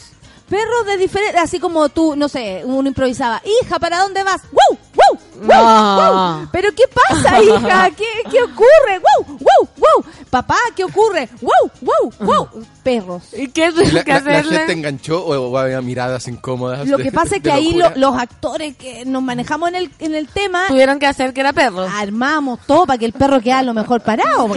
Perros 0.48 0.86
de 0.86 0.98
diferente, 0.98 1.40
así 1.40 1.60
como 1.60 1.90
tú, 1.90 2.16
no 2.16 2.28
sé, 2.28 2.62
uno 2.66 2.88
improvisaba, 2.88 3.42
hija, 3.64 3.80
¿para 3.80 4.00
dónde 4.00 4.22
vas? 4.24 4.42
¡Wow! 4.52 4.78
¡Wow! 4.94 5.20
¡Wow! 5.44 6.38
¡Wow! 6.38 6.50
¿Pero 6.52 6.70
qué 6.76 6.84
pasa, 7.10 7.42
hija? 7.44 7.90
¿Qué, 7.92 8.06
qué 8.30 8.42
ocurre? 8.44 9.00
¡Wow! 9.00 9.38
¡Wow! 9.40 9.70
¡Wow! 9.78 10.06
Papá, 10.30 10.56
¿qué 10.76 10.84
ocurre? 10.84 11.28
¡Wow! 11.42 11.72
¡Wow! 11.82 12.14
¡Wow! 12.20 12.66
Perros. 12.84 13.24
¿Y 13.38 13.48
qué 13.50 13.72
tuvo 13.72 13.84
la, 13.92 14.04
que 14.04 14.12
la- 14.14 14.20
la 14.22 14.44
gente 14.44 14.74
enganchó 14.74 15.24
o, 15.26 15.50
o 15.52 15.58
había 15.58 15.82
miradas 15.82 16.28
incómodas. 16.28 16.88
Lo 16.88 16.98
de- 16.98 17.04
que 17.04 17.12
pasa 17.14 17.36
es 17.38 17.42
que 17.44 17.52
ahí 17.52 17.74
lo- 17.74 17.92
los 17.96 18.18
actores 18.18 18.76
que 18.78 19.06
nos 19.06 19.22
manejamos 19.24 19.70
en 19.70 19.76
el, 19.76 19.92
en 20.00 20.16
el 20.16 20.28
tema 20.28 20.66
Tuvieron 20.68 21.00
que 21.00 21.08
hacer 21.08 21.34
que 21.34 21.42
era 21.42 21.54
perro. 21.54 21.88
armamos 21.88 22.60
todo 22.66 22.86
para 22.86 22.98
que 22.98 23.06
el 23.06 23.14
perro 23.14 23.40
quede 23.42 23.54
a 23.54 23.64
lo 23.64 23.74
mejor 23.74 24.02
parado. 24.02 24.48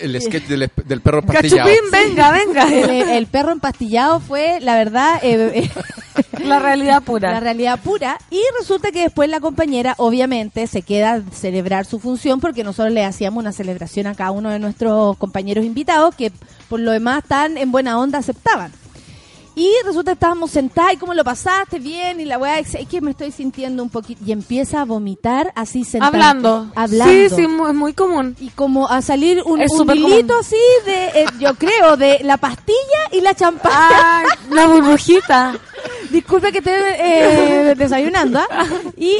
El 0.00 0.20
sketch 0.20 0.44
del, 0.46 0.68
perro 1.00 1.22
pastillado. 1.22 1.68
Cachupín, 1.68 1.90
venga, 1.90 2.30
venga. 2.32 2.66
El, 2.86 3.08
el 3.10 3.26
perro 3.26 3.52
empastillado 3.52 4.20
fue, 4.20 4.58
la 4.60 4.74
verdad, 4.76 5.18
eh, 5.22 5.50
eh, 5.54 5.70
La 6.44 6.58
realidad 6.58 7.02
pura. 7.02 7.32
la 7.32 7.40
realidad 7.40 7.78
pura. 7.82 8.18
Y 8.30 8.40
resulta 8.58 8.90
que 8.92 9.02
después 9.02 9.28
la 9.28 9.35
compañera, 9.40 9.94
obviamente, 9.98 10.66
se 10.66 10.82
queda 10.82 11.14
a 11.14 11.22
celebrar 11.32 11.84
su 11.84 11.98
función 11.98 12.40
porque 12.40 12.64
nosotros 12.64 12.92
le 12.92 13.04
hacíamos 13.04 13.40
una 13.40 13.52
celebración 13.52 14.06
a 14.06 14.14
cada 14.14 14.30
uno 14.30 14.50
de 14.50 14.58
nuestros 14.58 15.16
compañeros 15.18 15.64
invitados 15.64 16.14
que, 16.14 16.32
por 16.68 16.80
lo 16.80 16.90
demás, 16.92 17.24
tan 17.26 17.58
en 17.58 17.72
buena 17.72 17.98
onda 17.98 18.18
aceptaban. 18.18 18.72
Y 19.58 19.72
resulta 19.86 20.10
que 20.10 20.16
estábamos 20.16 20.50
sentados 20.50 20.92
y 20.92 20.96
cómo 20.98 21.14
lo 21.14 21.24
pasaste 21.24 21.78
bien 21.78 22.20
y 22.20 22.26
la 22.26 22.36
weá 22.36 22.58
dice, 22.58 22.78
es 22.78 22.86
que 22.86 23.00
me 23.00 23.12
estoy 23.12 23.32
sintiendo 23.32 23.82
un 23.82 23.88
poquito 23.88 24.22
y 24.26 24.32
empieza 24.32 24.82
a 24.82 24.84
vomitar 24.84 25.50
así 25.54 25.82
sentado. 25.82 26.12
Hablando. 26.12 26.70
Hablando. 26.74 27.10
Sí, 27.10 27.34
sí, 27.34 27.42
es 27.44 27.74
muy 27.74 27.94
común. 27.94 28.36
Y 28.38 28.50
como 28.50 28.86
a 28.86 29.00
salir 29.00 29.42
un, 29.46 29.62
un 29.62 29.96
hilito 29.96 30.38
así 30.38 30.56
de, 30.84 31.22
eh, 31.22 31.26
yo 31.40 31.54
creo, 31.54 31.96
de 31.96 32.18
la 32.22 32.36
pastilla 32.36 32.76
y 33.12 33.22
la 33.22 33.34
champaña. 33.34 34.24
La 34.50 34.66
burbujita. 34.66 35.58
Disculpe 36.10 36.52
que 36.52 36.58
esté 36.58 36.72
eh, 37.70 37.74
desayunando, 37.76 38.38
¿ah? 38.38 38.46
Y, 38.96 39.16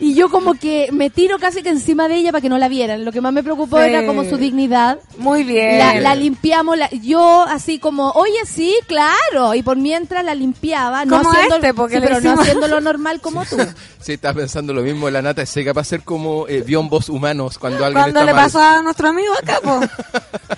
y 0.00 0.14
yo 0.14 0.28
como 0.30 0.54
que 0.54 0.88
me 0.92 1.10
tiro 1.10 1.38
casi 1.38 1.62
que 1.62 1.68
encima 1.70 2.08
de 2.08 2.16
ella 2.16 2.32
para 2.32 2.42
que 2.42 2.48
no 2.48 2.58
la 2.58 2.68
vieran. 2.68 3.04
Lo 3.04 3.12
que 3.12 3.20
más 3.20 3.32
me 3.32 3.42
preocupó 3.42 3.78
Sí. 3.78 3.84
era 3.88 4.06
como 4.06 4.24
su 4.24 4.36
dignidad. 4.36 4.98
Muy 5.18 5.44
bien. 5.44 5.78
La, 5.78 5.94
la 6.00 6.14
limpiamos, 6.14 6.76
la- 6.76 6.90
yo 6.90 7.44
así 7.48 7.78
como, 7.78 8.10
oye, 8.10 8.38
sí, 8.46 8.74
claro. 8.86 9.54
Y 9.54 9.62
por 9.62 9.76
mientras 9.76 10.24
la 10.24 10.34
limpiaba, 10.34 11.04
no 11.04 11.16
haciendo, 11.20 11.56
este, 11.56 11.74
porque 11.74 11.94
sí, 11.96 12.00
le 12.00 12.06
pero 12.08 12.20
no 12.20 12.40
haciendo 12.40 12.68
lo 12.68 12.80
normal 12.80 13.20
como 13.20 13.44
tú. 13.44 13.56
Sí, 14.00 14.14
estás 14.14 14.34
pensando 14.34 14.72
lo 14.72 14.80
mismo. 14.80 15.10
La 15.10 15.20
nata 15.20 15.42
es 15.42 15.50
seca 15.50 15.74
para 15.74 15.84
ser 15.84 16.00
como 16.04 16.48
eh, 16.48 16.62
biombos 16.66 17.10
humanos 17.10 17.58
cuando 17.58 17.84
alguien 17.84 18.02
Cuando 18.02 18.20
está 18.20 18.24
le 18.30 18.34
mal. 18.34 18.44
pasó 18.44 18.58
a 18.62 18.80
nuestro 18.80 19.08
amigo 19.08 19.30
acá, 19.42 19.60
po. 19.62 19.78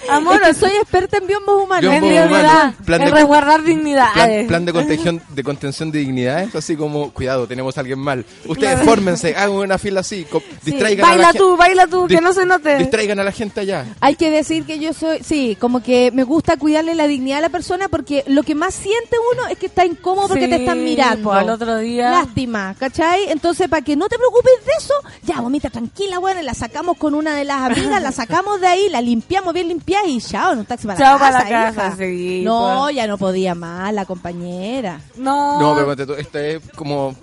Amor, 0.09 0.41
Es 0.43 0.49
que 0.49 0.55
soy 0.55 0.71
experta 0.77 1.19
en 1.19 1.27
biombos 1.27 1.65
humanos. 1.65 1.91
Biombos 1.91 2.09
en 2.09 2.19
humanos. 2.19 2.31
dignidad. 2.39 2.75
Plan 2.85 3.01
En 3.03 3.07
de- 3.09 3.15
resguardar 3.15 3.63
dignidades. 3.65 4.15
Plan, 4.15 4.47
plan 4.47 4.65
de 4.65 4.73
contención 4.73 5.22
de 5.31 5.43
contención 5.45 5.91
de 5.91 6.01
dignidades, 6.01 6.55
así 6.55 6.77
como, 6.77 7.11
cuidado, 7.13 7.47
tenemos 7.47 7.77
a 7.77 7.81
alguien 7.81 7.99
mal. 7.99 8.25
Ustedes 8.47 8.81
fórmense, 8.85 9.35
hagan 9.35 9.53
una 9.53 9.79
fila 9.79 10.01
así. 10.01 10.27
Distraigan 10.65 11.05
a 11.07 11.11
la 11.17 11.17
Baila 11.27 11.33
tú, 11.39 11.57
baila 11.57 11.87
tú, 11.87 12.07
que 12.07 12.21
no 12.21 12.33
se 12.33 12.45
note. 12.47 12.77
Distraigan 12.79 13.19
a 13.21 13.25
la 13.25 13.33
gente 13.33 13.61
allá. 13.61 13.87
Hay 14.01 14.17
que 14.17 14.31
decir 14.31 14.65
que 14.65 14.79
yo 14.79 14.93
soy, 14.93 15.21
sí, 15.23 15.57
como 15.61 15.83
que 15.83 16.11
me 16.13 16.25
gusta 16.25 16.57
cuidarle 16.57 16.95
la 16.95 17.07
dignidad 17.07 17.39
a 17.39 17.43
la 17.43 17.49
persona 17.49 17.89
porque 17.89 18.25
lo 18.27 18.43
que 18.43 18.55
más 18.55 18.75
siente 18.75 19.17
uno 19.35 19.47
es 19.49 19.59
que 19.59 19.67
está 19.67 19.85
incómodo 19.87 20.29
porque 20.29 20.45
Sí, 20.45 20.51
te 20.51 20.57
están 20.57 20.83
mirando. 20.85 21.31
pues, 21.31 21.39
al 21.41 21.51
otro 21.51 21.79
día. 21.79 22.11
Lástima, 22.11 22.75
¿cachai? 22.79 23.29
Entonces, 23.31 23.69
para 23.69 23.83
que 23.83 23.97
no 23.97 24.09
te 24.09 24.17
preocupes 24.17 24.53
de 24.67 24.73
eso, 24.79 24.95
ya, 25.23 25.41
vomita 25.41 25.71
tranquila, 25.71 26.19
bueno, 26.19 26.43
la 26.43 26.55
sacamos 26.55 26.97
con 26.97 27.15
una 27.15 27.35
de 27.35 27.45
las 27.45 27.63
amigas, 27.63 28.03
la 28.03 28.13
sacamos 28.13 28.61
de 28.61 28.67
ahí, 28.67 28.89
la 28.91 29.01
limpiamos 29.01 29.53
bien 29.55 29.69
limpiada 29.69 30.07
y 30.07 30.21
chao, 30.21 30.53
en 30.53 30.61
un 30.61 30.65
taxi 30.67 30.87
para 30.87 30.99
Chao 30.99 31.19
la 31.19 31.19
para 31.19 31.39
casa. 31.39 31.51
la 31.51 31.73
casa, 31.75 31.87
hija. 31.89 31.97
sí, 31.99 32.43
No, 32.45 32.83
pues. 32.85 32.97
ya 32.97 33.07
no 33.07 33.19
podía 33.19 33.55
más, 33.55 33.93
la 33.93 34.05
compañera. 34.05 35.01
No. 35.17 35.61
No, 35.61 35.75
pero 35.75 35.87
ponte 35.87 36.07
tú, 36.07 36.15
esto 36.15 36.39
es 36.39 36.61
como 36.77 37.15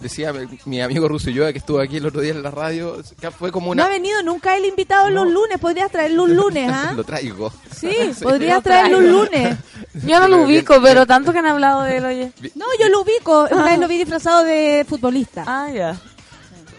decía 0.00 0.32
mi- 0.34 0.58
mi 0.66 0.82
amigo 0.82 1.08
Russo 1.08 1.30
Yoa 1.30 1.52
que 1.52 1.58
estuvo 1.58 1.78
aquí 1.80 1.96
el 1.96 2.04
otro 2.06 2.20
día 2.20 2.32
en 2.32 2.42
la 2.42 2.50
radio, 2.50 2.98
que 3.20 3.30
fue 3.30 3.50
como 3.50 3.66
No 3.68 3.72
una... 3.72 3.86
ha 3.86 3.88
venido 3.88 4.22
nunca 4.22 4.56
el 4.56 4.66
invitado 4.66 5.08
los 5.08 5.30
lunes, 5.30 5.58
podrías 5.58 5.90
traerlo 5.90 6.24
un 6.24 6.34
lunes, 6.36 6.70
¿ah? 6.70 6.92
Lo 6.96 7.04
traigo. 7.04 7.50
Sí, 7.74 7.94
podrías 8.22 8.62
traerlo 8.62 8.98
un 8.98 9.10
lunes. 9.10 9.56
Yo 10.04 10.18
no 10.20 10.28
lo 10.28 10.42
ubico, 10.42 10.74
pero 10.82 11.06
tanto 11.06 11.32
que 11.32 11.38
han 11.38 11.46
hablado 11.46 11.82
de 11.82 11.96
él, 11.98 12.04
oye. 12.04 12.32
No, 12.56 12.66
yo 12.80 12.88
lo 12.88 13.02
ubico, 13.02 13.46
una 13.50 13.64
vez 13.66 13.78
lo 13.78 13.86
vi 13.86 13.96
disfrazado 13.98 14.42
de 14.42 14.84
futbolista. 14.88 15.44
Ah, 15.46 15.68
ya. 15.72 15.96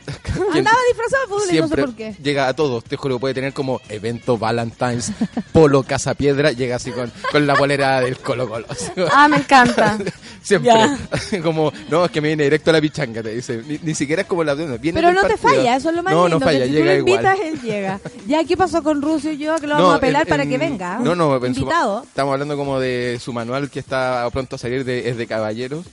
Andaba 0.54 0.78
disfrazado 0.88 1.22
de 1.24 1.28
futbolista, 1.28 1.52
Siempre 1.52 1.82
no 1.82 1.88
sé 1.88 1.94
por 1.94 1.96
qué. 1.96 2.16
llega 2.24 2.48
a 2.48 2.54
todos, 2.54 2.84
te 2.84 2.96
juro, 2.96 3.20
puede 3.20 3.34
tener 3.34 3.54
como 3.54 3.82
evento 3.90 4.38
Valentine's, 4.38 5.12
polo 5.52 5.84
Casa 5.84 6.14
Piedra, 6.14 6.52
llega 6.52 6.76
así 6.76 6.92
con, 6.92 7.12
con 7.32 7.46
la 7.48 7.56
bolera 7.56 8.02
del 8.02 8.18
Colo 8.18 8.48
Colo. 8.48 8.66
Ah, 9.12 9.28
me 9.28 9.38
encanta. 9.38 9.98
Siempre. 10.42 10.72
Ya. 10.72 10.98
como, 11.44 11.72
no, 11.90 12.06
es 12.06 12.12
que 12.12 12.22
me 12.22 12.28
viene 12.30 12.44
directo 12.44 12.70
a 12.70 12.74
la 12.74 12.82
pichanga, 12.82 13.24
te 13.24 13.30
dice. 13.34 13.64
Ni, 13.68 13.80
ni 13.82 13.96
siquiera 13.96 14.22
es 14.22 14.28
como 14.28 14.44
la 14.44 14.54
viene 14.54 14.78
Pero 14.94 15.08
del 15.08 15.16
no 15.16 15.22
te 15.24 15.30
partido. 15.38 15.50
falla, 15.56 15.76
eso 15.76 15.90
es 15.90 15.96
lo 15.96 16.04
más 16.04 16.14
No, 16.14 16.28
lindo. 16.28 16.40
no 16.40 16.46
falla, 16.46 16.60
que 16.60 16.66
si 16.68 16.72
llega 16.72 16.86
tú 16.86 16.92
lo 16.92 16.98
igual. 17.08 17.26
invitas, 17.36 17.40
él 17.48 17.62
llega. 17.62 18.00
Ya, 18.28 18.44
¿qué 18.44 18.56
pasó 18.56 18.84
con 18.84 19.02
Rucio 19.02 19.32
y 19.32 19.38
yo? 19.38 19.56
Que 19.56 19.66
lo 19.66 19.74
vamos 19.76 19.94
a 19.94 19.96
apelar 19.96 20.22
en- 20.24 20.28
para 20.30 20.44
en- 20.44 20.50
que 20.50 20.58
venga. 20.60 21.00
No, 21.00 21.16
no, 21.16 21.36
en 21.44 21.56
su- 21.56 21.62
Invitado. 21.62 22.04
estamos 22.04 22.32
hablando 22.34 22.56
como 22.58 22.80
de 22.80 23.20
su 23.20 23.34
manual 23.34 23.72
que 23.72 23.80
está 23.80 24.30
pronto 24.32 24.56
a 24.56 24.60
salir, 24.60 24.86
de, 24.86 25.10
es 25.10 25.18
de 25.18 25.26
caballeros. 25.26 25.84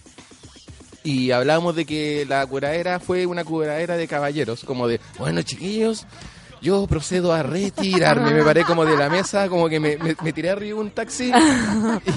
Y 1.04 1.32
hablábamos 1.32 1.74
de 1.74 1.84
que 1.84 2.24
la 2.28 2.46
curadera 2.46 3.00
fue 3.00 3.26
una 3.26 3.44
curadera 3.44 3.96
de 3.96 4.06
caballeros, 4.06 4.64
como 4.64 4.86
de, 4.86 5.00
bueno 5.18 5.42
chiquillos, 5.42 6.06
yo 6.62 6.86
procedo 6.86 7.32
a 7.32 7.42
retirarme, 7.42 8.32
me 8.32 8.42
paré 8.44 8.64
como 8.64 8.84
de 8.84 8.96
la 8.96 9.10
mesa, 9.10 9.48
como 9.48 9.68
que 9.68 9.80
me, 9.80 9.96
me- 9.98 10.16
me 10.22 10.32
tiré 10.32 10.50
arriba 10.50 10.80
un 10.80 10.90
taxi 10.90 11.32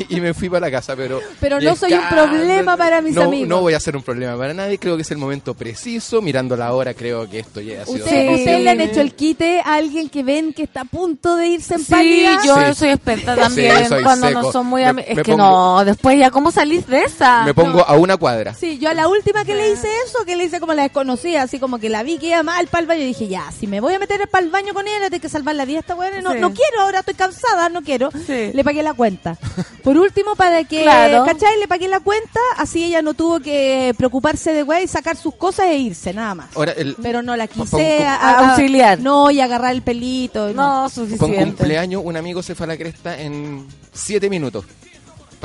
y, 0.10 0.16
y 0.18 0.22
me 0.22 0.34
fui 0.34 0.50
para 0.50 0.68
la 0.68 0.72
casa, 0.72 0.96
pero... 0.96 1.20
Pero 1.40 1.60
no 1.60 1.76
soy 1.76 1.94
un 1.94 2.08
problema 2.10 2.78
para 2.78 3.02
mis 3.02 3.16
no, 3.16 3.24
amigos. 3.24 3.48
No 3.50 3.62
voy 3.62 3.74
a 3.74 3.80
ser 3.80 3.96
un 3.98 4.04
problema 4.04 4.38
para 4.38 4.54
nadie, 4.54 4.78
creo 4.78 4.96
que 4.96 5.02
es 5.02 5.12
el 5.12 5.18
momento 5.18 5.54
preciso, 5.56 6.22
mirando 6.22 6.56
la 6.56 6.74
hora 6.74 6.94
creo 6.94 7.30
que 7.30 7.40
esto 7.40 7.60
ya 7.62 7.82
ha 7.82 7.86
sido... 7.86 7.98
¿Usted, 7.98 8.10
suficiente. 8.10 8.36
¿Usted 8.36 8.60
le 8.64 8.70
han 8.70 8.82
hecho 8.82 9.02
el 9.02 9.14
quite 9.16 9.60
a 9.62 9.76
alguien 9.76 10.10
que 10.10 10.24
ven 10.24 10.54
que 10.54 10.64
está 10.64 10.82
a 10.82 10.86
punto 10.86 11.36
de 11.36 11.48
irse 11.48 11.74
en 11.76 11.80
Sí, 11.82 11.92
pálida? 11.92 12.38
yo 12.46 12.56
Sí. 12.56 12.74
soy 12.76 12.90
experta 12.90 13.34
Sí, 13.36 13.42
también 13.42 13.88
soy 13.90 14.04
cuando 14.04 14.28
seco. 14.28 14.42
no 14.44 14.52
son 14.52 14.68
muy 14.68 14.82
Me- 14.84 14.88
amigos. 14.90 15.10
Es 15.12 15.16
me 15.18 15.24
que 15.24 15.32
pongo- 15.32 15.38
no, 15.78 15.86
después 15.86 16.20
ya, 16.20 16.30
¿cómo 16.32 16.52
salís 16.52 16.86
de 16.88 17.02
esa? 17.04 17.44
Me 17.46 17.54
pongo 17.54 17.82
a 17.86 17.96
una 17.98 18.18
cuadra. 18.18 18.54
Sí, 18.54 18.78
yo 18.80 18.90
a 18.90 18.94
la 18.94 19.08
última 19.08 19.44
que 19.44 19.56
le 19.56 19.72
hice 19.72 19.88
eso, 20.06 20.24
que 20.26 20.36
le 20.36 20.44
hice 20.46 20.60
como 20.60 20.74
la 20.74 20.84
desconocida, 20.84 21.42
así 21.44 21.60
como 21.60 21.80
que 21.80 21.90
la 21.90 22.04
vi 22.04 22.18
que 22.18 22.28
iba 22.28 22.44
mal 22.44 22.68
para 22.68 22.82
el 22.82 22.88
baño, 22.88 23.02
y 23.02 23.06
dije, 23.08 23.28
ya, 23.28 23.52
si 23.58 23.66
me 23.68 23.80
voy 23.82 23.94
a 23.96 24.00
meter 24.00 24.22
para 24.36 24.44
el 24.46 24.52
baño 24.52 24.74
con 24.74 24.86
ella, 24.86 25.10
tengo 25.10 25.22
que 25.22 25.30
salvar 25.30 25.56
la 25.56 25.64
vida 25.64 25.78
a 25.78 25.80
esta 25.80 25.96
weá, 25.96 26.12
no, 26.22 26.34
Sí. 26.34 26.40
no 26.42 26.54
quiero, 26.54 26.82
ahora 26.82 27.00
estoy 27.00 27.14
cansada, 27.14 27.70
no 27.70 27.82
quiero. 27.84 28.10
Sí. 28.12 28.52
Le 28.54 28.64
pagué 28.66 28.84
la 28.84 28.94
cuenta. 28.94 29.38
Por 29.82 29.98
último, 29.98 30.36
para 30.36 30.62
que, 30.66 30.82
Claro. 30.84 31.24
¿cachai? 31.24 31.58
Le 31.58 31.70
pagué 31.70 31.88
la 31.88 32.02
cuenta, 32.02 32.42
así 32.58 32.84
ella 32.84 33.02
no 33.02 33.14
tuvo 33.14 33.40
que 33.40 33.94
preocuparse 33.98 34.52
de 34.54 34.64
weá 34.64 34.82
y 34.82 34.88
sacar 34.90 35.16
sus 35.16 35.36
cosas 35.36 35.68
e 35.68 35.78
irse, 35.78 36.14
nada 36.14 36.36
más. 36.36 36.50
Ahora, 36.58 36.74
el, 36.74 36.98
Pero 37.02 37.22
no 37.22 37.38
la 37.38 37.48
quise 37.48 37.76
un- 38.02 38.06
a- 38.06 38.16
a- 38.16 38.50
Auxiliar. 38.50 39.00
No, 39.00 39.32
y 39.32 39.40
agarrar 39.40 39.72
el 39.74 39.82
pelito. 39.84 40.50
No. 40.50 40.82
No, 40.84 40.90
suficiente. 40.90 41.46
cumpleaños, 41.46 42.02
un 42.04 42.18
amigo 42.18 42.44
se 42.44 42.56
fue 42.56 42.66
a 42.66 42.68
la 42.68 42.78
cresta 42.78 43.18
en 43.18 43.66
7 43.94 44.30
minutos. 44.30 44.66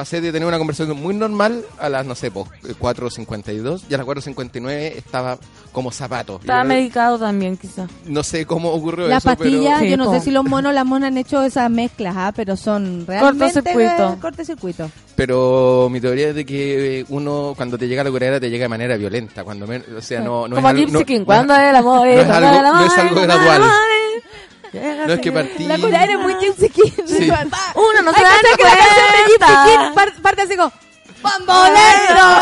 Pasé 0.01 0.23
de 0.23 0.33
tener 0.33 0.49
una 0.49 0.57
conversación 0.57 0.99
muy 0.99 1.13
normal 1.13 1.63
a 1.79 1.91
las, 1.91 2.07
no 2.07 2.15
sé, 2.15 2.31
po, 2.31 2.49
4.52 2.81 3.83
y 3.91 3.93
a 3.93 3.99
las 3.99 4.07
4.59 4.07 4.97
estaba 4.97 5.37
como 5.73 5.93
zapato. 5.93 6.39
Estaba 6.41 6.65
medicado 6.65 7.19
también, 7.19 7.59
quizás. 7.59 7.91
no 8.07 8.23
sé 8.23 8.47
cómo 8.47 8.71
ocurrió 8.71 9.09
Las 9.09 9.19
eso, 9.27 9.37
pastillas, 9.37 9.81
Sí, 9.81 9.91
yo 9.91 9.99
no 9.99 10.11
sé 10.11 10.21
si 10.21 10.31
los 10.31 10.43
monos, 10.47 10.73
las 10.73 10.87
monas 10.87 11.09
han 11.09 11.19
hecho 11.19 11.43
esas 11.43 11.71
mezclas, 11.71 12.15
¿ah? 12.17 12.33
pero 12.35 12.57
son 12.57 13.05
realmente 13.07 13.53
Cortocircuito. 13.53 14.09
eh, 14.15 14.17
cortocircuito. 14.23 14.91
pero, 15.15 15.85
pero 15.85 15.89
mi 15.91 16.01
teoría 16.01 16.29
es 16.31 16.35
de 16.35 16.47
que 16.47 17.01
eh, 17.01 17.05
uno 17.11 17.53
cuando 17.55 17.77
te 17.77 17.87
llega 17.87 18.01
a 18.01 18.05
la 18.05 18.11
curadera 18.11 18.41
te 18.41 18.49
llega 18.49 18.65
de 18.65 18.69
manera 18.71 18.97
violenta. 18.97 19.45
cuando 19.45 19.67
me- 19.67 19.83
O 19.99 20.01
sea, 20.01 20.21
no, 20.21 20.49
no 20.49 20.57
Como 20.57 20.67
es 20.71 20.75
algo... 20.77 20.93
No- 20.93 21.05
King, 21.05 21.25
no- 21.27 21.27
es 21.35 22.27
no 22.27 22.87
es 22.87 22.99
algo 22.99 23.21
gradual. 23.21 23.63
No 24.73 25.13
es 25.13 25.21
que 25.21 25.33
partí... 25.33 25.65
La 25.65 25.79
cura 25.79 26.05
era 26.05 26.19
muy 26.19 26.35
Gypsy 26.37 26.71
King. 26.71 26.91
Sí. 27.07 27.31
Uno 27.75 28.03
no 28.03 28.13
se 28.13 28.23
da 28.23 28.31
que 28.43 28.57
que 28.57 28.65
la 28.65 28.77
canción 28.77 29.07
de 29.13 29.33
Gypsy 29.33 29.39
cuenta. 29.39 29.65
King 29.67 30.23
parte 30.23 30.43
así 30.43 30.57
como 30.57 30.73
¡Bambolero! 31.23 32.41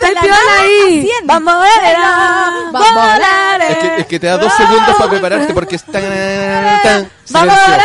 Está 0.00 0.08
el 0.08 0.16
ahí. 0.16 0.98
haciendo. 1.00 1.34
Bambolera, 1.34 2.70
bambolera. 2.72 3.68
Es 3.68 3.76
que, 3.78 3.96
es 3.98 4.06
que 4.06 4.20
te 4.20 4.26
da 4.26 4.38
dos 4.38 4.52
segundos 4.54 4.96
para 4.96 5.10
prepararte 5.10 5.52
porque 5.52 5.76
es 5.76 5.84
tan, 5.84 6.02
tan 6.82 7.10
silencio. 7.24 7.76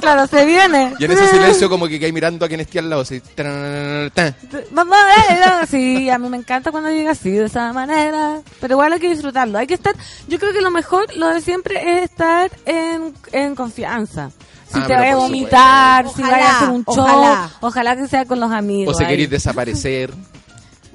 Claro, 0.00 0.26
se 0.26 0.44
viene. 0.44 0.94
Y 0.98 1.04
en 1.04 1.10
ese 1.12 1.28
silencio 1.28 1.68
como 1.70 1.86
que 1.88 2.04
hay 2.04 2.12
mirando 2.12 2.44
a 2.44 2.48
quien 2.48 2.60
esté 2.60 2.78
al 2.78 2.88
lado. 2.90 3.02
Así. 3.02 3.20
Sí, 5.68 6.10
a 6.10 6.18
mí 6.18 6.28
me 6.28 6.36
encanta 6.36 6.70
cuando 6.70 6.90
llega 6.90 7.12
así, 7.12 7.30
de 7.30 7.46
esa 7.46 7.72
manera. 7.72 8.40
Pero 8.60 8.74
igual 8.74 8.92
hay 8.92 9.00
que 9.00 9.08
disfrutarlo. 9.10 9.58
Hay 9.58 9.66
que 9.66 9.74
estar. 9.74 9.94
Yo 10.28 10.38
creo 10.38 10.52
que 10.52 10.60
lo 10.60 10.70
mejor, 10.70 11.14
lo 11.16 11.28
de 11.28 11.40
siempre, 11.40 11.98
es 11.98 12.10
estar 12.10 12.50
en, 12.66 13.14
en 13.32 13.54
confianza. 13.54 14.30
Si 14.72 14.78
Ah, 14.78 14.86
te 14.86 14.94
vas 14.94 15.12
a 15.12 15.16
vomitar, 15.16 16.08
si 16.14 16.22
vas 16.22 16.32
a 16.32 16.56
hacer 16.56 16.68
un 16.68 16.84
show, 16.84 16.98
ojalá. 17.04 17.50
ojalá, 17.60 17.96
que 17.96 18.06
sea 18.06 18.24
con 18.24 18.38
los 18.38 18.52
amigos. 18.52 18.94
O 18.94 18.98
si 18.98 19.04
queréis 19.04 19.28
desaparecer. 19.28 20.12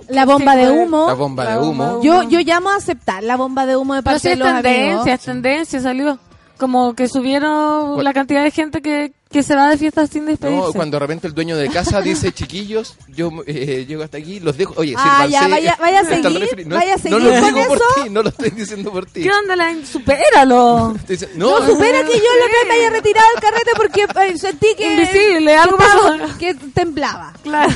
La 0.07 0.25
bomba 0.25 0.55
de 0.55 0.69
humo. 0.71 1.07
La 1.07 1.13
bomba 1.13 1.45
de 1.45 1.57
bomba 1.57 1.85
humo. 1.95 1.99
de 1.99 2.05
Yo, 2.07 2.23
yo 2.23 2.39
llamo 2.39 2.69
a 2.69 2.75
aceptar 2.77 3.23
la 3.23 3.35
bomba 3.35 3.65
de 3.65 3.75
humo 3.75 3.95
de 3.95 4.03
Pero 4.03 4.13
parte 4.13 4.27
de 4.29 4.33
es 4.33 4.39
los 4.39 4.47
amigos. 4.47 4.63
tendencia, 4.71 5.13
es 5.15 5.21
tendencia, 5.21 5.81
salió. 5.81 6.19
Como 6.57 6.93
que 6.93 7.07
subieron 7.07 8.03
la 8.03 8.13
cantidad 8.13 8.43
de 8.43 8.51
gente 8.51 8.81
que, 8.81 9.13
que 9.29 9.43
se 9.43 9.53
va 9.55 9.69
de 9.69 9.77
fiesta 9.77 10.07
sin 10.07 10.25
despedirse. 10.25 10.61
No, 10.67 10.71
cuando 10.73 10.95
de 10.95 10.99
repente 10.99 11.27
el 11.27 11.33
dueño 11.33 11.57
de 11.57 11.67
casa 11.69 12.01
dice, 12.01 12.31
chiquillos, 12.33 12.95
yo 13.09 13.29
eh, 13.47 13.85
llego 13.87 14.03
hasta 14.03 14.17
aquí, 14.17 14.39
los 14.39 14.55
dejo. 14.57 14.73
Oye, 14.77 14.93
Ah, 14.97 15.27
ya, 15.29 15.47
vaya- 15.47 15.77
vaya 15.79 15.99
a 16.01 16.05
seguir, 16.05 16.67
no, 16.67 16.75
vaya 16.77 16.93
a 16.93 16.95
no 16.97 17.01
seguir 17.01 17.21
lo 17.21 17.29
con 17.41 17.53
digo 17.53 17.67
por 17.67 17.77
eso. 17.77 17.85
ti, 18.03 18.09
no 18.09 18.23
lo 18.23 18.29
estoy 18.29 18.49
diciendo 18.51 18.91
por 18.91 19.05
ti. 19.07 19.23
¿Qué 19.23 19.29
onda? 19.31 19.55
La, 19.55 19.75
supéralo. 19.85 20.95
No, 21.35 21.59
no, 21.59 21.65
supera 21.67 21.99
que 22.03 22.13
yo 22.13 22.23
la 22.39 22.45
otra 22.45 22.59
vez 22.59 22.67
me 22.67 22.73
haya 22.75 22.89
retirado 22.91 23.27
el 23.35 23.41
carrete 23.41 23.71
porque 23.75 24.03
eh, 24.03 24.37
sentí 24.37 24.67
que... 24.77 24.93
Invisible, 24.93 25.55
algo 25.55 25.77
que 25.77 25.83
estaba- 25.83 26.17
pasó. 26.19 26.37
Que 26.37 26.53
temblaba. 26.73 27.33
Claro. 27.43 27.73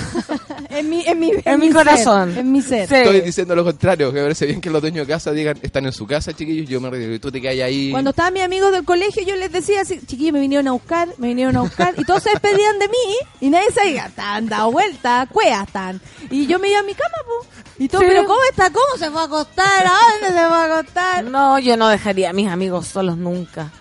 En 0.69 0.89
mi, 0.89 1.03
en 1.05 1.19
mi, 1.19 1.31
En 1.45 1.59
mi 1.59 1.67
ser, 1.67 1.75
corazón. 1.75 2.37
en 2.37 2.51
mi 2.51 2.61
ser. 2.61 2.87
Sí. 2.87 2.95
estoy 2.95 3.21
diciendo 3.21 3.55
lo 3.55 3.63
contrario, 3.63 4.09
que 4.09 4.15
me 4.17 4.21
parece 4.23 4.45
bien 4.45 4.61
que 4.61 4.69
los 4.69 4.81
dueños 4.81 5.05
de 5.07 5.13
casa 5.13 5.31
digan, 5.31 5.57
están 5.61 5.85
en 5.85 5.91
su 5.93 6.05
casa, 6.07 6.31
chiquillos, 6.33 6.69
yo 6.69 6.79
me 6.79 6.89
retiro 6.89 7.13
y 7.13 7.19
tú 7.19 7.31
te 7.31 7.41
quedas 7.41 7.65
ahí. 7.65 7.91
Cuando 7.91 8.11
estaban 8.11 8.33
mis 8.33 8.43
amigos 8.43 8.71
del 8.71 8.85
colegio, 8.85 9.23
yo 9.25 9.35
les 9.35 9.51
decía 9.51 9.81
así, 9.81 9.99
chiquillos, 10.05 10.33
me 10.33 10.39
vinieron 10.39 10.67
a 10.67 10.71
buscar, 10.71 11.09
me 11.17 11.27
vinieron 11.27 11.38
a 11.47 11.61
buscar, 11.61 11.93
y 11.97 12.03
todos 12.05 12.23
se 12.23 12.29
despedían 12.31 12.79
de 12.79 12.87
mí, 12.87 13.17
y 13.41 13.49
nadie 13.49 13.71
sabía, 13.71 14.05
estaban 14.07 14.47
dado 14.47 14.71
vuelta, 14.71 15.27
cueas 15.31 15.67
están. 15.67 16.01
Y 16.29 16.45
yo 16.47 16.59
me 16.59 16.69
iba 16.69 16.79
a 16.79 16.83
mi 16.83 16.93
cama, 16.93 17.15
po. 17.25 17.47
Y 17.77 17.87
todo, 17.87 18.01
Sí. 18.01 18.07
pero 18.09 18.25
¿cómo 18.25 18.39
está? 18.49 18.69
¿Cómo 18.71 18.97
se 18.97 19.09
fue 19.09 19.21
a 19.21 19.25
acostar? 19.25 19.85
¿A 19.87 19.91
dónde 20.11 20.27
se 20.39 20.47
fue 20.47 20.57
a 20.57 20.63
acostar? 20.79 21.23
No, 21.25 21.59
yo 21.59 21.77
no 21.77 21.87
dejaría 21.89 22.29
a 22.31 22.33
mis 22.33 22.49
amigos 22.49 22.87
solos 22.87 23.17
nunca. 23.17 23.71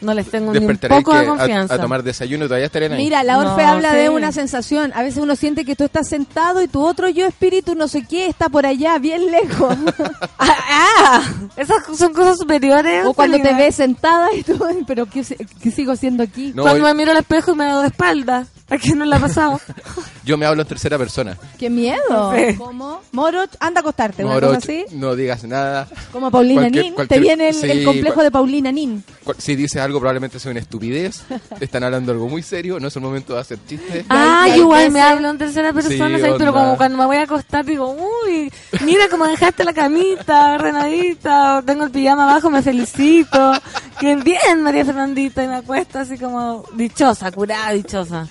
No 0.00 0.14
les 0.14 0.30
tengo 0.30 0.52
ni 0.52 0.58
un 0.64 0.76
poco 0.76 1.12
de 1.14 1.20
a- 1.20 1.26
confianza. 1.26 1.74
A, 1.74 1.78
tomar 1.80 2.02
desayuno 2.02 2.44
y 2.44 2.48
todavía 2.48 2.66
estarían 2.66 2.92
ahí. 2.92 3.04
Mira, 3.04 3.22
la 3.24 3.38
Orfe 3.38 3.62
No, 3.62 3.68
habla 3.68 3.92
de 3.94 4.08
una 4.08 4.30
sensación. 4.32 4.92
A 4.94 5.02
veces 5.02 5.18
uno 5.22 5.34
siente 5.36 5.64
que 5.64 5.74
tú 5.74 5.84
estás 5.84 6.08
sentado 6.08 6.62
y 6.62 6.68
tu 6.68 6.84
otro 6.86 7.08
yo 7.08 7.26
espíritu, 7.26 7.74
no 7.74 7.88
sé 7.88 8.04
qué, 8.06 8.26
está 8.26 8.48
por 8.48 8.64
allá, 8.66 8.98
bien 8.98 9.30
lejos. 9.30 9.76
Ah, 10.40 10.54
ah, 10.70 11.22
esas 11.56 11.84
son 11.96 12.12
cosas 12.12 12.38
superiores. 12.38 13.04
o 13.04 13.12
cuando 13.12 13.38
te 13.40 13.52
ves 13.54 13.74
sentada 13.74 14.28
y 14.34 14.42
tú, 14.44 14.56
"Ay, 14.64 14.82
pero 14.86 15.06
¿qué, 15.06 15.24
qué 15.60 15.70
sigo 15.70 15.92
haciendo 15.92 16.22
aquí? 16.22 16.52
No, 16.54 16.62
cuando 16.62 16.84
me 16.84 16.94
miro 16.94 17.10
al 17.10 17.18
espejo 17.18 17.52
y 17.52 17.54
me 17.56 17.64
veo 17.66 17.80
de 17.80 17.88
espalda. 17.88 18.46
¿A 18.70 18.76
quién 18.76 18.98
no 18.98 19.04
le 19.06 19.16
ha 19.16 19.18
pasado? 19.18 19.58
Yo 20.24 20.36
me 20.36 20.44
hablo 20.44 20.60
en 20.62 20.68
tercera 20.68 20.98
persona. 20.98 21.38
¡Qué 21.58 21.70
miedo! 21.70 22.34
¿Cómo? 22.58 23.00
Moroch, 23.12 23.48
anda 23.60 23.80
a 23.80 23.82
acostarte, 23.82 24.22
una 24.24 24.34
Moroch, 24.34 24.48
cosa 24.56 24.58
así. 24.58 24.84
no 24.92 25.16
digas 25.16 25.42
nada. 25.44 25.88
Como 26.12 26.30
Paulina 26.30 26.62
Cualquier- 26.62 26.84
Nin. 26.84 26.94
cualquier- 26.94 27.08
Te 27.20 27.20
viene 27.20 27.48
el, 27.48 27.54
sí, 27.54 27.70
el 27.70 27.84
complejo 27.84 28.22
de 28.22 28.30
Paulina 28.30 28.70
Nin. 28.70 29.02
Cu- 29.24 29.34
Si 29.38 29.56
dices 29.56 29.80
algo 29.80 29.98
probablemente 30.00 30.38
sea 30.38 30.50
una 30.50 30.60
estupidez. 30.60 31.22
Están 31.60 31.82
hablando 31.84 32.12
algo 32.12 32.28
muy 32.28 32.42
serio, 32.42 32.78
no 32.78 32.88
es 32.88 32.96
el 32.96 33.00
momento 33.02 33.32
de 33.34 33.40
hacer 33.40 33.58
chistes. 33.66 34.04
Ah, 34.10 34.46
yo 34.48 34.56
igual 34.64 34.90
me 34.90 35.00
hablo 35.00 35.30
en 35.30 35.38
tercera 35.38 35.72
persona, 35.72 35.94
Sí, 35.94 36.20
¿sabes? 36.20 36.34
pero 36.36 36.50
onda. 36.50 36.52
como 36.52 36.76
cuando 36.76 36.98
me 36.98 37.06
voy 37.06 37.16
a 37.16 37.22
acostar 37.22 37.64
digo, 37.64 37.88
uy, 38.24 38.52
mira 38.84 39.08
cómo 39.08 39.26
dejaste 39.26 39.64
la 39.64 39.72
camita 39.72 40.52
ordenadita, 40.56 41.58
o 41.58 41.62
tengo 41.62 41.84
el 41.84 41.90
pijama 41.90 42.24
abajo, 42.30 42.50
me 42.50 42.60
felicito. 42.62 43.52
Qué 43.98 44.14
bien, 44.16 44.62
María 44.62 44.84
Fernandita, 44.84 45.42
y 45.42 45.48
me 45.48 45.56
acuesto 45.56 45.98
así 45.98 46.18
como 46.18 46.64
dichosa, 46.74 47.32
curada, 47.32 47.72
dichosa. 47.72 48.28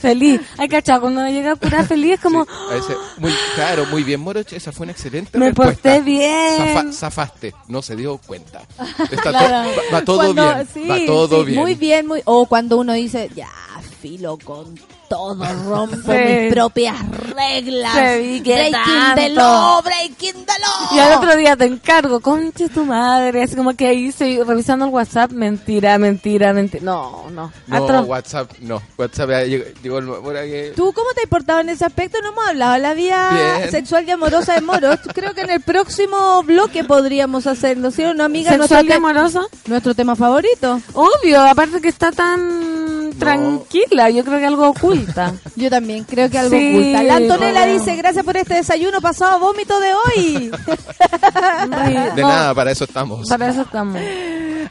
Feliz. 0.00 0.40
Ay, 0.58 0.68
cachado, 0.68 1.02
cuando 1.02 1.26
llega 1.28 1.52
a 1.52 1.56
curar 1.56 1.86
feliz 1.88 2.14
es 2.14 2.20
como... 2.20 2.46
A 2.70 2.74
veces, 2.74 2.96
muy, 3.18 3.32
claro, 3.54 3.86
muy 3.86 4.02
bien, 4.04 4.20
Moroch. 4.20 4.52
Esa 4.52 4.72
fue 4.72 4.84
una 4.84 4.92
excelente 4.92 5.36
Me 5.38 5.46
respuesta. 5.46 5.74
porté 5.74 6.00
bien. 6.02 6.58
Zafa- 6.58 6.92
zafaste, 6.92 7.54
no 7.68 7.82
se 7.82 7.96
dio 7.96 8.18
cuenta. 8.18 8.62
Está 9.10 9.30
Claro. 9.30 9.70
to- 9.70 9.76
va, 9.76 9.82
va 9.98 10.04
todo 10.04 10.16
Cuando- 10.18 10.54
bien. 10.54 10.68
sí, 10.72 10.86
va 10.88 10.98
todo 11.06 11.40
sí, 11.40 11.46
bien. 11.46 11.60
Muy 11.60 11.74
bien, 11.74 12.06
muy. 12.06 12.22
O 12.24 12.46
cuando 12.46 12.76
uno 12.78 12.92
dice, 12.92 13.30
ya, 13.34 13.48
filo 14.00 14.38
con 14.42 14.74
todo, 15.08 15.36
rompo 15.64 15.96
Sí. 16.12 16.18
mis 16.18 16.52
propias 16.52 16.96
reglas. 17.34 17.94
Breaking 17.94 18.42
the 18.44 18.70
tanto. 18.70 19.34
law, 19.34 19.82
breaking 19.82 20.44
the 20.44 20.52
law. 20.60 20.96
Y 20.96 20.98
al 20.98 21.18
otro 21.18 21.36
día 21.36 21.56
te 21.56 21.64
encargo, 21.64 22.20
conche 22.20 22.68
tu 22.68 22.84
madre, 22.84 23.42
así 23.42 23.56
como 23.56 23.74
que 23.74 23.86
ahí 23.88 24.08
estoy 24.08 24.42
revisando 24.42 24.84
el 24.86 24.90
WhatsApp, 24.92 25.32
mentira, 25.32 25.98
mentira, 25.98 26.52
mentira. 26.52 26.84
No, 26.84 27.30
no. 27.30 27.52
No. 27.66 28.02
WhatsApp, 28.02 28.50
no. 28.60 28.82
WhatsApp 28.98 29.30
ya 29.30 29.44
llegó, 29.44 29.64
llegó 29.82 29.98
el 29.98 30.08
hora 30.08 30.42
que... 30.42 30.72
¿Tú 30.76 30.92
cómo 30.92 31.08
te 31.14 31.22
has 31.22 31.28
portado 31.28 31.60
en 31.60 31.68
ese 31.70 31.84
aspecto? 31.84 32.18
No 32.22 32.28
hemos 32.30 32.46
hablado 32.48 32.72
de 32.74 32.78
la 32.80 32.94
vida 32.94 33.30
Bien. 33.58 33.70
sexual 33.70 34.04
y 34.06 34.10
amorosa 34.10 34.54
de 34.54 34.60
Moros. 34.60 34.98
Creo 35.14 35.34
que 35.34 35.42
en 35.42 35.50
el 35.50 35.60
próximo 35.60 36.42
bloque 36.42 36.84
podríamos 36.84 37.46
hacerlo, 37.46 37.90
¿sí 37.90 38.04
o 38.04 38.14
no, 38.14 38.24
amiga? 38.24 38.52
¿Sexual 38.52 38.86
y 38.88 38.92
amorosa? 38.92 39.42
Nuestro 39.66 39.94
tema 39.94 40.16
favorito. 40.16 40.80
Obvio, 40.94 41.40
aparte 41.42 41.80
que 41.80 41.88
está 41.88 42.10
tan 42.12 42.85
tranquila, 43.18 44.10
yo 44.10 44.24
creo 44.24 44.38
que 44.38 44.46
algo 44.46 44.68
oculta. 44.68 45.34
Yo 45.56 45.70
también 45.70 46.04
creo 46.04 46.28
que 46.30 46.38
algo 46.38 46.56
Sí, 46.56 46.76
oculta. 46.76 47.02
La 47.02 47.16
Antonella 47.16 47.66
no. 47.66 47.72
dice, 47.72 47.96
gracias 47.96 48.24
por 48.24 48.36
este 48.36 48.54
desayuno 48.54 49.00
pasado 49.00 49.32
a 49.32 49.38
vómito 49.38 49.78
de 49.80 49.88
hoy. 49.94 50.50
De 52.14 52.22
No, 52.22 52.28
nada, 52.28 52.54
para 52.54 52.70
eso 52.70 52.84
estamos. 52.84 53.28
Para 53.28 53.48
eso 53.48 53.62
estamos. 53.62 53.96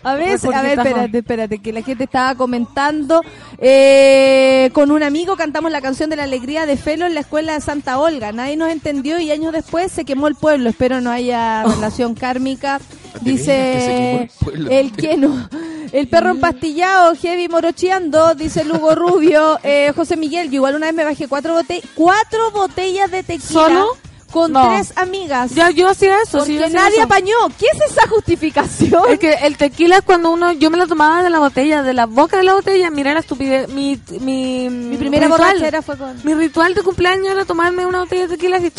A 0.03 0.13
ver, 0.13 0.29
Ay, 0.29 0.37
¿por 0.37 0.53
a 0.53 0.61
ver, 0.61 0.77
espérate, 0.77 1.17
espérate, 1.17 1.59
que 1.59 1.73
la 1.73 1.81
gente 1.81 2.03
estaba 2.03 2.35
comentando. 2.35 3.21
eh, 3.57 4.69
con 4.73 4.91
un 4.91 5.01
amigo 5.01 5.35
cantamos 5.35 5.71
la 5.71 5.81
canción 5.81 6.09
de 6.11 6.15
la 6.15 6.23
alegría 6.23 6.65
de 6.67 6.77
Felo 6.77 7.05
en 7.07 7.15
la 7.15 7.21
escuela 7.21 7.53
de 7.53 7.61
Santa 7.61 7.97
Olga. 7.97 8.31
Nadie 8.31 8.55
nos 8.57 8.69
entendió 8.69 9.17
y 9.19 9.31
años 9.31 9.51
después 9.53 9.91
se 9.91 10.05
quemó 10.05 10.27
el 10.27 10.35
pueblo. 10.35 10.69
Espero 10.69 11.01
no 11.01 11.09
haya 11.09 11.63
relación 11.63 12.13
kármica. 12.13 12.79
Dice 13.21 14.29
el 14.69 14.91
que 14.91 15.17
no. 15.17 15.49
El 15.91 16.07
perro 16.07 16.31
empastillado, 16.31 17.15
heavy 17.15 17.47
morocheando, 17.47 18.35
dice 18.35 18.63
Lugo 18.65 18.95
Rubio. 18.95 19.59
Eh, 19.63 19.91
José 19.95 20.15
Miguel, 20.17 20.49
yo 20.49 20.55
igual 20.55 20.75
una 20.75 20.87
vez 20.87 20.95
me 20.95 21.03
bajé 21.03 21.27
cuatro, 21.27 21.53
bote 21.53 21.81
cuatro 21.95 22.51
botellas 22.51 23.09
de 23.09 23.23
tequila. 23.23 23.47
¿Solo? 23.49 23.87
Con 24.31 24.51
No. 24.51 24.67
tres 24.67 24.91
amigas. 24.97 25.51
Ya, 25.55 25.69
yo 25.71 25.87
hacía 25.87 26.17
eso, 26.21 26.41
sí, 26.45 26.53
porque 26.53 26.59
yo 26.59 26.65
hacía 26.65 26.79
nadie 26.79 26.95
eso. 26.97 27.03
apañó. 27.05 27.35
¿Qué 27.57 27.65
es 27.73 27.91
esa 27.91 28.07
justificación? 28.09 29.03
Es 29.09 29.19
que 29.19 29.33
el 29.33 29.55
tequila 29.57 29.97
es 29.97 30.01
cuando 30.03 30.31
uno, 30.31 30.51
yo 30.51 30.69
me 30.69 30.77
lo 30.77 30.87
tomaba 30.87 31.23
de 31.23 31.29
la 31.29 31.39
botella, 31.39 31.83
de 31.83 31.93
la 31.93 32.05
boca 32.05 32.37
de 32.37 32.43
la 32.43 32.53
botella, 32.53 32.89
mira 32.91 33.13
la 33.13 33.21
estupidez, 33.21 33.69
mi, 33.69 33.99
mi, 34.19 34.69
Mi 34.69 34.97
primera 34.97 35.27
ritual, 35.27 35.53
borrachera 35.53 35.81
fue 35.81 35.97
con... 35.97 36.19
mi 36.23 36.33
ritual 36.33 36.73
de 36.75 36.81
cumpleaños 36.83 37.27
era 37.29 37.45
tomarme 37.45 37.85
una 37.85 37.99
botella 37.99 38.23
de 38.23 38.35
tequila 38.37 38.57
así, 38.57 38.71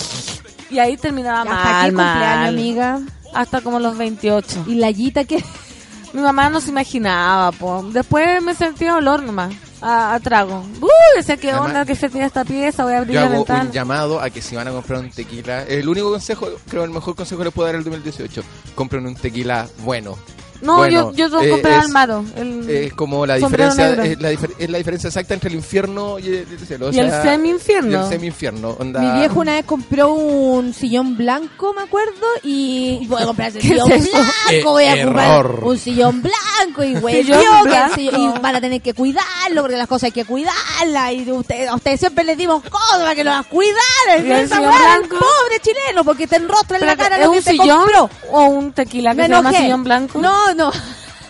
y 0.71 0.79
ahí 0.79 0.97
terminaba 0.97 1.41
¿Hasta 1.41 1.55
mal, 1.55 1.85
qué 1.91 1.95
cumpleaños, 1.97 2.37
mal. 2.37 2.49
amiga? 2.49 3.01
Hasta 3.41 3.61
como 3.61 3.79
los 3.79 3.97
28. 3.99 4.65
¿Y 4.67 4.75
la 4.77 4.91
yita 4.91 5.25
qué? 5.25 5.43
Mi 6.13 6.23
mamá 6.23 6.49
no 6.49 6.61
se 6.61 6.71
imaginaba, 6.71 7.53
po. 7.53 7.83
Después 7.93 8.43
me 8.43 8.55
sentía 8.55 8.95
olor 8.97 9.23
nomás, 9.23 9.53
a, 9.83 10.15
a 10.15 10.21
trago. 10.21 10.65
Uy, 10.81 10.89
decía, 11.17 11.37
¿qué 11.37 11.51
Además- 11.51 11.69
onda 11.69 11.85
que 11.85 11.95
se 11.95 12.09
tira 12.09 12.25
esta 12.27 12.45
pieza? 12.45 12.85
Voy 12.85 12.95
a 12.95 12.99
abrir 12.99 13.15
Yo 13.15 13.21
la 13.21 13.27
hago 13.27 13.35
ventana. 13.37 13.63
un 13.65 13.73
llamado 13.73 14.21
a 14.21 14.31
que 14.31 14.41
si 14.41 14.57
van 14.57 14.67
a 14.69 14.71
comprar 14.71 15.01
un 15.01 15.11
tequila, 15.11 15.65
el 15.65 15.87
único 15.89 16.11
consejo, 16.11 16.49
creo 16.71 16.85
el 16.85 16.91
mejor 16.91 17.15
consejo 17.17 17.39
que 17.41 17.45
les 17.47 17.53
puedo 17.53 17.67
dar 17.67 17.75
el 17.75 17.85
2018, 17.85 18.43
compren 18.75 19.05
un 19.07 19.15
tequila 19.15 19.69
bueno. 19.85 20.17
No, 20.63 20.77
Bueno, 20.77 21.13
yo, 21.13 21.29
yo 21.29 21.41
eh, 21.43 21.51
comprar 21.51 21.89
Maro. 21.89 22.25
El, 22.37 22.69
Es 22.69 22.93
como 22.95 23.27
la 23.27 23.37
diferencia, 23.37 23.91
es 24.05 24.21
la, 24.21 24.33
difer- 24.33 24.55
es 24.59 24.71
la 24.71 24.79
diferencia 24.79 25.09
exacta 25.09 25.35
entre 25.35 25.51
el 25.51 25.57
infierno 25.57 26.19
y 26.19 26.29
el, 26.29 26.47
cielo. 26.67 26.87
o 26.89 26.93
Y 26.93 26.99
el 26.99 27.11
semi-infierno. 27.11 28.03
el 28.05 28.09
semi-infierno. 28.09 28.77
onda- 28.79 29.01
Mi 29.01 29.19
viejo 29.21 29.41
una 29.41 29.53
vez 29.53 29.65
compró 29.65 30.13
un 30.13 30.73
sillón 30.75 31.17
blanco, 31.17 31.73
me 31.75 31.83
acuerdo, 31.83 32.27
y 32.43 33.07
voy 33.09 33.23
a 33.23 33.27
comprar 33.27 33.49
ese 33.51 33.59
¿Qué 33.61 33.69
sillón 33.69 33.93
es 33.93 34.11
blanco, 34.13 34.71
voy 34.71 34.85
a 34.85 34.95
Eh, 34.97 35.05
comprar 35.05 35.47
un 35.65 35.79
sillón 35.79 36.23
blanco 36.23 36.83
y 36.85 36.95
güey, 36.95 37.21
y 37.21 38.29
van 38.41 38.57
a 38.57 38.61
tener 38.61 38.81
que 38.81 38.95
cuidarlo 38.95 39.63
porque 39.63 39.77
las 39.77 39.87
cosas 39.89 40.05
hay 40.05 40.13
que 40.13 40.25
cuidarlas 40.25 41.13
y 41.13 41.31
usted, 41.31 41.67
a 41.69 41.75
ustedes 41.75 42.01
siempre 42.01 42.25
les 42.25 42.37
dimos 42.37 42.63
cosas 42.65 42.99
para 42.99 43.15
que 43.15 43.25
lo 43.25 43.33
cuidaran. 43.51 44.27
¿Y 44.27 44.31
el 44.31 44.33
Esa 44.41 44.61
weá 44.61 45.01
pobre 45.09 45.61
chileno 45.63 46.05
porque 46.05 46.27
te 46.27 46.37
enrostra 46.37 46.79
en 46.79 46.87
la 46.87 46.97
cara 46.97 47.17
¿Es 47.19 47.25
lo 47.27 47.33
que 47.33 47.39
un 47.39 47.45
te 47.45 47.51
sillón 47.53 47.79
compró. 47.81 48.11
o 48.31 48.45
un 48.47 48.73
tequila 48.73 49.11
que 49.11 49.17
Me 49.17 49.23
se 49.25 49.29
llama 49.33 49.53
sillón 49.53 49.85
blanco? 49.85 50.19
No, 50.21 50.46
no. 50.55 50.73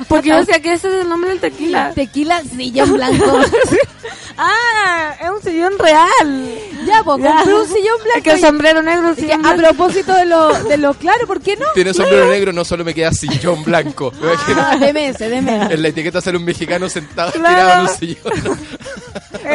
Porque 0.09 0.29
yo 0.31 0.37
decía 0.41 0.61
que 0.61 0.73
ese 0.75 0.89
es 0.89 1.03
el 1.03 1.09
nombre 1.09 1.31
del 1.31 1.41
tequila. 1.41 1.93
Tequila 1.95 2.43
sillón 2.43 2.93
blanco. 2.95 3.41
ah, 4.39 5.15
es 5.21 5.31
un 5.31 5.43
sillón 5.43 5.73
real. 5.79 6.49
ya, 6.87 7.03
pues 7.05 7.23
Ya. 7.23 7.37
compré 7.37 7.55
un 7.55 7.67
sillón 7.67 7.97
blanco. 8.03 8.17
Es 8.19 8.23
que 8.23 8.31
el 8.33 8.41
sombrero 8.41 8.83
negro, 8.83 9.15
que 9.15 9.33
a 9.33 9.37
blanco. 9.39 9.57
propósito 9.63 10.15
de 10.15 10.27
lo, 10.27 10.53
de 10.65 10.77
lo 10.79 10.95
claro, 10.95 11.27
¿por 11.27 11.41
qué 11.41 11.57
no? 11.57 11.67
Tiene 11.75 11.95
sombrero 11.95 12.29
negro, 12.29 12.53
no 12.53 12.65
solo 12.65 12.85
me 12.85 12.95
queda 12.95 13.13
sillón 13.13 13.63
blanco. 13.65 14.13
Ah, 14.59 14.77
deme 14.79 15.09
ese, 15.09 15.29
deme 15.29 15.55
en 15.71 15.83
la 15.83 15.89
etiqueta 15.89 16.21
sale 16.21 16.39
un 16.39 16.45
mexicano 16.45 16.89
sentado 16.89 17.31
Claro. 17.33 17.49
tirado 17.55 17.73
en 17.75 17.81
un 17.81 17.89
sillón. 17.97 18.59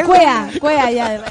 Cuea, 0.06 0.50
cuea 0.60 0.90
ya. 0.90 1.24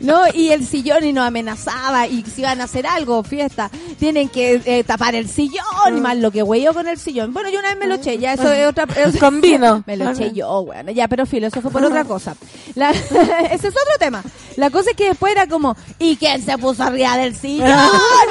No, 0.00 0.22
y 0.32 0.50
el 0.50 0.66
sillón 0.66 1.04
y 1.04 1.12
nos 1.12 1.26
amenazaba 1.26 2.06
y 2.06 2.22
si 2.24 2.40
iban 2.42 2.60
a 2.60 2.64
hacer 2.64 2.86
algo, 2.86 3.22
fiesta, 3.24 3.70
tienen 3.98 4.28
que 4.28 4.60
eh, 4.64 4.84
tapar 4.84 5.14
el 5.14 5.28
sillón 5.28 5.64
y 5.96 6.00
más 6.00 6.16
lo 6.16 6.30
que 6.30 6.42
hueyo 6.42 6.72
con 6.72 6.88
el 6.88 6.98
sillón. 6.98 7.32
Bueno, 7.34 7.50
yo 7.50 7.58
una 7.58 7.70
vez 7.70 7.78
me 7.78 7.86
lo 7.86 7.94
eché, 7.96 8.07
ya 8.16 8.32
eso 8.34 8.50
es 8.52 8.66
otra... 8.66 8.86
es- 8.96 9.18
Con 9.18 9.40
vino. 9.42 9.82
Me 9.86 9.96
lo 9.96 10.10
eché 10.10 10.32
yo, 10.32 10.64
bueno, 10.64 10.90
ya, 10.92 11.08
pero 11.08 11.26
filo, 11.26 11.48
eso 11.48 11.60
fue 11.60 11.70
por 11.70 11.84
otra 11.84 12.04
cosa. 12.04 12.34
La- 12.74 12.90
ese 13.50 13.68
es 13.68 13.74
otro 13.76 13.98
tema. 13.98 14.22
La 14.56 14.70
cosa 14.70 14.90
es 14.90 14.96
que 14.96 15.08
después 15.08 15.32
era 15.32 15.46
como, 15.46 15.76
¿y 15.98 16.16
quién 16.16 16.42
se 16.42 16.56
puso 16.58 16.82
arriba 16.84 17.16
del 17.16 17.36
sillón? 17.36 17.68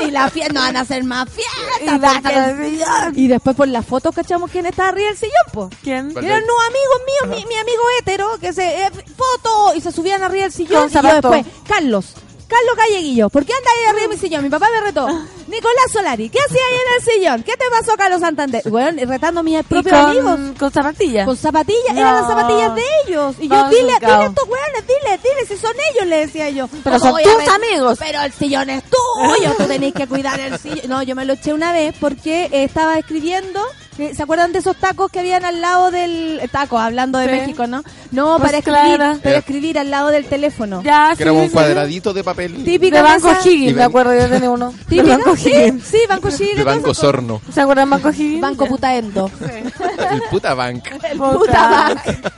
Y 0.05 0.11
la 0.11 0.29
fiesta, 0.29 0.53
no 0.53 0.61
van 0.61 0.75
a 0.77 0.81
hacer 0.81 1.03
más 1.03 1.27
fiestas. 1.29 3.11
Y. 3.15 3.23
Y 3.23 3.27
después 3.27 3.55
por 3.55 3.67
las 3.67 3.85
fotos 3.85 4.13
cachamos 4.15 4.49
quién 4.51 4.65
está 4.65 4.89
arriba 4.89 5.07
del 5.09 5.17
sillón, 5.17 5.33
pues. 5.53 5.69
¿Quién? 5.83 6.11
¿Cuál 6.13 6.25
Eran 6.25 6.43
unos 6.43 6.55
amigos 6.67 7.01
míos, 7.31 7.37
mi, 7.43 7.45
mi 7.53 7.59
amigo 7.59 7.81
hétero, 7.99 8.27
que 8.41 8.53
se 8.53 8.83
eh, 8.85 8.89
foto 9.15 9.73
y 9.75 9.81
se 9.81 9.91
subían 9.91 10.21
arriba 10.23 10.43
del 10.43 10.51
sillón. 10.53 10.89
Y 10.89 10.93
yo 10.93 11.01
después, 11.37 11.45
Carlos, 11.67 12.13
Carlos 12.47 12.75
Calleguillo, 12.77 13.29
¿por 13.29 13.45
qué 13.45 13.53
anda 13.53 13.69
ahí 13.71 13.85
arriba 13.89 14.01
de 14.03 14.07
mi 14.15 14.17
sillón? 14.17 14.43
Mi 14.43 14.49
papá 14.49 14.67
me 14.73 14.81
retó. 14.81 15.05
Nicolás 15.47 15.91
Solari, 15.91 16.29
¿qué 16.29 16.39
hacía 16.39 16.61
ahí 16.69 16.75
en 16.75 16.95
el 16.95 17.13
sillón? 17.13 17.43
¿Qué 17.43 17.53
te 17.57 17.65
pasó, 17.69 17.95
Carlos 17.97 18.21
Santander? 18.21 18.61
Bueno, 18.69 19.01
retando 19.05 19.41
a 19.41 19.43
mis 19.43 19.63
propios 19.63 19.93
amigos. 19.93 20.39
con, 20.57 20.71
zapatillas. 20.71 21.25
Con 21.25 21.35
zapatillas, 21.37 21.93
No. 21.93 21.99
eran 21.99 22.15
las 22.15 22.27
zapatillas 22.27 22.75
de 22.75 22.83
ellos. 23.05 23.35
Y 23.39 23.47
yo, 23.49 23.69
dile, 23.69 23.81
dile 23.81 23.93
a 23.93 24.25
estos 24.25 24.47
weones, 24.47 24.87
dile, 24.87 25.19
dile, 25.23 25.45
si 25.47 25.57
son 25.57 25.73
ellos, 25.93 26.07
le 26.07 26.17
decía 26.17 26.49
yo. 26.49 26.67
Pero 26.83 26.99
¿Cómo 26.99 27.19
son 27.19 27.23
tus 27.23 27.47
amigos. 27.53 27.97
Pero 27.99 28.21
el 28.21 28.31
sillón 28.33 28.69
es 28.69 28.83
tuyo, 28.83 29.53
tú 29.57 29.63
tenés 29.65 29.93
que 29.93 30.07
cuidar 30.07 30.39
el 30.39 30.57
sillón. 30.59 30.81
No, 30.87 31.03
yo 31.03 31.15
me 31.15 31.25
lo 31.25 31.33
eché 31.33 31.53
una 31.53 31.71
vez 31.73 31.95
porque 31.99 32.45
eh, 32.45 32.63
estaba 32.63 32.97
escribiendo. 32.97 33.61
Eh, 33.99 34.13
¿Se 34.15 34.23
acuerdan 34.23 34.51
de 34.53 34.59
esos 34.59 34.75
tacos 34.77 35.11
que 35.11 35.19
habían 35.19 35.43
al 35.45 35.61
lado 35.61 35.91
del 35.91 36.39
eh, 36.41 36.47
taco, 36.47 36.77
hablando 36.77 37.17
de 37.19 37.25
Sí. 37.27 37.31
México, 37.31 37.67
no? 37.67 37.83
No, 38.11 38.37
Pues 38.37 38.43
para 38.51 38.57
escribir, 38.59 38.95
claro. 38.97 39.19
para 39.21 39.37
escribir 39.37 39.79
al 39.79 39.89
lado 39.91 40.09
del 40.09 40.25
teléfono. 40.25 40.81
Ya, 40.83 41.13
Que 41.17 41.23
era 41.23 41.31
como 41.31 41.41
un 41.43 41.47
sí, 41.49 41.53
cuadradito 41.53 42.13
de 42.13 42.23
papel. 42.23 42.63
Típica 42.63 42.97
De 42.97 43.01
Banco 43.03 43.29
Higgins, 43.45 43.75
me 43.75 43.83
acuerdo, 43.83 44.13
yo 44.15 44.29
tenía 44.29 44.49
uno. 44.49 44.73
De 44.87 45.01
Banco 45.03 45.35
sí, 45.35 45.49
Higgins. 45.49 45.83
sí, 45.83 45.97
Banco. 46.07 46.29
De 46.29 46.47
todas 46.47 46.65
Banco. 46.65 46.93
Sorno. 46.93 47.41
¿Se 47.53 47.61
acuerdan 47.61 47.89
de 47.89 47.95
Banco 47.95 48.09
Higgins? 48.11 48.41
Banco 48.41 48.65
Putaendo. 48.67 49.31
El 50.11 50.21
puta 50.29 50.53
bank. 50.53 50.85
El 51.11 51.17
Puta. 51.17 51.37
puta 51.37 51.69
bank. 51.95 52.31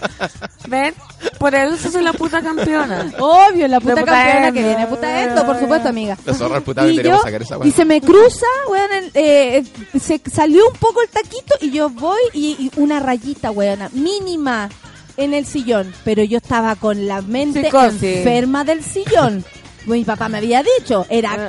¿Ven? 0.68 0.94
Por 1.38 1.54
eso 1.56 1.90
soy 1.92 2.04
la 2.04 2.14
puta 2.14 2.42
campeona. 2.42 3.12
Obvio, 3.20 3.68
la 3.68 3.80
puta 3.80 4.04
campeona 4.04 4.52
que 4.52 4.64
viene 4.64 4.88
Putaendo, 4.88 5.46
por 5.46 5.60
supuesto, 5.60 5.90
amiga. 5.90 6.18
La 6.26 6.34
zorra 6.34 6.62
puta 6.62 6.86
y, 6.86 6.92
deberíamos 6.92 7.22
yo- 7.22 7.26
sacar 7.26 7.42
esa 7.42 7.56
y 7.56 7.60
weá. 7.60 7.72
se 7.72 7.86
me 7.86 8.02
cruza, 8.02 8.46
weón, 8.70 8.92
el- 8.94 9.12
eh, 9.14 9.64
se 10.00 10.22
salió 10.32 10.68
un 10.68 10.74
poco 10.78 11.02
el 11.02 11.10
taquito 11.10 11.49
y 11.62 11.72
yo 11.72 11.90
voy 11.90 12.20
y, 12.34 12.56
y 12.60 12.72
una 12.80 13.00
rayita, 13.00 13.52
weón, 13.52 13.80
mínima 13.94 14.70
en 15.18 15.34
el 15.34 15.46
sillón. 15.46 15.94
Pero 16.04 16.24
yo 16.24 16.38
estaba 16.38 16.76
con 16.76 17.08
la 17.08 17.22
mente 17.22 17.64
Psicosis. 17.66 18.04
enferma 18.04 18.64
del 18.64 18.84
sillón. 18.84 19.44
Mi 19.86 20.04
papá 20.04 20.30
me 20.30 20.38
había 20.40 20.62
dicho, 20.80 21.06
era 21.10 21.32
Ah. 21.34 21.48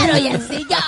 caro 0.00 0.18
y 0.18 0.28
el 0.28 0.40
sillón. 0.46 0.78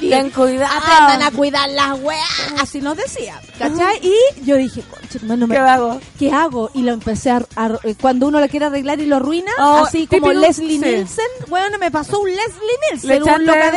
y 0.00 0.10
Ten 0.10 0.30
cuidado. 0.30 0.76
Aprendan 0.76 1.22
a 1.22 1.30
cuidar 1.30 1.68
las 1.70 1.98
weas. 2.00 2.22
Así 2.60 2.80
nos 2.80 2.96
decía, 2.96 3.40
¿cachai? 3.58 4.00
Y 4.02 4.44
yo 4.44 4.56
dije, 4.56 4.82
conche, 4.82 5.20
no 5.22 5.36
me- 5.46 5.54
¿Qué 5.54 5.60
hago? 5.60 6.00
¿qué 6.18 6.30
hago? 6.32 6.70
Y 6.74 6.82
lo 6.82 6.92
empecé 6.92 7.30
a, 7.30 7.42
a- 7.56 7.78
eh, 7.84 7.94
cuando 8.00 8.26
uno 8.26 8.40
lo 8.40 8.48
quiere 8.48 8.66
arreglar 8.66 9.00
y 9.00 9.06
lo 9.06 9.16
arruina, 9.16 9.50
Oh, 9.58 9.84
así 9.86 10.06
como 10.06 10.32
Leslie. 10.32 10.78
Nielsen, 10.78 11.24
bueno, 11.48 11.78
me 11.78 11.90
pasó 11.90 12.20
un 12.20 12.28
Leslie 12.28 12.42
Le 13.04 13.10
Nielsen, 13.20 13.22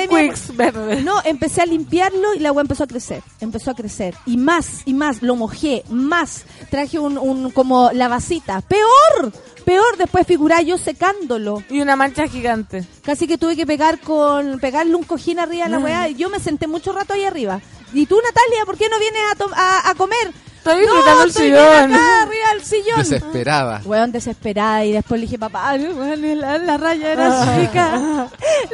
un. 0.10 0.28
Quicks 0.34 0.56
verde. 0.58 1.02
No, 1.04 1.22
empecé 1.24 1.62
a 1.62 1.66
limpiarlo 1.66 2.34
y 2.34 2.40
la 2.40 2.50
agua 2.50 2.64
empezó 2.64 2.84
a 2.84 2.88
crecer, 2.88 3.22
empezó 3.40 3.72
a 3.72 3.76
crecer. 3.76 4.16
Y 4.26 4.38
más, 4.38 4.82
y 4.86 4.94
más, 4.94 5.22
lo 5.22 5.36
mojé, 5.36 5.84
más. 5.90 6.44
Traje 6.70 7.00
un, 7.00 7.18
un 7.18 7.52
como 7.52 7.92
la 7.94 8.08
vasita. 8.08 8.62
¡Peor! 8.62 9.32
Peor, 9.66 9.98
después 9.98 10.26
figurá 10.26 10.62
yo 10.62 10.78
secándolo. 10.80 11.62
Y 11.70 11.82
una 11.82 11.96
mancha 11.96 12.28
gigante. 12.28 12.49
Casi 13.04 13.28
que 13.28 13.38
tuve 13.38 13.56
que 13.56 13.66
pegar 13.66 14.00
con 14.00 14.60
pegarle 14.60 14.96
un 14.96 15.04
cojín 15.04 15.40
arriba 15.40 15.66
a 15.66 15.70
la 15.70 15.78
weá. 15.84 16.10
Y 16.10 16.16
yo 16.16 16.30
me 16.30 16.40
senté 16.40 16.68
mucho 16.68 16.92
rato 16.94 17.14
ahí 17.14 17.24
arriba. 17.26 17.62
¿Y 17.94 18.06
tú, 18.06 18.16
Natalia, 18.24 18.66
por 18.66 18.78
qué 18.78 18.88
no 18.90 19.00
vienes 19.00 19.22
a, 19.32 19.36
to- 19.36 19.52
a, 19.56 19.90
a 19.90 19.96
comer? 19.96 20.32
Estoy 20.60 20.82
disfrutando 20.82 21.16
no, 21.16 21.24
el 21.24 21.30
estoy 21.30 21.44
sillón. 21.46 21.94
acá 21.94 22.22
arriba 22.24 22.48
del 22.54 22.64
sillón. 22.66 22.98
Desesperada. 23.00 23.82
Weón, 23.86 24.12
desesperada. 24.12 24.86
Y 24.86 24.92
después 24.92 25.20
le 25.20 25.26
dije, 25.26 25.40
papá, 25.40 25.74
weón, 25.76 26.40
la, 26.40 26.58
la 26.58 26.78
raya 26.78 27.12
era 27.14 27.58
chica. 27.62 28.28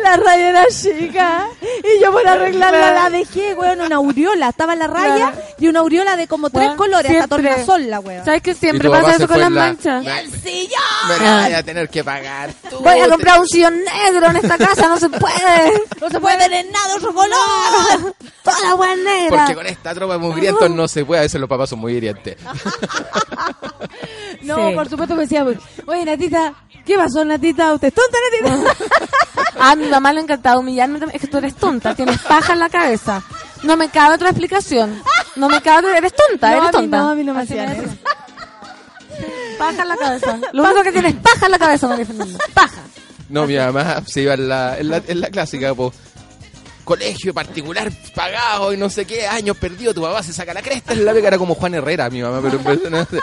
La 0.03 0.17
raya 0.17 0.49
era 0.49 0.65
chica. 0.67 1.47
Y 1.83 2.03
yo 2.03 2.11
por 2.11 2.27
arreglarla 2.27 2.91
la 2.91 3.09
dejé, 3.09 3.53
weón, 3.53 3.81
una 3.81 3.95
aureola. 3.97 4.49
Estaba 4.49 4.75
la 4.75 4.87
raya 4.87 5.15
Claro. 5.31 5.37
y 5.59 5.67
una 5.67 5.79
aureola 5.81 6.15
de 6.17 6.27
como 6.27 6.49
tres 6.49 6.65
Weón, 6.67 6.77
colores, 6.77 7.11
hasta 7.11 7.35
siempre. 7.35 7.49
tornasol 7.51 7.89
la 7.89 7.99
weón. 7.99 8.25
¿Sabes 8.25 8.41
que 8.41 8.53
siempre 8.55 8.89
pasa 8.89 9.15
eso 9.15 9.27
con 9.27 9.39
las 9.39 9.51
la- 9.51 9.61
manchas? 9.61 10.03
Me- 10.03 10.19
¡El 10.19 10.31
sillón! 10.31 10.81
Me 11.07 11.19
la 11.25 11.43
voy 11.45 11.53
a 11.53 11.63
tener 11.63 11.89
que 11.89 12.03
pagar 12.03 12.49
tú. 12.69 12.79
Voy 12.79 12.99
a 12.99 13.07
comprar 13.09 13.39
un 13.39 13.47
sillón 13.47 13.75
negro 13.83 14.25
en 14.27 14.35
esta 14.37 14.57
casa, 14.57 14.87
no 14.87 14.97
se 14.97 15.09
puede. 15.09 15.83
No 16.01 16.09
se 16.09 16.19
puede 16.19 16.37
tener 16.37 16.65
nada 16.71 16.87
de 16.89 16.93
otro 16.95 17.13
color. 17.13 18.15
Toda 18.43 18.59
la 18.61 18.75
weá 18.75 18.95
negra. 18.95 19.37
Porque 19.37 19.55
con 19.55 19.65
esta 19.67 19.93
tropa 19.93 20.13
de 20.13 20.19
mugrientos 20.19 20.69
no 20.69 20.87
se 20.87 21.05
puede. 21.05 21.19
A 21.19 21.23
veces 21.23 21.39
los 21.39 21.49
papás 21.49 21.69
son 21.75 21.79
muy 21.79 21.93
hirientes. 21.93 22.37
No, 24.41 24.69
Sí. 24.69 24.75
por 24.75 24.89
supuesto 24.89 25.15
me 25.15 25.23
decía, 25.23 25.45
oye, 25.87 26.05
Natita, 26.05 26.53
¿qué 26.85 26.95
pasó, 26.97 27.23
Natita? 27.25 27.73
¿Usted 27.73 27.87
es 27.89 27.93
tonta, 27.93 28.17
Natita? 28.31 28.75
A 29.59 29.75
mi 29.75 29.87
mamá 29.87 30.13
le 30.13 30.21
encantaba 30.21 30.59
humillarme. 30.59 30.99
también. 30.99 31.15
Es 31.15 31.21
que 31.21 31.27
tú 31.27 31.37
eres 31.37 31.55
tonta, 31.55 31.95
tienes 31.95 32.19
paja 32.21 32.53
en 32.53 32.59
la 32.59 32.69
cabeza. 32.69 33.23
No 33.63 33.77
me 33.77 33.89
cabe 33.89 34.15
otra 34.15 34.29
explicación. 34.29 35.01
No 35.35 35.49
me 35.49 35.61
cabe 35.61 35.87
otra... 35.87 35.97
Eres 35.97 36.13
tonta, 36.13 36.51
No, 36.51 36.53
eres 36.57 36.63
a 36.63 36.71
mí 36.71 36.71
tonta. 36.71 36.97
no, 36.99 37.09
a 37.09 37.15
mí 37.15 37.23
no 37.23 37.33
me 37.33 37.41
Así 37.41 37.57
hacían 37.57 37.69
decía. 37.81 37.97
Paja 39.57 39.81
en 39.81 39.87
la 39.87 39.97
cabeza. 39.97 40.39
Lo 40.53 40.63
único 40.63 40.83
que 40.83 40.91
tienes 40.91 41.13
es 41.15 41.19
paja 41.21 41.45
en 41.45 41.51
la 41.51 41.59
cabeza, 41.59 41.87
María 41.87 42.05
Fernanda. 42.05 42.39
Paja. 42.53 42.81
No, 43.29 43.47
mi 43.47 43.57
mamá 43.57 44.03
se 44.05 44.21
iba 44.21 44.33
en 44.35 44.47
la, 44.49 44.77
en 44.77 44.89
la, 44.89 45.01
en 45.07 45.21
la 45.21 45.29
clásica, 45.29 45.73
po. 45.73 45.91
Colegio 46.85 47.33
particular 47.33 47.91
pagado 48.15 48.71
y 48.71 48.77
no 48.77 48.89
sé 48.89 49.05
qué, 49.05 49.27
años 49.27 49.57
perdido, 49.57 49.93
tu 49.93 50.01
papá 50.01 50.23
se 50.23 50.31
saca 50.31 50.53
la 50.53 50.61
cresta 50.61 50.93
en 50.93 51.03
la 51.03 51.11
beca, 51.13 51.27
era 51.27 51.37
como 51.37 51.55
Juan 51.55 51.73
Herrera, 51.73 52.09
mi 52.09 52.21
mamá, 52.21 52.39
pero 52.41 52.57
en 52.57 52.91
de 52.93 53.05
su, 53.05 53.19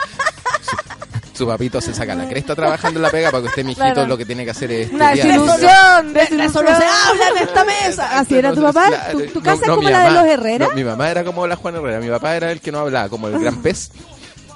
su 1.33 1.47
papito 1.47 1.81
se 1.81 1.93
saca 1.93 2.13
la 2.13 2.27
cresta 2.27 2.55
trabajando 2.55 2.99
en 2.99 3.01
la 3.03 3.09
pega 3.09 3.31
para 3.31 3.41
que 3.41 3.47
usted, 3.49 3.63
mijito, 3.65 3.81
Claro. 3.93 4.05
lo 4.07 4.17
que 4.17 4.25
tiene 4.25 4.45
que 4.45 4.51
hacer 4.51 4.71
es 4.71 4.91
Una 4.91 5.13
estudiar. 5.13 5.39
desilusión, 5.39 6.13
De 6.13 6.21
eso 6.21 6.29
no 6.35 6.37
se 6.37 6.37
desilusión. 6.37 6.89
habla 7.09 7.29
en 7.29 7.37
esta 7.47 7.63
mesa. 7.65 8.19
Así 8.19 8.35
era 8.35 8.53
tu 8.53 8.61
papá. 8.61 8.89
¿Tu, 9.11 9.19
no, 9.19 9.41
casa 9.41 9.61
es 9.63 9.69
como 9.69 9.81
mi 9.81 9.89
la 9.91 9.99
de 9.99 10.05
mamá. 10.09 10.21
los 10.21 10.29
Herrera? 10.29 10.67
No, 10.67 10.73
mi 10.75 10.83
mamá 10.83 11.09
era 11.09 11.23
como 11.23 11.47
la 11.47 11.55
Juan 11.55 11.75
Herrera, 11.75 11.99
mi 11.99 12.09
papá 12.09 12.35
era 12.35 12.51
el 12.51 12.61
que 12.61 12.71
no 12.71 12.79
hablaba, 12.79 13.09
como 13.09 13.27
el 13.29 13.39
gran 13.39 13.61
pez. 13.63 13.89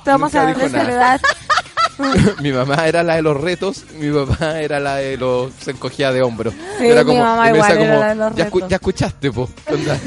Te 0.04 0.12
vamos 0.12 0.32
Nunca 0.34 0.44
a 0.52 0.54
dar 0.54 0.72
nada. 0.88 1.20
mi 2.42 2.52
mamá 2.52 2.88
era 2.88 3.04
la 3.04 3.16
de 3.16 3.22
los 3.22 3.40
retos, 3.40 3.84
mi 4.00 4.12
papá 4.12 4.60
era 4.62 4.80
la 4.80 4.96
de 4.98 5.18
los 5.18 5.52
se 5.62 5.72
encogía 5.72 6.12
de 6.12 6.22
hombros. 6.22 6.54
Sí, 6.78 6.86
era 6.88 7.04
mi 7.04 7.18
mamá 7.18 7.50
y 7.50 7.54
igual 7.56 7.72
era 7.72 7.80
como, 7.80 8.00
la 8.00 8.10
de 8.10 8.16
los 8.16 8.36
ya, 8.36 8.46
escu- 8.50 8.54
retos". 8.56 8.70
ya 8.70 8.76
escuchaste, 8.76 9.32
po. 9.32 9.50
Onda, 9.72 9.98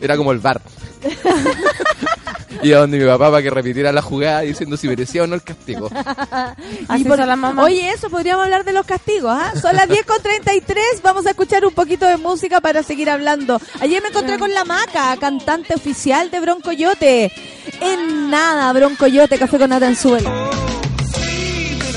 Era 0.00 0.16
como 0.16 0.32
el 0.32 0.38
bar. 0.38 0.60
Iba 2.62 2.78
donde 2.78 2.98
mi 2.98 3.04
papá 3.04 3.30
para 3.30 3.42
que 3.42 3.50
repitiera 3.50 3.92
la 3.92 4.00
jugada 4.00 4.40
diciendo 4.40 4.76
si 4.78 4.88
merecía 4.88 5.24
o 5.24 5.26
no 5.26 5.34
el 5.34 5.42
castigo. 5.42 5.90
Así 6.88 7.02
Y 7.02 7.04
por- 7.04 7.18
son 7.18 7.28
las 7.28 7.36
mamás. 7.36 7.64
Oye, 7.66 7.90
eso 7.90 8.08
podríamos 8.08 8.44
hablar 8.44 8.64
de 8.64 8.72
los 8.72 8.86
castigos, 8.86 9.32
¿ah? 9.38 9.52
Son 9.60 9.76
las 9.76 9.88
10 9.88 10.06
con 10.06 10.22
33, 10.22 10.82
vamos 11.02 11.26
a 11.26 11.30
escuchar 11.30 11.66
un 11.66 11.74
poquito 11.74 12.06
de 12.06 12.16
música 12.16 12.60
para 12.62 12.82
seguir 12.82 13.10
hablando. 13.10 13.60
Ayer 13.80 14.00
me 14.02 14.08
encontré 14.08 14.38
con 14.38 14.54
la 14.54 14.64
Maca, 14.64 15.14
cantante 15.20 15.74
oficial 15.74 16.30
de 16.30 16.40
Broncoyote. 16.40 17.32
En 17.80 18.30
nada, 18.30 18.72
Broncoyote, 18.72 19.36
café 19.38 19.58
con 19.58 19.68
nata 19.70 19.86
en 19.88 19.96
suelo. 19.96 20.30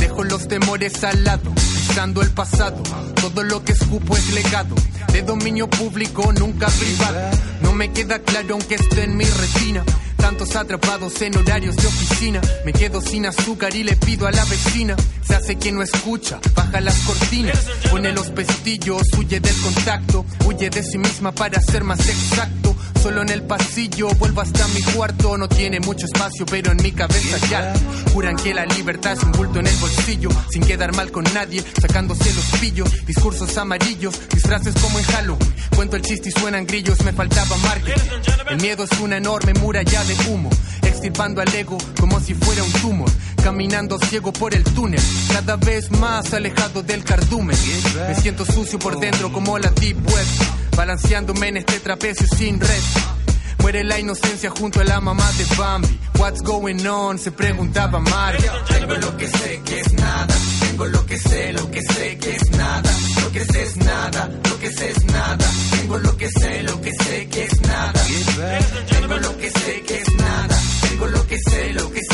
Dejo 0.00 0.24
los 0.24 0.48
temores 0.48 1.04
al 1.04 1.24
lado, 1.24 1.52
pisando 1.54 2.22
el 2.22 2.30
pasado. 2.30 2.82
Todo 3.20 3.42
lo 3.42 3.62
que 3.62 3.72
escupo 3.72 4.16
es 4.16 4.32
legado. 4.32 4.74
De 5.12 5.22
dominio 5.22 5.68
público, 5.68 6.32
nunca 6.32 6.68
privado. 6.68 7.30
No 7.60 7.72
me 7.72 7.92
queda 7.92 8.18
claro 8.20 8.54
aunque 8.54 8.76
esté 8.76 9.04
en 9.04 9.16
mi 9.16 9.24
retina. 9.24 9.84
Tantos 10.16 10.56
atrapados 10.56 11.20
en 11.22 11.36
horarios 11.36 11.76
de 11.76 11.86
oficina. 11.86 12.40
Me 12.64 12.72
quedo 12.72 13.00
sin 13.00 13.26
azúcar 13.26 13.74
y 13.74 13.84
le 13.84 13.96
pido 13.96 14.26
a 14.26 14.32
la 14.32 14.44
vecina. 14.46 14.96
Se 15.22 15.34
hace 15.34 15.56
quien 15.56 15.76
no 15.76 15.82
escucha, 15.82 16.40
baja 16.54 16.80
las 16.80 16.98
cortinas. 17.00 17.58
Pone 17.90 18.12
los 18.12 18.30
pestillos, 18.30 19.02
huye 19.18 19.40
del 19.40 19.60
contacto. 19.60 20.24
Huye 20.46 20.70
de 20.70 20.82
sí 20.82 20.98
misma 20.98 21.32
para 21.32 21.60
ser 21.60 21.84
más 21.84 22.00
exacto. 22.00 22.74
Solo 23.02 23.22
en 23.22 23.30
el 23.30 23.42
pasillo, 23.42 24.08
vuelvo 24.18 24.42
hasta 24.42 24.68
mi 24.68 24.82
cuarto. 24.82 25.38
No 25.38 25.48
tiene 25.48 25.80
mucho 25.80 26.04
espacio, 26.04 26.44
pero 26.44 26.72
en 26.72 26.82
mi 26.82 26.92
cabeza 26.92 27.38
ya. 27.48 27.72
Juran 28.12 28.36
que 28.36 28.52
la 28.52 28.66
libertad 28.66 29.12
es 29.12 29.22
un 29.22 29.32
bulto 29.32 29.58
en 29.58 29.66
el 29.66 29.76
bolsillo. 29.76 30.28
Sin 30.50 30.62
quedar 30.62 30.94
mal 30.94 31.10
con 31.10 31.24
nadie, 31.32 31.64
sacándose 31.80 32.30
los 32.34 32.60
pillos. 32.60 33.06
Discursos 33.06 33.56
amarillos, 33.56 34.14
disfraces 34.34 34.74
como 34.82 34.98
en 34.98 35.04
Halloween. 35.06 35.54
Cuento 35.74 35.96
el 35.96 36.02
chiste 36.02 36.28
y 36.28 36.32
suenan 36.32 36.66
grillos, 36.66 37.02
me 37.02 37.12
faltaba 37.14 37.56
marketing. 37.56 38.02
El 38.50 38.60
miedo 38.60 38.84
es 38.84 39.00
una 39.00 39.16
enorme 39.16 39.54
muralla 39.54 40.04
de 40.04 40.14
humo. 40.28 40.50
Extirpando 40.82 41.40
al 41.40 41.54
ego 41.54 41.78
como 41.98 42.20
si 42.20 42.34
fuera 42.34 42.62
un 42.62 42.72
tumor. 42.72 43.10
Caminando 43.42 43.98
ciego 43.98 44.30
por 44.30 44.54
el 44.54 44.62
túnel, 44.62 45.00
cada 45.32 45.56
vez 45.56 45.90
más 45.92 46.34
alejado 46.34 46.82
del 46.82 47.02
cardumen. 47.02 47.56
Me 48.08 48.14
siento 48.14 48.44
sucio 48.44 48.78
por 48.78 49.00
dentro 49.00 49.32
como 49.32 49.58
la 49.58 49.70
deep 49.70 49.96
web. 50.06 50.26
Balanceándome 50.76 51.48
en 51.48 51.56
este 51.58 51.80
trapecio 51.80 52.26
sin 52.36 52.60
red. 52.60 52.82
Muere 53.58 53.84
la 53.84 53.98
inocencia 53.98 54.50
junto 54.50 54.80
a 54.80 54.84
la 54.84 55.00
mamá 55.00 55.30
de 55.32 55.44
Bambi. 55.56 55.98
What's 56.18 56.42
going 56.42 56.86
on? 56.86 57.18
Se 57.18 57.30
preguntaba 57.30 57.98
Mario. 58.00 58.52
Tengo 58.68 58.94
lo 58.94 59.16
que 59.16 59.28
sé 59.28 59.60
que 59.64 59.80
es 59.80 59.92
nada. 59.92 60.34
Tengo 60.60 60.86
lo 60.86 61.06
que 61.06 61.18
sé, 61.18 61.52
lo 61.52 61.70
que 61.70 61.82
sé 61.82 62.18
que 62.18 62.36
es 62.36 62.50
nada. 62.52 62.90
Lo 63.22 63.32
que 63.32 63.44
sé 63.44 63.62
es 63.62 63.76
nada. 63.76 64.30
Lo 64.44 64.58
que 64.58 64.70
sé 64.72 64.90
es 64.90 65.04
nada. 65.04 65.50
Tengo 65.72 65.98
lo 65.98 66.16
que 66.16 66.30
sé, 66.30 66.62
lo 66.62 66.80
que 66.80 66.92
sé 66.92 67.28
que 67.28 67.44
es 67.44 67.60
nada. 67.62 68.02
Tengo 68.88 69.16
lo 69.16 69.38
que 69.38 69.50
sé 69.50 69.82
que 69.86 69.98
es 69.98 70.14
nada. 70.14 70.60
Tengo 70.88 71.06
lo 71.06 71.26
que 71.26 71.38
sé, 71.38 71.72
lo 71.74 71.90
que 71.90 72.00
sé 72.00 72.09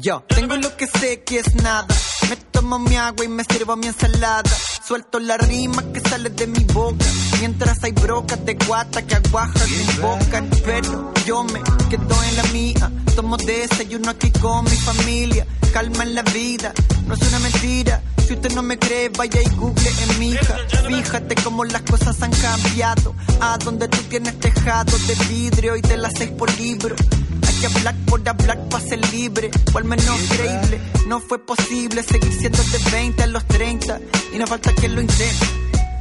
Yo 0.00 0.22
tengo 0.28 0.56
lo 0.56 0.76
que 0.76 0.86
sé 0.86 1.24
que 1.24 1.40
es 1.40 1.54
nada. 1.56 1.86
Me 2.28 2.36
tomo 2.36 2.78
mi 2.78 2.94
agua 2.94 3.24
y 3.24 3.28
me 3.28 3.42
sirvo 3.42 3.74
mi 3.76 3.88
ensalada. 3.88 4.48
Suelto 4.86 5.18
la 5.18 5.36
rima 5.36 5.82
que 5.92 5.98
sale 5.98 6.30
de 6.30 6.46
mi 6.46 6.62
boca. 6.64 7.04
Mientras 7.40 7.82
hay 7.82 7.92
brocas 7.92 8.44
de 8.44 8.54
guata 8.54 9.02
que 9.02 9.16
aguajas 9.16 9.68
me 9.68 9.82
invocan. 9.82 10.50
Pero 10.64 11.12
yo 11.26 11.42
me 11.42 11.60
quedo 11.90 12.22
en 12.22 12.36
la 12.36 12.42
mía. 12.52 12.92
Tomo 13.16 13.36
desayuno 13.38 14.10
aquí 14.10 14.30
con 14.30 14.64
mi 14.66 14.76
familia. 14.76 15.46
Calma 15.72 16.04
en 16.04 16.14
la 16.14 16.22
vida, 16.22 16.72
no 17.06 17.14
es 17.14 17.20
una 17.20 17.38
mentira. 17.40 18.00
Si 18.24 18.34
usted 18.34 18.52
no 18.52 18.62
me 18.62 18.78
cree, 18.78 19.08
vaya 19.08 19.40
y 19.42 19.48
google 19.56 19.90
en 20.02 20.18
mi 20.20 20.30
hija. 20.30 20.56
Fíjate 20.86 21.34
cómo 21.42 21.64
las 21.64 21.82
cosas 21.82 22.22
han 22.22 22.30
cambiado. 22.30 23.16
A 23.40 23.58
donde 23.58 23.88
tú 23.88 23.98
tienes 24.04 24.38
tejado 24.38 24.96
de 24.96 25.14
vidrio 25.26 25.76
y 25.76 25.82
te 25.82 25.96
las 25.96 26.12
seis 26.16 26.30
por 26.30 26.56
libro. 26.58 26.94
Que 27.60 27.66
hablar 27.66 27.96
por 28.06 28.28
hablar 28.28 28.68
para 28.68 28.84
ser 28.84 29.00
libre, 29.12 29.50
o 29.74 29.78
al 29.78 29.84
menos 29.84 30.16
creíble. 30.28 30.80
No 31.08 31.18
fue 31.20 31.44
posible 31.44 32.04
seguir 32.04 32.32
siendo 32.32 32.62
de 32.62 32.78
20 32.92 33.22
a 33.24 33.26
los 33.26 33.44
30 33.46 34.00
y 34.32 34.38
no 34.38 34.46
falta 34.46 34.72
quien 34.74 34.94
lo 34.94 35.00
intente. 35.00 35.46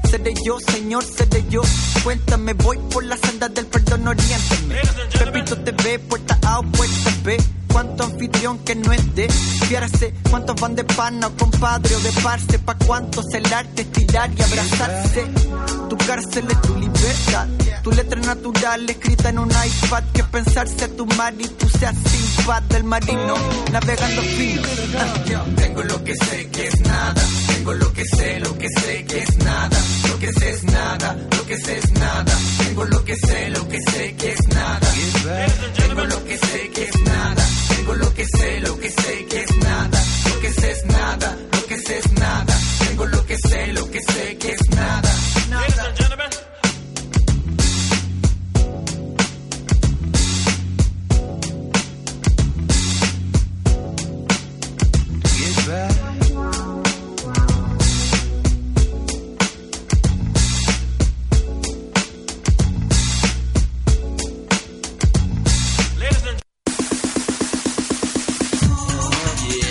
Seré 0.09 0.33
yo, 0.45 0.59
señor, 0.59 1.03
seré 1.03 1.43
yo. 1.49 1.61
Cuéntame, 2.03 2.53
voy 2.53 2.77
por 2.91 3.03
la 3.03 3.17
senda 3.17 3.49
del 3.49 3.65
perdón, 3.65 4.07
oriéntame. 4.07 4.75
Pepito 5.17 5.57
TV, 5.57 5.99
puerta 5.99 6.37
A 6.43 6.59
o 6.59 6.63
puerta 6.63 7.11
B. 7.23 7.37
Cuánto 7.71 8.03
anfitrión 8.03 8.59
que 8.59 8.75
no 8.75 8.91
es 8.91 9.15
de 9.15 9.29
fiarse. 9.29 10.13
Cuántos 10.29 10.59
van 10.59 10.75
de 10.75 10.83
pana 10.83 11.27
o 11.27 11.31
compadre 11.35 11.95
o 11.95 11.99
de 11.99 12.11
parce. 12.23 12.59
Pa' 12.59 12.75
cuántos 12.75 13.25
el 13.33 13.53
arte 13.53 13.83
estirar 13.83 14.29
y 14.35 14.41
abrazarse. 14.41 15.27
Tu 15.89 15.97
cárcel 15.97 16.45
es 16.49 16.61
tu 16.61 16.75
libertad. 16.75 17.47
Tu 17.83 17.91
letra 17.91 18.21
natural 18.21 18.89
escrita 18.89 19.29
en 19.29 19.39
un 19.39 19.49
iPad. 19.49 20.03
Que 20.13 20.23
pensarse 20.23 20.85
a 20.85 20.87
tu 20.87 21.05
mar 21.05 21.33
y 21.37 21.47
tú 21.47 21.69
seas 21.69 21.95
sin 21.95 22.45
paz 22.45 22.67
del 22.69 22.83
marino. 22.83 23.35
Navegando 23.71 24.21
fino. 24.21 24.61
Tengo 25.55 25.83
lo 25.83 26.03
que 26.03 26.15
sé 26.15 26.49
que 26.49 26.67
es 26.67 26.79
nada. 26.81 27.21
Tengo 27.47 27.73
lo 27.73 27.93
que 27.93 28.03
sé, 28.05 28.39
lo 28.39 28.57
que 28.57 28.67
sé 28.69 29.05
que 29.05 29.19
es 29.19 29.37
nada. 29.37 29.77
Lo 30.07 30.19
que 30.19 30.33
sé 30.33 30.49
es 30.49 30.63
nada. 30.63 31.15
Lo 31.31 31.45
que 31.45 31.57
sé 31.57 31.77
es 31.77 31.91
nada. 31.91 32.37
Tengo 32.65 32.85
lo 32.85 33.03
que 33.03 33.15
sé, 33.15 33.49
lo 33.49 33.67
que 33.67 33.77
sé 33.91 34.15
que 34.15 34.31
es 34.31 34.47
nada. 34.49 34.79
Tengo 35.77 36.05
lo 36.05 36.23
que 36.25 36.37
sé 36.37 36.69
que 36.73 36.83
es 36.83 37.01
nada. 37.01 37.43
Tengo 37.87 38.03
lo 38.03 38.13
que 38.13 38.25
sé, 38.25 38.59
lo 38.59 38.77
que 38.77 38.89
sé 38.91 39.25
que 39.29 39.43
es 39.43 39.57
nada. 39.59 40.03
Lo 40.29 40.39
que 40.41 40.51
sé 40.51 40.71
es 40.71 40.85
nada. 40.87 41.37
Lo 41.53 41.65
que 41.67 41.77
sé 41.77 41.99
es 41.99 42.11
nada. 42.19 42.59
Tengo 42.79 43.05
lo 43.05 43.25
que 43.25 43.37
sé, 43.37 43.67
lo 43.67 43.89
que 43.89 44.01
sé 44.01 44.37
que 44.37 44.51
es 44.51 44.66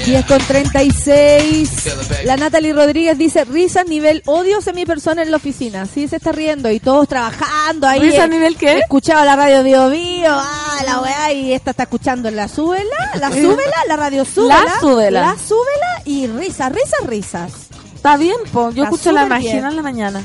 10 0.07 0.25
con 0.27 0.39
36. 0.39 2.25
La 2.27 2.37
Natalie 2.37 2.73
Rodríguez 2.73 3.19
dice, 3.19 3.45
risas 3.45 3.89
nivel 3.89 4.23
odios 4.27 4.65
en 4.69 4.77
mi 4.77 4.87
persona 4.87 5.23
en 5.23 5.33
la 5.33 5.37
oficina. 5.37 5.85
Sí, 5.87 6.07
se 6.07 6.17
está 6.17 6.31
riendo 6.31 6.71
y 6.71 6.79
todos 6.79 7.09
trabajando 7.09 7.89
ahí. 7.89 7.99
¿Risa 7.99 8.29
nivel 8.29 8.57
qué? 8.57 8.79
Escuchaba 8.79 9.25
la 9.25 9.35
radio 9.35 9.65
Bio 9.65 9.91
Bio, 9.91 10.31
ah, 10.31 10.81
la 10.85 11.01
weá, 11.01 11.33
y 11.33 11.53
esta 11.53 11.73
está 11.73 11.83
escuchando 11.83 12.31
la 12.31 12.47
súbela, 12.47 12.85
la 13.19 13.33
súbela, 13.33 13.77
la 13.89 13.97
radio 13.97 14.25
súbela. 14.25 14.65
La 14.65 14.81
súbela. 14.81 15.21
La 15.23 15.37
súbela 15.37 16.03
y 16.05 16.29
risas, 16.29 16.71
risas, 16.71 17.07
risas. 17.07 17.53
Está 17.97 18.17
bien, 18.17 18.37
po. 18.53 18.71
Yo 18.71 18.85
Está 18.85 18.95
escucho 18.95 19.11
la 19.11 19.27
máquina 19.27 19.71
en 19.71 19.75
la 19.75 19.83
mañana. 19.83 20.25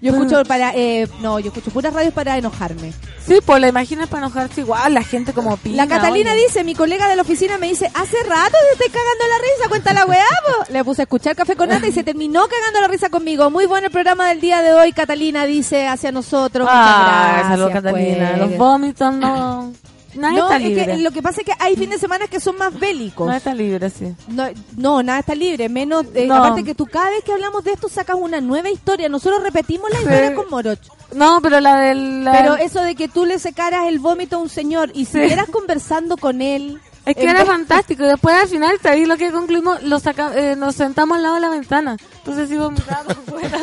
Yo 0.00 0.12
escucho 0.12 0.42
para, 0.44 0.72
eh, 0.74 1.08
no, 1.20 1.38
yo 1.38 1.48
escucho 1.48 1.70
puras 1.70 1.92
radios 1.92 2.12
para 2.14 2.36
enojarme. 2.38 2.92
Sí, 3.26 3.38
pues 3.44 3.60
la 3.60 3.68
imagina 3.68 4.06
para 4.06 4.26
enojarse 4.26 4.60
igual, 4.60 4.92
la 4.94 5.02
gente 5.02 5.32
como 5.32 5.56
pina. 5.56 5.76
La 5.76 5.86
Catalina 5.88 6.32
oye. 6.32 6.42
dice, 6.42 6.62
mi 6.64 6.74
colega 6.74 7.08
de 7.08 7.16
la 7.16 7.22
oficina 7.22 7.56
me 7.58 7.68
dice, 7.68 7.86
hace 7.94 8.16
rato 8.28 8.50
te 8.52 8.72
estoy 8.84 8.88
cagando 8.88 9.24
la 9.30 9.38
risa, 9.38 9.68
cuenta 9.68 9.92
la 9.94 10.04
weá, 10.06 10.24
po". 10.46 10.72
Le 10.72 10.84
puse 10.84 11.02
a 11.02 11.04
escuchar 11.04 11.34
Café 11.34 11.56
con 11.56 11.68
Nata 11.70 11.86
y 11.86 11.92
se 11.92 12.02
terminó 12.04 12.42
cagando 12.48 12.80
la 12.82 12.88
risa 12.88 13.08
conmigo. 13.08 13.50
Muy 13.50 13.66
bueno 13.66 13.86
el 13.86 13.92
programa 13.92 14.28
del 14.28 14.40
día 14.40 14.60
de 14.62 14.72
hoy, 14.74 14.92
Catalina 14.92 15.46
dice 15.46 15.86
hacia 15.86 16.12
nosotros. 16.12 16.66
Muchas 16.66 16.78
Ah, 16.84 17.32
gracias, 17.38 17.58
salud, 17.58 17.72
Catalina. 17.72 18.28
pues. 18.36 18.38
Los 18.50 18.58
vómitos 18.58 19.14
no... 19.14 19.72
Nadie 20.14 20.38
No, 20.38 20.44
está 20.44 20.56
es 20.56 20.62
que 20.62 20.68
libre. 20.68 20.98
lo 20.98 21.10
que 21.10 21.22
pasa 21.22 21.40
es 21.40 21.46
que 21.46 21.52
hay 21.58 21.74
fines 21.74 21.96
de 21.96 21.98
semana 21.98 22.26
que 22.28 22.40
son 22.40 22.56
más 22.56 22.78
bélicos. 22.78 23.26
Nadie 23.26 23.38
está 23.38 23.54
libre, 23.54 23.90
sí. 23.90 24.14
No, 24.28 24.44
no, 24.76 25.02
nada 25.02 25.18
está 25.20 25.34
libre, 25.34 25.68
menos 25.68 26.06
eh, 26.14 26.26
No. 26.26 26.36
aparte 26.36 26.62
que 26.64 26.74
tú 26.74 26.86
cada 26.86 27.10
vez 27.10 27.24
que 27.24 27.32
hablamos 27.32 27.64
de 27.64 27.72
esto 27.72 27.88
sacas 27.88 28.16
una 28.18 28.40
nueva 28.40 28.70
historia. 28.70 29.08
Nosotros 29.08 29.42
repetimos 29.42 29.90
la 29.90 29.98
historia 29.98 30.34
con 30.34 30.48
Moroch. 30.50 30.78
No, 31.14 31.40
pero 31.42 31.60
la 31.60 31.78
del... 31.80 32.24
la- 32.24 32.32
Pero 32.32 32.56
eso 32.56 32.80
de 32.82 32.94
que 32.94 33.08
tú 33.08 33.24
le 33.26 33.38
secaras 33.38 33.86
el 33.86 33.98
vómito 33.98 34.36
a 34.36 34.38
un 34.40 34.48
señor 34.48 34.90
y 34.94 35.04
siguieras 35.04 35.48
conversando 35.48 36.16
con 36.16 36.40
él. 36.42 36.80
Es 37.06 37.16
que 37.16 37.24
era 37.24 37.40
vez- 37.40 37.46
fantástico. 37.48 38.04
Y 38.04 38.06
después 38.08 38.34
al 38.34 38.48
final, 38.48 38.78
vi 38.94 39.04
lo 39.04 39.16
que 39.16 39.30
concluimos, 39.30 39.82
lo 39.82 39.98
saca, 40.00 40.32
eh, 40.34 40.56
nos 40.56 40.74
sentamos 40.74 41.16
al 41.16 41.22
lado 41.22 41.34
de 41.36 41.40
la 41.42 41.50
ventana. 41.50 41.96
Entonces 42.18 42.50
iba 42.50 42.70
mirando 42.70 43.14
fuera. 43.26 43.58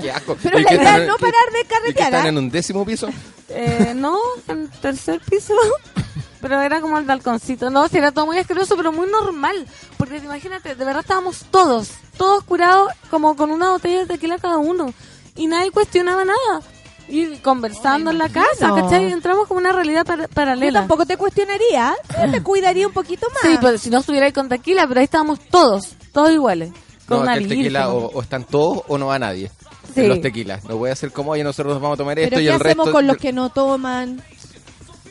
Qué 0.00 0.10
asco. 0.10 0.36
Pero 0.42 0.58
¿Y 0.58 0.62
la 0.62 0.74
idea 0.74 0.98
es 1.02 1.08
no 1.08 1.16
parar 1.16 1.34
de 1.52 1.60
¿Y 1.60 1.62
que 1.64 1.68
carretear. 1.68 2.06
están 2.08 2.26
¿ah? 2.26 2.28
en 2.28 2.38
un 2.38 2.50
décimo 2.50 2.84
piso? 2.86 3.08
Eh, 3.48 3.92
no, 3.94 4.18
en 4.48 4.68
tercer 4.80 5.20
piso. 5.28 5.54
Pero 6.40 6.60
era 6.60 6.80
como 6.80 6.96
el 6.98 7.04
balconcito. 7.04 7.70
No, 7.70 7.88
sí, 7.88 7.98
era 7.98 8.12
todo 8.12 8.26
muy 8.26 8.38
asqueroso, 8.38 8.76
pero 8.76 8.92
muy 8.92 9.08
normal. 9.10 9.66
Porque 9.96 10.18
imagínate, 10.18 10.74
de 10.76 10.84
verdad 10.84 11.00
estábamos 11.00 11.44
todos, 11.50 11.88
todos 12.16 12.44
curados, 12.44 12.92
como 13.10 13.34
con 13.36 13.50
una 13.50 13.70
botella 13.70 14.00
de 14.00 14.06
tequila 14.06 14.38
cada 14.38 14.58
uno. 14.58 14.92
Y 15.34 15.46
nadie 15.48 15.70
cuestionaba 15.72 16.24
nada. 16.24 16.60
Y 17.08 17.36
conversando 17.36 18.10
en 18.10 18.18
la 18.18 18.28
casa. 18.28 18.74
¿cachai? 18.74 19.08
Y 19.08 19.12
entramos 19.12 19.46
como 19.46 19.58
una 19.60 19.72
realidad 19.72 20.04
Yo 20.06 20.28
paralela. 20.28 20.80
tampoco 20.80 21.06
te 21.06 21.16
cuestionaría, 21.16 21.94
yo 22.24 22.30
te 22.32 22.42
cuidaría 22.42 22.86
un 22.86 22.92
poquito 22.92 23.26
más. 23.32 23.42
Sí, 23.52 23.58
pero 23.60 23.78
si 23.78 23.90
no 23.90 23.98
estuviera 23.98 24.26
ahí 24.26 24.32
con 24.32 24.48
tequila, 24.48 24.86
pero 24.88 25.00
ahí 25.00 25.04
estábamos 25.04 25.38
todos, 25.50 25.94
todos 26.12 26.32
iguales. 26.32 26.70
Con 27.06 27.18
No, 27.18 27.22
una 27.22 27.34
el 27.36 27.46
tequila 27.46 27.90
o, 27.90 28.06
o 28.12 28.20
están 28.22 28.42
todos 28.44 28.82
o 28.88 28.98
no 28.98 29.06
va 29.06 29.18
nadie. 29.18 29.50
Sí. 29.94 30.00
En 30.00 30.08
los 30.08 30.20
tequilas. 30.20 30.64
No 30.64 30.76
voy 30.76 30.90
a 30.90 30.94
hacer 30.94 31.12
como, 31.12 31.30
oye, 31.30 31.44
nosotros 31.44 31.74
nos 31.74 31.80
vamos 31.82 31.94
a 31.94 31.98
tomar 31.98 32.16
Pero 32.16 32.26
esto 32.26 32.40
y 32.40 32.44
¿qué 32.44 32.48
el 32.50 32.56
hacemos 32.56 32.86
resto... 32.86 32.92
con 32.92 33.06
los 33.06 33.16
que 33.16 33.32
no 33.32 33.50
toman? 33.50 34.20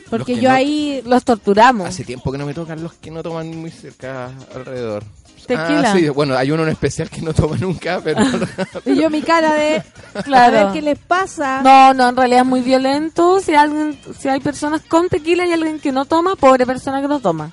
Porque 0.09 0.35
que 0.35 0.41
yo 0.41 0.49
no- 0.49 0.55
ahí 0.55 1.01
Los 1.05 1.23
torturamos. 1.23 1.87
Hace 1.87 2.03
tiempo 2.03 2.31
que 2.31 2.37
no 2.37 2.45
me 2.45 2.53
tocan 2.53 2.83
los 2.83 2.93
que 2.93 3.09
no 3.09 3.23
toman 3.23 3.47
muy 3.55 3.71
cerca 3.71 4.31
alrededor. 4.53 5.03
Tequila. 5.45 5.91
Ah, 5.91 5.93
sí, 5.95 6.09
bueno, 6.09 6.35
hay 6.35 6.51
uno 6.51 6.63
en 6.63 6.69
especial 6.69 7.09
que 7.09 7.21
no 7.21 7.33
toma 7.33 7.57
nunca, 7.57 8.01
pero... 8.03 8.21
y 8.85 8.95
yo 8.95 9.09
mi 9.09 9.21
cara 9.21 9.53
de 9.53 9.83
Claro. 10.23 10.57
a 10.57 10.63
ver 10.65 10.73
qué 10.73 10.81
les 10.81 10.99
pasa. 10.99 11.61
No, 11.61 11.93
no, 11.93 12.09
en 12.09 12.15
realidad 12.15 12.41
es 12.41 12.45
muy 12.45 12.61
violento. 12.61 13.39
Si 13.41 13.53
alguien, 13.53 13.99
si 14.17 14.29
hay 14.29 14.39
personas 14.39 14.81
con 14.81 15.09
tequila 15.09 15.45
y 15.45 15.51
alguien 15.53 15.79
que 15.79 15.91
no 15.91 16.05
toma, 16.05 16.35
pobre 16.35 16.65
persona 16.65 17.01
que 17.01 17.07
no 17.07 17.19
toma. 17.19 17.51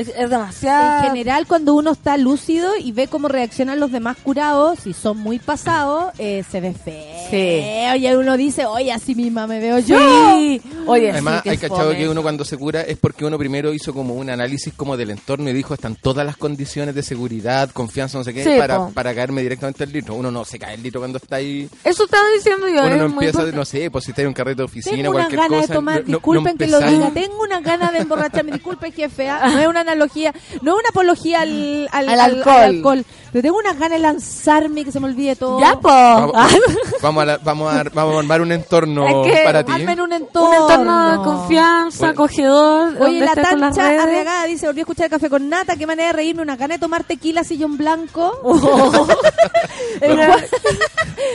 Es, 0.00 0.08
es 0.16 0.30
demasiado. 0.30 0.98
En 1.04 1.04
general, 1.10 1.46
cuando 1.46 1.74
uno 1.74 1.92
está 1.92 2.16
lúcido 2.16 2.72
y 2.78 2.92
ve 2.92 3.08
cómo 3.08 3.28
reaccionan 3.28 3.80
los 3.80 3.92
demás 3.92 4.16
curados, 4.22 4.80
si 4.80 4.92
son 4.92 5.18
muy 5.18 5.38
pasados, 5.38 6.12
eh, 6.18 6.44
se 6.50 6.60
ve 6.60 6.72
feo. 7.30 7.96
Y 7.96 8.06
uno 8.14 8.36
dice, 8.36 8.66
oye, 8.66 8.92
así 8.92 9.14
misma 9.14 9.46
me 9.46 9.60
veo 9.60 9.78
yo. 9.78 9.98
Sí. 9.98 10.60
Oye, 10.86 11.10
Además, 11.12 11.36
sí, 11.38 11.42
que 11.44 11.50
hay 11.50 11.58
cachado 11.58 11.92
que 11.92 12.08
uno 12.08 12.22
cuando 12.22 12.44
se 12.44 12.56
cura 12.56 12.80
es 12.82 12.96
porque 12.98 13.24
uno 13.24 13.38
primero 13.38 13.72
hizo 13.72 13.92
como 13.94 14.14
un 14.14 14.30
análisis 14.30 14.72
como 14.74 14.96
del 14.96 15.10
entorno 15.10 15.50
y 15.50 15.52
dijo 15.52 15.74
están 15.74 15.94
todas 15.96 16.24
las 16.26 16.36
condiciones 16.36 16.94
de 16.94 17.02
seguridad, 17.02 17.70
confianza, 17.70 18.18
no 18.18 18.24
sé 18.24 18.34
qué, 18.34 18.44
Sí, 18.44 18.50
para, 18.58 18.78
po. 18.78 18.90
para 18.92 19.14
caerme 19.14 19.42
directamente 19.42 19.84
al 19.84 19.92
litro. 19.92 20.14
Uno 20.14 20.30
no 20.30 20.44
se 20.44 20.58
cae 20.58 20.74
el 20.74 20.82
litro 20.82 21.00
cuando 21.00 21.18
está 21.18 21.36
ahí. 21.36 21.68
Eso 21.84 22.04
estaba 22.04 22.24
diciendo 22.34 22.66
yo. 22.68 22.82
Uno 22.84 22.94
es 22.94 22.96
no 23.02 23.08
muy 23.08 23.26
empieza, 23.26 23.50
no 23.52 23.64
sé, 23.64 23.90
pues 23.90 24.04
si 24.04 24.10
está 24.10 24.22
en 24.22 24.28
un 24.28 24.34
carrete 24.34 24.58
de 24.58 24.64
oficina 24.64 24.96
Tengo 24.96 25.12
cualquier 25.12 25.40
ganas 25.40 25.60
cosa. 25.60 25.66
de 25.72 25.74
tomar, 25.74 26.00
no- 26.00 26.04
disculpen 26.06 26.52
no 26.54 26.58
que 26.58 26.66
lo 26.66 26.80
diga, 26.80 27.10
tengo 27.10 27.42
unas 27.42 27.62
ganas 27.62 27.92
de 27.92 27.98
emborracharme, 27.98 28.52
disculpen 28.52 28.92
jefe, 28.92 29.28
no 29.52 29.58
es 29.58 29.66
una 29.68 29.84
analogía, 29.92 30.32
no 30.62 30.72
es 30.74 30.80
una 30.80 30.88
apología 30.90 31.40
al, 31.42 31.88
al, 31.92 32.08
Al 32.08 32.20
al- 32.20 32.30
alcohol. 32.36 32.54
al 32.54 32.62
alcohol, 32.76 33.04
pero 33.32 33.42
tengo 33.42 33.58
unas 33.58 33.74
ganas 33.78 33.92
de 33.92 33.98
lanzarme 34.00 34.80
y 34.80 34.84
que 34.84 34.92
se 34.92 34.98
me 35.00 35.06
olvide 35.06 35.36
todo. 35.36 35.60
Ya, 35.60 35.74
po. 35.78 35.88
Vamos, 35.88 36.32
Ah, 36.34 36.48
vamos 37.02 37.22
a, 37.22 37.26
la- 37.26 37.38
vamos, 37.38 37.72
a, 37.72 37.82
vamos 37.94 38.14
a 38.16 38.18
armar 38.18 38.40
un 38.40 38.52
entorno 38.52 39.06
Es 39.26 39.32
que 39.32 39.42
para 39.44 39.64
ti. 39.64 39.72
Armen 39.72 40.00
un 40.00 40.12
entorno. 40.12 40.48
un 40.66 40.70
entorno 40.70 41.10
de 41.12 41.16
confianza, 41.24 41.98
Bueno. 41.98 42.12
acogedor. 42.12 43.02
Oye, 43.02 43.20
la 43.20 43.26
estés 43.26 43.48
con 43.48 43.60
las 43.60 43.74
tancha 43.76 43.88
redes. 43.90 44.02
arriagada 44.02 44.44
dice, 44.46 44.66
volví 44.66 44.80
a 44.80 44.82
escuchar 44.82 45.04
el 45.04 45.10
café 45.10 45.30
con 45.30 45.48
nata, 45.48 45.76
qué 45.76 45.86
manera 45.86 46.08
de 46.08 46.12
reírme, 46.14 46.42
una 46.42 46.56
gana 46.56 46.74
de 46.74 46.80
tomar 46.80 47.04
tequila 47.04 47.44
sillón 47.44 47.76
blanco. 47.76 48.38
Oh. 48.42 49.06
el, 50.00 50.16
Juan, 50.16 50.44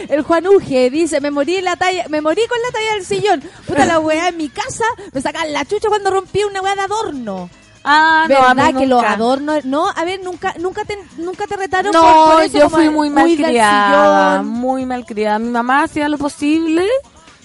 el 0.10 0.22
Juan 0.24 0.48
Uge 0.48 0.90
dice, 0.90 1.22
me 1.22 1.32
morí 1.32 1.56
en 1.56 1.66
la 1.66 1.76
talla, 1.76 2.06
me 2.10 2.22
morí 2.22 2.42
con 2.48 2.58
la 2.62 2.72
talla 2.72 2.94
del 2.94 3.06
sillón. 3.06 3.42
Puta 3.68 3.86
la 3.86 4.00
weá 4.00 4.30
en 4.30 4.38
mi 4.38 4.50
casa, 4.50 4.86
me 5.14 5.22
sacan 5.22 5.52
la 5.54 5.64
chucha 5.66 5.88
cuando 5.88 6.10
rompí 6.12 6.44
una 6.44 6.62
weá 6.62 6.76
de 6.76 6.82
adorno. 6.82 7.50
Ah, 7.88 8.26
no, 8.28 8.38
a 8.38 8.54
mí 8.56 8.62
¿Verdad 8.64 8.80
que 8.80 8.88
los 8.88 9.00
nunca. 9.02 9.14
adornos, 9.14 9.66
no, 9.66 9.88
a 9.90 10.04
ver, 10.06 10.20
nunca 10.24 10.56
nunca 10.60 10.84
te 10.86 10.98
nunca 11.18 11.46
te 11.46 11.56
retaron 11.56 11.92
No, 11.94 12.02
por, 12.02 12.34
por 12.36 12.44
eso 12.44 12.58
yo 12.58 12.70
fui 12.70 12.90
muy 12.90 13.10
malcriada, 13.12 14.42
muy 14.42 14.86
malcriada. 14.88 15.38
Mi 15.38 15.50
mamá 15.50 15.84
hacía 15.84 16.10
lo 16.10 16.18
posible, 16.18 16.84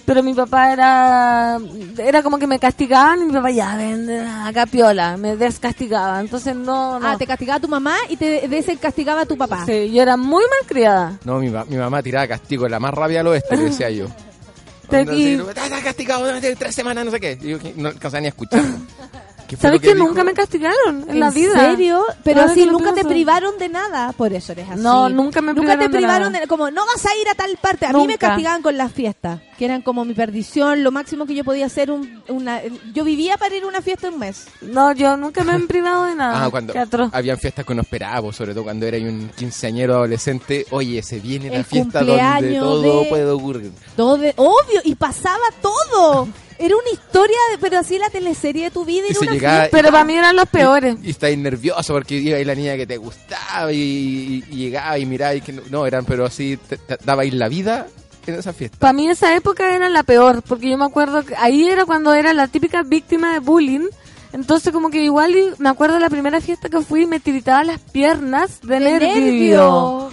pero 0.03 0.23
mi 0.23 0.33
papá 0.33 0.73
era 0.73 1.59
era 1.99 2.23
como 2.23 2.39
que 2.39 2.47
me 2.47 2.57
castigaban 2.57 3.21
y 3.21 3.25
mi 3.25 3.33
papá 3.33 3.51
ya 3.51 3.75
ven 3.77 4.09
acá 4.27 4.65
piola, 4.65 5.15
me 5.15 5.35
descastigaba. 5.35 6.19
Entonces 6.19 6.55
no, 6.55 6.99
no. 6.99 7.07
Ah, 7.07 7.17
te 7.17 7.27
castigaba 7.27 7.59
tu 7.59 7.67
mamá 7.67 7.95
y 8.09 8.17
te 8.17 8.47
descastigaba 8.47 9.25
tu 9.27 9.37
papá. 9.37 9.63
Sí, 9.67 9.91
yo 9.91 10.01
era 10.01 10.17
muy 10.17 10.43
malcriada. 10.59 11.19
No, 11.23 11.37
mi, 11.37 11.49
mi 11.51 11.77
mamá 11.77 12.01
tiraba 12.01 12.27
castigo, 12.27 12.67
la 12.67 12.79
más 12.79 12.93
rabia 12.95 13.19
al 13.19 13.27
oeste, 13.27 13.55
le 13.57 13.65
decía 13.65 13.91
yo. 13.91 14.07
Te- 14.89 15.01
Onda, 15.01 15.13
y- 15.13 15.35
así, 15.35 15.43
"Ah, 15.55 15.63
Estás 15.65 15.81
castigado 15.83 16.25
durante 16.25 16.55
tres 16.55 16.73
semanas, 16.75 17.05
no 17.05 17.11
sé 17.11 17.19
qué. 17.19 17.37
Y 17.41 17.49
yo 17.51 17.57
no 17.75 17.89
alcanzaba 17.89 18.19
ni 18.21 18.25
a 18.25 18.29
escuchar. 18.29 18.61
¿Qué 19.51 19.57
fue 19.57 19.67
¿Sabes 19.67 19.81
que, 19.81 19.93
dijo? 19.95 20.07
nunca 20.07 20.23
me 20.23 20.33
castigaron 20.33 21.05
en, 21.09 21.19
la 21.19 21.29
vida? 21.29 21.59
serio? 21.71 22.05
Pero 22.23 22.45
lo 22.47 22.71
nunca 22.71 22.93
te 22.93 23.03
privaron 23.03 23.57
de 23.57 23.67
nada, 23.67 24.13
por 24.13 24.31
eso 24.31 24.53
eres 24.53 24.69
así. 24.69 24.79
No, 24.81 25.09
nunca 25.09 25.41
me 25.41 25.53
Nunca 25.53 25.77
te 25.77 25.89
privaron 25.89 25.91
de 25.91 25.97
privaron 25.97 26.31
nada. 26.31 26.41
de, 26.43 26.47
como 26.47 26.71
no 26.71 26.85
vas 26.85 27.05
a 27.05 27.09
ir 27.21 27.27
a 27.27 27.35
tal 27.35 27.57
parte. 27.61 27.85
A 27.85 27.89
mí 27.91 27.99
me 28.07 28.13
Nunca. 28.13 28.29
castigaban 28.29 28.61
con 28.61 28.77
las 28.77 28.93
fiestas, 28.93 29.41
que 29.57 29.65
eran 29.65 29.81
como 29.81 30.05
mi 30.05 30.13
perdición, 30.13 30.83
lo 30.85 30.91
máximo 30.93 31.25
que 31.25 31.35
yo 31.35 31.43
podía 31.43 31.65
hacer 31.65 31.91
un, 31.91 32.23
una 32.29 32.61
yo 32.93 33.03
vivía 33.03 33.35
para 33.37 33.53
ir 33.53 33.63
a 33.63 33.67
una 33.67 33.81
fiesta 33.81 34.07
un 34.07 34.19
mes. 34.19 34.45
No, 34.61 34.93
yo 34.93 35.17
nunca 35.17 35.43
me 35.43 35.53
he 35.57 35.59
privado 35.67 36.05
de 36.05 36.15
nada. 36.15 36.45
Ah, 36.45 36.49
cuando 36.49 36.71
Qué 36.71 36.79
atroz. 36.79 37.09
habían 37.11 37.37
fiestas 37.37 37.65
que 37.65 37.73
uno 37.73 37.81
esperaba, 37.81 38.21
pues, 38.21 38.37
sobre 38.37 38.53
todo 38.53 38.63
cuando 38.63 38.85
era 38.85 38.99
un 38.99 39.29
quinceañero 39.35 39.95
adolescente. 39.95 40.65
Oye, 40.71 41.03
se 41.03 41.19
viene 41.19 41.49
la 41.49 41.57
El 41.57 41.65
fiesta 41.65 42.03
donde 42.05 42.57
todo 42.57 43.01
de- 43.01 43.09
puede 43.09 43.29
ocurrir. 43.29 43.71
Todo 43.97 44.15
de- 44.15 44.33
obvio 44.37 44.79
y 44.85 44.95
pasaba 44.95 45.43
todo. 45.61 46.29
Era 46.61 46.75
una 46.75 46.91
historia, 46.93 47.37
de, 47.51 47.57
pero 47.59 47.79
así 47.79 47.97
la 47.97 48.09
teleserie 48.09 48.65
de 48.65 48.71
tu 48.71 48.85
vida 48.85 49.05
Y 49.07 49.11
era 49.11 49.19
se 49.19 49.25
una 49.25 49.33
llegaba-. 49.33 49.67
Pero 49.71 49.91
para 49.91 50.03
mí 50.05 50.13
eran 50.15 50.35
los 50.35 50.47
peores. 50.47 50.95
Y 51.03 51.09
estáis 51.09 51.37
nervioso 51.37 51.93
porque 51.93 52.15
iba 52.17 52.37
ahí 52.37 52.45
la 52.45 52.55
niña 52.55 52.75
que 52.77 52.85
te 52.85 52.97
gustaba 52.97 53.71
y, 53.71 53.77
y- 53.77 54.43
y 54.51 54.55
llegaba 54.57 54.97
y 54.99 55.05
miraba 55.05 55.33
y 55.35 55.41
que 55.41 55.53
no, 55.53 55.61
no, 55.69 55.85
eran, 55.85 56.05
pero 56.05 56.25
así 56.25 56.57
te, 56.57 56.77
te 56.77 56.97
dabais 57.03 57.33
la 57.33 57.47
vida 57.49 57.87
en 58.27 58.35
esa 58.35 58.53
fiesta. 58.53 58.77
Para 58.77 58.93
mí 58.93 59.09
esa 59.09 59.35
época 59.35 59.75
era 59.75 59.89
la 59.89 60.03
peor, 60.03 60.43
porque 60.43 60.69
yo 60.69 60.77
me 60.77 60.85
acuerdo 60.85 61.23
que 61.25 61.35
ahí 61.35 61.67
era 61.67 61.85
cuando 61.85 62.13
era 62.13 62.33
la 62.33 62.47
típica 62.47 62.83
víctima 62.83 63.33
de 63.33 63.39
bullying. 63.39 63.87
Entonces 64.33 64.71
como 64.71 64.89
que 64.89 65.03
igual 65.03 65.35
y 65.35 65.43
me 65.57 65.67
acuerdo 65.67 65.95
de 65.95 65.99
la 66.01 66.09
primera 66.09 66.39
fiesta 66.39 66.69
que 66.69 66.79
fui 66.81 67.05
me 67.05 67.19
tiritaba 67.19 67.63
las 67.65 67.79
piernas 67.81 68.61
de, 68.61 68.75
De 68.75 68.79
nervio. 68.79 69.09
nervio. 69.19 70.09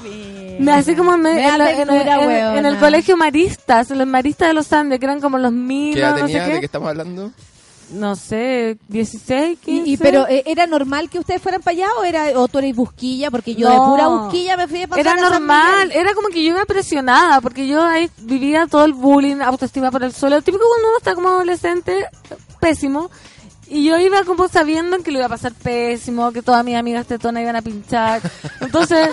Me 0.58 0.72
así 0.72 0.94
como 0.96 1.16
me- 1.16 1.34
Me 1.34 1.48
en, 1.48 1.58
la- 1.58 1.70
en- 1.72 1.90
en- 1.90 2.56
en 2.58 2.66
el 2.66 2.78
colegio 2.78 3.16
Maristas, 3.16 3.90
en 3.90 3.98
los 3.98 4.06
Maristas 4.06 4.48
de 4.48 4.54
los 4.54 4.72
Andes, 4.72 4.98
que 4.98 5.06
eran 5.06 5.20
como 5.20 5.38
los 5.38 5.50
¿Qué 5.52 5.56
minos, 5.56 5.96
edad 5.98 6.10
no 6.12 6.16
sé 6.18 6.22
tenía? 6.26 6.44
¿De 6.46 6.52
qué 6.54 6.58
qué. 6.60 6.66
estamos 6.66 6.88
hablando? 6.88 7.30
No 7.90 8.16
sé, 8.16 8.76
16, 8.88 9.58
15. 9.64 9.88
Y, 9.88 9.94
y- 9.94 9.96
pero 9.96 10.28
eh, 10.28 10.42
era 10.44 10.66
normal 10.66 11.08
que 11.08 11.18
ustedes 11.18 11.40
fueran 11.40 11.62
para 11.62 11.74
allá 11.74 11.86
o 11.98 12.04
era 12.04 12.38
o 12.38 12.46
tú 12.46 12.58
eres 12.58 12.76
busquilla 12.76 13.30
porque 13.30 13.54
yo 13.54 13.66
de 13.70 13.76
No. 13.76 13.86
pura 13.86 14.08
busquilla 14.08 14.56
me 14.58 14.68
fui 14.68 14.82
a 14.82 14.88
pasar 14.88 15.00
Era 15.06 15.12
a 15.12 15.30
normal, 15.30 15.90
era 15.92 16.12
como 16.12 16.28
que 16.28 16.44
yo 16.44 16.50
iba 16.50 16.66
presionada, 16.66 17.40
porque 17.40 17.66
yo 17.66 17.82
ahí 17.82 18.10
vivía 18.18 18.66
todo 18.66 18.84
el 18.84 18.92
bullying, 18.92 19.40
autoestima 19.40 19.90
por 19.90 20.02
el 20.04 20.12
suelo, 20.12 20.42
típico 20.42 20.64
cuando 20.68 20.88
uno 20.88 20.98
está 20.98 21.14
como 21.14 21.28
adolescente, 21.28 22.04
pésimo, 22.60 23.10
y 23.70 23.84
yo 23.84 23.96
iba 23.98 24.22
como 24.24 24.48
sabiendo 24.48 24.98
que 24.98 25.10
lo 25.10 25.18
iba 25.18 25.26
a 25.26 25.30
pasar 25.30 25.52
pésimo, 25.54 26.30
que 26.32 26.42
todas 26.42 26.62
mis 26.66 26.76
amigas 26.76 27.06
tetonas 27.06 27.42
iban 27.42 27.56
a 27.56 27.62
pinchar, 27.62 28.20
entonces, 28.60 29.08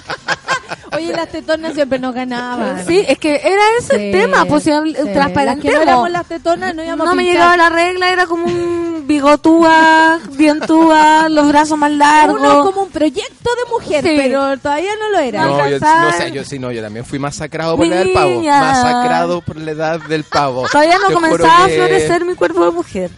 Oye, 0.91 1.11
las 1.13 1.29
tetonas 1.29 1.73
siempre 1.73 1.99
nos 1.99 2.13
ganaban. 2.13 2.85
sí, 2.85 3.03
es 3.07 3.17
que 3.17 3.35
era 3.35 3.61
ese 3.79 3.95
Sí, 3.97 4.03
el 4.05 4.11
tema, 4.11 4.45
pues 4.45 4.63
si 4.63 4.69
que 4.69 5.71
no 5.71 5.81
éramos 5.81 6.09
las 6.11 6.25
tetonas 6.25 6.75
no 6.75 6.83
íbamos 6.83 7.05
no 7.05 7.11
a 7.11 7.15
me 7.15 7.23
llegaba 7.23 7.57
la 7.57 7.69
regla, 7.69 8.09
era 8.11 8.25
como 8.25 8.45
un 8.45 9.03
bigotúa, 9.07 10.19
dientúa, 10.31 11.29
los 11.29 11.47
brazos 11.47 11.77
más 11.77 11.91
largos. 11.91 12.39
Uno 12.39 12.63
como 12.63 12.83
un 12.83 12.89
proyecto 12.89 13.49
de 13.49 13.71
mujer, 13.71 14.03
Sí. 14.03 14.13
pero 14.17 14.57
todavía 14.57 14.91
no 14.99 15.09
lo 15.11 15.19
era. 15.19 15.43
No, 15.45 15.69
yo, 15.69 15.79
no 15.79 16.11
sé, 16.13 16.31
yo 16.31 16.43
sí, 16.43 16.59
no, 16.59 16.71
yo 16.71 16.81
también 16.81 17.05
fui 17.05 17.19
masacrado 17.19 17.77
por 17.77 17.85
la 17.87 17.95
edad 17.95 18.03
del 18.05 18.13
pavo. 18.13 18.29
Niña. 18.29 18.59
Masacrado 18.59 19.41
por 19.41 19.57
la 19.57 19.71
edad 19.71 19.99
del 20.01 20.23
pavo. 20.23 20.67
Todavía 20.71 20.97
no 20.99 21.07
Te 21.07 21.13
comenzaba 21.13 21.63
a 21.65 21.67
que- 21.67 21.75
florecer 21.75 22.25
mi 22.25 22.35
cuerpo 22.35 22.65
de 22.65 22.71
mujer. 22.71 23.11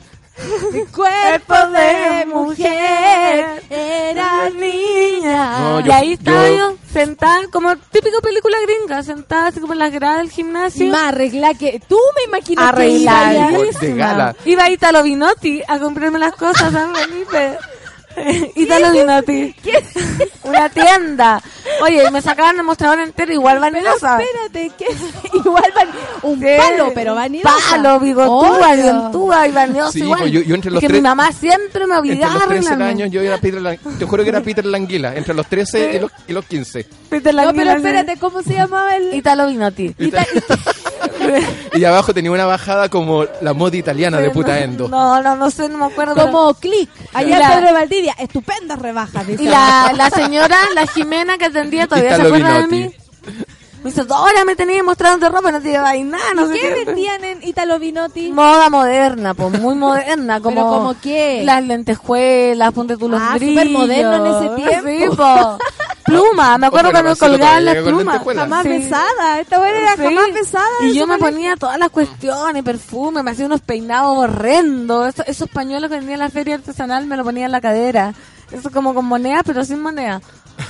Mi 0.71 0.85
cuerpo 0.85 1.55
de 1.71 2.25
mujer 2.27 3.63
era 3.69 4.49
niña. 4.51 5.59
No, 5.59 5.79
y 5.85 5.91
ahí 5.91 6.13
estaba 6.13 6.47
yo- 6.49 6.55
yo, 6.55 6.75
sentada, 6.91 7.39
como 7.51 7.75
típico 7.75 8.21
película 8.21 8.57
gringa, 8.65 9.01
sentada 9.03 9.47
así 9.47 9.59
como 9.59 9.73
en 9.73 9.79
las 9.79 9.91
gradas 9.91 10.19
del 10.19 10.29
gimnasio. 10.31 10.87
Más 10.91 11.03
arregla 11.13 11.53
que 11.55 11.81
tú 11.87 11.97
me 12.15 12.23
imagino 12.25 12.61
que 12.61 12.67
Arregladísima. 12.67 13.59
ibas 13.61 13.73
ya- 13.73 13.79
De 13.87 13.95
gala. 13.95 14.35
Iba 14.45 14.63
a 14.65 14.69
Italo 14.69 15.03
Vinotti 15.03 15.61
a 15.67 15.79
comprarme 15.79 16.19
las 16.19 16.33
cosas 16.35 16.63
a 16.63 16.71
San 16.71 16.95
Felipe. 16.95 17.57
Italo 18.55 18.91
Vinotti. 18.91 19.55
Una 20.43 20.69
tienda. 20.69 21.41
Oye, 21.81 22.09
me 22.11 22.21
sacaban 22.21 22.57
el 22.57 22.63
mostrador 22.63 22.99
entero 22.99 23.33
igual 23.33 23.59
Pero 23.59 23.73
vanidosa. 23.73 24.19
espérate, 24.21 24.71
que 24.77 24.85
igual 25.37 25.71
van 25.75 25.87
un 26.23 26.39
Sí. 26.39 26.45
palo, 26.57 26.91
pero 26.93 27.15
vanidosa. 27.15 27.55
Palo, 27.71 27.99
bigotúa, 27.99 28.71
Obvio. 28.71 28.83
dientúa 28.83 29.47
y 29.47 29.51
vanidosa 29.51 29.91
Sí, 29.91 29.99
igual. 29.99 30.19
pues 30.21 30.31
yo- 30.31 30.41
yo 30.41 30.55
entre 30.55 30.71
los 30.71 30.77
Es 30.77 30.81
que 30.81 30.87
tres- 30.87 31.01
mi 31.01 31.07
mamá 31.07 31.31
siempre 31.31 31.85
me 31.85 31.95
Entre 31.95 31.99
obligaba 31.99 32.33
los 32.35 32.43
a 32.43 32.47
13 32.47 32.67
arreglarme. 32.69 32.85
años 33.03 33.11
yo 33.11 33.21
era 33.21 33.37
Peter 33.37 33.61
Lang- 33.61 33.79
Te 33.99 34.05
juro 34.05 34.23
que 34.23 34.29
era 34.29 34.41
Peter 34.41 34.65
Languila. 34.65 35.15
Entre 35.15 35.33
los 35.33 35.47
13 35.47 35.95
y 35.95 35.99
los, 35.99 36.11
y 36.27 36.33
los 36.33 36.45
15. 36.45 36.85
Peter 37.09 37.33
No, 37.35 37.43
Languila, 37.43 37.63
pero 37.75 37.81
sí. 37.81 37.87
espérate, 37.87 38.19
¿cómo 38.19 38.41
se 38.41 38.53
llamaba 38.53 38.95
el...? 38.95 39.13
Italo 39.13 39.47
Vinotti. 39.47 39.93
Y 41.73 41.83
abajo 41.85 42.13
tenía 42.13 42.31
una 42.31 42.45
bajada 42.45 42.89
como 42.89 43.25
la 43.41 43.53
moda 43.53 43.75
italiana 43.77 44.19
de 44.19 44.29
puta 44.31 44.59
endo. 44.59 44.87
No, 44.87 45.21
no, 45.21 45.35
no 45.35 45.51
sé, 45.51 45.69
no 45.69 45.77
me 45.77 45.85
acuerdo. 45.85 46.15
pero- 46.15 46.31
Como 46.31 46.53
click, 46.55 46.89
allá 47.13 47.27
Y 47.29 47.33
en 47.33 47.39
la- 47.39 47.49
Pedro 47.49 47.67
de 47.67 47.73
Valdivia, 47.73 48.15
estupendas 48.17 48.79
rebajas. 48.79 49.27
dice. 49.27 49.43
Y 49.43 49.47
la, 49.47 49.93
la 49.95 50.09
señora, 50.09 50.57
la 50.73 50.87
Jimena 50.87 51.37
que 51.37 51.45
atendía, 51.45 51.87
todavía 51.87 52.15
se 52.15 52.21
acuerda 52.21 52.59
de 52.59 52.67
mí. 52.67 52.91
Me 53.83 53.91
dice, 53.91 54.01
ahora 54.09 54.43
me 54.43 54.55
tenías 54.55 54.83
mostrando 54.83 55.29
ropa, 55.29 55.51
no 55.51 55.61
te 55.61 55.69
lleváis 55.69 56.03
nada, 56.03 56.33
no 56.35 56.47
sé 56.47 56.59
¿Qué 56.59 56.83
vendían 56.85 57.23
en 57.23 57.43
Italo 57.43 57.77
Vinotti? 57.77 58.31
Moda 58.31 58.69
moderna, 58.71 59.35
pues 59.35 59.51
muy 59.61 59.75
moderna, 59.75 60.41
como 60.41 60.55
¿Pero 60.55 60.67
como 60.67 60.95
qué? 60.99 61.43
las 61.45 61.63
lentejuelas, 61.63 62.73
ponte 62.73 62.97
tú 62.97 63.07
los 63.07 63.21
Ah, 63.21 63.35
brillos. 63.35 63.63
supermoderno 63.63 64.25
en 64.25 64.33
ese 64.35 64.55
tiempo. 64.83 65.13
Sí, 65.13 65.15
po. 65.17 65.57
Pluma, 66.07 66.57
me 66.57 66.67
acuerdo 66.67 66.91
cuando 66.91 67.15
colgaban 67.15 67.65
las 67.65 67.75
plumas. 67.77 68.21
Jamás 68.35 68.63
Sí. 68.63 68.69
besada, 68.69 69.39
esta 69.39 69.59
buena 69.59 69.77
era 69.77 69.95
Sí. 69.95 70.03
jamás 70.03 70.33
besada. 70.33 70.65
Y 70.81 70.93
yo 70.93 71.05
me 71.05 71.17
ponía 71.17 71.55
todas 71.57 71.77
las 71.77 71.89
cuestiones, 71.89 72.63
perfume, 72.63 73.21
me 73.23 73.31
hacía 73.31 73.45
unos 73.45 73.61
peinados 73.61 74.17
horrendos. 74.17 75.09
Esos, 75.09 75.27
esos 75.27 75.49
pañuelos 75.49 75.89
que 75.89 75.97
vendía 75.97 76.13
en 76.15 76.19
la 76.21 76.29
feria 76.29 76.55
artesanal 76.55 77.05
me 77.05 77.17
lo 77.17 77.23
ponía 77.23 77.45
en 77.45 77.51
la 77.51 77.61
cadera. 77.61 78.13
Eso 78.51 78.71
como 78.71 78.93
con 78.93 79.05
moneda, 79.05 79.41
pero 79.45 79.63
sin 79.65 79.81
moneda. 79.81 80.21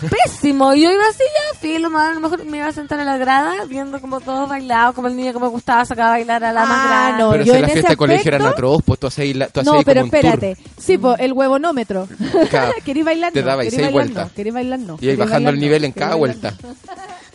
Pésimo. 0.02 0.74
Y 0.74 0.82
yo 0.84 0.92
iba 0.92 1.04
así 1.10 1.24
ya, 1.24 1.60
filo, 1.60 1.98
a 1.98 2.12
lo 2.14 2.20
mejor 2.20 2.46
me 2.46 2.58
iba 2.58 2.68
a 2.68 2.72
sentar 2.72 3.00
en 3.00 3.06
la 3.06 3.18
grada 3.18 3.66
viendo 3.68 4.00
como 4.00 4.20
todos 4.22 4.48
bailaban, 4.50 4.94
como 4.94 5.08
el 5.08 5.16
niño 5.16 5.34
que 5.34 5.40
me 5.40 5.48
gustaba 5.48 5.86
sacaba 5.86 6.10
a 6.10 6.12
bailar 6.12 6.44
a 6.44 6.54
la 6.54 6.66
más 6.66 6.80
Ah, 6.82 6.88
grande. 6.88 7.24
no, 7.24 7.32
Pero 7.32 7.44
yo 7.44 7.54
si 7.54 7.56
en 7.58 7.62
las 7.62 7.70
ese 7.72 7.74
fiestas 7.74 7.90
de 7.92 7.98
colegio 7.98 8.30
eran 8.30 8.46
atroz, 8.48 8.82
pues 8.86 9.00
tú 9.00 9.08
hacías 9.08 9.36
la- 9.36 9.48
tú 9.48 9.60
hacías 9.60 9.74
No, 9.74 9.80
ahí 9.80 9.86
pero 9.86 10.02
como 10.02 10.06
un 10.06 10.12
tour. 10.22 10.26
espérate. 10.34 10.58
Sí, 10.78 10.98
pues 10.98 11.20
el 11.20 11.34
huevonómetro. 11.34 12.08
Claro. 12.50 12.74
¿Queréis 12.86 13.06
bailar? 13.06 13.32
Te 13.34 13.42
no, 13.42 13.48
daba 13.48 13.62
ahí 13.64 13.70
¿queréis 13.70 13.86
seis 13.88 13.94
bailar? 13.96 14.14
vueltas. 14.14 14.28
No, 14.30 14.36
¿queréis 14.36 14.54
bailar? 14.54 14.80
No. 14.80 14.86
Y 14.86 14.90
ahí 14.92 15.00
¿Queréis 15.00 15.20
bajando 15.20 15.50
el 15.50 15.60
nivel 15.60 15.84
en 15.86 15.92
¿Queréis 15.94 16.06
cada 16.08 16.16
vuelta. 16.16 16.54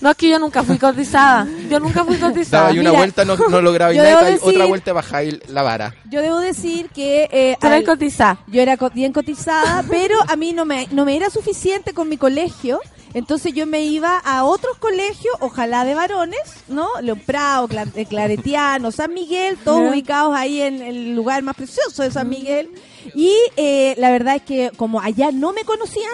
No, 0.03 0.11
es 0.11 0.17
que 0.17 0.29
yo 0.29 0.39
nunca 0.41 0.65
fui 0.65 0.79
cotizada. 0.79 1.47
Yo 1.71 1.79
nunca 1.79 2.05
fui 2.05 2.17
cotizada. 2.17 2.65
Daba 2.65 2.75
y 2.75 2.81
una 2.81 2.91
Mira, 2.91 2.99
vuelta, 3.01 3.25
no, 3.25 3.37
no 3.37 3.63
lograba 3.63 3.95
y 3.95 3.99
otra 4.43 4.67
vuelta 4.67 4.93
bajáis 4.93 5.39
la 5.49 5.63
vara. 5.63 5.95
Yo 6.11 6.21
debo 6.21 6.41
decir 6.41 6.89
que 6.91 7.29
eh, 7.31 7.57
al- 7.61 7.85
cotizada. 7.85 8.41
yo 8.49 8.61
era 8.61 8.77
bien 8.93 9.13
cotizada, 9.13 9.85
pero 9.89 10.17
a 10.29 10.35
mí 10.35 10.53
no 10.53 10.65
me, 10.65 10.89
no 10.91 11.05
me 11.05 11.15
era 11.17 11.31
suficiente 11.31 11.95
con 11.95 12.09
mi 12.09 12.17
colegio. 12.17 12.81
Entonces 13.15 13.53
yo 13.53 13.65
me 13.67 13.85
iba 13.85 14.19
a 14.19 14.45
otros 14.45 14.77
colegios, 14.79 15.37
ojalá 15.39 15.85
de 15.85 15.95
varones, 15.95 16.41
¿no? 16.67 16.89
León 17.01 17.23
Prado, 17.25 17.69
eh, 17.95 18.07
Claretiano, 18.07 18.91
San 18.91 19.15
Miguel, 19.15 19.57
todos 19.63 19.89
ubicados 19.91 20.35
ahí 20.35 20.63
en 20.63 20.83
el 20.83 21.15
lugar 21.15 21.43
más 21.43 21.55
precioso 21.55 22.03
de 22.03 22.11
San 22.11 22.29
Miguel. 22.29 22.71
Y 23.15 23.33
eh, 23.57 23.95
la 23.99 24.11
verdad 24.11 24.37
es 24.37 24.43
que 24.43 24.73
como 24.77 25.01
allá 25.01 25.31
no 25.31 25.53
me 25.53 25.63
conocían, 25.65 26.11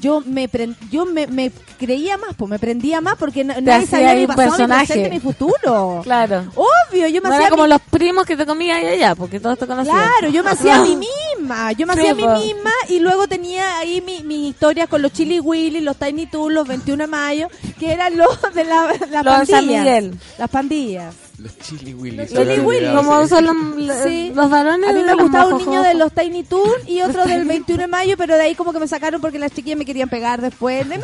yo 0.00 0.22
me 0.26 0.48
pren- 0.50 0.76
yo 0.90 1.04
me, 1.06 1.26
me 1.26 1.50
creía 1.78 2.16
más, 2.16 2.30
pues 2.36 2.50
me 2.50 2.58
prendía 2.58 3.00
más 3.00 3.16
porque 3.16 3.44
na- 3.44 3.60
nadie 3.60 3.86
sabía 3.86 4.14
mi 4.14 4.26
pasado, 4.26 4.50
personaje. 4.50 5.10
mi 5.10 5.20
futuro. 5.20 6.00
Claro. 6.08 6.44
Obvio, 6.54 7.06
yo 7.08 7.20
me 7.20 7.28
No 7.28 7.34
hacía 7.34 7.46
era 7.46 7.50
como 7.50 7.64
mi- 7.64 7.68
los 7.70 7.80
primos 7.82 8.24
que 8.24 8.36
te 8.36 8.46
comías 8.46 8.78
allá, 8.78 8.90
allá, 8.90 9.14
porque 9.14 9.40
todos 9.40 9.58
te 9.58 9.66
conocían. 9.66 9.96
Claro, 9.96 10.32
yo 10.32 10.42
me 10.42 10.50
hacía 10.50 10.76
a 10.76 10.82
mí 10.82 10.96
misma, 11.38 11.72
yo 11.72 11.86
me 11.86 11.92
hacía 11.92 12.10
a 12.12 12.14
mí 12.14 12.22
po. 12.22 12.34
misma 12.38 12.70
y 12.88 12.98
luego 13.00 13.26
tenía 13.28 13.78
ahí 13.78 14.00
mi, 14.00 14.22
mi 14.22 14.48
historia 14.48 14.86
con 14.86 15.02
los 15.02 15.12
Chili 15.12 15.40
Willy, 15.40 15.80
los 15.80 15.96
Tiny 15.96 16.26
Toons, 16.26 16.54
los 16.54 16.66
21 16.66 17.04
de 17.04 17.06
mayo, 17.08 17.48
que 17.78 17.92
eran 17.92 18.16
los 18.16 18.40
de 18.54 18.64
la, 18.64 18.92
la 19.10 19.22
Los 19.22 19.40
de 19.40 19.46
San 19.46 19.56
pandilla. 19.66 19.78
Miguel. 19.82 20.18
Las 20.38 20.50
pandillas. 20.50 21.14
Los 21.38 21.56
chili 21.58 21.94
willy. 21.94 22.16
Los 22.16 22.28
Chili 22.28 22.40
había 22.40 22.54
Willy. 22.62 22.78
olvidado, 22.86 22.96
Como 22.96 23.22
sí. 23.22 23.28
son 23.28 23.44
los, 23.46 24.02
Sí. 24.02 24.32
los 24.34 24.50
varones 24.50 24.90
A 24.90 24.92
mí 24.92 25.02
me 25.04 25.14
gustaba 25.14 25.46
un 25.54 25.58
niño 25.58 25.82
de 25.82 25.94
los 25.94 26.12
Tiny 26.12 26.42
Toons 26.42 26.88
y 26.88 27.00
otro 27.02 27.24
del 27.26 27.44
21 27.44 27.82
de 27.82 27.86
mayo, 27.86 28.16
pero 28.16 28.34
de 28.34 28.42
ahí 28.42 28.54
como 28.56 28.72
que 28.72 28.80
me 28.80 28.88
sacaron 28.88 29.20
porque 29.20 29.38
las 29.38 29.52
chiquillas 29.52 29.78
me 29.78 29.84
querían 29.84 30.08
pegar 30.08 30.40
después. 30.40 30.84
Yo 30.84 30.94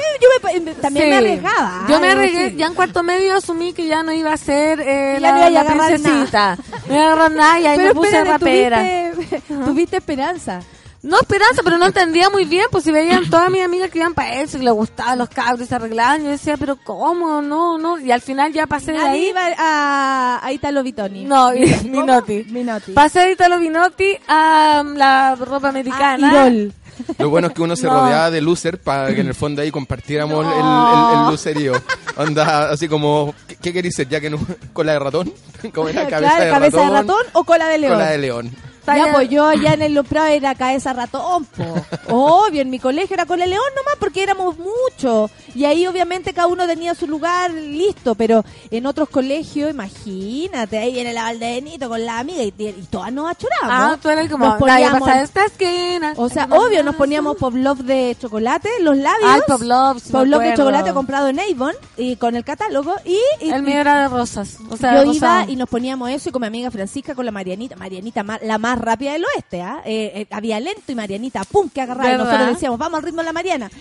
me- 0.65 0.75
también 0.75 1.05
Sí. 1.07 1.11
me 1.11 1.17
arriesgaba. 1.19 1.87
Yo 1.89 2.01
me 2.01 2.11
arriesgué, 2.11 2.57
ya 2.57 2.67
en 2.67 2.75
cuarto 2.75 3.03
medio 3.05 3.35
asumí 3.37 3.73
que 3.73 3.87
ya 3.87 4.03
no 4.03 4.13
iba 4.13 4.33
a 4.33 4.37
ser 4.37 4.81
eh, 4.81 5.19
la, 5.21 5.31
no 5.33 5.37
iba 5.39 5.47
a 5.47 5.51
la 5.51 5.65
princesita. 5.87 6.59
No 6.89 6.95
iba 6.95 7.03
a 7.05 7.07
agarrar 7.13 7.31
nada 7.33 7.61
y 7.61 7.67
ahí 7.67 7.77
Pero 7.77 7.89
me 7.91 7.95
puse 7.95 8.09
espérate, 8.09 8.31
rapera. 8.33 9.13
tuviste, 9.15 9.41
tuviste 9.65 9.97
esperanza. 9.99 10.61
No 11.05 11.21
esperanza, 11.21 11.61
pero 11.63 11.77
no 11.77 11.85
entendía 11.87 12.31
muy 12.31 12.47
bien, 12.47 12.65
pues 12.71 12.83
si 12.85 12.91
veían 12.91 13.29
todas 13.29 13.51
mis 13.51 13.63
amigas 13.63 13.91
que 13.91 13.99
iban 13.99 14.15
para 14.15 14.41
eso, 14.41 14.59
que 14.59 14.65
les 14.65 14.73
gustaban 14.73 15.19
los 15.19 15.29
cabros 15.29 15.61
y 15.61 15.67
se 15.67 15.75
arreglaban, 15.75 16.25
yo 16.25 16.31
decía, 16.31 16.57
pero 16.57 16.77
¿cómo? 16.83 17.43
No, 17.43 17.77
no, 17.77 17.99
y 17.99 18.11
al 18.11 18.23
final 18.23 18.53
ya 18.55 18.67
pasé 18.67 18.93
de 18.93 18.99
ahí. 18.99 19.27
iba 19.29 19.43
a, 19.59 20.41
a 20.43 20.53
Italo 20.53 20.83
Vitoni. 20.83 21.25
No, 21.25 21.55
y- 21.55 21.67
Minotti. 21.91 22.45
Minotti. 22.49 22.93
Pasé 22.93 23.21
de 23.21 23.33
Italo 23.33 23.59
Vinotti 23.59 24.17
a 24.27 24.81
um, 24.83 24.95
la 24.95 25.35
ropa 25.35 25.69
americana. 25.69 26.31
Ah, 26.45 26.49
Irol. 26.49 26.73
Lo 27.19 27.29
bueno 27.29 27.49
es 27.49 27.53
que 27.55 27.61
uno 27.61 27.77
se 27.77 27.87
No. 27.87 28.01
rodeaba 28.01 28.31
de 28.31 28.41
loser 28.41 28.81
para 28.81 29.13
que 29.15 29.21
en 29.21 29.27
el 29.27 29.35
fondo 29.35 29.61
ahí 29.61 29.71
compartiéramos 29.71 30.45
el, 30.47 30.59
No. 30.59 31.13
el, 31.13 31.19
el 31.27 31.31
lucerío. 31.33 31.73
Onda, 32.17 32.71
así 32.71 32.89
como, 32.89 33.35
¿qué, 33.61 33.73
qué 33.73 33.91
ser? 33.91 34.09
¿Ya 34.09 34.21
que 34.21 34.31
no, 34.31 34.39
cola 34.73 34.93
de 34.93 34.99
ratón? 35.01 35.33
Como 35.75 35.89
era 35.89 36.07
cabeza, 36.09 36.37
Claro, 36.37 36.45
de, 36.45 36.51
cabeza 36.51 36.77
ratón, 36.79 36.93
de 36.95 37.01
ratón 37.01 37.27
o 37.35 37.45
cola 37.45 37.67
de 37.69 37.79
león. 37.79 37.93
Cola 37.95 38.11
de 38.11 38.19
león. 38.19 38.51
Ya, 38.87 39.13
pues 39.13 39.29
yo 39.31 39.47
allá 39.47 39.75
en 39.75 39.83
el 39.83 39.95
Loprado 39.95 40.27
era 40.29 40.55
cabeza 40.55 40.93
ratón, 40.93 41.45
po. 41.47 41.65
Obvio, 42.09 42.63
en 42.63 42.71
mi 42.71 42.79
colegio 42.79 43.15
era 43.15 43.27
cola 43.27 43.45
de 43.45 43.51
león 43.51 43.63
nomás 43.77 43.95
porque 43.99 44.23
éramos 44.23 44.57
muchos. 44.59 45.31
Y 45.55 45.65
ahí 45.65 45.87
obviamente 45.87 46.33
cada 46.35 46.49
uno 46.49 46.67
tenía 46.67 46.95
su 46.95 47.07
lugar 47.07 47.51
listo, 47.53 48.15
pero 48.15 48.45
en 48.71 48.87
otros 48.87 49.09
colegios, 49.09 49.71
imagínate, 49.71 50.79
ahí 50.79 50.93
viene 50.93 51.13
la 51.13 51.23
Valdenito 51.25 51.89
con 51.89 52.05
la 52.05 52.19
amiga 52.19 52.43
y, 52.43 52.53
y 52.59 52.73
todas 52.91 53.13
nos 53.13 53.31
achoramos. 53.31 53.69
Ah, 53.71 53.97
tú 54.01 54.09
eras 54.09 54.29
como, 54.31 54.45
Nos 54.47 54.61
"Nadie 54.61 54.87
poníamos- 54.89 55.01
pasa 55.09 55.23
esta 55.23 55.45
esquina. 55.47 56.13
O 56.17 56.29
sea, 56.29 56.47
obvio, 56.51 56.83
nos 56.83 56.97
poníamos 56.97 57.37
pop 57.37 57.55
love 57.55 57.81
de 57.81 58.17
chocolate, 58.21 58.69
los 58.81 58.97
labios. 58.97 59.31
Ah, 59.31 59.37
el 59.37 59.43
Pop 59.45 59.63
Love, 59.63 60.03
sí 60.03 60.13
love 60.13 60.43
de 60.43 60.55
chocolate 60.57 60.93
comprado 60.93 61.29
en 61.29 61.41
Avon 61.41 61.75
y 61.97 62.17
con 62.17 62.37
el 62.37 62.45
catálogo. 62.45 62.95
Y, 63.05 63.19
y- 63.41 63.51
El 63.51 63.63
mío 63.63 63.79
era 63.81 64.03
de 64.03 64.09
rosas. 64.09 64.57
O 64.71 64.77
sea, 64.77 65.03
yo 65.05 65.13
iba 65.13 65.45
y 65.49 65.57
nos 65.57 65.69
poníamos 65.69 66.11
eso 66.11 66.29
y 66.29 66.33
con 66.33 66.41
mi 66.41 66.47
amiga 66.49 66.71
Francisca, 66.71 67.15
con 67.15 67.25
la 67.25 67.33
Marianita, 67.33 67.77
Marianita 67.77 68.23
ma- 68.23 68.39
la 68.43 68.59
más 68.59 68.74
rápida 68.79 69.13
del 69.13 69.25
oeste, 69.35 69.63
¿ah? 69.63 69.83
Eh, 69.85 70.13
eh, 70.15 70.27
había 70.31 70.59
lento 70.61 70.93
y 70.93 70.95
Marianita, 70.95 71.45
pum, 71.45 71.69
que 71.69 71.81
agarraba. 71.81 72.09
Y 72.09 72.13
¿Verdad? 72.13 72.25
nosotros 72.27 72.49
decíamos, 72.55 72.79
vamos 72.79 72.99
al 72.99 73.05
ritmo 73.05 73.21
de 73.21 73.27
la 73.27 73.33
Mariana. 73.33 73.71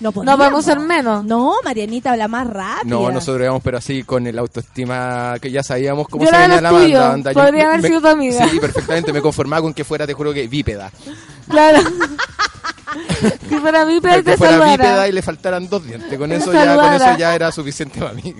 No, 0.00 0.10
No 0.12 0.36
podemos 0.36 0.64
ser 0.64 0.80
menos. 0.80 1.24
No, 1.24 1.54
Marianita, 1.64 2.14
la 2.16 2.28
más 2.28 2.46
rápida. 2.46 2.82
No, 2.84 3.10
nosotros 3.10 3.42
íbamos, 3.44 3.62
pero 3.62 3.78
así 3.78 4.02
con 4.02 4.26
el 4.26 4.38
autoestima 4.38 5.36
que 5.40 5.50
ya 5.50 5.62
sabíamos 5.62 6.08
cómo 6.08 6.24
Yo 6.24 6.30
se 6.30 6.36
venía 6.36 6.60
la 6.60 6.72
banda. 6.72 7.32
yo 7.32 7.40
Podría 7.40 7.52
me- 7.52 7.62
haber 7.64 7.80
me- 7.82 7.88
sido 7.88 8.00
tu 8.02 8.08
amiga. 8.08 8.48
Sí, 8.48 8.60
perfectamente. 8.60 9.12
Me 9.12 9.22
conformaba 9.22 9.62
con 9.62 9.72
que 9.72 9.84
fuera, 9.84 10.06
te 10.06 10.12
juro 10.12 10.32
que 10.34 10.46
bípeda. 10.48 10.90
Claro. 11.48 11.78
mí 13.86 14.00
pero 14.00 14.16
Que 14.16 14.22
te 14.22 14.36
fuera 14.36 14.64
bípeda 14.72 15.08
y 15.08 15.12
le 15.12 15.22
faltaran 15.22 15.68
dos 15.68 15.84
dientes. 15.84 16.18
Con 16.18 16.30
eso, 16.32 16.52
ya, 16.52 16.74
con 16.76 16.92
eso 16.94 17.16
ya 17.18 17.34
era 17.34 17.52
suficiente 17.52 18.00
para 18.00 18.12
mí. 18.14 18.34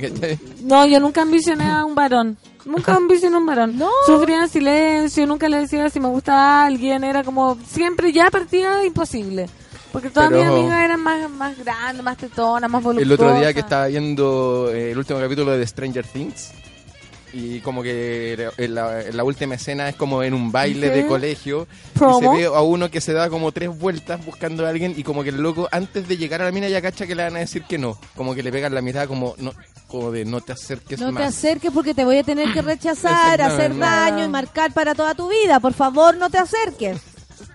No, 0.62 0.86
yo 0.86 1.00
nunca 1.00 1.22
ambicioné 1.22 1.70
a 1.70 1.84
un 1.84 1.94
varón. 1.94 2.36
Nunca 2.64 2.94
ambicioné 2.94 3.36
a 3.36 3.38
un 3.38 3.46
varón. 3.46 3.76
No. 3.78 3.90
Sufría 4.06 4.42
en 4.42 4.48
silencio, 4.48 5.26
nunca 5.26 5.48
le 5.48 5.58
decía 5.58 5.88
si 5.90 6.00
me 6.00 6.08
gustaba 6.08 6.62
a 6.62 6.66
alguien. 6.66 7.04
Era 7.04 7.22
como, 7.22 7.58
siempre 7.66 8.12
ya 8.12 8.30
partía 8.30 8.84
imposible. 8.84 9.48
Porque 9.92 10.10
todas 10.10 10.30
Pero- 10.30 10.40
mis 10.42 10.50
amigas 10.50 10.84
eran 10.84 11.00
más, 11.00 11.30
más 11.30 11.56
grandes, 11.58 12.02
más 12.02 12.16
tetonas, 12.16 12.68
más 12.70 12.80
El 12.80 12.84
voluptuosas. 12.84 13.26
otro 13.26 13.38
día 13.38 13.52
que 13.54 13.60
estaba 13.60 13.86
viendo 13.86 14.70
eh, 14.72 14.90
el 14.92 14.98
último 14.98 15.20
capítulo 15.20 15.52
de 15.52 15.64
Stranger 15.66 16.04
Things 16.06 16.50
y 17.34 17.60
como 17.60 17.82
que 17.82 18.48
en 18.58 18.74
la, 18.74 19.02
en 19.02 19.16
la 19.16 19.24
última 19.24 19.56
escena 19.56 19.88
es 19.88 19.96
como 19.96 20.22
en 20.22 20.32
un 20.34 20.52
baile 20.52 20.88
de 20.90 21.06
colegio 21.06 21.66
Promo. 21.94 22.18
y 22.18 22.22
se 22.22 22.28
ve 22.28 22.46
a 22.46 22.60
uno 22.60 22.90
que 22.90 23.00
se 23.00 23.12
da 23.12 23.28
como 23.28 23.50
tres 23.52 23.76
vueltas 23.76 24.24
buscando 24.24 24.64
a 24.64 24.68
alguien 24.70 24.94
y 24.96 25.02
como 25.02 25.22
que 25.24 25.30
el 25.30 25.36
loco 25.42 25.68
antes 25.72 26.06
de 26.06 26.16
llegar 26.16 26.40
a 26.42 26.44
la 26.44 26.52
mina 26.52 26.68
ya 26.68 26.80
cacha 26.80 27.06
que 27.06 27.14
le 27.14 27.24
van 27.24 27.36
a 27.36 27.40
decir 27.40 27.64
que 27.64 27.76
no, 27.76 27.98
como 28.14 28.34
que 28.34 28.42
le 28.42 28.52
pegan 28.52 28.72
la 28.74 28.80
mirada 28.82 29.06
como 29.08 29.34
no 29.38 29.52
como 29.88 30.10
de 30.10 30.24
no 30.24 30.40
te 30.40 30.52
acerques 30.52 30.98
No 31.00 31.12
te 31.12 31.22
acerques 31.24 31.70
porque 31.72 31.92
te 31.94 32.04
voy 32.04 32.18
a 32.18 32.22
tener 32.24 32.52
que 32.52 32.62
rechazar, 32.62 33.40
hacer 33.42 33.76
daño 33.76 34.24
y 34.24 34.28
marcar 34.28 34.72
para 34.72 34.94
toda 34.94 35.14
tu 35.14 35.28
vida. 35.28 35.60
Por 35.60 35.72
favor, 35.74 36.16
no 36.16 36.30
te 36.30 36.38
acerques. 36.38 36.98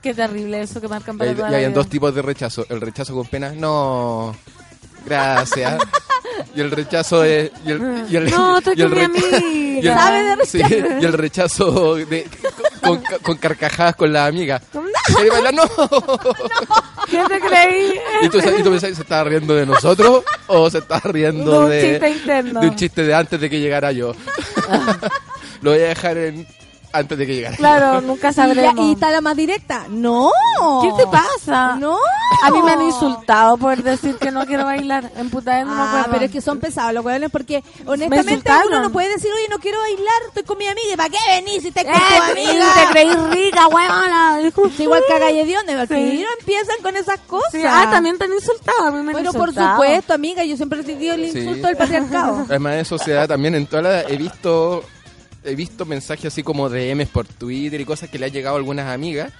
Qué 0.02 0.14
terrible 0.14 0.62
eso 0.62 0.80
que 0.80 0.88
marcan 0.88 1.16
Y, 1.16 1.18
para 1.20 1.32
hay- 1.32 1.36
toda 1.36 1.50
y 1.50 1.52
la 1.52 1.58
hay 1.58 1.66
vida. 1.66 1.74
dos 1.76 1.90
tipos 1.90 2.16
de 2.16 2.22
rechazo. 2.22 2.66
El 2.70 2.80
rechazo 2.80 3.14
con 3.14 3.28
pena, 3.28 3.52
no, 3.52 4.36
gracias. 5.06 5.82
Y 6.56 6.62
el 6.62 6.72
rechazo 6.72 7.24
es... 7.26 7.52
Y 7.66 7.72
el, 7.72 8.06
y 8.10 8.16
el- 8.16 8.32
No, 8.32 8.60
y 8.76 8.82
el. 8.82 8.90
Y 9.82 9.88
el- 9.88 9.94
Sabe 9.94 10.24
de 10.36 10.46
sí, 10.46 10.62
y 11.02 11.06
el 11.06 11.14
rechazo 11.14 11.96
de, 11.96 12.28
con, 12.82 13.02
con 13.22 13.38
carcajadas 13.38 13.96
con 13.96 14.12
la 14.14 14.26
amiga. 14.26 14.62
¿Queréis 15.08 15.32
bailar? 15.32 15.54
No. 15.54 15.64
¿Quién 17.10 17.28
te 17.28 17.40
creí? 17.40 17.94
Y 18.24 18.30
tú, 18.30 18.38
y 18.40 18.64
tú 18.64 18.70
pensás, 18.72 18.96
¿se 18.96 19.02
estaba 19.02 19.24
riendo 19.30 19.56
de 19.56 19.66
nosotros 19.66 20.24
o 20.48 20.70
se 20.70 20.80
estaba 20.80 21.02
riendo 21.12 21.52
De 21.52 21.58
un 21.66 21.70
de, 21.70 21.82
chiste 21.92 22.10
interno. 22.10 22.60
de 22.62 22.68
un 22.68 22.76
chiste 22.76 23.04
de 23.04 23.14
antes 23.14 23.40
de 23.40 23.50
que 23.50 23.60
llegara 23.60 23.92
yo? 23.92 24.14
Lo 25.62 25.72
voy 25.72 25.80
a 25.82 25.88
dejar 25.90 26.18
en 26.18 26.48
antes 26.91 27.18
de 27.18 27.26
que 27.28 27.36
llegara 27.36 27.56
Claro, 27.57 28.02
yo. 28.02 28.02
nunca 28.07 28.32
sabremos. 28.34 28.86
y 28.86 28.91
está 28.94 29.11
la 29.11 29.22
más 29.22 29.36
directa. 29.36 29.86
No. 29.90 30.32
¿Qué 30.82 30.91
te 31.03 31.07
pasa? 31.07 31.76
No. 31.76 31.98
A 32.44 32.52
mí 32.52 32.61
me 32.61 32.72
han 32.72 32.82
insultado 32.82 33.57
por 33.57 33.82
decir 33.82 34.16
que 34.18 34.32
no 34.32 34.45
quiero 34.45 34.66
bailar. 34.66 35.11
En 35.18 35.30
puta 35.30 35.64
no 35.64 35.74
me 35.76 35.82
Ah, 35.82 36.07
pero 36.11 36.26
es 36.26 36.32
que 36.32 36.41
son 36.41 36.60
pesados 36.60 36.94
los 36.94 37.03
hueones 37.03 37.30
porque 37.32 37.64
honestamente 37.86 38.49
uno 38.68 38.82
no 38.82 38.91
puede 38.91 39.10
decir, 39.10 39.30
oye, 39.34 39.48
no 39.49 39.60
quiero 39.60 39.80
bailar, 39.80 40.22
estoy 40.28 40.44
con 40.44 40.57
mi 40.57 40.68
amiga. 40.68 40.94
¿Y 40.94 40.98
¿Para 40.98 41.10
qué 41.10 41.18
venís 41.28 41.61
si 41.61 41.68
estás 41.70 41.84
con 41.86 41.94
Eh, 41.94 41.99
tu 42.18 42.32
amiga? 42.32 42.66
te 42.76 42.91
creí 42.91 43.14
rica, 43.32 43.68
huevona. 43.68 44.38
Sí, 44.76 44.84
igual 44.84 45.02
que 45.07 45.14
a 45.14 45.20
Galledione, 45.20 45.78
porque 45.78 46.11
Sí. 46.11 46.24
no 46.24 46.28
empiezan 46.40 46.76
con 46.82 46.95
esas 46.95 47.20
cosas. 47.22 47.52
Sí, 47.52 47.61
ah, 47.66 47.88
también 47.91 48.18
te 48.18 48.26
han 48.26 48.34
insultado. 48.34 48.84
A 48.88 48.91
mí 48.91 48.98
me 49.02 49.10
han 49.10 49.11
Bueno, 49.14 49.32
por 49.34 49.49
insultado. 49.49 49.72
supuesto, 49.76 50.14
amiga, 50.14 50.44
yo 50.44 50.56
siempre 50.56 50.80
he 50.80 50.82
recibido 50.84 51.16
el 51.16 51.32
Sí. 51.32 51.40
insulto 51.40 51.68
del 51.68 51.78
patriarcado. 51.78 52.45
Además 52.49 52.76
eso 52.76 52.98
se 52.98 53.11
da 53.11 53.28
también 53.28 53.56
en 53.56 53.66
toda 53.68 53.82
la... 53.84 54.02
He 54.03 54.18
visto, 54.18 54.84
he 55.50 55.56
visto 55.56 55.86
mensajes 55.86 56.26
así 56.26 56.44
como 56.44 56.70
DMs 56.70 57.10
por 57.10 57.26
Twitter 57.28 57.80
y 57.82 57.86
cosas 57.86 58.10
que 58.10 58.20
le 58.20 58.28
han 58.28 58.32
llegado 58.32 58.56
a 58.56 58.60
algunas 58.60 58.88
amigas 58.88 59.32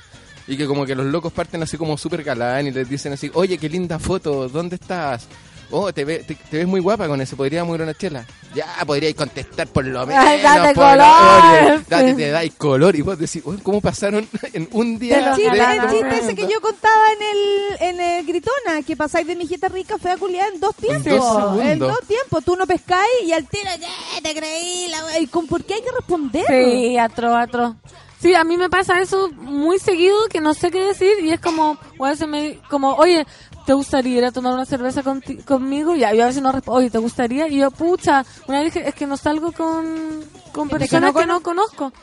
y 0.48 0.58
que 0.58 0.66
como 0.66 0.86
que 0.86 0.96
los 0.96 1.06
locos 1.06 1.32
parten 1.32 1.62
así 1.62 1.78
como 1.78 1.98
súper 1.98 2.24
galán 2.24 2.68
y 2.68 2.72
les 2.72 2.90
dicen 2.90 3.14
así, 3.14 3.30
oye, 3.34 3.58
qué 3.58 3.70
linda 3.70 4.00
foto, 4.00 4.50
¿dónde 4.50 4.76
estás? 4.76 5.28
Oh, 5.72 5.94
te, 5.94 6.04
ve- 6.04 6.24
te, 6.26 6.34
te 6.36 6.58
ves 6.58 6.68
muy 6.68 6.80
guapa 6.80 7.08
con 7.08 7.22
eso, 7.22 7.36
podríamos 7.38 7.76
ir 7.76 7.82
a 7.82 7.84
una 7.84 7.94
chela. 7.94 8.26
Ya, 8.56 8.66
podríais 8.88 9.14
contestar 9.16 9.68
por 9.68 9.86
lo 9.86 10.06
menos. 10.08 10.26
Ay, 10.26 10.42
date 10.42 10.74
por 10.74 10.84
color. 10.84 11.06
oye, 11.44 11.80
date, 11.88 12.14
te 12.16 12.30
dais 12.32 12.54
color. 12.56 12.96
Y 12.96 13.02
vos 13.02 13.20
decís, 13.20 13.44
"Uy, 13.46 13.58
¿cómo 13.62 13.80
pasaron 13.80 14.28
en 14.54 14.68
un 14.72 14.94
El 14.94 15.00
día? 15.00 15.36
chiste, 15.36 15.52
de- 15.52 15.76
el 15.76 15.90
chiste 15.92 16.18
ese 16.18 16.36
que 16.36 16.48
yo 16.48 16.60
contaba 16.60 17.04
en 17.14 17.22
el, 17.22 17.90
en 17.90 18.02
el 18.02 18.26
Gritona, 18.26 18.82
que 18.86 18.96
pasáis 18.96 19.28
de 19.28 19.36
mi 19.36 19.44
hijita 19.44 19.68
rica 19.68 19.98
fea 20.00 20.18
culiada 20.18 20.50
en 20.54 20.60
dos 20.60 20.76
tiempos. 20.76 21.06
dos 21.06 21.62
en 21.64 21.78
dos 21.78 22.00
tiempos. 22.08 22.44
Tú 22.44 22.56
no 22.56 22.66
pescáis 22.66 23.08
y 23.26 23.32
al 23.34 23.48
tiro, 23.48 23.70
"Eh, 23.70 24.22
te 24.24 24.34
creí. 24.34 24.88
La... 24.90 25.06
wea". 25.06 25.20
¿Y 25.20 25.28
con 25.28 25.46
por 25.46 25.64
qué 25.64 25.76
hay 25.76 25.82
que 25.84 25.92
responder? 25.92 26.46
Sí, 26.48 26.98
atro, 26.98 27.36
atro. 27.36 27.76
Sí, 28.22 28.34
a 28.36 28.44
mí 28.44 28.58
me 28.58 28.70
pasa 28.70 29.00
eso 29.00 29.30
muy 29.32 29.80
seguido 29.80 30.18
que 30.30 30.42
no 30.42 30.54
sé 30.54 30.72
qué 30.72 30.80
decir 30.82 31.14
y 31.22 31.32
es 31.32 31.40
como, 31.40 31.78
a 32.04 32.26
me, 32.26 32.60
como, 32.70 32.96
oye, 32.96 33.26
¿te 33.70 33.74
gustaría 33.76 34.18
ir 34.18 34.26
a 34.26 34.32
tomar 34.32 34.52
una 34.56 34.66
cerveza 34.66 35.04
conti- 35.04 35.44
conmigo? 35.46 35.96
Y 35.96 36.04
a 36.04 36.12
yo 36.16 36.24
a 36.24 36.26
veces 36.26 36.42
no 36.42 36.52
respondo, 36.52 36.80
oye, 36.80 36.90
¿te 36.90 36.98
gustaría? 36.98 37.48
Y 37.48 37.58
yo, 37.58 37.70
pucha, 37.70 38.26
una 38.48 38.62
vez 38.64 38.74
dije, 38.74 38.90
es 38.90 38.96
que 38.96 39.06
no 39.06 39.16
salgo 39.16 39.52
con, 39.52 40.24
con 40.54 40.70
Que 40.70 40.78
personas 40.80 41.14
que 41.14 41.28
no 41.28 41.42
conozco. 41.42 41.94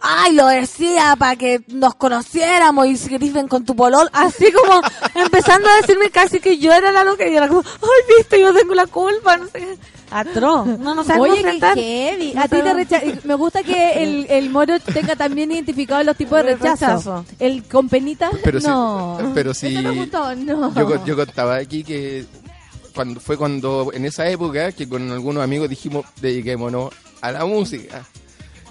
Ay, 0.00 0.34
lo 0.34 0.46
decía 0.48 1.16
para 1.18 1.34
que 1.36 1.62
nos 1.68 1.94
conociéramos 1.94 2.86
y 2.88 2.96
si 2.96 3.08
querés 3.08 3.32
ven 3.32 3.48
con 3.48 3.64
tu 3.64 3.74
polol. 3.74 4.08
Así 4.12 4.52
como 4.52 4.80
empezando 5.14 5.68
a 5.68 5.76
decirme 5.76 6.10
casi 6.10 6.40
que 6.40 6.58
yo 6.58 6.72
era 6.72 6.92
la 6.92 7.04
loca 7.04 7.26
y 7.26 7.34
era 7.34 7.48
como, 7.48 7.60
ay, 7.62 8.16
viste, 8.18 8.38
yo 8.40 8.52
tengo 8.52 8.74
la 8.74 8.86
culpa, 8.86 9.36
no 9.38 9.46
sé. 9.48 9.78
Atro. 10.10 10.64
No, 10.66 10.94
no 10.94 11.02
sé 11.02 11.12
cómo 11.12 11.22
Oye, 11.24 11.32
qué 11.34 11.40
enfrentar. 11.40 11.74
heavy. 11.76 12.32
No 12.34 12.40
A 12.40 12.44
ti 12.44 12.50
te 12.50 12.56
sabemos. 12.58 12.76
recha- 12.76 13.04
y 13.04 13.18
Me 13.26 13.34
gusta 13.34 13.62
que 13.62 14.02
el, 14.02 14.26
el 14.28 14.50
moro 14.50 14.78
tenga 14.78 15.16
también 15.16 15.50
identificado 15.50 16.04
los 16.04 16.16
tipos 16.16 16.36
de 16.38 16.54
rechazo. 16.54 16.86
rechazo. 16.86 17.24
El 17.40 17.64
con 17.64 17.88
penita, 17.88 18.30
Pero 18.44 18.60
no. 18.60 19.32
pero 19.34 19.54
sí. 19.54 19.68
Eso 19.74 19.82
no 19.82 19.94
gustó, 19.94 20.34
no. 20.36 20.72
Yo, 20.74 21.04
yo 21.04 21.16
contaba 21.16 21.56
aquí 21.56 21.82
que 21.82 22.26
cuando 22.94 23.18
fue 23.18 23.36
cuando 23.36 23.90
en 23.92 24.04
esa 24.04 24.28
época 24.28 24.70
que 24.70 24.88
con 24.88 25.10
algunos 25.10 25.42
amigos 25.42 25.68
dijimos 25.68 26.04
dediquémonos 26.20 26.92
a 27.20 27.32
la 27.32 27.44
música 27.44 28.04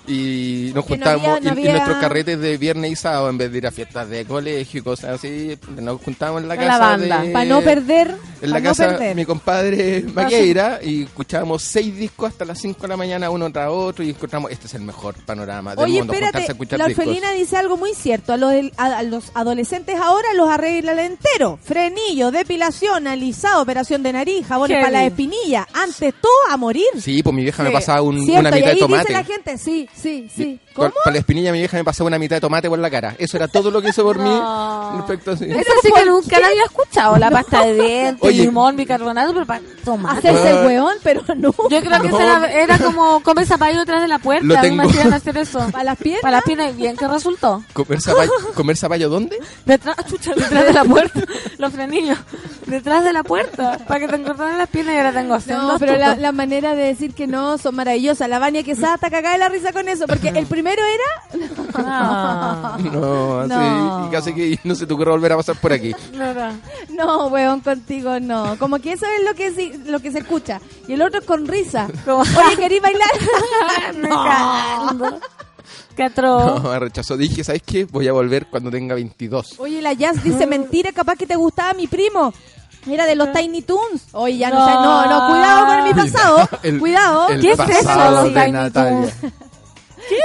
y 0.08 0.66
nos 0.68 0.76
no 0.76 0.82
juntábamos 0.84 1.28
había- 1.38 1.54
no 1.54 1.60
y- 1.60 1.64
nuestros 1.64 1.98
carretes 1.98 2.40
de 2.40 2.58
viernes 2.58 2.92
y 2.92 2.96
sábado 2.96 3.30
en 3.30 3.38
vez 3.38 3.52
de 3.52 3.58
ir 3.58 3.68
a 3.68 3.72
fiestas 3.72 4.10
de 4.10 4.26
colegio 4.26 4.80
y 4.80 4.84
cosas 4.84 5.12
así 5.12 5.58
nos 5.82 6.02
juntábamos 6.02 6.42
en 6.44 6.48
la 6.50 6.56
En 6.56 6.60
casa 6.62 6.80
la 6.80 6.86
banda. 6.88 7.22
de- 7.22 7.32
Pa' 7.32 7.46
no 7.46 7.62
perder, 7.62 8.16
en 8.42 8.50
la 8.52 8.60
no 8.60 8.66
casa 8.66 8.90
perder. 8.90 9.16
mi 9.16 9.26
compadre 9.26 10.04
Maqueira 10.14 10.80
y 10.84 11.04
escuchábamos 11.04 11.64
seis 11.64 11.96
discos 11.96 12.30
hasta 12.32 12.44
las 12.46 12.60
5 12.60 12.82
de 12.82 12.88
la 12.90 12.98
mañana 12.98 13.30
uno 13.30 13.52
tras 13.52 13.70
otro 13.70 14.04
y 14.04 14.10
encontramos 14.10 14.52
este 14.52 14.68
es 14.68 14.74
el 14.74 14.82
mejor 14.82 15.16
panorama 15.26 15.76
del 15.76 15.86
Oye, 15.86 16.00
mundo 16.00 16.14
espérate, 16.14 16.32
juntarse 16.40 16.52
a 16.52 16.54
escuchar 16.54 16.80
la 16.80 16.88
discos 16.88 17.06
orfelina 17.08 17.32
dice 17.32 17.58
algo 17.58 17.78
muy 17.78 17.94
cierto. 17.94 18.34
A 18.34 18.38
los, 18.38 18.52
del- 18.52 18.74
a, 18.78 18.98
a 18.98 19.04
los 19.04 19.32
adolescentes 19.34 19.96
ahora 20.00 20.34
los 20.36 20.50
arreglan 20.50 21.00
entero. 21.00 21.58
Frenillo, 21.64 22.32
depilación, 22.32 23.08
alisado, 23.08 23.62
operación 23.62 24.04
de 24.04 24.14
nariz, 24.14 24.46
jabones 24.48 24.78
para 24.78 24.92
la 24.92 25.06
espinilla. 25.06 25.68
Antes 25.74 26.14
todo 26.22 26.32
a 26.50 26.58
morir. 26.58 26.84
sí 27.00 27.24
pues 27.24 27.34
mi 27.36 27.44
vieja 27.44 27.64
me 27.64 27.72
pasaba 27.72 28.02
un- 28.02 28.24
Cierto, 28.26 28.40
una 28.42 28.50
y 28.50 28.54
mitad 28.54 28.70
ahí 28.70 28.76
de 28.76 28.80
tomate 28.80 29.02
dice 29.08 29.14
la 29.14 29.24
gente, 29.24 29.58
sí, 29.58 29.88
sí, 29.96 30.30
sí. 30.34 30.60
¿Cómo? 30.74 30.92
Para 31.04 31.14
la 31.14 31.20
espinilla 31.20 31.52
mi 31.52 31.60
vieja 31.60 31.78
me 31.78 31.84
pasaba 31.84 32.08
una 32.08 32.18
mitad 32.18 32.36
de 32.38 32.42
tomate 32.42 32.68
por 32.68 32.80
la 32.80 32.90
cara. 32.90 33.16
Eso 33.20 33.38
era 33.38 33.48
todo 33.48 33.70
lo 33.72 33.82
que 33.82 33.90
hizo 33.90 34.04
por 34.04 34.18
mí. 34.18 34.30
Respecto 34.98 35.32
a 35.32 35.38
sí. 35.38 35.46
Eso 35.50 35.72
sí 35.82 35.92
que 35.96 36.06
nunca 36.06 36.40
la 36.40 36.48
había 36.48 36.64
escuchado. 36.64 37.18
La 37.18 37.30
pasta 37.30 37.64
de 37.66 37.74
dientes, 37.76 38.28
Oye. 38.28 38.44
limón, 38.44 38.76
bicarbonato, 38.76 39.34
pero 39.34 39.46
para 39.46 39.62
tomar. 39.86 40.18
Hacerse 40.18 40.50
el 40.50 40.58
Ah. 40.58 40.66
hueón, 40.66 40.98
pero 41.04 41.22
no. 41.36 41.52
Yo 41.70 41.82
creo 41.82 42.02
que 42.02 42.10
No. 42.10 42.20
era, 42.20 42.52
era 42.52 42.78
como 42.80 43.22
comer 43.22 43.46
zapallo 43.46 43.80
detrás 43.80 44.02
de 44.02 44.08
la 44.08 44.20
puerta. 44.20 44.46
Lo 44.46 44.58
A 44.58 44.62
mí 44.64 44.72
me 44.72 44.84
tengo. 44.84 44.90
hacían 44.90 45.14
hacer 45.14 45.38
eso. 45.38 45.60
¿Para 45.72 45.84
las 45.84 45.98
piernas? 45.98 46.22
Para 46.22 46.38
las 46.38 46.44
piernas, 46.44 46.72
y 46.74 46.78
bien 46.78 46.96
que 46.98 47.08
resultó. 47.08 47.64
¿Comer 47.74 48.02
zapallo, 48.02 48.32
¿Comer 48.56 48.78
zapallo 48.78 49.10
dónde? 49.10 49.38
Detrás, 49.66 49.96
chucha, 50.08 50.34
detrás 50.34 50.66
de 50.66 50.74
la 50.74 50.84
puerta. 50.86 51.20
Los 51.58 51.72
frenillos. 51.74 52.18
Detrás 52.66 53.04
de 53.04 53.14
la 53.14 53.24
puerta. 53.24 53.78
Para 53.88 54.00
que 54.00 54.08
te 54.08 54.16
encontraran 54.16 54.58
las 54.58 54.70
piernas 54.70 54.96
y 54.96 54.98
ahora 54.98 55.12
tengo 55.14 55.34
No, 55.36 55.40
sendos 55.42 55.80
pero 55.80 55.98
la, 55.98 56.16
la 56.16 56.32
manera 56.32 56.76
de 56.76 56.84
decir 56.84 57.14
que 57.14 57.28
no 57.28 57.58
son 57.58 57.76
maravillosas. 57.76 58.28
La 58.30 58.40
Vania 58.40 58.64
Quesada 58.64 58.96
está 58.96 59.10
cagada 59.12 59.34
de 59.34 59.40
la 59.40 59.50
risa 59.50 59.72
con 59.74 59.83
eso, 59.90 60.06
porque 60.08 60.30
el 60.30 60.46
primero 60.48 60.82
era... 60.84 61.48
Ah, 61.76 62.78
No, 62.92 63.40
así. 63.42 63.50
No. 63.50 64.08
Y 64.08 64.12
casi 64.12 64.34
que 64.34 64.60
no 64.64 64.76
se 64.76 64.86
te 64.86 64.94
ocurre 64.94 65.12
volver 65.12 65.32
a 65.34 65.38
pasar 65.38 65.56
por 65.56 65.74
aquí. 65.74 65.94
no, 66.14 66.34
no. 66.34 66.52
No, 66.90 67.28
weón, 67.28 67.62
contigo 67.62 68.20
no. 68.20 68.58
Como 68.60 68.80
que 68.80 68.94
eso 68.94 69.06
es 69.08 69.26
lo 69.26 69.34
que 69.34 69.52
sí- 69.52 69.74
lo 69.86 70.00
que 70.00 70.12
se 70.12 70.20
escucha. 70.20 70.62
Y 70.88 70.94
el 70.94 71.02
otro 71.02 71.20
es 71.20 71.26
con 71.26 71.48
risa. 71.48 71.88
Oye, 72.08 72.56
¿querís 72.58 72.82
bailar? 72.82 73.10
Me 73.98 74.10
cagando. 74.10 75.20
Qué 75.96 76.04
atroz. 76.04 76.64
No, 76.64 76.80
rechazó. 76.80 77.18
Dije, 77.18 77.44
¿sabes 77.44 77.62
qué? 77.66 77.86
Voy 77.86 78.08
a 78.08 78.14
volver 78.14 78.48
cuando 78.48 78.70
tenga 78.72 78.96
22. 78.96 79.56
Oye, 79.60 79.82
la 79.82 79.94
Jazz 79.94 80.24
dice, 80.24 80.46
mentira, 80.48 80.92
capaz 80.92 81.16
que 81.16 81.28
te 81.28 81.36
gustaba 81.36 81.74
mi 81.74 81.88
primo. 81.88 82.34
Era 82.88 83.06
de 83.06 83.16
los 83.16 83.32
Tiny 83.32 83.62
Toons. 83.62 84.08
Oye, 84.12 84.38
ya 84.38 84.50
no, 84.50 84.60
No. 84.60 84.66
sé, 84.68 84.74
no, 84.74 85.06
no, 85.06 85.28
cuidado 85.32 85.66
con 85.68 85.84
mi 85.86 85.94
pasado. 85.94 86.50
El- 86.64 86.80
cuidado. 86.80 87.30
el 87.30 87.42
¿Qué 87.42 87.52
es 87.52 87.60
eso, 87.60 88.24
Tiny 88.26 88.52
Natalia. 88.52 89.14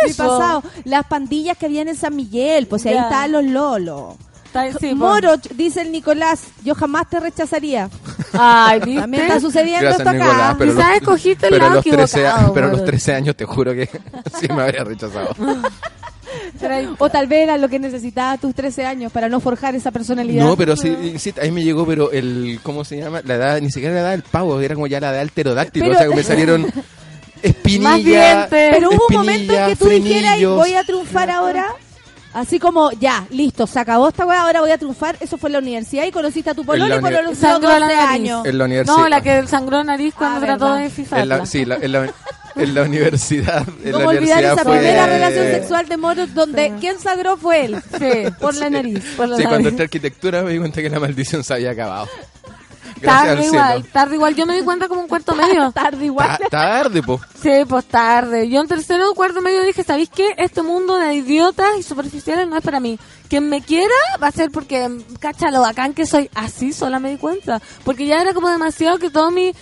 ¿Qué 0.03 0.07
es 0.07 0.13
eso? 0.13 0.27
pasado. 0.29 0.63
Las 0.85 1.07
pandillas 1.07 1.57
que 1.57 1.67
habían 1.67 1.89
en 1.89 1.97
San 1.97 2.15
Miguel, 2.17 2.67
pues 2.67 2.85
ahí 2.87 2.95
Ya. 2.95 3.03
estaban 3.05 3.33
los 3.33 3.45
lolos. 3.45 4.15
Sí. 4.81 4.95
Moroch, 4.95 5.43
dice 5.55 5.83
el 5.83 5.93
Nicolás, 5.93 6.41
yo 6.65 6.75
jamás 6.75 7.09
te 7.09 7.21
rechazaría. 7.21 7.89
Ay, 8.33 8.81
¿viste? 8.81 9.01
También 9.03 9.23
está 9.25 9.39
sucediendo 9.41 9.81
Gracias, 9.83 9.99
esto 10.01 10.11
acá. 10.11 10.19
Nicolás. 10.25 10.55
Pero 10.59 10.73
Quizás 10.73 10.89
los- 10.89 10.97
escogiste 10.99 11.47
el 11.47 11.53
pero 11.53 11.65
lado 11.65 11.75
los 11.77 11.85
13, 11.85 12.21
equivocado, 12.21 12.55
Pero 12.55 12.67
a 12.67 12.71
los 12.71 12.79
Moro. 12.79 12.91
13 12.91 13.15
años 13.15 13.37
te 13.37 13.45
juro 13.45 13.73
que 13.75 13.87
sí 14.41 14.49
me 14.49 14.63
habría 14.63 14.85
rechazado. 14.85 15.35
O 16.99 17.09
tal 17.11 17.27
vez 17.27 17.41
era 17.45 17.57
lo 17.59 17.69
que 17.69 17.79
necesitaba 17.79 18.33
a 18.33 18.39
tus 18.39 18.55
13 18.55 18.85
años 18.85 19.13
para 19.13 19.29
no 19.29 19.39
forjar 19.41 19.75
esa 19.75 19.91
personalidad. 19.91 20.45
No, 20.45 20.57
pero 20.57 20.77
sí, 20.77 21.15
sí, 21.19 21.33
ahí 21.41 21.51
me 21.51 21.63
llegó, 21.63 21.87
pero 21.87 22.11
el, 22.11 22.59
¿cómo 22.63 22.85
se 22.85 22.99
llama? 22.99 23.21
La 23.25 23.35
edad, 23.37 23.61
ni 23.61 23.71
siquiera 23.71 23.95
la 23.95 24.01
edad 24.01 24.11
del 24.13 24.23
pavo, 24.23 24.61
era 24.61 24.75
como 24.75 24.87
ya 24.87 24.99
la 25.01 25.11
edad 25.11 25.19
del 25.21 25.31
pterodáctilo. 25.31 25.87
Pero- 25.87 25.97
o 25.97 25.99
sea, 25.99 26.09
que 26.09 26.17
me 26.17 26.23
salieron 26.25 26.67
Más 27.43 27.45
espinilla, 27.45 27.97
dientes. 27.97 28.49
Pero 28.51 28.89
hubo 28.91 29.07
un 29.09 29.15
momento 29.17 29.53
en 29.55 29.67
que 29.69 29.77
tú 29.77 29.89
dijeras, 29.89 30.41
voy 30.43 30.75
a 30.75 30.85
triunfar 30.85 31.31
ahora. 31.31 31.67
Así 32.35 32.59
como, 32.59 32.91
ya, 32.93 33.27
listo, 33.31 33.67
se 33.67 33.81
acabó 33.81 34.09
esta 34.09 34.27
weá, 34.27 34.43
ahora 34.43 34.61
voy 34.61 34.71
a 34.71 34.77
triunfar. 34.79 35.17
Eso 35.19 35.39
fue 35.39 35.49
en 35.49 35.55
la 35.55 35.59
universidad 35.61 36.05
y 36.05 36.13
conociste 36.13 36.51
a 36.51 36.55
tu 36.55 36.65
pololo 36.65 36.87
y 36.99 37.01
los 37.25 37.39
Sangró 37.39 37.69
12 37.71 37.81
la 37.81 37.87
nariz. 37.89 37.99
años. 38.11 38.45
En 38.47 38.59
la 38.59 38.65
universidad. 38.67 38.97
No, 38.97 39.09
la 39.09 39.21
que 39.23 39.47
sangró 39.47 39.83
nariz 39.83 40.15
cuando 40.15 40.37
Ah, 40.37 40.45
trató 40.47 40.65
verdad. 40.67 40.81
de 40.83 40.91
fifarla. 40.91 41.23
En 41.37 41.41
la, 41.41 41.47
sí, 41.47 41.65
la- 41.65 41.77
en, 41.77 41.93
la, 41.93 42.13
en 42.57 42.75
la 42.75 42.83
universidad. 42.83 43.65
En 43.83 43.93
¿Cómo 43.93 44.05
la 44.05 44.19
olvidar 44.19 44.39
universidad 44.39 44.53
esa 44.53 44.63
fue- 44.65 44.77
primera 44.79 45.07
relación 45.07 45.47
sexual 45.47 45.89
de 45.89 45.97
Moros 45.97 46.35
donde 46.35 46.67
Sí. 46.69 46.73
quien 46.81 47.01
sangró 47.01 47.37
fue 47.39 47.65
él? 47.65 47.83
Sí. 47.99 48.31
Por 48.39 48.55
la 48.57 48.71
nariz. 48.71 49.03
Por 49.17 49.29
la 49.29 49.37
Sí, 49.37 49.43
nariz. 49.45 49.49
cuando 49.49 49.69
entré 49.71 49.83
a 49.83 49.87
arquitectura 49.87 50.43
me 50.43 50.53
di 50.53 50.59
cuenta 50.59 50.83
que 50.83 50.91
la 50.91 51.01
maldición 51.01 51.43
se 51.43 51.55
había 51.55 51.71
acabado. 51.71 52.09
Tarde 53.07 53.31
al 53.31 53.45
igual, 53.45 53.85
tarde 53.93 54.15
igual. 54.17 54.35
Yo 54.35 54.47
me 54.47 54.55
di 54.57 54.63
cuenta 54.63 54.89
como 54.89 55.01
un 55.03 55.09
cuarto 55.09 55.35
medio. 55.35 55.71
Tarde 55.75 56.05
igual. 56.07 56.39
Ta- 56.39 56.49
tarde, 56.49 57.03
po. 57.03 57.21
Sí, 57.43 57.51
pues 57.69 57.85
tarde. 57.87 58.49
Yo 58.49 58.61
en 58.61 58.69
tercero 58.69 59.11
o 59.11 59.15
cuarto 59.15 59.41
medio 59.41 59.63
dije, 59.63 59.85
¿sabéis 59.85 60.09
qué? 60.09 60.35
Este 60.39 60.63
mundo 60.63 60.97
de 60.97 61.15
idiotas 61.15 61.69
y 61.79 61.83
superficiales 61.83 62.47
no 62.49 62.57
es 62.57 62.63
para 62.63 62.81
mí. 62.81 62.99
Quien 63.29 63.49
me 63.49 63.61
quiera 63.63 63.95
va 64.23 64.29
a 64.29 64.33
ser 64.33 64.51
porque, 64.51 64.89
cacha, 65.21 65.51
lo 65.51 65.61
bacán 65.61 65.93
que 65.95 66.07
soy. 66.07 66.31
Así 66.35 66.73
sola 66.73 66.99
me 66.99 67.11
di 67.11 67.17
cuenta. 67.19 67.61
Porque 67.85 68.07
ya 68.07 68.21
era 68.23 68.33
como 68.35 68.49
demasiado 68.49 68.99
que 68.99 69.11
todo 69.11 69.31
mi- 69.31 69.53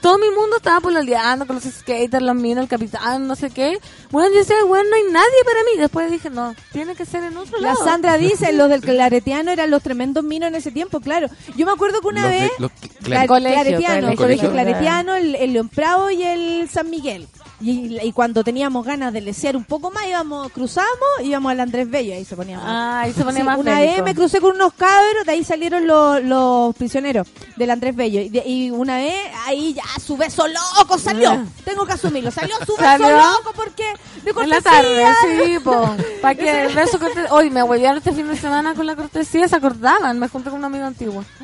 todo 0.00 0.18
mi 0.18 0.30
mundo 0.30 0.56
estaba 0.56 0.80
pololeando 0.80 1.46
con 1.46 1.56
los 1.56 1.64
skaters, 1.64 2.22
los 2.22 2.34
minos, 2.36 2.62
el 2.62 2.68
capitán, 2.68 3.26
no 3.26 3.34
sé 3.34 3.50
qué. 3.50 3.78
Bueno, 4.10 4.30
yo 4.32 4.38
decía, 4.38 4.56
bueno, 4.66 4.88
no 4.90 4.96
hay 4.96 5.02
nadie 5.12 5.44
para 5.44 5.60
mí. 5.64 5.70
Después 5.78 6.10
dije, 6.10 6.30
no, 6.30 6.54
tiene 6.72 6.94
que 6.94 7.04
ser 7.04 7.24
en 7.24 7.36
otro 7.36 7.58
La 7.60 7.68
lado. 7.72 7.84
Sandra 7.84 8.16
dice, 8.18 8.52
los 8.52 8.68
del 8.68 8.80
claretiano 8.80 9.50
eran 9.50 9.70
los 9.70 9.82
tremendos 9.82 10.22
minos 10.24 10.48
en 10.48 10.54
ese 10.54 10.70
tiempo, 10.70 11.00
claro. 11.00 11.28
Yo 11.56 11.66
me 11.66 11.72
acuerdo 11.72 12.00
que 12.00 12.06
una 12.08 12.22
Los 12.22 12.30
de- 12.30 12.38
vez... 12.40 12.50
los 12.58 12.70
Clar- 13.02 13.26
Colegio, 13.26 13.60
claretiano, 13.62 14.08
el 14.10 14.16
colegio. 14.16 14.16
colegio 14.16 14.50
Colegio. 14.50 14.50
claretiano, 14.50 15.14
el, 15.16 15.34
el 15.34 15.52
León 15.52 15.68
Prado 15.68 16.10
y 16.10 16.22
el 16.22 16.68
San 16.70 16.88
Miguel. 16.88 17.28
Y, 17.64 17.98
y 18.02 18.12
cuando 18.12 18.44
teníamos 18.44 18.84
ganas 18.84 19.10
de 19.12 19.22
lesear 19.22 19.56
un 19.56 19.64
poco 19.64 19.90
más, 19.90 20.06
íbamos, 20.06 20.52
cruzamos, 20.52 20.90
íbamos 21.22 21.50
al 21.52 21.60
Andrés 21.60 21.88
Bello, 21.88 22.12
ahí 22.14 22.24
se 22.24 22.36
ponía 22.36 22.58
más. 22.58 22.66
Ah, 22.68 23.00
ahí 23.00 23.12
se 23.14 23.24
ponía 23.24 23.40
Sí, 23.40 23.46
más 23.46 23.58
una 23.58 23.80
vez 23.80 24.02
me 24.02 24.14
crucé 24.14 24.40
con 24.40 24.54
unos 24.56 24.74
cabros, 24.74 25.24
de 25.24 25.32
ahí 25.32 25.44
salieron 25.44 25.86
los, 25.86 26.22
los 26.22 26.74
prisioneros 26.76 27.26
del 27.56 27.70
Andrés 27.70 27.96
Bello. 27.96 28.20
Y, 28.20 28.28
de- 28.28 28.42
y 28.46 28.70
una 28.70 28.96
vez, 28.96 29.14
ahí 29.46 29.72
ya 29.72 29.82
su 29.98 30.16
beso 30.18 30.44
loco 30.46 30.98
salió. 30.98 31.30
Ah. 31.30 31.44
Tengo 31.64 31.86
que 31.86 31.92
asumirlo. 31.94 32.30
Salió 32.30 32.54
su 32.66 32.72
beso 32.76 32.82
¿Salió? 32.84 33.16
loco 33.16 33.52
porque 33.56 33.84
de 34.24 34.30
En 34.30 34.48
la 34.50 34.60
cortesía. 34.60 34.62
tarde, 34.62 35.06
sí, 35.22 35.58
po. 35.64 35.90
¿Para 36.20 36.34
que 36.34 36.62
el 36.66 36.74
beso 36.74 36.98
corte- 36.98 37.26
Hoy 37.30 37.48
me 37.48 37.62
huevearon 37.62 37.98
este 37.98 38.12
fin 38.12 38.28
de 38.28 38.36
semana 38.36 38.74
con 38.74 38.86
la 38.86 38.94
cortesía, 38.94 39.48
se 39.48 39.56
acordaban. 39.56 40.18
Me 40.18 40.28
junté 40.28 40.50
con 40.50 40.58
un 40.58 40.64
amigo 40.66 40.84
antiguo. 40.84 41.24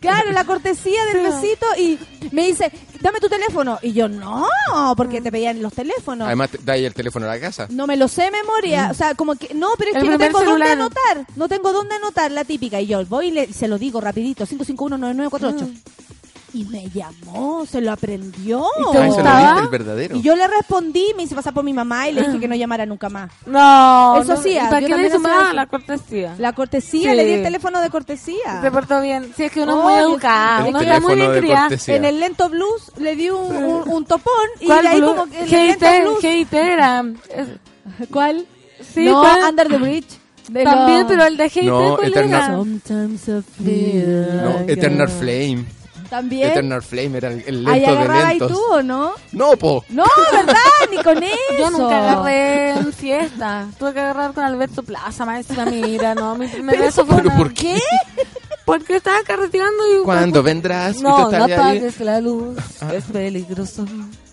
Claro, 0.00 0.32
la 0.32 0.44
cortesía 0.44 1.04
del 1.06 1.22
besito 1.24 1.66
y 1.78 1.98
me 2.32 2.46
dice, 2.46 2.70
dame 3.06 3.20
tu 3.20 3.28
teléfono. 3.28 3.78
Y 3.82 3.92
yo, 3.92 4.08
no, 4.08 4.46
porque 4.96 5.20
te 5.20 5.30
pedían 5.32 5.62
los 5.62 5.72
teléfonos. 5.72 6.26
Además, 6.26 6.50
te- 6.50 6.58
da 6.58 6.74
ahí 6.74 6.84
el 6.84 6.94
teléfono 6.94 7.26
a 7.26 7.28
la 7.28 7.40
casa. 7.40 7.66
No 7.70 7.86
me 7.86 7.96
lo 7.96 8.08
sé 8.08 8.22
de 8.22 8.30
memoria, 8.32 8.88
o 8.90 8.94
sea, 8.94 9.14
como 9.14 9.34
que, 9.36 9.54
no, 9.54 9.68
pero 9.78 9.90
es 9.90 9.96
El 9.96 10.02
que 10.02 10.08
no 10.10 10.16
primer 10.18 10.28
tengo 10.32 10.38
dónde 10.44 10.66
celular. 10.66 10.72
anotar, 10.72 11.26
no 11.36 11.48
tengo 11.48 11.72
dónde 11.72 11.94
anotar 11.94 12.30
la 12.32 12.44
típica. 12.44 12.80
Y 12.80 12.86
yo 12.86 13.04
voy 13.06 13.28
y 13.28 13.30
le- 13.30 13.52
se 13.52 13.68
lo 13.68 13.78
digo 13.78 14.00
rapidito, 14.00 14.44
5519948. 14.46 15.68
Y 16.56 16.64
me 16.64 16.88
llamó, 16.88 17.66
se 17.66 17.82
lo 17.82 17.92
aprendió. 17.92 18.64
¿Y 18.78 18.92
te 18.96 19.06
gustaba? 19.06 19.60
el 19.60 19.68
verdadero. 19.68 20.16
Y 20.16 20.22
yo 20.22 20.34
le 20.34 20.46
respondí, 20.46 21.12
me 21.14 21.24
hice 21.24 21.34
pasar 21.34 21.52
por 21.52 21.62
mi 21.64 21.74
mamá 21.74 22.08
y 22.08 22.12
le 22.12 22.22
dije 22.22 22.40
que 22.40 22.48
no 22.48 22.54
llamara 22.54 22.86
nunca 22.86 23.10
más. 23.10 23.30
No, 23.44 24.16
Eso 24.22 24.36
no, 24.36 24.42
sí, 24.42 24.50
¿y 24.52 24.56
ah, 24.56 24.68
¿para 24.70 24.80
qué 24.86 24.96
le 24.96 25.08
la 25.52 25.66
cortesía? 25.66 26.34
La 26.38 26.52
cortesía, 26.54 27.10
Sí. 27.10 27.16
le 27.16 27.24
di 27.26 27.32
el 27.32 27.42
teléfono 27.42 27.80
de 27.82 27.90
cortesía. 27.90 28.62
Se 28.62 28.70
portó 28.70 29.02
bien. 29.02 29.32
Sí, 29.36 29.44
es 29.44 29.52
que 29.52 29.62
uno 29.62 29.76
es 29.78 29.84
muy 29.84 29.92
Oye, 29.92 30.02
educado, 30.12 30.68
uno 30.68 30.80
está 30.80 31.00
muy 31.00 31.14
bien 31.16 31.32
criado. 31.38 31.76
En 31.88 32.04
el 32.06 32.20
lento 32.20 32.48
blues 32.48 32.90
le 32.98 33.16
di 33.16 33.28
un, 33.28 33.54
un, 33.54 33.88
un 33.88 34.04
topón 34.06 34.32
y 34.60 34.66
¿Cuál 34.66 34.82
de 34.82 34.88
ahí 34.88 35.00
como 35.02 35.26
que. 35.26 35.46
GIT 36.20 36.52
era. 36.54 37.04
¿Cuál? 38.10 38.46
Sí, 38.94 39.04
no, 39.04 39.20
¿cuál? 39.20 39.50
Under 39.50 39.68
the 39.68 39.76
Bridge. 39.76 40.18
De 40.48 40.62
También, 40.62 41.06
pero 41.08 41.24
el 41.24 41.36
de 41.36 41.50
GIT, 41.50 41.64
No, 41.64 41.96
¿cuál 41.96 42.08
Eternal- 42.12 42.42
era? 42.44 42.56
Sometimes 42.56 43.28
I 43.28 43.42
feel 43.62 44.36
No, 44.42 44.58
like 44.60 44.72
Eternal 44.72 45.08
Flame. 45.08 45.64
También. 46.10 46.50
Eternal 46.50 46.82
Flame 46.82 47.18
era 47.18 47.28
el, 47.32 47.42
el 47.46 47.66
Ahí 47.66 47.80
lento 47.80 47.96
de 48.12 48.24
lentos. 48.26 48.52
tú, 48.52 48.60
¿o 48.72 48.82
no? 48.82 49.12
No, 49.32 49.50
po. 49.56 49.84
No, 49.88 50.04
¿verdad? 50.32 50.54
Ni 50.90 51.02
con 51.02 51.22
eso. 51.22 51.36
Yo 51.58 51.70
nunca 51.70 51.98
agarré 51.98 52.70
en 52.70 52.92
fiesta. 52.92 53.66
Tuve 53.78 53.92
que 53.92 54.00
agarrar 54.00 54.32
con 54.32 54.44
Alberto 54.44 54.82
Plaza, 54.82 55.24
maestra. 55.24 55.64
Mira, 55.66 56.14
no, 56.14 56.36
mi 56.36 56.46
primer 56.48 56.78
beso 56.78 57.04
fue. 57.06 57.16
¿Pero 57.16 57.28
una- 57.28 57.38
por 57.38 57.52
qué? 57.54 57.78
Porque 58.64 58.96
estaba 58.96 59.18
carreteando 59.24 59.82
y. 60.00 60.04
¿Cuándo 60.04 60.42
vendrás? 60.42 61.00
No, 61.00 61.28
tú 61.30 61.36
no 61.36 61.44
apagues 61.44 62.00
la 62.00 62.20
luz. 62.20 62.56
Es 62.92 63.04
peligroso. 63.04 63.84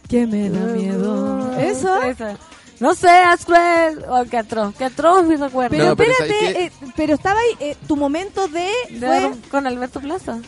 Que 0.09 0.25
me 0.27 0.49
da 0.49 0.59
miedo. 0.59 1.53
¿Eso? 1.59 2.01
Esa. 2.03 2.37
No 2.79 2.95
seas 2.95 3.45
cruel. 3.45 4.03
Oh, 4.09 4.23
qué 4.29 4.37
atroz. 4.39 4.73
Qué 4.75 4.85
atroz 4.85 5.23
mi 5.25 5.35
recuerdo. 5.35 5.69
Pero 5.69 5.85
No, 5.89 5.95
pero 5.95 6.11
espérate, 6.11 6.63
eh, 6.65 6.71
pero 6.95 7.13
estaba 7.13 7.39
ahí, 7.39 7.69
eh, 7.69 7.77
tu 7.87 7.95
momento 7.95 8.47
de... 8.47 8.69
De 8.89 9.07
fue... 9.07 9.31
con 9.51 9.67
Alberto 9.67 10.01
Plaza. 10.01 10.39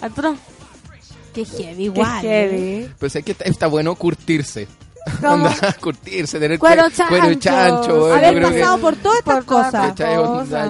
Atroz. 0.00 0.38
Qué 1.36 1.44
heavy, 1.44 1.76
Qué 1.76 1.82
igual. 1.84 2.24
¿eh? 2.24 2.48
heavy. 2.50 2.94
Pues 2.98 3.14
es 3.16 3.24
que 3.24 3.32
está, 3.32 3.44
está 3.44 3.66
bueno 3.68 3.94
curtirse. 3.94 4.66
¿Cómo? 5.20 5.34
Onda, 5.46 5.54
curtirse, 5.80 6.40
tener 6.40 6.58
Cuero 6.58 6.82
cue- 6.86 6.92
chancho. 6.96 7.08
cuero 7.16 7.34
chancho. 7.38 8.12
Haber 8.12 8.32
yo 8.34 8.38
creo 8.40 8.50
que- 8.50 8.58
pasado 8.60 8.78
por 8.78 8.96
todas 8.96 9.18
estas 9.18 9.44
cosas. 9.44 9.94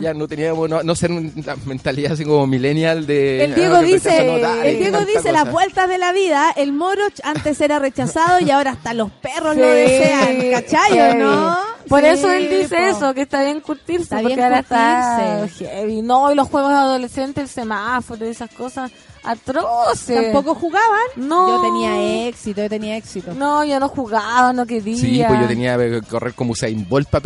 ya 0.02 0.12
no 0.12 0.28
teníamos, 0.28 0.68
no, 0.68 0.82
no 0.82 0.94
ser 0.94 1.10
una 1.10 1.30
mentalidad 1.64 2.12
así 2.12 2.22
como 2.24 2.46
millennial 2.46 3.06
de... 3.06 3.44
El 3.44 3.54
Diego 3.54 3.76
ah, 3.76 3.80
que 3.80 3.86
dice, 3.86 4.42
el 4.64 4.78
Diego 4.78 4.98
dice 5.06 5.32
las 5.32 5.50
vueltas 5.50 5.88
de 5.88 5.96
la 5.96 6.12
vida. 6.12 6.52
El 6.54 6.72
moro 6.74 7.00
antes 7.22 7.58
era 7.62 7.78
rechazado 7.78 8.40
y 8.40 8.50
ahora 8.50 8.72
hasta 8.72 8.92
los 8.92 9.10
perros 9.10 9.54
Sí, 9.54 9.60
lo 9.60 9.66
desean, 9.68 10.50
¿cachai 10.50 10.92
o 10.92 10.94
heavy. 10.96 11.18
no? 11.18 11.56
Por 11.88 12.00
Sí, 12.02 12.06
eso 12.08 12.30
él 12.30 12.50
dice 12.50 12.76
po. 12.76 12.82
eso, 12.96 13.14
que 13.14 13.22
está 13.22 13.42
bien 13.42 13.60
curtirse. 13.60 14.02
Está 14.02 14.16
porque 14.16 14.34
bien 14.34 14.44
ahora 14.44 14.58
está 14.58 15.38
curtirse. 15.40 15.64
heavy. 15.66 16.02
No, 16.02 16.30
y 16.30 16.34
los 16.34 16.48
juegos 16.48 16.72
adolescentes, 16.72 17.42
el 17.44 17.48
semáforo 17.48 18.26
y 18.26 18.28
esas 18.30 18.50
cosas 18.50 18.90
atroces. 19.26 20.32
¿Tampoco 20.32 20.54
jugaban? 20.54 21.00
No. 21.16 21.48
Yo 21.48 21.62
tenía 21.62 22.28
éxito, 22.28 22.62
yo 22.62 22.68
tenía 22.68 22.96
éxito. 22.96 23.34
No, 23.34 23.64
yo 23.64 23.78
no 23.80 23.88
jugaba, 23.88 24.52
no 24.52 24.66
quería. 24.66 24.96
Sí, 24.96 25.22
pues 25.26 25.40
yo 25.40 25.46
tenía 25.48 25.76
que 25.76 26.00
correr 26.02 26.34
como 26.34 26.52
Usain 26.52 26.88
Bolt 26.88 27.08
para 27.08 27.22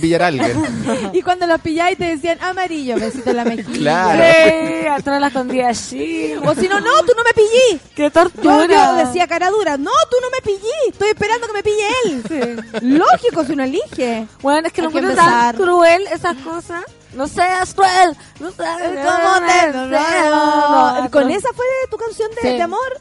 pillar 0.00 0.22
a 0.22 0.26
alguien. 0.28 0.62
Y 1.12 1.22
cuando 1.22 1.46
los 1.46 1.60
pilláis 1.60 1.96
te 1.96 2.04
decían 2.04 2.38
amarillo, 2.42 2.96
besito 2.96 3.30
en 3.30 3.36
la 3.36 3.44
mejilla. 3.44 3.72
Claro. 3.72 4.22
Sí, 4.22 4.86
atrás 4.86 5.20
la 5.20 5.26
escondía 5.28 5.68
así. 5.68 6.34
O 6.44 6.54
si 6.54 6.68
no, 6.68 6.80
no, 6.80 6.90
tú 7.06 7.12
no 7.16 7.22
me 7.24 7.32
pillí. 7.34 7.80
¡Qué 7.94 8.02
Yo, 8.04 8.10
tortura! 8.10 8.66
yo 8.66 9.06
decía 9.06 9.26
cara 9.26 9.50
dura, 9.50 9.76
no, 9.76 9.90
tú 10.10 10.16
no 10.20 10.30
me 10.30 10.40
pillí, 10.42 10.90
estoy 10.90 11.08
esperando 11.08 11.46
que 11.46 11.52
me 11.52 11.62
pille 11.62 11.86
él. 12.04 12.64
Lógico, 12.98 13.44
si 13.44 13.52
uno 13.52 13.64
elige. 13.64 14.26
Bueno, 14.42 14.66
es 14.66 14.72
que 14.72 14.80
Hay 14.82 14.88
no 14.88 15.14
tan 15.14 15.56
cruel 15.56 16.02
esas 16.12 16.36
cosas. 16.38 16.84
No 17.14 17.26
seas 17.28 17.74
cruel. 17.74 18.16
No 18.40 18.50
seas 18.50 18.78
¿Cómo 18.80 19.46
te 19.46 19.72
deseo. 19.72 21.10
Con 21.10 21.30
esa 21.30 21.48
fue 21.54 21.66
tu 21.90 21.96
canción 21.96 22.30
de, 22.34 22.40
Sí. 22.42 22.48
de 22.56 22.62
amor. 22.62 23.00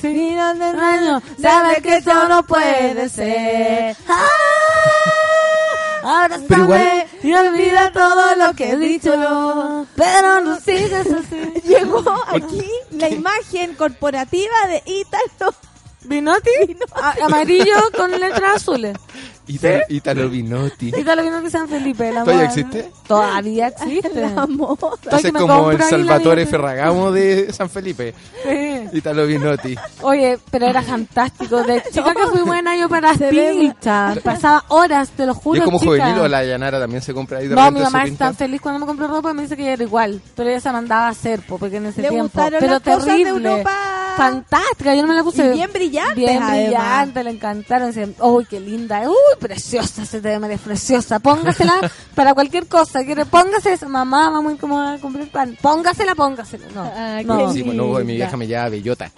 Sí. 0.00 0.08
Mira, 0.08 0.52
de 0.54 0.64
Año, 0.64 1.22
sabes 1.40 1.80
que 1.80 1.96
eso 1.98 2.28
no 2.28 2.42
puede 2.44 3.08
ser. 3.08 3.96
Ah, 4.08 4.26
Ahora 6.04 6.40
Pero 6.48 6.62
igual- 6.64 6.80
sabe 6.80 7.08
y 7.22 7.32
olvida 7.34 7.92
todo 7.92 8.34
lo 8.34 8.52
que 8.54 8.70
he 8.70 8.76
dicho 8.76 9.14
yo. 9.14 9.86
Pero 9.94 10.40
no 10.40 10.58
sigas 10.58 11.06
así. 11.06 11.60
Llegó 11.64 12.02
aquí 12.26 12.68
la 12.90 13.08
imagen 13.08 13.74
corporativa 13.76 14.54
de 14.66 14.82
Ítalo. 14.84 15.54
¿Vinotti? 16.04 16.50
Amarillo 17.22 17.76
con 17.96 18.10
letras 18.10 18.56
azules. 18.56 18.96
Italo, 19.54 19.82
Italo 19.88 20.28
Binotti. 20.28 20.88
Ítalo 20.96 21.22
Vinotti 21.24 21.50
San 21.50 21.68
Felipe. 21.68 22.12
La 22.12 22.24
¿Todavía 22.24 22.34
moda. 22.34 22.44
existe? 22.60 22.90
Todavía 23.06 23.66
existe. 23.68 24.10
La 24.34 24.46
moda. 24.46 24.88
Es 25.10 25.24
me 25.24 25.32
como 25.40 25.70
el 25.70 25.82
Salvatore. 25.82 26.46
Ferragamo 26.46 27.10
de 27.12 27.52
San 27.52 27.68
Felipe. 27.70 28.14
Sí. 28.44 28.96
Italo 28.98 29.26
Binotti. 29.26 29.74
Oye, 30.02 30.38
pero 30.50 30.66
era 30.66 30.82
fantástico. 30.82 31.62
De 31.62 31.82
chica 31.92 32.14
que 32.14 32.26
fui 32.28 32.42
buena 32.42 32.76
yo 32.76 32.88
para 32.88 33.08
las 33.12 33.18
pinchas. 33.18 34.18
Pasaba 34.20 34.64
horas, 34.68 35.10
te 35.10 35.26
lo 35.26 35.32
Y 35.32 35.36
juro, 35.36 35.58
es 35.58 35.64
como 35.64 35.78
chica. 35.78 35.90
juvenil 35.90 36.18
o 36.20 36.28
la 36.28 36.44
Yanara 36.44 36.78
también 36.80 37.02
se 37.02 37.12
compra 37.14 37.38
ahí 37.38 37.48
de 37.48 37.54
No, 37.54 37.60
repente 37.62 37.78
mi 37.80 37.84
mamá 37.84 38.04
pinta. 38.04 38.28
está 38.28 38.38
feliz 38.38 38.60
cuando 38.60 38.80
me 38.80 38.86
compró 38.86 39.08
ropa 39.08 39.30
y 39.30 39.34
me 39.34 39.42
dice 39.42 39.56
que 39.56 39.62
ella 39.62 39.72
era 39.72 39.82
igual. 39.84 40.20
Pero 40.34 40.50
ella 40.50 40.60
se 40.60 40.72
mandaba 40.72 41.06
a 41.06 41.10
hacer, 41.10 41.40
po, 41.40 41.58
porque 41.58 41.76
en 41.76 41.86
ese 41.86 42.02
Le 42.02 42.08
tiempo. 42.08 42.24
gustaron 42.24 42.60
pero 42.60 42.72
las 42.74 42.82
cosas 42.82 43.04
de 43.06 43.12
terrible. 43.24 43.48
Europa. 43.50 43.72
Fantástica, 44.16 44.94
yo 44.94 45.02
no 45.02 45.08
me 45.08 45.14
la 45.14 45.22
puse. 45.24 45.46
Y 45.46 45.52
bien 45.52 45.72
brillantes, 45.72 46.16
Bien 46.16 46.42
además. 46.42 46.52
brillante, 46.66 47.24
le 47.24 47.30
encantaron. 47.30 47.88
Decían, 47.88 48.14
uy, 48.20 48.44
qué 48.44 48.60
linda. 48.60 49.00
Uy, 49.08 49.14
preciosa 49.42 50.06
se 50.06 50.20
te 50.20 50.28
ve, 50.30 50.38
María, 50.38 50.56
preciosa. 50.58 51.18
Póngasela 51.18 51.74
para 52.14 52.32
cualquier 52.34 52.66
cosa. 52.68 53.04
Quiere, 53.04 53.26
póngase 53.26 53.74
eso. 53.74 53.88
Mamá, 53.88 54.30
vamos 54.30 54.54
como 54.60 54.80
a 54.80 54.96
comprar 54.98 55.26
pan. 55.28 55.56
Póngasela, 55.60 56.14
póngasela. 56.14 56.66
No, 56.74 56.82
Ah, 56.96 57.20
no. 57.24 57.52
Sí, 57.52 57.62
pues 57.64 57.76
no, 57.76 57.86
mi 58.04 58.14
vieja 58.16 58.36
me 58.36 58.46
lleva 58.46 58.68
bellota. 58.68 59.10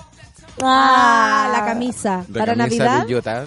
Ah, 0.63 1.49
la 1.53 1.65
camisa. 1.65 2.25
La 2.33 2.41
Para 2.41 2.57
camisa 2.57 2.85
Navidad. 2.85 3.07
bellota. 3.07 3.45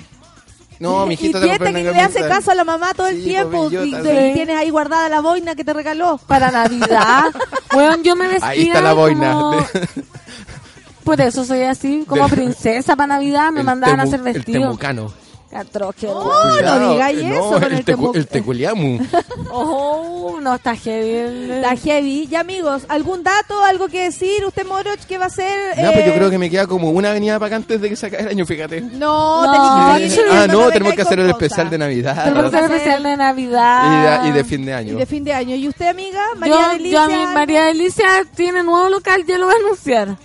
No, 0.80 1.06
mi 1.08 1.12
y 1.12 1.14
hijito 1.16 1.42
fíjate 1.42 1.74
que 1.74 1.84
le 1.92 2.00
hace 2.02 2.20
caso 2.28 2.52
a 2.52 2.56
la 2.56 2.64
mamá 2.64 2.94
todo 2.94 3.08
el 3.08 3.18
Sí, 3.18 3.24
tiempo 3.30 3.68
pues, 3.70 3.74
y, 3.74 3.78
bellota, 3.94 4.14
y 4.14 4.28
sí. 4.28 4.34
tienes 4.36 4.58
ahí 4.58 4.70
guardada 4.70 5.10
la 5.10 5.22
boina 5.22 5.56
que 5.56 5.64
te 5.64 5.74
regaló. 5.74 6.20
Para 6.28 6.52
Navidad. 6.52 7.24
bueno, 7.74 8.04
yo 8.04 8.16
me 8.16 8.28
vestía 8.28 8.48
Ahí 8.50 8.68
está 8.68 8.82
la 8.82 8.94
boina. 8.94 9.32
como- 9.34 9.58
Por 11.04 11.22
eso 11.22 11.46
soy 11.46 11.64
así, 11.64 12.04
como 12.08 12.28
princesa 12.28 12.96
para 12.98 13.08
Navidad. 13.16 13.52
Me 13.52 13.62
el 13.62 13.66
mandaban 13.66 14.02
a 14.02 14.04
hacer 14.04 14.20
El 14.20 14.24
vestidos. 14.34 14.62
temucano. 14.64 15.12
Qué 15.50 16.08
Oh, 16.10 16.24
Cuidado, 16.52 16.80
no 16.82 16.92
digáis 16.92 17.24
no, 17.24 17.34
eso 17.36 17.52
con 17.52 17.64
el, 17.64 17.74
el, 17.74 17.86
tecu- 17.86 18.16
el 18.16 18.28
teculiamu. 18.28 19.00
Oh, 19.50 20.40
no, 20.42 20.56
está 20.56 20.76
heavy. 20.76 21.10
el- 21.16 21.52
Está 21.52 21.76
heavy. 21.78 22.28
Ya 22.28 22.42
amigos, 22.42 22.84
¿algún 22.90 23.24
dato, 23.24 23.64
algo 23.64 23.88
que 23.88 24.04
decir? 24.04 24.44
¿Usted 24.46 24.66
Moroch 24.68 25.00
qué 25.08 25.18
va 25.18 25.26
a 25.26 25.28
hacer? 25.28 25.78
No, 25.82 25.92
pues 25.94 26.06
yo 26.06 26.12
Eh, 26.12 26.16
creo 26.16 26.30
que 26.30 26.38
me 26.38 26.50
queda 26.50 26.68
como 26.68 26.92
una 26.92 27.12
avenida 27.12 27.40
para 27.40 27.48
acá 27.48 27.56
antes 27.56 27.80
de 27.82 27.90
que 27.90 27.96
se 27.96 28.08
acabe 28.08 28.24
el 28.24 28.30
año, 28.30 28.46
fíjate. 28.46 28.82
No, 28.82 29.46
No, 29.46 29.94
tenés 29.96 30.14
que 30.16 30.22
ah, 30.30 30.48
no, 30.48 30.70
tenemos 30.70 30.94
que 30.94 31.02
hacer 31.02 31.20
el 31.20 31.30
especial 31.30 31.70
de 31.70 31.78
Navidad. 31.78 32.26
Tenemos 32.26 32.52
que 32.52 32.58
hacer 32.58 32.64
hacer- 32.66 32.78
especial 32.78 33.04
de 33.04 33.14
Y 33.14 33.18
Navidad. 33.18 34.22
de, 34.24 34.30
y 34.30 34.32
de 34.34 34.44
fin 34.44 34.66
de 34.66 34.72
Y 34.72 34.76
año. 34.76 34.98
de 34.98 35.06
fin 35.06 35.24
de 35.24 35.34
año. 35.34 35.56
¿Y 35.56 35.68
usted, 35.70 35.88
amiga? 35.88 36.22
María 36.38 36.56
yo, 36.56 36.70
Delicia. 36.74 36.92
yo 36.92 37.02
a 37.02 37.08
mi 37.08 37.34
María 37.34 37.64
Delicia 37.66 38.06
tiene 38.36 38.64
nuevo 38.64 38.90
local, 38.90 39.24
ya 39.26 39.38
lo 39.38 39.46
voy 39.46 39.56
a 39.56 39.66
anunciar. 39.66 40.18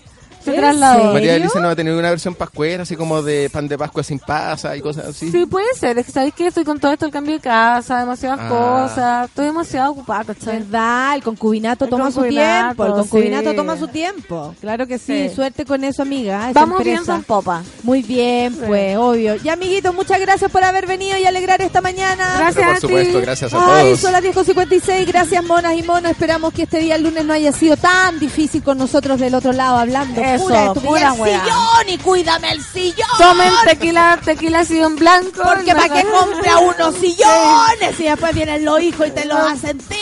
Se 0.44 0.50
¿En 0.50 0.56
trasladó. 0.56 1.12
María? 1.12 1.36
Elisa 1.36 1.60
no 1.60 1.66
va 1.66 1.72
a 1.72 1.76
tener 1.76 1.94
una 1.94 2.10
versión 2.10 2.34
pascuera, 2.34 2.82
así 2.82 2.96
como 2.96 3.22
de 3.22 3.48
pan 3.50 3.68
de 3.68 3.78
Pascua 3.78 4.02
sin 4.02 4.18
pasa 4.18 4.76
y 4.76 4.80
cosas 4.80 5.06
así. 5.06 5.30
Sí, 5.30 5.46
puede 5.46 5.72
ser. 5.74 5.98
Es 5.98 6.06
que 6.06 6.12
sabéis 6.12 6.34
que 6.34 6.46
estoy 6.48 6.64
con 6.64 6.78
todo 6.80 6.92
esto, 6.92 7.06
el 7.06 7.12
cambio 7.12 7.34
de 7.34 7.40
casa, 7.40 8.00
demasiadas 8.00 8.40
Ah. 8.42 8.48
cosas. 8.48 9.28
Estoy 9.28 9.46
demasiado 9.46 9.92
ocupada, 9.92 10.24
¿cachai? 10.24 10.58
¿Verdad? 10.60 11.14
El 11.16 11.22
concubinato 11.22 11.84
El 11.84 11.90
toma 11.90 12.04
concubinato, 12.04 12.68
su 12.70 12.74
tiempo. 12.76 12.86
El 12.86 12.92
concubinato 12.92 13.50
sí. 13.50 13.56
toma 13.56 13.76
su 13.76 13.88
tiempo. 13.88 14.54
Claro 14.60 14.86
que 14.86 14.98
sí. 14.98 15.28
Sí. 15.28 15.34
Suerte 15.34 15.64
con 15.64 15.84
eso, 15.84 16.02
amiga. 16.02 16.50
esa 16.50 16.60
Vamos 16.60 16.82
bien, 16.82 16.96
empresa. 16.98 17.12
son 17.14 17.24
popa. 17.24 17.62
Muy 17.82 18.02
bien, 18.02 18.54
pues, 18.66 18.96
obvio. 18.96 19.36
Y 19.42 19.48
amiguitos, 19.48 19.94
muchas 19.94 20.20
gracias 20.20 20.50
por 20.50 20.64
haber 20.64 20.86
venido 20.86 21.16
y 21.18 21.24
alegrar 21.24 21.60
esta 21.62 21.80
mañana. 21.80 22.34
Gracias 22.38 22.54
Pero 22.54 22.66
por 22.66 22.70
a 22.70 22.74
ti. 22.74 22.80
supuesto, 22.86 23.20
gracias 23.20 23.54
a 23.54 23.76
Ay, 23.76 23.84
todos. 23.86 24.00
son 24.00 24.12
las 24.12 24.22
10.56. 24.22 25.06
Gracias, 25.06 25.44
monas 25.44 25.74
y 25.76 25.82
monos. 25.82 26.10
Esperamos 26.10 26.52
que 26.52 26.62
este 26.62 26.78
día 26.78 26.96
el 26.96 27.02
lunes 27.02 27.24
no 27.24 27.32
haya 27.32 27.52
sido 27.52 27.76
tan 27.76 28.18
difícil 28.18 28.62
con 28.62 28.78
nosotros 28.78 29.20
del 29.20 29.34
otro 29.34 29.52
lado 29.52 29.76
hablando. 29.76 30.20
Eso, 30.34 30.44
pura, 30.44 30.66
estupidez. 30.66 30.82
pura 30.84 31.08
el 31.08 31.40
sillón 31.40 31.88
y 31.88 31.98
cuídame 31.98 32.52
el 32.52 32.62
sillón. 32.64 33.08
Tomen 33.18 33.52
tequila, 33.66 34.18
tequila 34.24 34.64
sido 34.64 34.86
en 34.86 34.96
blanco. 34.96 35.42
Porque 35.42 35.74
para 35.74 35.88
que 35.94 36.04
compra 36.08 36.58
unos 36.58 36.94
sillones 36.96 37.98
y 38.00 38.04
después 38.04 38.34
vienen 38.34 38.64
los 38.64 38.80
hijos 38.80 39.06
y 39.08 39.10
te 39.10 39.24
los 39.24 39.38
hacen 39.38 39.78
ti. 39.78 39.96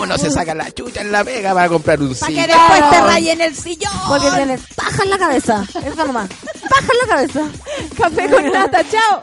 Uno 0.00 0.16
se 0.16 0.30
saca 0.30 0.54
la 0.54 0.70
chucha 0.70 1.00
en 1.00 1.10
la 1.10 1.24
pega 1.24 1.52
para 1.54 1.68
comprar 1.68 2.00
un 2.00 2.14
Para 2.14 2.26
sillón. 2.28 2.44
que 2.46 2.52
después 2.52 2.90
te 2.90 3.00
rayen 3.00 3.40
el 3.40 3.56
sillón. 3.56 3.92
Porque 4.06 4.30
tienes 4.30 4.60
paja 4.76 5.02
en 5.02 5.10
la 5.10 5.18
cabeza. 5.18 5.64
Eso 5.84 6.04
nomás. 6.06 6.28
Paja 6.68 6.86
en 6.92 6.98
la 7.08 7.14
cabeza. 7.14 7.40
Café 7.96 8.30
con 8.30 8.52
nata, 8.52 8.82
chao. 8.90 9.22